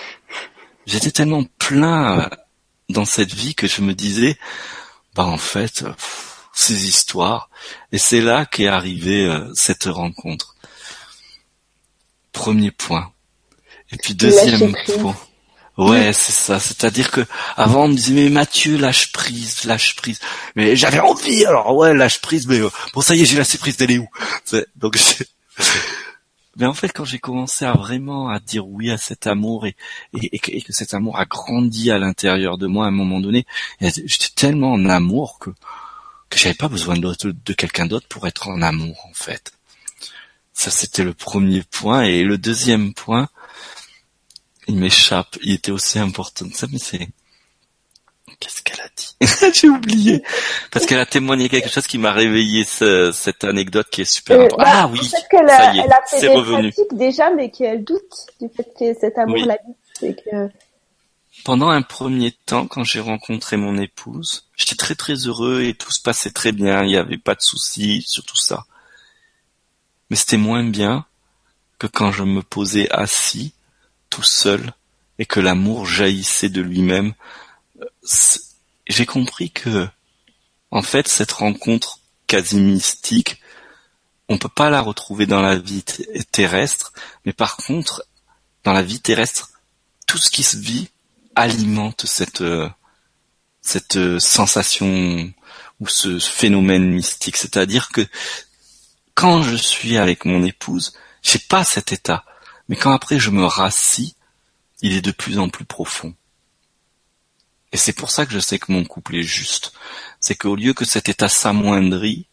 J'étais 0.86 1.12
tellement 1.12 1.44
plein 1.60 2.30
dans 2.90 3.06
cette 3.06 3.34
vie 3.34 3.56
que 3.56 3.68
je 3.68 3.82
me 3.82 3.94
disais, 3.94 4.38
bah 5.16 5.26
en 5.26 5.38
fait, 5.38 5.84
ces 6.58 6.88
histoires. 6.88 7.50
Et 7.92 7.98
c'est 7.98 8.22
là 8.22 8.46
qu'est 8.46 8.68
arrivée 8.68 9.26
euh, 9.26 9.48
cette 9.54 9.86
rencontre. 9.86 10.56
Premier 12.32 12.72
point. 12.72 13.12
Et 13.92 13.98
puis 13.98 14.16
deuxième 14.16 14.76
point. 15.00 15.16
Ouais, 15.78 16.12
c'est 16.14 16.34
ça. 16.34 16.60
C'est-à-dire 16.60 17.12
que 17.12 17.22
avant 17.56 17.84
on 17.84 17.88
me 17.90 17.94
disait 17.94 18.14
mais 18.14 18.30
Mathieu 18.30 18.78
lâche 18.78 19.12
prise, 19.12 19.66
lâche 19.66 19.96
prise. 19.96 20.20
Mais 20.56 20.76
j'avais 20.76 21.00
envie 21.00 21.46
alors 21.46 21.76
ouais 21.76 21.94
lâche 21.94 22.22
prise. 22.22 22.48
Mais 22.48 22.60
euh, 22.60 22.72
bon 22.96 23.02
ça 23.02 23.16
y 23.16 23.22
est 23.22 23.26
j'ai 23.26 23.38
lâché 23.38 23.60
prise. 23.60 23.78
Elle 23.80 23.92
est 23.92 24.00
où 24.00 24.10
Donc 24.76 24.98
Mais 26.60 26.66
en 26.66 26.74
fait, 26.74 26.90
quand 26.90 27.06
j'ai 27.06 27.20
commencé 27.20 27.66
à 27.66 27.74
vraiment 27.74 28.30
à 28.30 28.40
dire 28.40 28.68
oui 28.68 28.90
à 28.90 28.98
cet 28.98 29.28
amour 29.28 29.68
et, 29.68 29.76
et, 30.14 30.40
que 30.40 30.74
cet 30.74 30.96
amour 30.96 31.20
a 31.20 31.26
grandi 31.26 31.92
à 31.92 32.00
l'intérieur 32.00 32.58
de 32.58 32.66
moi 32.66 32.86
à 32.86 32.88
un 32.88 32.92
moment 32.92 33.20
donné, 33.20 33.46
j'étais 33.80 34.34
tellement 34.36 34.74
en 34.74 34.90
amour 34.90 35.38
que 35.38 35.52
que 36.30 36.38
j'avais 36.38 36.56
pas 36.56 36.68
besoin 36.68 36.98
de, 36.98 37.14
de 37.24 37.54
quelqu'un 37.54 37.86
d'autre 37.86 38.08
pour 38.08 38.28
être 38.28 38.50
en 38.50 38.62
amour 38.62 39.06
en 39.06 39.14
fait. 39.14 39.52
Ça 40.54 40.72
c'était 40.72 41.04
le 41.04 41.14
premier 41.14 41.64
point 41.64 42.04
et 42.04 42.24
le 42.24 42.38
deuxième 42.38 42.94
point, 42.94 43.30
il 44.68 44.78
m'échappe, 44.78 45.38
il 45.42 45.54
était 45.54 45.72
aussi 45.72 46.00
important 46.00 46.50
que 46.50 46.56
ça, 46.56 46.68
mais 46.72 46.80
c'est 46.80 47.08
Qu'est-ce 48.40 48.62
qu'elle 48.62 48.82
a 48.82 48.90
dit? 48.96 49.52
J'ai 49.60 49.70
oublié. 49.70 50.24
Parce 50.72 50.86
qu'elle 50.86 51.00
a 51.00 51.08
témoigné 51.08 51.50
quelque 51.50 51.70
chose 51.70 51.88
qui 51.88 51.98
m'a 51.98 52.12
réveillé 52.12 52.66
cette 52.66 53.44
anecdote 53.44 53.88
qui 53.90 54.02
est 54.02 54.06
super 54.06 54.40
euh, 54.40 54.46
importante. 54.46 54.66
Bah, 54.66 54.82
ah 54.84 54.90
oui, 54.92 55.04
ça 55.04 55.18
y 55.74 55.80
est, 55.80 55.84
elle 55.84 55.92
a 55.92 56.02
fait 56.08 56.20
c'est 56.20 56.28
des 56.28 56.36
revenu. 56.36 56.74
déjà, 56.92 57.32
mais 57.32 57.50
qu'elle 57.50 57.84
doute 57.84 58.02
du 58.40 58.48
fait 58.50 58.70
que 58.78 59.00
cet 59.00 59.18
amour 59.18 59.38
la 59.38 59.58
l'habite. 60.02 60.24
Que... 60.24 60.50
Pendant 61.48 61.70
un 61.70 61.82
premier 61.82 62.34
temps, 62.34 62.68
quand 62.68 62.84
j'ai 62.84 63.00
rencontré 63.00 63.56
mon 63.56 63.78
épouse, 63.78 64.50
j'étais 64.58 64.76
très 64.76 64.96
très 64.96 65.14
heureux 65.14 65.62
et 65.62 65.76
tout 65.76 65.92
se 65.92 66.02
passait 66.02 66.32
très 66.32 66.52
bien. 66.52 66.84
Il 66.84 66.90
n'y 66.90 66.98
avait 66.98 67.18
pas 67.18 67.36
de 67.36 67.42
soucis 67.42 68.02
sur 68.06 68.26
tout 68.26 68.36
ça. 68.36 68.66
Mais 70.10 70.18
c'était 70.18 70.36
moins 70.36 70.66
bien 70.66 71.06
que 71.80 71.88
quand 71.88 72.12
je 72.12 72.24
me 72.24 72.42
posais 72.44 72.92
assis, 72.92 73.54
tout 74.10 74.24
seul, 74.24 74.74
et 75.20 75.26
que 75.26 75.40
l'amour 75.40 75.86
jaillissait 75.86 76.50
de 76.50 76.60
lui-même 76.60 77.14
j'ai 78.86 79.06
compris 79.06 79.50
que, 79.50 79.88
en 80.72 80.82
fait, 80.82 81.08
cette 81.08 81.32
rencontre 81.32 82.02
quasi 82.28 82.58
mystique, 82.58 83.42
on 84.28 84.38
peut 84.38 84.50
pas 84.50 84.70
la 84.70 84.82
retrouver 84.82 85.28
dans 85.28 85.42
la 85.42 85.58
vie 85.58 85.86
terrestre, 86.30 86.92
mais 87.24 87.32
par 87.32 87.56
contre, 87.56 88.04
dans 88.66 88.74
la 88.74 88.84
vie 88.84 89.00
terrestre, 89.00 89.52
tout 90.08 90.18
ce 90.18 90.30
qui 90.30 90.44
se 90.44 90.58
vit 90.58 90.90
alimente 91.38 92.06
cette 92.06 92.44
cette 93.62 94.20
sensation 94.20 95.32
ou 95.80 95.88
ce 95.88 96.20
phénomène 96.20 96.90
mystique. 96.90 97.38
C'est-à-dire 97.38 97.90
que 97.90 98.06
quand 99.14 99.44
je 99.44 99.56
suis 99.56 99.98
avec 99.98 100.26
mon 100.26 100.44
épouse, 100.44 100.94
j'ai 101.22 101.40
pas 101.40 101.64
cet 101.64 101.92
état, 101.92 102.24
mais 102.70 102.76
quand 102.76 102.92
après 102.92 103.20
je 103.20 103.30
me 103.30 103.46
rassis, 103.46 104.16
il 104.82 104.94
est 104.94 105.02
de 105.02 105.12
plus 105.12 105.40
en 105.40 105.50
plus 105.50 105.66
profond. 105.66 106.14
Et 107.72 107.78
c'est 107.78 107.94
pour 107.94 108.12
ça 108.12 108.26
que 108.26 108.32
je 108.32 108.40
sais 108.40 108.60
que 108.60 108.72
mon 108.72 108.86
couple 108.86 109.16
est 109.16 109.24
juste. 109.24 109.74
C'est 110.20 110.36
qu'au 110.36 110.56
lieu 110.56 110.74
que 110.74 110.86
cet 110.86 111.10
état 111.10 111.30
s'amoindrit, 111.30 112.28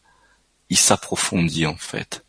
il 0.70 0.78
s'approfondit 0.78 1.66
en 1.66 1.76
fait. 1.76 2.24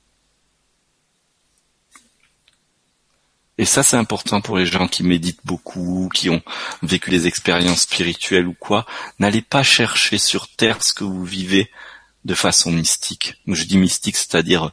Et 3.58 3.66
ça, 3.66 3.84
c'est 3.84 3.96
important 3.96 4.42
pour 4.42 4.58
les 4.58 4.66
gens 4.66 4.88
qui 4.88 5.04
méditent 5.04 5.46
beaucoup, 5.46 6.10
qui 6.14 6.30
ont 6.30 6.42
vécu 6.84 7.10
des 7.10 7.28
expériences 7.28 7.82
spirituelles 7.82 8.48
ou 8.48 8.54
quoi. 8.54 8.86
N'allez 9.20 9.42
pas 9.42 9.64
chercher 9.64 10.18
sur 10.18 10.50
Terre 10.50 10.84
ce 10.84 10.94
que 10.94 11.06
vous 11.06 11.24
vivez 11.24 11.72
de 12.26 12.34
façon 12.34 12.72
mystique. 12.72 13.36
Je 13.48 13.64
dis 13.64 13.78
mystique, 13.78 14.18
c'est-à-dire 14.18 14.72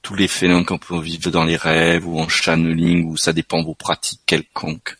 tous 0.00 0.14
les 0.14 0.28
phénomènes 0.28 0.64
qu'on 0.64 0.78
peut 0.78 0.98
vivre 1.00 1.30
dans 1.30 1.44
les 1.44 1.56
rêves 1.56 2.06
ou 2.06 2.18
en 2.18 2.28
channeling, 2.28 3.04
ou 3.06 3.16
ça 3.16 3.32
dépend 3.32 3.60
de 3.60 3.66
vos 3.66 3.74
pratiques 3.74 4.22
quelconques. 4.24 4.96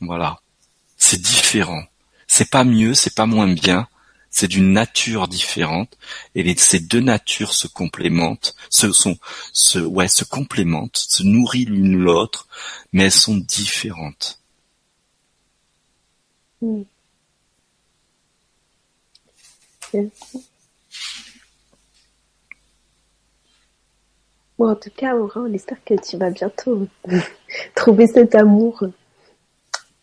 Voilà. 0.00 0.40
C'est 0.96 1.20
différent. 1.20 1.82
C'est 2.26 2.50
pas 2.50 2.64
mieux, 2.64 2.94
c'est 2.94 3.14
pas 3.14 3.26
moins 3.26 3.48
bien, 3.48 3.86
c'est 4.36 4.48
d'une 4.48 4.72
nature 4.72 5.28
différente 5.28 5.96
et 6.34 6.56
ces 6.58 6.78
deux 6.78 7.00
natures 7.00 7.54
se 7.54 7.66
complémentent, 7.66 8.54
se 8.68 8.92
sont, 8.92 9.16
se, 9.54 9.78
ouais, 9.78 10.08
se 10.08 10.24
complémentent, 10.24 10.98
se 10.98 11.22
nourrissent 11.22 11.70
l'une 11.70 11.96
l'autre, 11.96 12.46
mais 12.92 13.04
elles 13.04 13.12
sont 13.12 13.38
différentes. 13.38 14.38
Hmm. 16.60 16.82
Bon, 24.58 24.70
en 24.70 24.76
tout 24.76 24.90
cas, 24.94 25.14
Aura, 25.14 25.40
on 25.40 25.52
espère 25.54 25.82
que 25.82 25.94
tu 25.94 26.18
vas 26.18 26.28
bientôt 26.28 26.86
trouver 27.74 28.06
cet 28.06 28.34
amour 28.34 28.84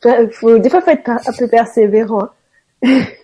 des 0.03 0.69
fois, 0.69 0.81
faut 0.81 0.89
être 0.89 1.09
un 1.09 1.33
peu 1.37 1.47
persévérant. 1.47 2.29
Hein. 2.83 3.05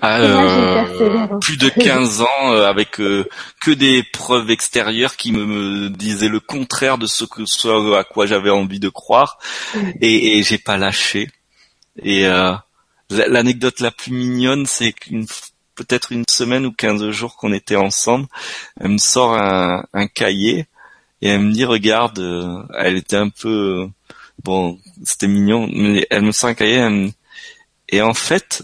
Ah, 0.00 0.20
euh, 0.20 1.38
plus 1.40 1.56
de 1.56 1.68
15 1.68 2.22
ans 2.22 2.52
euh, 2.52 2.66
avec 2.66 3.00
euh, 3.00 3.28
que 3.62 3.70
des 3.70 4.02
preuves 4.02 4.50
extérieures 4.50 5.16
qui 5.16 5.32
me, 5.32 5.88
disaient 5.88 6.28
le 6.28 6.40
contraire 6.40 6.98
de 6.98 7.06
ce 7.06 7.24
que 7.24 7.44
ce 7.44 7.94
à 7.94 8.04
quoi 8.04 8.26
j'avais 8.26 8.50
envie 8.50 8.80
de 8.80 8.88
croire. 8.88 9.38
Et, 10.00 10.38
et 10.38 10.42
j'ai 10.42 10.58
pas 10.58 10.76
lâché. 10.76 11.30
Et 12.02 12.26
l'anecdote 13.10 13.80
la 13.80 13.90
plus 13.90 14.12
mignonne 14.12 14.66
c'est 14.66 14.92
qu'une 14.92 15.26
peut-être 15.74 16.12
une 16.12 16.24
semaine 16.28 16.66
ou 16.66 16.72
15 16.72 17.10
jours 17.10 17.36
qu'on 17.36 17.52
était 17.52 17.76
ensemble 17.76 18.26
elle 18.80 18.90
me 18.90 18.98
sort 18.98 19.34
un, 19.34 19.84
un 19.92 20.06
cahier 20.06 20.66
et 21.22 21.28
elle 21.28 21.40
me 21.40 21.52
dit 21.52 21.64
regarde 21.64 22.20
elle 22.78 22.96
était 22.96 23.16
un 23.16 23.30
peu 23.30 23.88
bon, 24.44 24.78
c'était 25.04 25.28
mignon, 25.28 25.68
mais 25.72 26.06
elle 26.10 26.22
me 26.22 26.32
sort 26.32 26.50
un 26.50 26.54
cahier, 26.54 27.10
et 27.88 28.02
en 28.02 28.14
fait, 28.14 28.62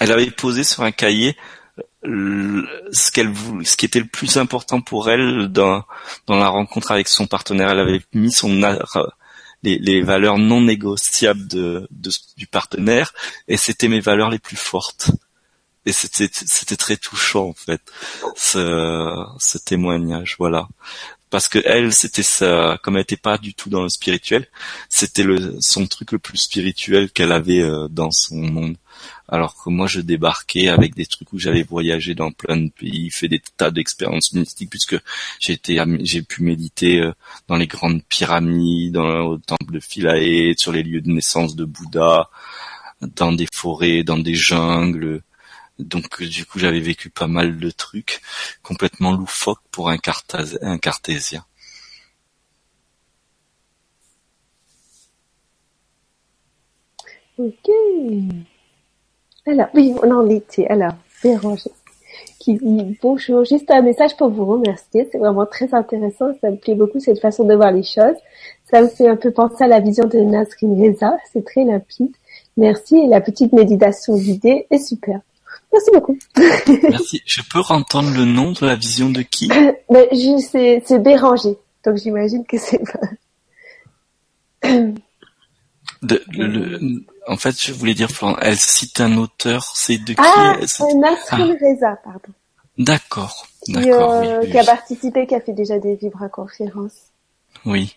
elle 0.00 0.12
avait 0.12 0.30
posé 0.30 0.64
sur 0.64 0.82
un 0.82 0.92
cahier 0.92 1.36
ce 2.02 3.10
qu'elle 3.12 3.32
ce 3.64 3.76
qui 3.76 3.84
était 3.84 4.00
le 4.00 4.06
plus 4.06 4.38
important 4.38 4.80
pour 4.80 5.10
elle 5.10 5.48
dans 5.48 5.84
dans 6.26 6.36
la 6.36 6.48
rencontre 6.48 6.90
avec 6.90 7.08
son 7.08 7.26
partenaire. 7.26 7.70
Elle 7.70 7.80
avait 7.80 8.02
mis 8.14 8.32
son 8.32 8.48
les, 9.62 9.78
les 9.78 10.00
valeurs 10.02 10.38
non 10.38 10.62
négociables 10.62 11.46
de, 11.46 11.86
du 12.38 12.46
partenaire, 12.46 13.12
et 13.46 13.58
c'était 13.58 13.88
mes 13.88 14.00
valeurs 14.00 14.30
les 14.30 14.38
plus 14.38 14.56
fortes. 14.56 15.10
Et 15.86 15.92
c'était 15.92 16.30
c'était 16.32 16.76
très 16.76 16.96
touchant 16.96 17.48
en 17.48 17.54
fait 17.54 17.80
ce, 18.36 19.24
ce 19.38 19.58
témoignage. 19.58 20.36
Voilà 20.38 20.68
parce 21.30 21.48
que 21.48 21.60
elle 21.64 21.92
c'était 21.92 22.22
ça 22.22 22.78
comme 22.82 22.96
elle 22.96 23.02
était 23.02 23.16
pas 23.16 23.38
du 23.38 23.54
tout 23.54 23.70
dans 23.70 23.82
le 23.82 23.88
spirituel 23.88 24.48
c'était 24.88 25.22
le 25.22 25.56
son 25.60 25.86
truc 25.86 26.10
le 26.12 26.18
plus 26.18 26.38
spirituel 26.38 27.10
qu'elle 27.10 27.30
avait 27.32 27.62
euh, 27.62 27.86
dans 27.88 28.10
son 28.10 28.36
monde 28.36 28.76
alors 29.30 29.54
que 29.56 29.70
moi 29.70 29.86
je 29.86 30.00
débarquais 30.00 30.68
avec 30.68 30.94
des 30.94 31.06
trucs 31.06 31.32
où 31.32 31.38
j'avais 31.38 31.62
voyagé 31.62 32.14
dans 32.14 32.32
plein 32.32 32.56
de 32.56 32.68
pays 32.70 33.10
fait 33.10 33.28
des 33.28 33.40
tas 33.56 33.70
d'expériences 33.70 34.32
mystiques 34.32 34.70
puisque 34.70 34.96
j'ai 35.40 36.22
pu 36.22 36.42
méditer 36.42 37.00
euh, 37.00 37.12
dans 37.48 37.56
les 37.56 37.66
grandes 37.68 38.02
pyramides 38.04 38.94
dans 38.94 39.32
le 39.32 39.38
temple 39.38 39.72
de 39.72 39.80
Philae 39.80 40.54
sur 40.56 40.72
les 40.72 40.82
lieux 40.82 41.00
de 41.00 41.10
naissance 41.10 41.56
de 41.56 41.64
Bouddha 41.64 42.28
dans 43.16 43.32
des 43.32 43.46
forêts 43.54 44.02
dans 44.02 44.18
des 44.18 44.34
jungles 44.34 45.22
donc 45.78 46.22
du 46.22 46.44
coup 46.44 46.58
j'avais 46.58 46.80
vécu 46.80 47.10
pas 47.10 47.26
mal 47.26 47.58
de 47.58 47.70
trucs 47.70 48.20
complètement 48.62 49.12
loufoques 49.12 49.62
pour 49.70 49.90
un, 49.90 49.96
un 50.62 50.78
cartésien. 50.78 51.44
Ok. 57.38 57.70
Alors, 59.46 59.68
oui, 59.74 59.94
on 60.02 60.10
en 60.10 60.28
était. 60.28 60.66
Alors, 60.68 60.92
Béranger 61.22 61.70
qui 62.40 62.54
dit 62.54 62.98
bonjour, 63.02 63.44
juste 63.44 63.70
un 63.70 63.82
message 63.82 64.16
pour 64.16 64.30
vous 64.30 64.46
remercier. 64.46 65.08
C'est 65.12 65.18
vraiment 65.18 65.46
très 65.46 65.72
intéressant. 65.74 66.32
Ça 66.40 66.50
me 66.50 66.56
plaît 66.56 66.74
beaucoup 66.74 66.98
cette 66.98 67.20
façon 67.20 67.44
de 67.44 67.54
voir 67.54 67.70
les 67.70 67.82
choses. 67.82 68.16
Ça 68.70 68.80
me 68.80 68.88
fait 68.88 69.08
un 69.08 69.16
peu 69.16 69.30
penser 69.30 69.64
à 69.64 69.68
la 69.68 69.80
vision 69.80 70.06
de 70.06 70.18
Nasrin 70.18 70.74
Reza. 70.74 71.16
C'est 71.32 71.44
très 71.44 71.64
limpide. 71.64 72.16
Merci. 72.56 72.96
Et 72.96 73.08
la 73.08 73.20
petite 73.20 73.52
méditation 73.52 74.16
guidée 74.16 74.66
est 74.70 74.78
super. 74.78 75.20
Merci 75.72 75.90
beaucoup. 75.92 76.18
Merci. 76.88 77.20
Je 77.26 77.42
peux 77.52 77.60
entendre 77.68 78.10
le 78.16 78.24
nom 78.24 78.52
de 78.52 78.64
la 78.64 78.74
vision 78.74 79.10
de 79.10 79.22
qui? 79.22 79.48
Ben, 79.90 80.06
C'est 80.12 80.98
Béranger. 80.98 81.56
Donc 81.84 81.96
j'imagine 81.96 82.44
que 82.46 82.58
c'est 82.58 82.80
de, 86.02 86.22
le, 86.32 87.04
en 87.30 87.36
fait, 87.36 87.54
je 87.62 87.72
voulais 87.72 87.94
dire, 87.94 88.08
elle 88.42 88.56
cite 88.56 89.00
un 89.00 89.16
auteur, 89.16 89.62
c'est 89.74 89.98
de 89.98 90.14
qui 90.14 90.16
Ah, 90.18 90.56
Nasrin 90.96 91.22
ah. 91.30 91.64
Reza, 91.64 91.96
pardon. 92.02 92.32
D'accord, 92.76 93.46
d'accord. 93.68 94.12
Euh, 94.14 94.44
qui 94.46 94.58
a 94.58 94.64
participé, 94.64 95.26
qui 95.28 95.36
a 95.36 95.40
fait 95.40 95.52
déjà 95.52 95.78
des 95.78 95.94
vibra-conférences. 95.94 97.12
Oui. 97.64 97.96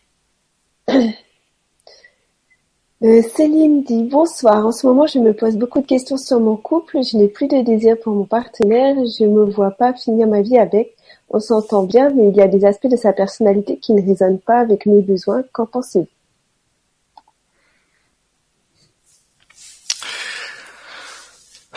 Euh, 3.05 3.21
Céline 3.35 3.83
dit 3.83 4.03
bonsoir. 4.03 4.65
En 4.65 4.71
ce 4.71 4.87
moment, 4.87 5.07
je 5.07 5.19
me 5.19 5.33
pose 5.33 5.57
beaucoup 5.57 5.81
de 5.81 5.85
questions 5.85 6.15
sur 6.15 6.39
mon 6.39 6.55
couple. 6.55 7.03
Je 7.03 7.17
n'ai 7.17 7.27
plus 7.27 7.47
de 7.47 7.61
désir 7.61 7.97
pour 8.01 8.13
mon 8.13 8.23
partenaire. 8.23 8.95
Je 9.19 9.25
me 9.25 9.43
vois 9.43 9.71
pas 9.71 9.93
finir 9.93 10.25
ma 10.25 10.41
vie 10.41 10.57
avec. 10.57 10.95
On 11.29 11.41
s'entend 11.41 11.83
bien, 11.83 12.11
mais 12.11 12.29
il 12.29 12.35
y 12.35 12.41
a 12.41 12.47
des 12.47 12.63
aspects 12.63 12.87
de 12.87 12.95
sa 12.95 13.11
personnalité 13.11 13.77
qui 13.77 13.91
ne 13.91 14.01
résonnent 14.01 14.39
pas 14.39 14.59
avec 14.59 14.85
mes 14.85 15.01
besoins. 15.01 15.43
Qu'en 15.51 15.65
pensez-vous? 15.65 16.07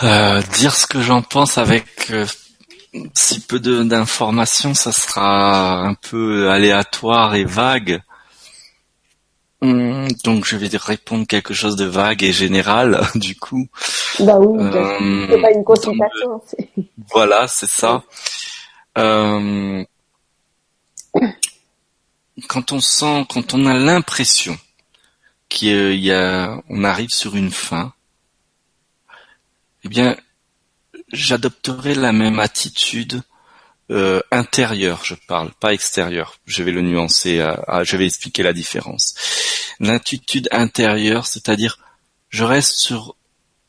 Euh, 0.03 0.43
Dire 0.55 0.75
ce 0.75 0.87
que 0.87 1.01
j'en 1.01 1.23
pense 1.23 1.59
avec 1.59 2.11
euh, 2.11 2.27
si 3.15 3.41
peu 3.41 3.59
d'informations, 3.61 4.75
ça 4.75 4.93
sera 4.93 5.81
un 5.81 5.95
peu 5.95 6.51
aléatoire 6.51 7.35
et 7.35 7.45
vague. 7.45 8.03
Hum, 9.63 10.07
donc 10.23 10.45
je 10.45 10.57
vais 10.57 10.69
répondre 10.77 11.27
quelque 11.27 11.55
chose 11.55 11.77
de 11.77 11.87
vague 11.87 12.23
et 12.23 12.33
général, 12.33 13.01
du 13.15 13.37
coup. 13.37 13.69
Bah 14.21 14.39
oui, 14.39 14.59
euh, 14.61 15.27
c'est 15.31 15.41
pas 15.41 15.51
une 15.51 15.65
consultation. 15.65 16.43
voilà, 17.11 17.49
c'est 17.49 17.69
ça. 17.69 18.03
Euh, 18.99 19.85
quand 22.49 22.73
on 22.73 22.81
sent, 22.81 23.27
quand 23.31 23.55
on 23.55 23.67
a 23.67 23.75
l'impression 23.75 24.59
qu'il 25.49 25.95
y 25.97 26.13
a, 26.13 26.61
on 26.69 26.85
arrive 26.85 27.11
sur 27.11 27.37
une 27.37 27.51
fin, 27.51 27.93
eh 29.87 29.89
bien, 29.89 30.17
j'adopterai 31.13 31.95
la 31.95 32.13
même 32.13 32.41
attitude 32.41 33.23
euh, 33.91 34.21
intérieure, 34.33 35.05
je 35.05 35.15
parle, 35.29 35.53
pas 35.61 35.73
extérieure. 35.73 36.41
Je 36.45 36.65
vais 36.65 36.73
le 36.73 36.83
nuancer, 36.83 37.39
je 37.85 37.97
vais 37.97 38.07
expliquer 38.07 38.43
la 38.43 38.53
différence. 38.53 39.15
L'attitude 39.79 40.49
intérieure, 40.51 41.27
c'est-à-dire, 41.27 41.79
je 42.31 42.43
reste 42.43 42.73
sur 42.73 43.17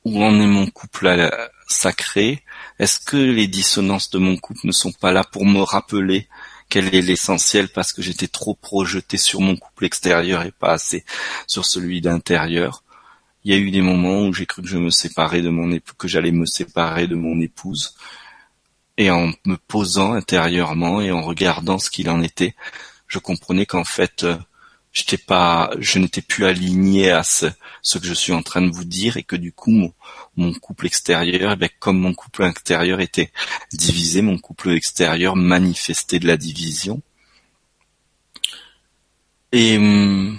où 0.06 0.24
en 0.24 0.40
est 0.40 0.48
mon 0.48 0.66
couple 0.68 1.30
sacré. 1.68 2.44
Est-ce 2.80 3.00
que 3.00 3.18
les 3.18 3.48
dissonances 3.48 4.10
de 4.10 4.18
mon 4.18 4.38
couple 4.38 4.62
ne 4.66 4.72
sont 4.72 4.92
pas 4.92 5.12
là 5.12 5.24
pour 5.24 5.46
me 5.46 5.62
rappeler 5.62 6.28
quel 6.70 6.94
est 6.96 7.02
l'essentiel 7.02 7.70
parce 7.70 7.94
que 7.94 8.02
j'étais 8.02 8.28
trop 8.28 8.56
projeté 8.56 9.18
sur 9.18 9.40
mon 9.40 9.56
couple 9.56 9.86
extérieur 9.86 10.44
et 10.44 10.52
pas 10.52 10.72
assez 10.72 11.06
sur 11.46 11.66
celui 11.66 12.02
d'intérieur? 12.02 12.84
Il 13.48 13.52
y 13.52 13.54
a 13.54 13.60
eu 13.60 13.72
des 13.72 13.82
moments 13.82 14.28
où 14.28 14.34
j'ai 14.34 14.46
cru 14.46 14.62
que 14.62 14.68
je 14.68 14.78
me 14.78 14.90
séparais 14.90 15.42
de 15.42 15.48
mon 15.48 15.72
époux, 15.72 15.94
que 15.98 16.10
j'allais 16.10 16.34
me 16.34 16.46
séparer 16.46 17.08
de 17.08 17.16
mon 17.16 17.40
épouse. 17.40 17.96
Et 18.98 19.10
en 19.10 19.32
me 19.46 19.56
posant 19.56 20.12
intérieurement 20.12 21.00
et 21.00 21.12
en 21.14 21.22
regardant 21.22 21.80
ce 21.80 21.90
qu'il 21.90 22.10
en 22.10 22.22
était, 22.22 22.56
je 23.08 23.20
comprenais 23.20 23.66
qu'en 23.66 23.86
fait, 23.86 24.26
euh, 24.26 24.36
j'étais 24.92 25.18
pas, 25.18 25.72
je 25.80 25.98
n'étais 25.98 26.22
plus 26.22 26.44
aligné 26.44 27.12
à 27.12 27.24
ce, 27.24 27.46
que 27.98 28.06
je 28.06 28.14
suis 28.14 28.34
en 28.34 28.44
train 28.44 28.62
de 28.62 28.70
vous 28.70 28.84
dire 28.84 29.16
et 29.16 29.24
que 29.24 29.38
du 29.38 29.54
coup, 29.54 29.94
mon, 30.36 30.54
couple 30.56 30.86
extérieur, 30.86 31.56
eh 31.58 31.70
comme 31.80 32.00
mon 32.00 32.14
couple 32.14 32.44
intérieur 32.44 33.00
était 33.00 33.32
divisé, 33.72 34.22
mon 34.22 34.40
couple 34.40 34.72
extérieur 34.72 35.38
manifestait 35.38 36.20
de 36.20 36.28
la 36.28 36.36
division. 36.36 37.02
Et 39.54 39.78
hum, 39.78 40.38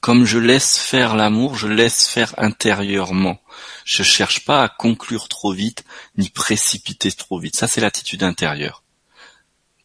comme 0.00 0.24
je 0.24 0.38
laisse 0.38 0.78
faire 0.78 1.14
l'amour, 1.14 1.56
je 1.56 1.68
laisse 1.68 2.08
faire 2.08 2.34
intérieurement. 2.38 3.40
Je 3.84 4.02
cherche 4.02 4.44
pas 4.44 4.62
à 4.62 4.68
conclure 4.68 5.28
trop 5.28 5.52
vite, 5.52 5.84
ni 6.16 6.30
précipiter 6.30 7.12
trop 7.12 7.38
vite. 7.38 7.56
Ça, 7.56 7.68
c'est 7.68 7.80
l'attitude 7.80 8.22
intérieure. 8.22 8.82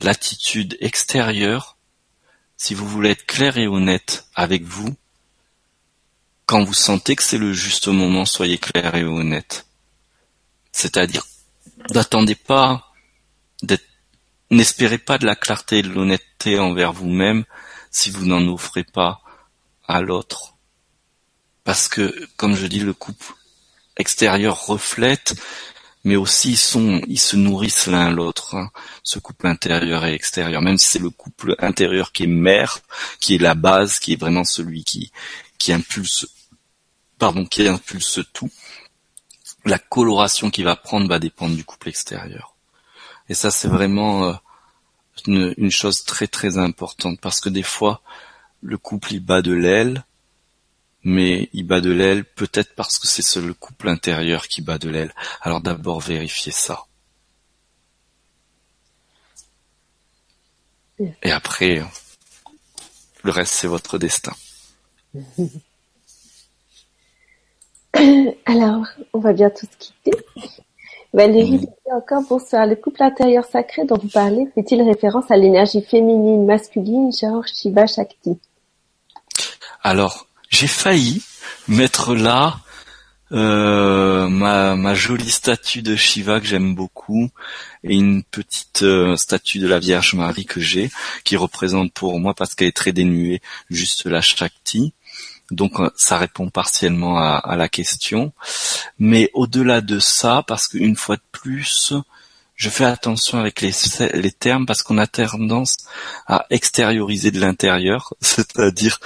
L'attitude 0.01 0.77
extérieure, 0.79 1.77
si 2.57 2.73
vous 2.73 2.87
voulez 2.87 3.11
être 3.11 3.25
clair 3.25 3.57
et 3.57 3.67
honnête 3.67 4.27
avec 4.35 4.63
vous, 4.63 4.95
quand 6.45 6.63
vous 6.63 6.73
sentez 6.73 7.15
que 7.15 7.23
c'est 7.23 7.37
le 7.37 7.53
juste 7.53 7.87
moment, 7.87 8.25
soyez 8.25 8.57
clair 8.57 8.95
et 8.95 9.03
honnête. 9.03 9.65
C'est-à-dire, 10.71 11.25
n'attendez 11.93 12.35
pas 12.35 12.91
n'espérez 14.51 14.97
pas 14.97 15.17
de 15.17 15.25
la 15.25 15.35
clarté 15.35 15.79
et 15.79 15.81
de 15.81 15.89
l'honnêteté 15.89 16.59
envers 16.59 16.93
vous-même 16.93 17.45
si 17.91 18.09
vous 18.09 18.25
n'en 18.25 18.47
offrez 18.47 18.83
pas 18.83 19.21
à 19.87 20.01
l'autre. 20.01 20.55
Parce 21.63 21.87
que, 21.87 22.13
comme 22.37 22.55
je 22.55 22.67
dis, 22.67 22.79
le 22.79 22.93
couple 22.93 23.33
extérieur 23.97 24.65
reflète, 24.65 25.35
mais 26.03 26.15
aussi 26.15 26.51
ils 26.51 26.57
sont, 26.57 27.01
ils 27.07 27.19
se 27.19 27.35
nourrissent 27.35 27.87
l'un 27.87 28.11
l'autre. 28.11 28.55
Hein, 28.55 28.69
ce 29.03 29.19
couple 29.19 29.47
intérieur 29.47 30.05
et 30.05 30.13
extérieur, 30.13 30.61
même 30.61 30.77
si 30.77 30.87
c'est 30.87 30.99
le 30.99 31.09
couple 31.09 31.55
intérieur 31.59 32.11
qui 32.11 32.23
est 32.23 32.27
mère, 32.27 32.79
qui 33.19 33.35
est 33.35 33.39
la 33.39 33.55
base, 33.55 33.99
qui 33.99 34.13
est 34.13 34.19
vraiment 34.19 34.43
celui 34.43 34.83
qui, 34.83 35.11
qui 35.57 35.73
impulse, 35.73 36.27
pardon, 37.17 37.45
qui 37.45 37.67
impulse 37.67 38.19
tout. 38.31 38.51
La 39.65 39.79
coloration 39.79 40.51
qu'il 40.51 40.65
va 40.65 40.75
prendre 40.75 41.09
va 41.09 41.17
dépendre 41.17 41.55
du 41.55 41.65
couple 41.65 41.89
extérieur. 41.89 42.55
Et 43.27 43.33
ça, 43.33 43.49
c'est 43.49 43.67
vraiment 43.67 44.25
euh, 44.25 44.33
une, 45.25 45.55
une 45.57 45.71
chose 45.71 46.03
très 46.03 46.27
très 46.27 46.59
importante 46.59 47.19
parce 47.19 47.39
que 47.39 47.49
des 47.49 47.63
fois, 47.63 48.03
le 48.61 48.77
couple 48.77 49.13
il 49.13 49.19
bat 49.19 49.41
de 49.41 49.53
l'aile, 49.53 50.05
mais 51.03 51.49
il 51.53 51.65
bat 51.65 51.81
de 51.81 51.91
l'aile 51.91 52.25
peut-être 52.25 52.73
parce 52.75 52.97
que 52.97 53.07
c'est 53.07 53.41
le 53.41 53.53
couple 53.53 53.89
intérieur 53.89 54.47
qui 54.47 54.61
bat 54.61 54.77
de 54.77 54.89
l'aile. 54.89 55.13
Alors 55.41 55.61
d'abord 55.61 55.99
vérifiez 55.99 56.51
ça. 56.51 56.85
Et 60.99 61.31
après, 61.31 61.83
le 63.23 63.31
reste 63.31 63.53
c'est 63.53 63.67
votre 63.67 63.97
destin. 63.97 64.33
Alors, 68.45 68.85
on 69.13 69.19
va 69.19 69.31
bientôt 69.31 69.67
se 69.71 69.77
quitter. 69.77 70.11
Valérie, 71.15 71.59
mmh. 71.59 71.95
encore 71.95 72.23
bonsoir. 72.27 72.67
Le 72.67 72.75
couple 72.75 73.01
intérieur 73.01 73.45
sacré 73.45 73.85
dont 73.85 73.97
vous 73.97 74.09
parlez 74.09 74.47
fait-il 74.53 74.81
référence 74.81 75.31
à 75.31 75.37
l'énergie 75.37 75.81
féminine, 75.81 76.45
masculine, 76.45 77.09
genre 77.13 77.45
Shiva 77.47 77.87
Shakti? 77.87 78.37
Alors, 79.81 80.27
j'ai 80.49 80.67
failli 80.67 81.23
mettre 81.69 82.15
là 82.15 82.57
euh, 83.31 84.27
ma, 84.27 84.93
jolie 84.93 85.31
statue 85.31 85.81
de 85.81 85.95
Shiva 85.95 86.41
que 86.41 86.45
j'aime 86.45 86.75
beaucoup 86.75 87.29
et 87.85 87.95
une 87.95 88.23
petite 88.23 88.81
euh, 88.81 89.15
statue 89.15 89.59
de 89.59 89.67
la 89.67 89.79
Vierge 89.79 90.15
Marie 90.15 90.45
que 90.45 90.59
j'ai 90.59 90.89
qui 91.23 91.37
représente 91.37 91.93
pour 91.93 92.19
moi 92.19 92.33
parce 92.33 92.55
qu'elle 92.55 92.67
est 92.67 92.75
très 92.75 92.91
dénuée 92.91 93.41
juste 93.69 94.05
la 94.05 94.21
Shakti. 94.21 94.93
Donc 95.51 95.79
euh, 95.79 95.91
ça 95.95 96.17
répond 96.17 96.49
partiellement 96.49 97.19
à, 97.19 97.55
la 97.55 97.69
question. 97.69 98.33
Mais 98.97 99.29
au-delà 99.33 99.81
de 99.81 99.99
ça, 99.99 100.43
parce 100.47 100.67
qu'une 100.67 100.95
fois 100.95 101.17
de 101.17 101.21
plus, 101.31 101.93
je 102.55 102.69
fais 102.69 102.85
attention 102.85 103.37
avec 103.37 103.61
les, 103.61 103.71
les 104.15 104.31
termes 104.31 104.65
parce 104.65 104.81
qu'on 104.81 104.97
a 104.97 105.05
tendance 105.05 105.77
à 106.25 106.47
extérioriser 106.49 107.29
de 107.29 107.39
l'intérieur, 107.39 108.13
c'est-à-dire 108.21 108.99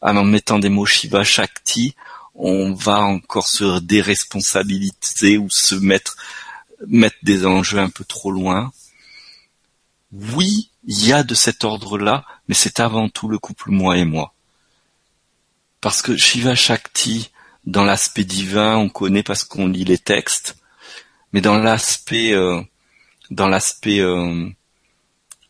en 0.00 0.24
mettant 0.24 0.58
des 0.58 0.70
mots 0.70 0.86
Shiva 0.86 1.22
Shakti, 1.22 1.94
on 2.34 2.72
va 2.72 3.00
encore 3.00 3.46
se 3.46 3.78
déresponsabiliser 3.80 5.36
ou 5.36 5.50
se 5.50 5.74
mettre 5.74 6.16
mettre 6.86 7.16
des 7.22 7.46
enjeux 7.46 7.78
un 7.78 7.90
peu 7.90 8.04
trop 8.04 8.30
loin. 8.30 8.72
Oui, 10.12 10.70
il 10.84 11.06
y 11.06 11.12
a 11.12 11.22
de 11.22 11.34
cet 11.34 11.64
ordre-là, 11.64 12.24
mais 12.48 12.54
c'est 12.54 12.80
avant 12.80 13.08
tout 13.08 13.28
le 13.28 13.38
couple 13.38 13.70
moi 13.70 13.96
et 13.96 14.04
moi. 14.04 14.34
Parce 15.80 16.02
que 16.02 16.16
Shiva 16.16 16.54
Shakti, 16.54 17.30
dans 17.64 17.84
l'aspect 17.84 18.24
divin, 18.24 18.76
on 18.76 18.88
connaît 18.88 19.22
parce 19.22 19.44
qu'on 19.44 19.68
lit 19.68 19.84
les 19.84 19.98
textes, 19.98 20.56
mais 21.32 21.40
dans 21.40 21.58
l'aspect 21.58 22.32
euh, 22.34 22.60
dans 23.30 23.48
l'aspect 23.48 24.00
euh, 24.00 24.50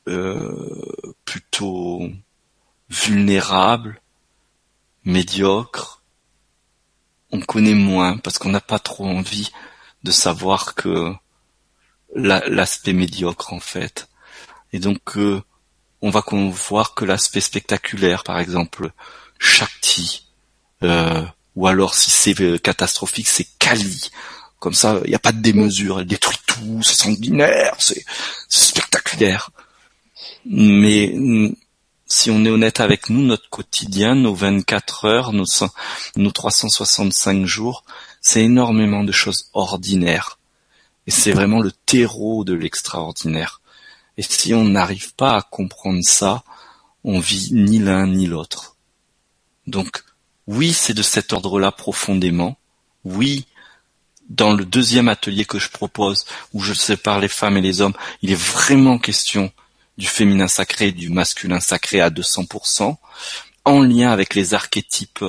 euh, 0.08 1.14
plutôt 1.24 2.08
vulnérable, 2.88 4.00
médiocre, 5.04 6.02
on 7.30 7.40
connaît 7.40 7.74
moins 7.74 8.18
parce 8.18 8.38
qu'on 8.38 8.50
n'a 8.50 8.60
pas 8.60 8.78
trop 8.78 9.06
envie 9.06 9.50
de 10.04 10.10
savoir 10.10 10.74
que 10.74 11.12
l'aspect 12.14 12.92
médiocre 12.92 13.52
en 13.52 13.60
fait. 13.60 14.08
Et 14.72 14.78
donc 14.78 15.16
euh, 15.16 15.42
on 16.00 16.10
va 16.10 16.24
voir 16.50 16.94
que 16.94 17.04
l'aspect 17.04 17.40
spectaculaire, 17.40 18.24
par 18.24 18.38
exemple, 18.38 18.90
Shakti, 19.38 20.26
euh, 20.82 21.22
ou 21.54 21.66
alors 21.66 21.94
si 21.94 22.10
c'est 22.10 22.40
euh, 22.40 22.58
catastrophique, 22.58 23.28
c'est 23.28 23.46
Kali. 23.58 24.10
Comme 24.58 24.74
ça, 24.74 25.00
il 25.04 25.10
n'y 25.10 25.14
a 25.14 25.20
pas 25.20 25.32
de 25.32 25.40
démesure, 25.40 26.00
elle 26.00 26.06
détruit 26.06 26.38
tout, 26.46 26.80
c'est 26.82 26.94
sanguinaire, 26.94 27.74
c'est 27.78 28.04
spectaculaire. 28.48 29.50
Mais 30.44 31.14
si 32.06 32.30
on 32.30 32.44
est 32.44 32.50
honnête 32.50 32.80
avec 32.80 33.08
nous, 33.08 33.22
notre 33.22 33.48
quotidien, 33.48 34.14
nos 34.14 34.34
24 34.34 35.04
heures, 35.06 35.32
nos, 35.32 35.46
nos 36.16 36.30
365 36.30 37.46
jours, 37.46 37.84
c'est 38.20 38.42
énormément 38.44 39.02
de 39.02 39.12
choses 39.12 39.50
ordinaires. 39.52 40.38
Et 41.06 41.10
c'est 41.10 41.32
vraiment 41.32 41.60
le 41.60 41.72
terreau 41.72 42.44
de 42.44 42.54
l'extraordinaire. 42.54 43.60
Et 44.16 44.22
si 44.22 44.54
on 44.54 44.64
n'arrive 44.64 45.14
pas 45.14 45.36
à 45.36 45.42
comprendre 45.42 46.02
ça, 46.02 46.44
on 47.04 47.18
vit 47.18 47.50
ni 47.52 47.78
l'un 47.78 48.06
ni 48.06 48.26
l'autre. 48.26 48.76
Donc, 49.66 50.04
oui, 50.46 50.72
c'est 50.72 50.94
de 50.94 51.02
cet 51.02 51.32
ordre-là 51.32 51.72
profondément. 51.72 52.56
Oui, 53.04 53.46
dans 54.28 54.52
le 54.52 54.64
deuxième 54.64 55.08
atelier 55.08 55.44
que 55.44 55.58
je 55.58 55.70
propose, 55.70 56.24
où 56.52 56.60
je 56.60 56.72
sépare 56.72 57.20
les 57.20 57.28
femmes 57.28 57.56
et 57.56 57.60
les 57.62 57.80
hommes, 57.80 57.94
il 58.22 58.30
est 58.30 58.40
vraiment 58.40 58.98
question 58.98 59.52
du 59.98 60.06
féminin 60.06 60.48
sacré 60.48 60.88
et 60.88 60.92
du 60.92 61.10
masculin 61.10 61.60
sacré 61.60 62.00
à 62.00 62.10
200%. 62.10 62.96
En 63.64 63.80
lien 63.80 64.10
avec 64.10 64.34
les 64.34 64.54
archétypes 64.54 65.24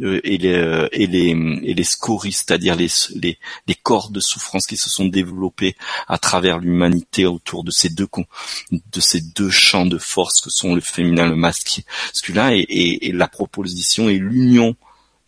euh, 0.00 0.20
et, 0.22 0.38
les, 0.38 0.54
euh, 0.54 0.88
et 0.92 1.06
les 1.06 1.30
et 1.62 1.74
les 1.74 1.84
scories, 1.84 2.32
c'est-à-dire 2.32 2.76
les, 2.76 3.38
corps 3.82 4.10
de 4.10 4.20
souffrance 4.20 4.66
qui 4.66 4.76
se 4.76 4.88
sont 4.88 5.06
développés 5.06 5.76
à 6.08 6.18
travers 6.18 6.58
l'humanité 6.58 7.26
autour 7.26 7.64
de 7.64 7.70
ces 7.70 7.88
deux 7.90 9.50
champs 9.50 9.86
de 9.86 9.98
force 9.98 10.40
que 10.40 10.50
sont 10.50 10.74
le 10.74 10.80
féminin, 10.80 11.28
le 11.28 11.36
masculin 11.36 12.50
et, 12.52 13.12
la 13.12 13.28
proposition 13.28 14.08
et 14.08 14.18
l'union 14.18 14.76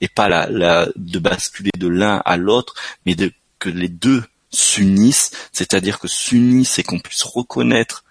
et 0.01 0.09
pas 0.09 0.29
la, 0.29 0.49
la 0.49 0.89
de 0.97 1.19
basculer 1.19 1.71
de 1.77 1.89
l'un 1.89 2.23
à 2.25 2.37
l'autre, 2.37 2.75
mais 3.07 3.15
de 3.15 3.33
que 3.59 3.69
les 3.69 3.89
deux 3.89 4.23
s'unissent, 4.51 5.31
c'est-à-dire 5.53 5.99
que 5.99 6.09
s'unissent 6.09 6.79
et 6.79 6.83
qu'on 6.83 7.01
puisse 7.01 7.23
reconnaître 7.23 8.05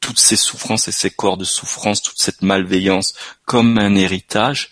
toutes 0.00 0.18
ces 0.18 0.36
souffrances 0.36 0.88
et 0.88 0.92
ces 0.92 1.10
corps 1.10 1.36
de 1.36 1.44
souffrance, 1.44 2.02
toute 2.02 2.20
cette 2.20 2.42
malveillance 2.42 3.14
comme 3.44 3.78
un 3.78 3.94
héritage, 3.94 4.70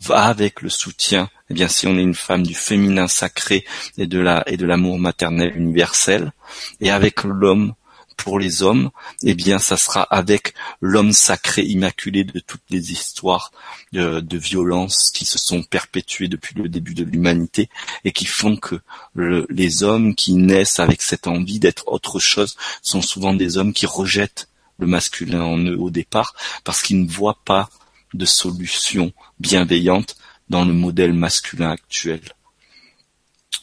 va 0.00 0.24
avec 0.24 0.62
le 0.62 0.70
soutien. 0.70 1.30
Eh 1.50 1.54
bien, 1.54 1.68
si 1.68 1.86
on 1.86 1.96
est 1.96 2.02
une 2.02 2.14
femme 2.14 2.44
du 2.44 2.54
féminin 2.54 3.08
sacré 3.08 3.64
et 3.98 4.06
de 4.06 4.18
la 4.18 4.42
et 4.46 4.56
de 4.56 4.66
l'amour 4.66 4.98
maternel 4.98 5.56
universel, 5.56 6.32
et 6.80 6.90
avec 6.90 7.24
l'homme 7.24 7.74
pour 8.16 8.38
les 8.38 8.62
hommes, 8.62 8.90
eh 9.24 9.34
bien, 9.34 9.58
ça 9.58 9.76
sera 9.76 10.02
avec 10.02 10.54
l'homme 10.80 11.12
sacré 11.12 11.62
immaculé 11.62 12.24
de 12.24 12.38
toutes 12.38 12.62
les 12.70 12.92
histoires 12.92 13.50
de, 13.92 14.20
de 14.20 14.38
violence 14.38 15.10
qui 15.10 15.24
se 15.24 15.38
sont 15.38 15.62
perpétuées 15.62 16.28
depuis 16.28 16.54
le 16.54 16.68
début 16.68 16.94
de 16.94 17.04
l'humanité 17.04 17.68
et 18.04 18.12
qui 18.12 18.26
font 18.26 18.56
que 18.56 18.80
les 19.14 19.82
hommes 19.82 20.14
qui 20.14 20.34
naissent 20.34 20.78
avec 20.78 21.02
cette 21.02 21.26
envie 21.26 21.58
d'être 21.58 21.88
autre 21.88 22.20
chose 22.20 22.56
sont 22.80 23.02
souvent 23.02 23.34
des 23.34 23.56
hommes 23.56 23.72
qui 23.72 23.86
rejettent 23.86 24.48
le 24.82 24.86
masculin 24.86 25.42
en 25.42 25.58
eux 25.58 25.78
au 25.78 25.90
départ 25.90 26.34
parce 26.64 26.82
qu'ils 26.82 27.02
ne 27.02 27.10
voient 27.10 27.38
pas 27.44 27.70
de 28.12 28.26
solution 28.26 29.12
bienveillante 29.40 30.16
dans 30.50 30.64
le 30.64 30.74
modèle 30.74 31.14
masculin 31.14 31.70
actuel. 31.70 32.20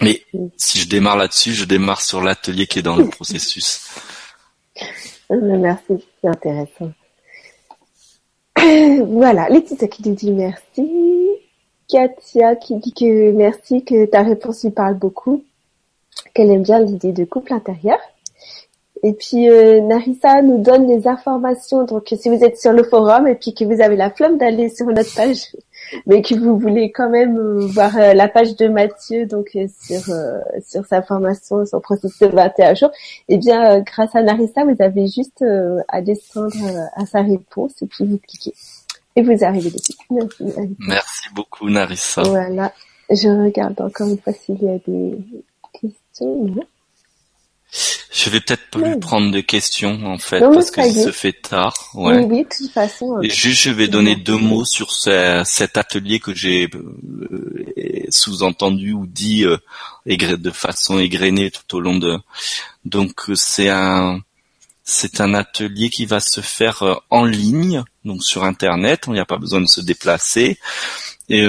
Mais 0.01 0.23
si 0.57 0.79
je 0.79 0.87
démarre 0.87 1.17
là-dessus, 1.17 1.53
je 1.53 1.65
démarre 1.65 2.01
sur 2.01 2.21
l'atelier 2.21 2.65
qui 2.65 2.79
est 2.79 2.83
dans 2.83 2.95
le 2.95 3.07
processus. 3.17 3.81
Merci, 5.29 5.93
c'est 6.21 6.27
intéressant. 6.27 6.91
Voilà, 9.05 9.47
Laetitia 9.49 9.87
qui 9.87 10.07
nous 10.07 10.15
dit 10.15 10.31
merci. 10.31 10.89
Katia 11.87 12.55
qui 12.55 12.75
dit 12.77 12.93
que 12.93 13.31
merci, 13.31 13.83
que 13.83 14.05
ta 14.05 14.21
réponse 14.21 14.63
lui 14.63 14.71
parle 14.71 14.95
beaucoup, 14.95 15.43
qu'elle 16.33 16.51
aime 16.51 16.63
bien 16.63 16.79
l'idée 16.79 17.13
de 17.13 17.25
couple 17.25 17.53
intérieur. 17.53 17.99
Et 19.01 19.13
puis 19.13 19.49
euh, 19.49 19.81
Narissa 19.81 20.41
nous 20.41 20.61
donne 20.61 20.87
les 20.87 21.07
informations. 21.07 21.85
Donc 21.85 22.13
si 22.19 22.29
vous 22.29 22.43
êtes 22.43 22.59
sur 22.59 22.73
le 22.73 22.83
forum 22.83 23.27
et 23.27 23.35
puis 23.35 23.53
que 23.53 23.63
vous 23.63 23.81
avez 23.81 23.95
la 23.95 24.09
flamme 24.09 24.37
d'aller 24.37 24.69
sur 24.69 24.87
notre 24.87 25.13
page, 25.15 25.55
mais 26.05 26.21
que 26.21 26.35
vous 26.35 26.57
voulez 26.57 26.91
quand 26.91 27.09
même 27.09 27.37
euh, 27.37 27.65
voir 27.67 27.95
euh, 27.97 28.13
la 28.13 28.27
page 28.27 28.55
de 28.55 28.67
Mathieu 28.67 29.25
donc 29.25 29.51
sur 29.51 30.13
sur 30.67 30.85
sa 30.85 31.01
formation, 31.01 31.65
son 31.65 31.79
processus 31.79 32.19
de 32.19 32.27
21 32.27 32.73
jours, 32.73 32.91
eh 33.29 33.37
bien 33.37 33.79
grâce 33.81 34.15
à 34.15 34.21
Narissa, 34.21 34.65
vous 34.65 34.75
avez 34.79 35.07
juste 35.07 35.43
à 35.87 36.01
descendre 36.01 36.53
à 36.95 37.05
sa 37.05 37.21
réponse 37.21 37.81
et 37.81 37.85
puis 37.85 38.05
vous 38.05 38.17
cliquez 38.17 38.53
et 39.15 39.21
vous 39.21 39.43
arrivez 39.43 39.71
dessus. 39.71 39.93
Merci, 40.09 40.43
Merci 40.79 41.27
beaucoup 41.33 41.69
Narissa. 41.69 42.23
Voilà, 42.23 42.73
je 43.09 43.29
regarde 43.29 43.79
encore 43.79 44.07
une 44.07 44.19
fois 44.19 44.33
s'il 44.33 44.61
y 44.61 44.69
a 44.69 44.77
des 44.85 45.17
questions. 45.73 46.65
Je 48.11 48.31
vais 48.31 48.39
peut-être 48.41 48.71
plus 48.71 48.99
prendre 48.99 49.31
de 49.31 49.39
questions 49.39 50.03
en 50.07 50.17
fait 50.17 50.39
parce 50.39 50.71
que 50.71 50.81
ça 50.81 51.03
se 51.03 51.11
fait 51.11 51.33
tard. 51.33 51.91
Ouais. 51.93 52.17
Oui, 52.17 52.25
oui, 52.27 52.43
de 52.43 52.49
toute 52.49 52.71
façon. 52.71 53.21
Et 53.21 53.29
juste, 53.29 53.61
je 53.61 53.69
vais 53.69 53.87
donner 53.87 54.15
deux 54.15 54.37
mots 54.37 54.65
sur 54.65 54.91
cet 54.91 55.77
atelier 55.77 56.19
que 56.19 56.33
j'ai 56.33 56.69
euh, 56.73 58.05
sous-entendu 58.09 58.93
ou 58.93 59.05
dit 59.05 59.45
euh, 59.45 59.57
de 60.07 60.49
façon 60.49 60.97
égrenée 60.97 61.51
tout 61.51 61.77
au 61.77 61.81
long 61.81 61.97
de. 61.97 62.17
Donc 62.83 63.25
c'est 63.35 63.69
un 63.69 64.21
c'est 64.83 65.21
un 65.21 65.35
atelier 65.35 65.91
qui 65.91 66.07
va 66.07 66.19
se 66.19 66.41
faire 66.41 66.81
euh, 66.81 66.95
en 67.11 67.25
ligne, 67.25 67.83
donc 68.05 68.23
sur 68.23 68.43
internet. 68.43 69.03
Il 69.05 69.13
n'y 69.13 69.19
a 69.19 69.25
pas 69.25 69.37
besoin 69.37 69.61
de 69.61 69.67
se 69.67 69.81
déplacer. 69.81 70.57
Et 71.29 71.45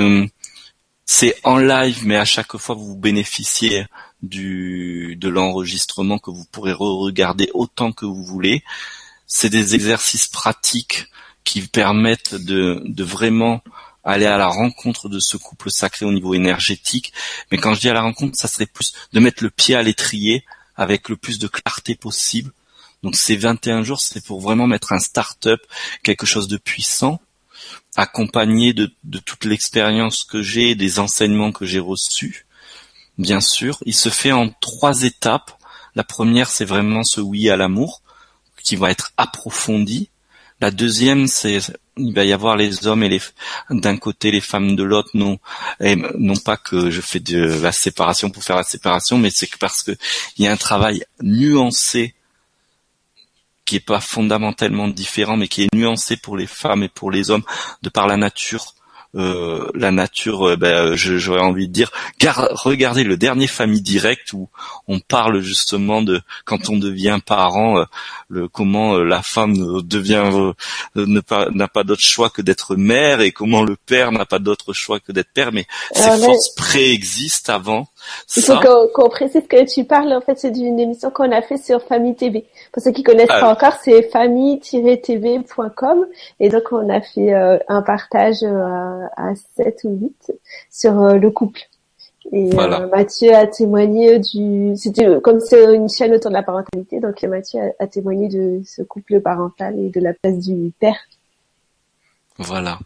c'est 1.07 1.35
en 1.43 1.57
live, 1.57 2.03
mais 2.05 2.17
à 2.17 2.27
chaque 2.27 2.55
fois 2.59 2.75
vous 2.75 2.97
bénéficiez 2.97 3.87
du 4.23 5.17
de 5.17 5.29
l'enregistrement 5.29 6.19
que 6.19 6.31
vous 6.31 6.45
pourrez 6.45 6.73
re-regarder 6.73 7.51
autant 7.55 7.93
que 7.93 8.07
vous 8.07 8.25
voulez. 8.25 8.63
C'est 9.27 9.51
des 9.51 9.75
exercices 9.75 10.29
pratiques 10.29 11.07
qui 11.45 11.63
permettent 11.63 12.35
de, 12.35 12.83
vraiment 13.03 13.63
aller 14.05 14.27
à 14.27 14.37
la 14.37 14.49
rencontre 14.49 15.09
de 15.09 15.21
ce 15.21 15.37
couple 15.37 15.71
sacré 15.71 16.05
au 16.05 16.13
niveau 16.13 16.35
énergétique. 16.35 17.13
Mais 17.51 17.59
quand 17.59 17.75
je 17.75 17.81
dis 17.81 17.89
à 17.89 17.95
la 17.95 18.03
rencontre, 18.03 18.39
ça 18.39 18.49
serait 18.49 18.67
plus 18.67 18.93
de 19.13 19.21
mettre 19.21 19.43
le 19.43 19.51
pied 19.51 19.75
à 19.75 19.83
l'étrier 19.83 20.45
avec 20.77 21.09
le 21.09 21.17
plus 21.17 21.39
de 21.39 21.49
clarté 21.49 21.95
possible. 21.95 22.53
Donc 23.03 23.17
ces 23.17 23.37
21 23.37 23.83
jours, 23.83 24.01
c'est 24.01 24.25
pour 24.25 24.41
vraiment 24.41 24.67
mettre 24.67 24.93
un 24.93 24.99
start-up, 24.99 25.61
quelque 26.03 26.27
chose 26.27 26.49
de 26.49 26.59
puissant, 26.59 27.21
accompagné 27.97 28.75
de 28.75 29.19
toute 29.25 29.45
l'expérience 29.45 30.25
que 30.25 30.43
j'ai, 30.43 30.75
des 30.75 30.99
enseignements 30.99 31.53
que 31.53 31.65
j'ai 31.65 31.79
reçus 31.79 32.47
bien 33.21 33.41
sûr. 33.41 33.79
Il 33.87 33.95
se 33.95 34.09
fait 34.09 34.33
en 34.33 34.51
trois 34.61 35.03
étapes. 35.03 35.53
La 35.95 36.05
première, 36.05 36.49
c'est 36.49 36.65
vraiment 36.65 37.05
ce 37.05 37.21
oui 37.21 37.51
à 37.51 37.57
l'amour, 37.57 38.03
qui 38.63 38.77
va 38.77 38.91
être 38.91 39.13
approfondi. 39.17 40.09
La 40.61 40.71
deuxième, 40.71 41.27
c'est 41.27 41.61
il 41.97 42.15
va 42.15 42.25
y 42.25 42.33
avoir 42.33 42.57
les 42.57 42.87
hommes 42.87 43.03
et 43.03 43.09
les 43.09 43.21
d'un 43.69 43.97
côté 43.99 44.31
les 44.31 44.41
femmes 44.41 44.75
de 44.75 44.83
l'autre 44.83 45.11
non 45.15 45.39
et 45.81 45.97
non 45.97 46.37
pas 46.37 46.57
que 46.57 46.89
je 46.91 47.01
fais 47.03 47.21
de 47.21 47.61
la 47.61 47.73
séparation 47.73 48.31
pour 48.31 48.43
faire 48.43 48.57
la 48.57 48.63
séparation 48.63 49.19
mais 49.19 49.29
c'est 49.31 49.55
parce 49.59 49.83
que 49.83 49.93
il 50.37 50.45
y 50.45 50.49
a 50.49 50.53
un 50.53 50.57
travail 50.57 51.05
nuancé 51.21 52.15
qui 53.67 53.77
est 53.77 53.81
pas 53.81 54.01
fondamentalement 54.01 54.89
différent 54.89 55.37
mais 55.37 55.49
qui 55.49 55.65
est 55.65 55.75
nuancé 55.75 56.17
pour 56.17 56.39
les 56.39 56.47
femmes 56.47 56.85
et 56.85 56.89
pour 56.89 57.11
les 57.11 57.31
hommes 57.31 57.45
de 57.83 57.91
par 57.91 58.07
la 58.07 58.17
nature 58.17 58.75
euh, 59.17 59.69
la 59.75 59.91
nature, 59.91 60.51
euh, 60.51 60.57
ben, 60.57 60.95
j'aurais 60.95 61.41
envie 61.41 61.67
de 61.67 61.73
dire, 61.73 61.91
regardez 62.53 63.03
le 63.03 63.17
dernier 63.17 63.49
Famille 63.49 63.81
Direct 63.81 64.33
où 64.35 64.49
on 64.87 65.01
parle 65.01 65.41
justement 65.41 66.01
de 66.01 66.23
quand 66.45 66.69
on 66.69 66.77
devient 66.77 67.19
parent, 67.25 67.81
euh, 67.81 67.85
le, 68.29 68.47
comment 68.47 68.99
la 68.99 69.21
femme 69.23 69.83
devient 69.83 70.53
n'a 70.95 71.23
pas, 71.23 71.49
pas 71.73 71.83
d'autre 71.83 72.05
choix 72.05 72.31
que 72.31 72.41
d'être 72.41 72.77
mère 72.77 73.21
et 73.21 73.33
comment 73.33 73.65
le 73.65 73.75
père 73.75 74.13
n'a 74.13 74.27
pas 74.27 74.39
d'autre 74.39 74.73
choix 74.73 75.01
que 75.01 75.11
d'être 75.11 75.33
père, 75.33 75.51
mais 75.51 75.67
ces 75.93 76.19
forces 76.19 76.55
préexistent 76.55 77.51
avant. 77.51 77.89
Il 78.37 78.43
faut 78.43 78.59
qu'on 78.95 79.09
précise 79.09 79.47
que 79.49 79.65
tu 79.65 79.85
parles, 79.85 80.13
en 80.13 80.21
fait, 80.21 80.39
c'est 80.39 80.51
d'une 80.51 80.79
émission 80.79 81.11
qu'on 81.11 81.33
a 81.33 81.43
fait 81.43 81.57
sur 81.59 81.83
Famille 81.83 82.15
TV. 82.15 82.47
Pour 82.73 82.83
ceux 82.83 82.93
qui 82.93 83.03
connaissent 83.03 83.27
ah 83.31 83.41
pas 83.41 83.53
encore, 83.53 83.75
c'est 83.83 84.03
famille-tv.com. 84.11 86.07
Et 86.39 86.49
donc, 86.49 86.63
on 86.73 86.89
a 86.89 87.01
fait 87.01 87.35
euh, 87.35 87.59
un 87.69 87.83
partage 87.83 88.43
euh, 88.43 89.07
à 89.17 89.35
7 89.57 89.81
ou 89.85 89.99
8 90.01 90.33
sur 90.71 91.01
euh, 91.01 91.15
le 91.15 91.31
couple. 91.31 91.61
Et 92.33 92.51
Mathieu 92.93 93.35
a 93.35 93.47
témoigné 93.47 94.19
du... 94.19 94.77
C'était 94.77 95.21
comme 95.23 95.41
c'est 95.41 95.75
une 95.75 95.89
chaîne 95.89 96.13
autour 96.15 96.31
de 96.31 96.37
la 96.37 96.43
parentalité, 96.43 97.01
donc 97.01 97.21
Mathieu 97.23 97.59
a, 97.61 97.73
a 97.83 97.87
témoigné 97.87 98.29
de 98.29 98.61
ce 98.65 98.83
couple 98.83 99.21
parental 99.21 99.79
et 99.79 99.89
de 99.89 100.01
la 100.01 100.13
place 100.13 100.39
du 100.39 100.71
père. 100.79 100.99
Voilà. 102.39 102.79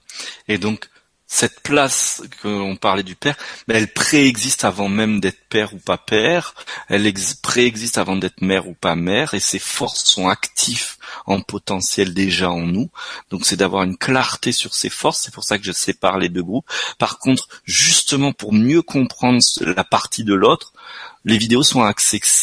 Et 0.48 0.56
donc, 0.56 0.88
cette 1.26 1.60
place 1.60 2.22
qu'on 2.42 2.76
parlait 2.76 3.02
du 3.02 3.16
père, 3.16 3.36
mais 3.66 3.74
elle 3.74 3.92
préexiste 3.92 4.64
avant 4.64 4.88
même 4.88 5.20
d'être 5.20 5.48
père 5.48 5.74
ou 5.74 5.78
pas 5.78 5.98
père, 5.98 6.54
elle 6.88 7.10
préexiste 7.42 7.98
avant 7.98 8.16
d'être 8.16 8.42
mère 8.42 8.68
ou 8.68 8.74
pas 8.74 8.94
mère, 8.94 9.34
et 9.34 9.40
ces 9.40 9.58
forces 9.58 10.04
sont 10.04 10.28
actives 10.28 10.96
en 11.26 11.40
potentiel 11.40 12.12
déjà 12.14 12.50
en 12.50 12.60
nous. 12.60 12.90
Donc 13.30 13.46
c'est 13.46 13.56
d'avoir 13.56 13.84
une 13.84 13.96
clarté 13.96 14.52
sur 14.52 14.74
ces 14.74 14.90
forces, 14.90 15.22
c'est 15.22 15.34
pour 15.34 15.44
ça 15.44 15.58
que 15.58 15.64
je 15.64 15.72
sépare 15.72 16.18
les 16.18 16.28
deux 16.28 16.42
groupes. 16.42 16.70
Par 16.98 17.18
contre, 17.18 17.48
justement 17.64 18.32
pour 18.32 18.52
mieux 18.52 18.82
comprendre 18.82 19.40
la 19.60 19.84
partie 19.84 20.24
de 20.24 20.34
l'autre, 20.34 20.72
les 21.24 21.38
vidéos 21.38 21.62
sont 21.62 21.90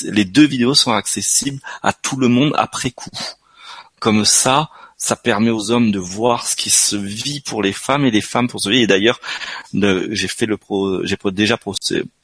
les 0.03 0.25
deux 0.25 0.45
vidéos 0.45 0.73
sont 0.73 0.93
accessibles 0.93 1.61
à 1.83 1.93
tout 1.93 2.17
le 2.17 2.27
monde 2.27 2.53
après 2.57 2.91
coup. 2.91 3.09
Comme 3.99 4.25
ça, 4.25 4.71
ça 5.01 5.15
permet 5.15 5.49
aux 5.49 5.71
hommes 5.71 5.91
de 5.91 5.97
voir 5.97 6.45
ce 6.45 6.55
qui 6.55 6.69
se 6.69 6.95
vit 6.95 7.41
pour 7.41 7.63
les 7.63 7.73
femmes 7.73 8.05
et 8.05 8.11
les 8.11 8.21
femmes 8.21 8.47
pour 8.47 8.61
se 8.61 8.69
vivre. 8.69 8.83
Et 8.83 8.87
d'ailleurs, 8.87 9.19
j'ai 9.73 10.27
fait 10.27 10.45
le 10.45 10.57
pro, 10.57 11.03
j'ai 11.03 11.17
déjà 11.31 11.57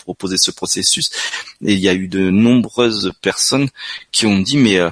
proposé 0.08 0.38
ce 0.38 0.52
processus. 0.52 1.10
Et 1.66 1.74
il 1.74 1.80
y 1.80 1.90
a 1.90 1.94
eu 1.94 2.08
de 2.08 2.30
nombreuses 2.30 3.12
personnes 3.22 3.68
qui 4.14 4.26
ont 4.26 4.40
dit 4.40 4.56
mais 4.56 4.78
euh, 4.78 4.90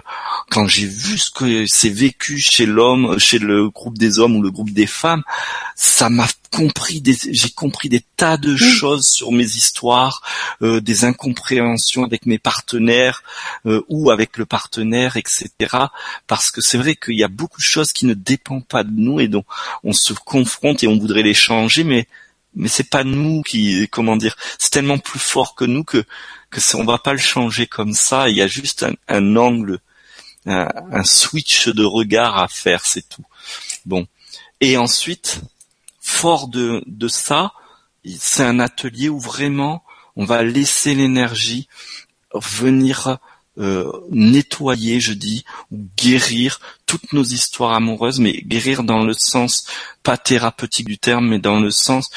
quand 0.50 0.68
j'ai 0.68 0.86
vu 0.86 1.18
ce 1.18 1.32
que 1.32 1.66
c'est 1.68 1.90
vécu 1.90 2.38
chez 2.38 2.66
l'homme, 2.66 3.18
chez 3.18 3.40
le 3.40 3.70
groupe 3.70 3.98
des 3.98 4.20
hommes 4.20 4.36
ou 4.36 4.42
le 4.42 4.52
groupe 4.52 4.72
des 4.72 4.88
femmes, 4.88 5.24
ça 5.78 6.10
m'a 6.10 6.28
compris 6.52 7.00
des, 7.00 7.16
j'ai 7.32 7.50
compris 7.50 7.88
des 7.88 8.04
tas 8.18 8.36
de 8.36 8.58
choses 8.58 9.08
sur 9.08 9.32
mes 9.32 9.44
histoires, 9.44 10.22
euh, 10.62 10.82
des 10.82 11.06
incompréhensions 11.06 12.04
avec 12.04 12.26
mes 12.26 12.38
partenaires 12.38 13.24
euh, 13.66 13.82
ou 13.88 14.12
avec 14.12 14.38
le 14.38 14.46
partenaire, 14.46 15.16
etc. 15.16 15.50
Parce 16.28 16.52
que 16.52 16.62
c'est 16.62 16.78
vrai 16.78 16.96
qu'il 16.96 17.18
y 17.18 17.24
a 17.24 17.30
beaucoup 17.30 17.60
de 17.60 17.66
choses 17.66 17.94
qui 17.94 18.06
ne 18.06 18.14
dépendent 18.14 18.68
pas 18.68 18.84
de 18.84 18.92
nous 18.92 19.22
et 19.22 19.30
dont 19.30 19.46
on 19.84 19.94
se 19.94 20.14
confronte 20.14 20.84
et 20.84 20.88
on 20.88 20.98
voudrait 20.98 21.24
les 21.24 21.34
changer, 21.34 21.86
mais 21.86 22.06
mais 22.56 22.68
c'est 22.68 22.90
pas 22.90 23.04
nous 23.04 23.42
qui, 23.44 23.88
comment 23.90 24.16
dire, 24.16 24.36
c'est 24.58 24.72
tellement 24.72 24.98
plus 24.98 25.20
fort 25.20 25.56
que 25.56 25.66
nous 25.66 25.84
que 25.84 26.04
que 26.50 26.76
on 26.78 26.86
va 26.86 26.98
pas 26.98 27.14
le 27.14 27.20
changer 27.20 27.68
comme 27.68 27.94
ça. 27.94 28.30
Il 28.30 28.36
y 28.36 28.42
a 28.42 28.48
juste 28.48 28.86
un, 29.08 29.36
angle, 29.36 29.80
un, 30.46 30.70
un 30.92 31.04
switch 31.04 31.68
de 31.68 31.84
regard 31.84 32.38
à 32.38 32.48
faire, 32.48 32.86
c'est 32.86 33.08
tout. 33.08 33.26
Bon. 33.86 34.08
Et 34.62 34.78
ensuite, 34.78 35.42
fort 36.00 36.48
de, 36.48 36.82
de 36.86 37.08
ça, 37.08 37.52
c'est 38.18 38.44
un 38.44 38.60
atelier 38.60 39.10
où 39.10 39.20
vraiment 39.20 39.84
on 40.16 40.26
va 40.26 40.44
laisser 40.44 40.96
l'énergie 40.96 41.68
venir 42.34 43.18
euh, 43.58 43.92
nettoyer, 44.12 45.00
je 45.00 45.14
dis, 45.14 45.46
ou 45.72 45.88
guérir 45.98 46.60
toutes 46.86 47.14
nos 47.14 47.24
histoires 47.24 47.74
amoureuses, 47.74 48.20
mais 48.20 48.34
guérir 48.34 48.84
dans 48.84 49.04
le 49.04 49.14
sens 49.14 49.66
pas 50.04 50.18
thérapeutique 50.18 50.88
du 50.88 50.98
terme, 50.98 51.30
mais 51.30 51.40
dans 51.40 51.60
le 51.60 51.72
sens 51.72 52.10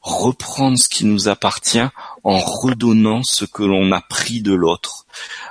reprendre 0.00 0.78
ce 0.78 0.88
qui 0.88 1.04
nous 1.04 1.28
appartient 1.28 1.86
en 2.24 2.38
redonnant 2.38 3.22
ce 3.22 3.44
que 3.44 3.62
l'on 3.62 3.92
a 3.92 4.00
pris 4.00 4.40
de 4.40 4.54
l'autre. 4.54 5.04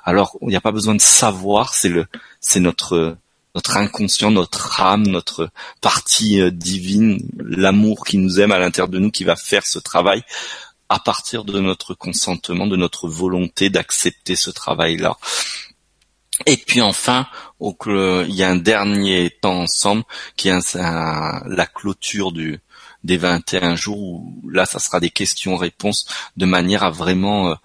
Alors, 0.04 0.38
il 0.42 0.48
n'y 0.48 0.56
a 0.56 0.62
pas 0.62 0.72
besoin 0.72 0.96
de 0.96 1.02
savoir, 1.02 1.74
c'est 1.74 1.90
le, 1.90 2.08
c'est 2.40 2.60
notre 2.60 3.18
notre 3.56 3.78
inconscient, 3.78 4.30
notre 4.30 4.80
âme, 4.80 5.08
notre 5.08 5.50
partie 5.82 6.40
euh, 6.40 6.52
divine, 6.52 7.20
l'amour 7.40 8.06
qui 8.06 8.18
nous 8.18 8.40
aime 8.40 8.52
à 8.52 8.60
l'intérieur 8.60 8.90
de 8.90 9.00
nous 9.00 9.12
qui 9.12 9.24
va 9.24 9.36
faire 9.36 9.66
ce 9.66 9.80
travail 9.80 10.24
à 10.90 11.00
partir 11.00 11.46
de 11.46 11.60
notre 11.60 11.94
consentement, 11.94 12.68
de 12.68 12.76
notre 12.76 13.08
volonté 13.08 13.70
d'accepter 13.70 14.36
ce 14.36 14.50
travail-là. 14.50 15.18
Et 16.46 16.58
puis 16.58 16.82
enfin, 16.82 17.28
il 17.62 18.36
y 18.36 18.44
a 18.44 18.50
un 18.50 18.56
dernier 18.56 19.30
temps 19.30 19.62
ensemble 19.62 20.04
qui 20.36 20.50
est 20.50 20.76
la 20.76 21.66
clôture 21.74 22.32
des 23.04 23.18
21 23.18 23.76
jours 23.76 24.00
où 24.00 24.50
là, 24.50 24.66
ça 24.66 24.80
sera 24.80 25.00
des 25.00 25.10
questions-réponses 25.10 26.08
de 26.38 26.46
manière 26.46 26.84
à 26.84 26.90
vraiment 26.90 27.50
euh, 27.50 27.56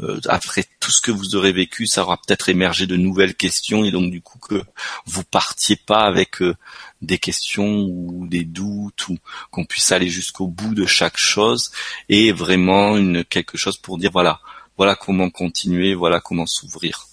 euh, 0.00 0.20
après 0.28 0.64
tout 0.80 0.90
ce 0.90 1.00
que 1.00 1.12
vous 1.12 1.36
aurez 1.36 1.52
vécu, 1.52 1.86
ça 1.86 2.02
aura 2.02 2.16
peut-être 2.16 2.48
émergé 2.48 2.86
de 2.86 2.96
nouvelles 2.96 3.36
questions 3.36 3.84
et 3.84 3.92
donc 3.92 4.10
du 4.10 4.20
coup 4.20 4.38
que 4.38 4.60
vous 5.06 5.22
partiez 5.22 5.76
pas 5.76 6.00
avec 6.00 6.42
euh, 6.42 6.56
des 7.04 7.18
questions 7.18 7.86
ou 7.88 8.26
des 8.26 8.44
doutes 8.44 9.08
ou 9.08 9.16
qu'on 9.50 9.64
puisse 9.64 9.92
aller 9.92 10.08
jusqu'au 10.08 10.46
bout 10.46 10.74
de 10.74 10.86
chaque 10.86 11.16
chose 11.16 11.70
et 12.08 12.32
vraiment 12.32 12.96
une 12.96 13.24
quelque 13.24 13.56
chose 13.56 13.76
pour 13.76 13.98
dire 13.98 14.10
voilà 14.12 14.40
voilà 14.76 14.96
comment 14.96 15.30
continuer, 15.30 15.94
voilà 15.94 16.20
comment 16.20 16.46
s'ouvrir. 16.46 17.06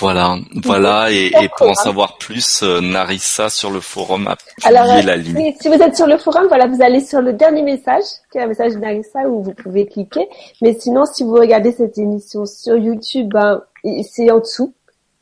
Voilà, 0.00 0.36
voilà, 0.62 1.10
et, 1.10 1.32
pour 1.56 1.70
en 1.70 1.74
savoir 1.74 2.18
plus, 2.18 2.62
euh, 2.62 2.80
Narissa 2.80 3.50
sur 3.50 3.72
le 3.72 3.80
forum 3.80 4.28
a 4.28 4.36
publié 4.36 5.02
la 5.02 5.16
ligne. 5.16 5.52
Si 5.60 5.66
vous 5.66 5.74
êtes 5.74 5.96
sur 5.96 6.06
le 6.06 6.16
forum, 6.18 6.46
voilà, 6.46 6.68
vous 6.68 6.80
allez 6.80 7.00
sur 7.00 7.20
le 7.20 7.32
dernier 7.32 7.62
message, 7.62 8.04
qui 8.30 8.38
est 8.38 8.42
un 8.42 8.46
message 8.46 8.74
de 8.74 8.78
Narissa 8.78 9.28
où 9.28 9.42
vous 9.42 9.54
pouvez 9.54 9.86
cliquer. 9.86 10.28
Mais 10.62 10.78
sinon, 10.78 11.04
si 11.04 11.24
vous 11.24 11.32
regardez 11.32 11.72
cette 11.72 11.98
émission 11.98 12.46
sur 12.46 12.76
YouTube, 12.76 13.30
ben, 13.32 13.60
c'est 14.08 14.30
en 14.30 14.38
dessous. 14.38 14.72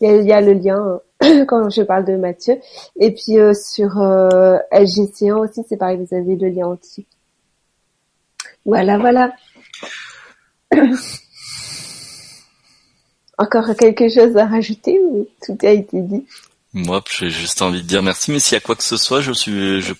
Il 0.00 0.24
y, 0.24 0.32
a, 0.32 0.40
le 0.42 0.52
lien 0.52 1.00
euh, 1.22 1.44
quand 1.48 1.70
je 1.70 1.80
parle 1.82 2.04
de 2.04 2.16
Mathieu. 2.16 2.58
Et 3.00 3.12
puis 3.12 3.38
euh, 3.38 3.54
sur 3.54 4.00
euh, 4.00 4.58
LGC1 4.72 5.32
aussi, 5.32 5.62
c'est 5.68 5.78
pareil, 5.78 5.98
vous 5.98 6.14
avez 6.14 6.36
le 6.36 6.48
lien 6.48 6.66
en 6.66 6.74
dessous. 6.74 7.04
Voilà, 8.66 8.98
voilà. 8.98 9.32
Encore 13.38 13.74
quelque 13.76 14.08
chose 14.08 14.36
à 14.36 14.46
rajouter 14.46 14.98
ou 15.00 15.26
tout 15.44 15.56
a 15.62 15.70
été 15.70 16.00
dit? 16.00 16.26
Moi, 16.74 17.02
j'ai 17.10 17.30
juste 17.30 17.62
envie 17.62 17.82
de 17.82 17.86
dire 17.86 18.02
merci, 18.02 18.30
mais 18.30 18.38
s'il 18.38 18.56
y 18.56 18.58
a 18.58 18.60
quoi 18.60 18.76
que 18.76 18.82
ce 18.82 18.98
soit, 18.98 19.22
je 19.22 19.32
suis, 19.32 19.80
je, 19.80 19.94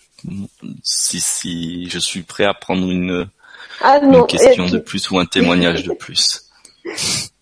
si, 0.83 1.21
si, 1.21 1.89
je 1.89 1.99
suis 1.99 2.23
prêt 2.23 2.45
à 2.45 2.55
prendre 2.55 2.91
une, 2.91 3.27
ah 3.81 3.99
une 4.03 4.27
question 4.27 4.67
de 4.67 4.79
plus 4.79 5.11
ou 5.11 5.19
un 5.19 5.27
témoignage 5.27 5.85
de 5.85 5.95
plus. 5.95 6.51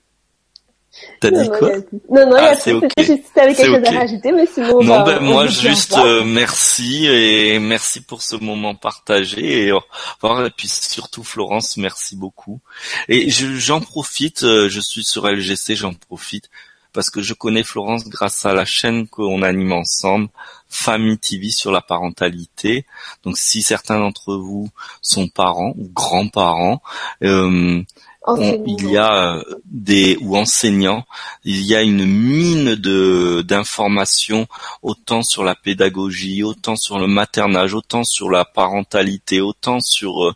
T'as 1.24 1.42
dit 1.42 1.48
quoi? 1.48 1.70
Non, 2.10 2.30
non, 2.30 2.36
ah, 2.38 2.54
c'est 2.54 2.72
ok. 2.72 2.90
Juste, 2.98 3.22
quelque 3.34 3.64
chose 3.64 3.82
à 3.84 3.90
rajouter, 3.90 4.32
mais 4.32 4.46
sinon. 4.46 4.82
Non, 4.82 5.04
ben 5.04 5.20
moi 5.20 5.46
juste 5.46 5.96
euh, 5.96 6.22
merci 6.22 7.06
et 7.06 7.58
merci 7.58 8.02
pour 8.02 8.20
ce 8.20 8.36
moment 8.36 8.74
partagé 8.74 9.68
et, 9.68 9.68
et 9.68 10.50
puis 10.56 10.68
surtout 10.68 11.24
Florence, 11.24 11.78
merci 11.78 12.14
beaucoup. 12.14 12.60
Et 13.08 13.30
j'en 13.30 13.80
profite, 13.80 14.42
euh, 14.42 14.68
je 14.68 14.80
suis 14.80 15.04
sur 15.04 15.26
LGC, 15.26 15.76
j'en 15.76 15.94
profite 15.94 16.50
parce 16.92 17.10
que 17.10 17.22
je 17.22 17.34
connais 17.34 17.64
Florence 17.64 18.04
grâce 18.08 18.46
à 18.46 18.52
la 18.52 18.64
chaîne 18.64 19.08
qu'on 19.08 19.42
anime 19.42 19.72
ensemble, 19.72 20.28
Famille 20.68 21.18
TV 21.18 21.50
sur 21.50 21.72
la 21.72 21.80
parentalité. 21.80 22.86
Donc 23.24 23.38
si 23.38 23.62
certains 23.62 23.98
d'entre 23.98 24.34
vous 24.34 24.68
sont 25.02 25.28
parents 25.28 25.74
ou 25.76 25.90
grands-parents, 25.92 26.82
euh, 27.22 27.82
il 28.26 28.90
y 28.90 28.96
a 28.96 29.34
euh, 29.34 29.42
des 29.66 30.16
ou 30.22 30.36
enseignants, 30.36 31.04
il 31.44 31.60
y 31.62 31.74
a 31.74 31.82
une 31.82 32.06
mine 32.06 32.74
de 32.74 33.42
d'informations 33.42 34.46
autant 34.82 35.22
sur 35.22 35.44
la 35.44 35.54
pédagogie, 35.54 36.42
autant 36.42 36.76
sur 36.76 36.98
le 36.98 37.06
maternage, 37.06 37.74
autant 37.74 38.02
sur 38.02 38.30
la 38.30 38.44
parentalité, 38.44 39.40
autant 39.42 39.80
sur 39.80 40.24
euh, 40.24 40.34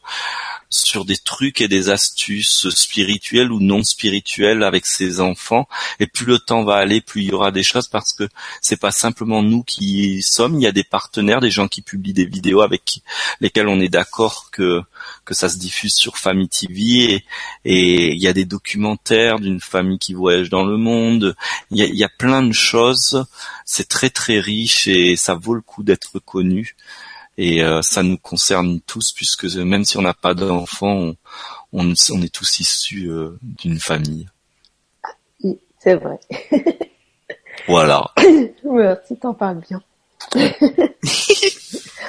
sur 0.71 1.05
des 1.05 1.17
trucs 1.17 1.61
et 1.61 1.69
des 1.69 1.91
astuces 1.91 2.69
spirituelles 2.71 3.53
ou 3.53 3.61
non 3.61 3.83
spirituelles 3.83 4.63
avec 4.63 4.87
ses 4.87 5.21
enfants. 5.21 5.69
Et 6.01 6.07
plus 6.07 6.27
le 6.27 6.39
temps 6.39 6.65
va 6.65 6.77
aller, 6.77 7.01
plus 7.01 7.23
il 7.23 7.29
y 7.29 7.33
aura 7.33 7.51
des 7.51 7.63
choses 7.63 7.89
parce 7.89 8.13
que 8.13 8.29
c'est 8.61 8.79
pas 8.79 8.91
simplement 8.91 9.43
nous 9.43 9.63
qui 9.63 10.19
y 10.19 10.23
sommes. 10.23 10.57
Il 10.57 10.63
y 10.63 10.67
a 10.67 10.73
des 10.73 10.85
partenaires, 10.85 11.41
des 11.41 11.51
gens 11.51 11.69
qui 11.69 11.83
publient 11.83 12.13
des 12.13 12.27
vidéos 12.27 12.61
avec 12.61 13.03
lesquels 13.41 13.69
on 13.69 13.81
est 13.81 13.89
d'accord 13.89 14.51
que 14.51 14.83
que 15.25 15.35
ça 15.35 15.49
se 15.49 15.59
diffuse 15.59 15.95
sur 15.95 16.19
Famille 16.19 16.49
TV 16.49 17.25
et, 17.65 18.13
il 18.13 18.23
y 18.23 18.29
a 18.29 18.33
des 18.33 18.45
documentaires 18.45 19.39
d'une 19.39 19.61
famille 19.61 19.99
qui 19.99 20.15
voyage 20.15 20.51
dans 20.51 20.65
le 20.65 20.77
monde. 20.77 21.37
Il 21.71 21.79
y 21.79 22.05
a 22.05 22.09
plein 22.09 22.43
de 22.43 22.53
choses. 22.53 23.25
C'est 23.65 23.89
très 23.89 24.11
très 24.11 24.41
riche 24.41 24.89
et 24.89 25.17
ça 25.17 25.35
vaut 25.35 25.55
le 25.55 25.61
coup 25.61 25.83
d'être 25.83 26.19
connu 26.19 26.77
et 27.39 27.63
euh, 27.63 27.83
ça 27.83 28.03
nous 28.03 28.19
concerne 28.19 28.81
tous 28.81 29.13
puisque 29.13 29.45
même 29.45 29.85
si 29.85 29.97
on 29.97 30.03
n'a 30.03 30.13
pas 30.13 30.35
d'enfants, 30.35 31.15
on, 31.73 31.95
on, 32.11 32.23
est 32.23 32.35
tous 32.35 32.59
issus 32.59 33.09
euh, 33.09 33.39
d'une 33.43 33.79
famille. 33.79 34.29
C'est 35.79 35.95
vrai. 35.95 36.19
voilà. 37.69 38.11
Merci, 38.65 39.17
t'en 39.17 39.35
parles 39.35 39.61
bien. 39.69 39.81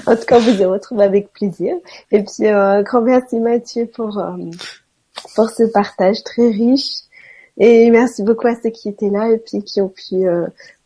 en 0.08 0.16
tout 0.16 0.26
cas, 0.26 0.40
vous 0.40 0.56
vous 0.56 0.70
retrouve 0.72 1.00
avec 1.00 1.32
plaisir. 1.32 1.76
Et 2.12 2.24
puis, 2.24 2.48
euh, 2.48 2.82
grand 2.82 3.02
merci 3.02 3.40
Mathieu 3.40 3.86
pour 3.86 4.18
euh, 4.18 4.36
pour 5.36 5.52
ce 5.52 5.62
partage 5.72 6.24
très 6.24 6.50
riche. 6.50 7.04
Et 7.60 7.92
merci 7.92 8.24
beaucoup 8.24 8.48
à 8.48 8.56
ceux 8.56 8.72
qui 8.72 8.90
étaient 8.90 9.12
là 9.12 9.30
et 9.30 9.38
puis 9.38 9.62
qui 9.64 9.80
ont 9.80 9.90
pu 9.90 10.26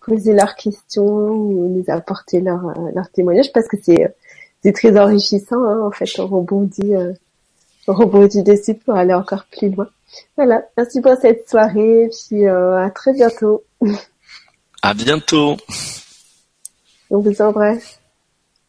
poser 0.02 0.34
leurs 0.34 0.56
questions 0.56 1.06
ou 1.06 1.70
nous 1.70 1.86
apporter 1.88 2.42
leur, 2.42 2.74
leur 2.94 3.10
témoignage 3.12 3.54
parce 3.54 3.68
que 3.68 3.78
c'est 3.82 4.12
c'est 4.64 4.72
très 4.72 4.98
enrichissant. 5.00 5.64
Hein, 5.64 5.86
en 5.86 5.92
fait, 5.92 6.10
on 6.20 6.28
rebondit, 6.28 6.96
euh, 6.96 7.14
on 7.88 7.94
rebondit 7.94 8.44
dessus 8.44 8.76
pour 8.76 8.96
aller 8.96 9.14
encore 9.14 9.46
plus 9.52 9.70
loin. 9.70 9.88
Voilà, 10.38 10.64
merci 10.78 11.02
pour 11.02 11.16
cette 11.22 11.50
soirée, 11.50 12.10
puis 12.10 12.48
euh, 12.48 12.78
à 12.78 12.90
très 12.90 13.14
bientôt. 13.14 13.64
À 14.82 14.94
bientôt. 14.94 15.58
On 17.10 17.20
vous 17.20 17.42
embrasse. 17.42 18.00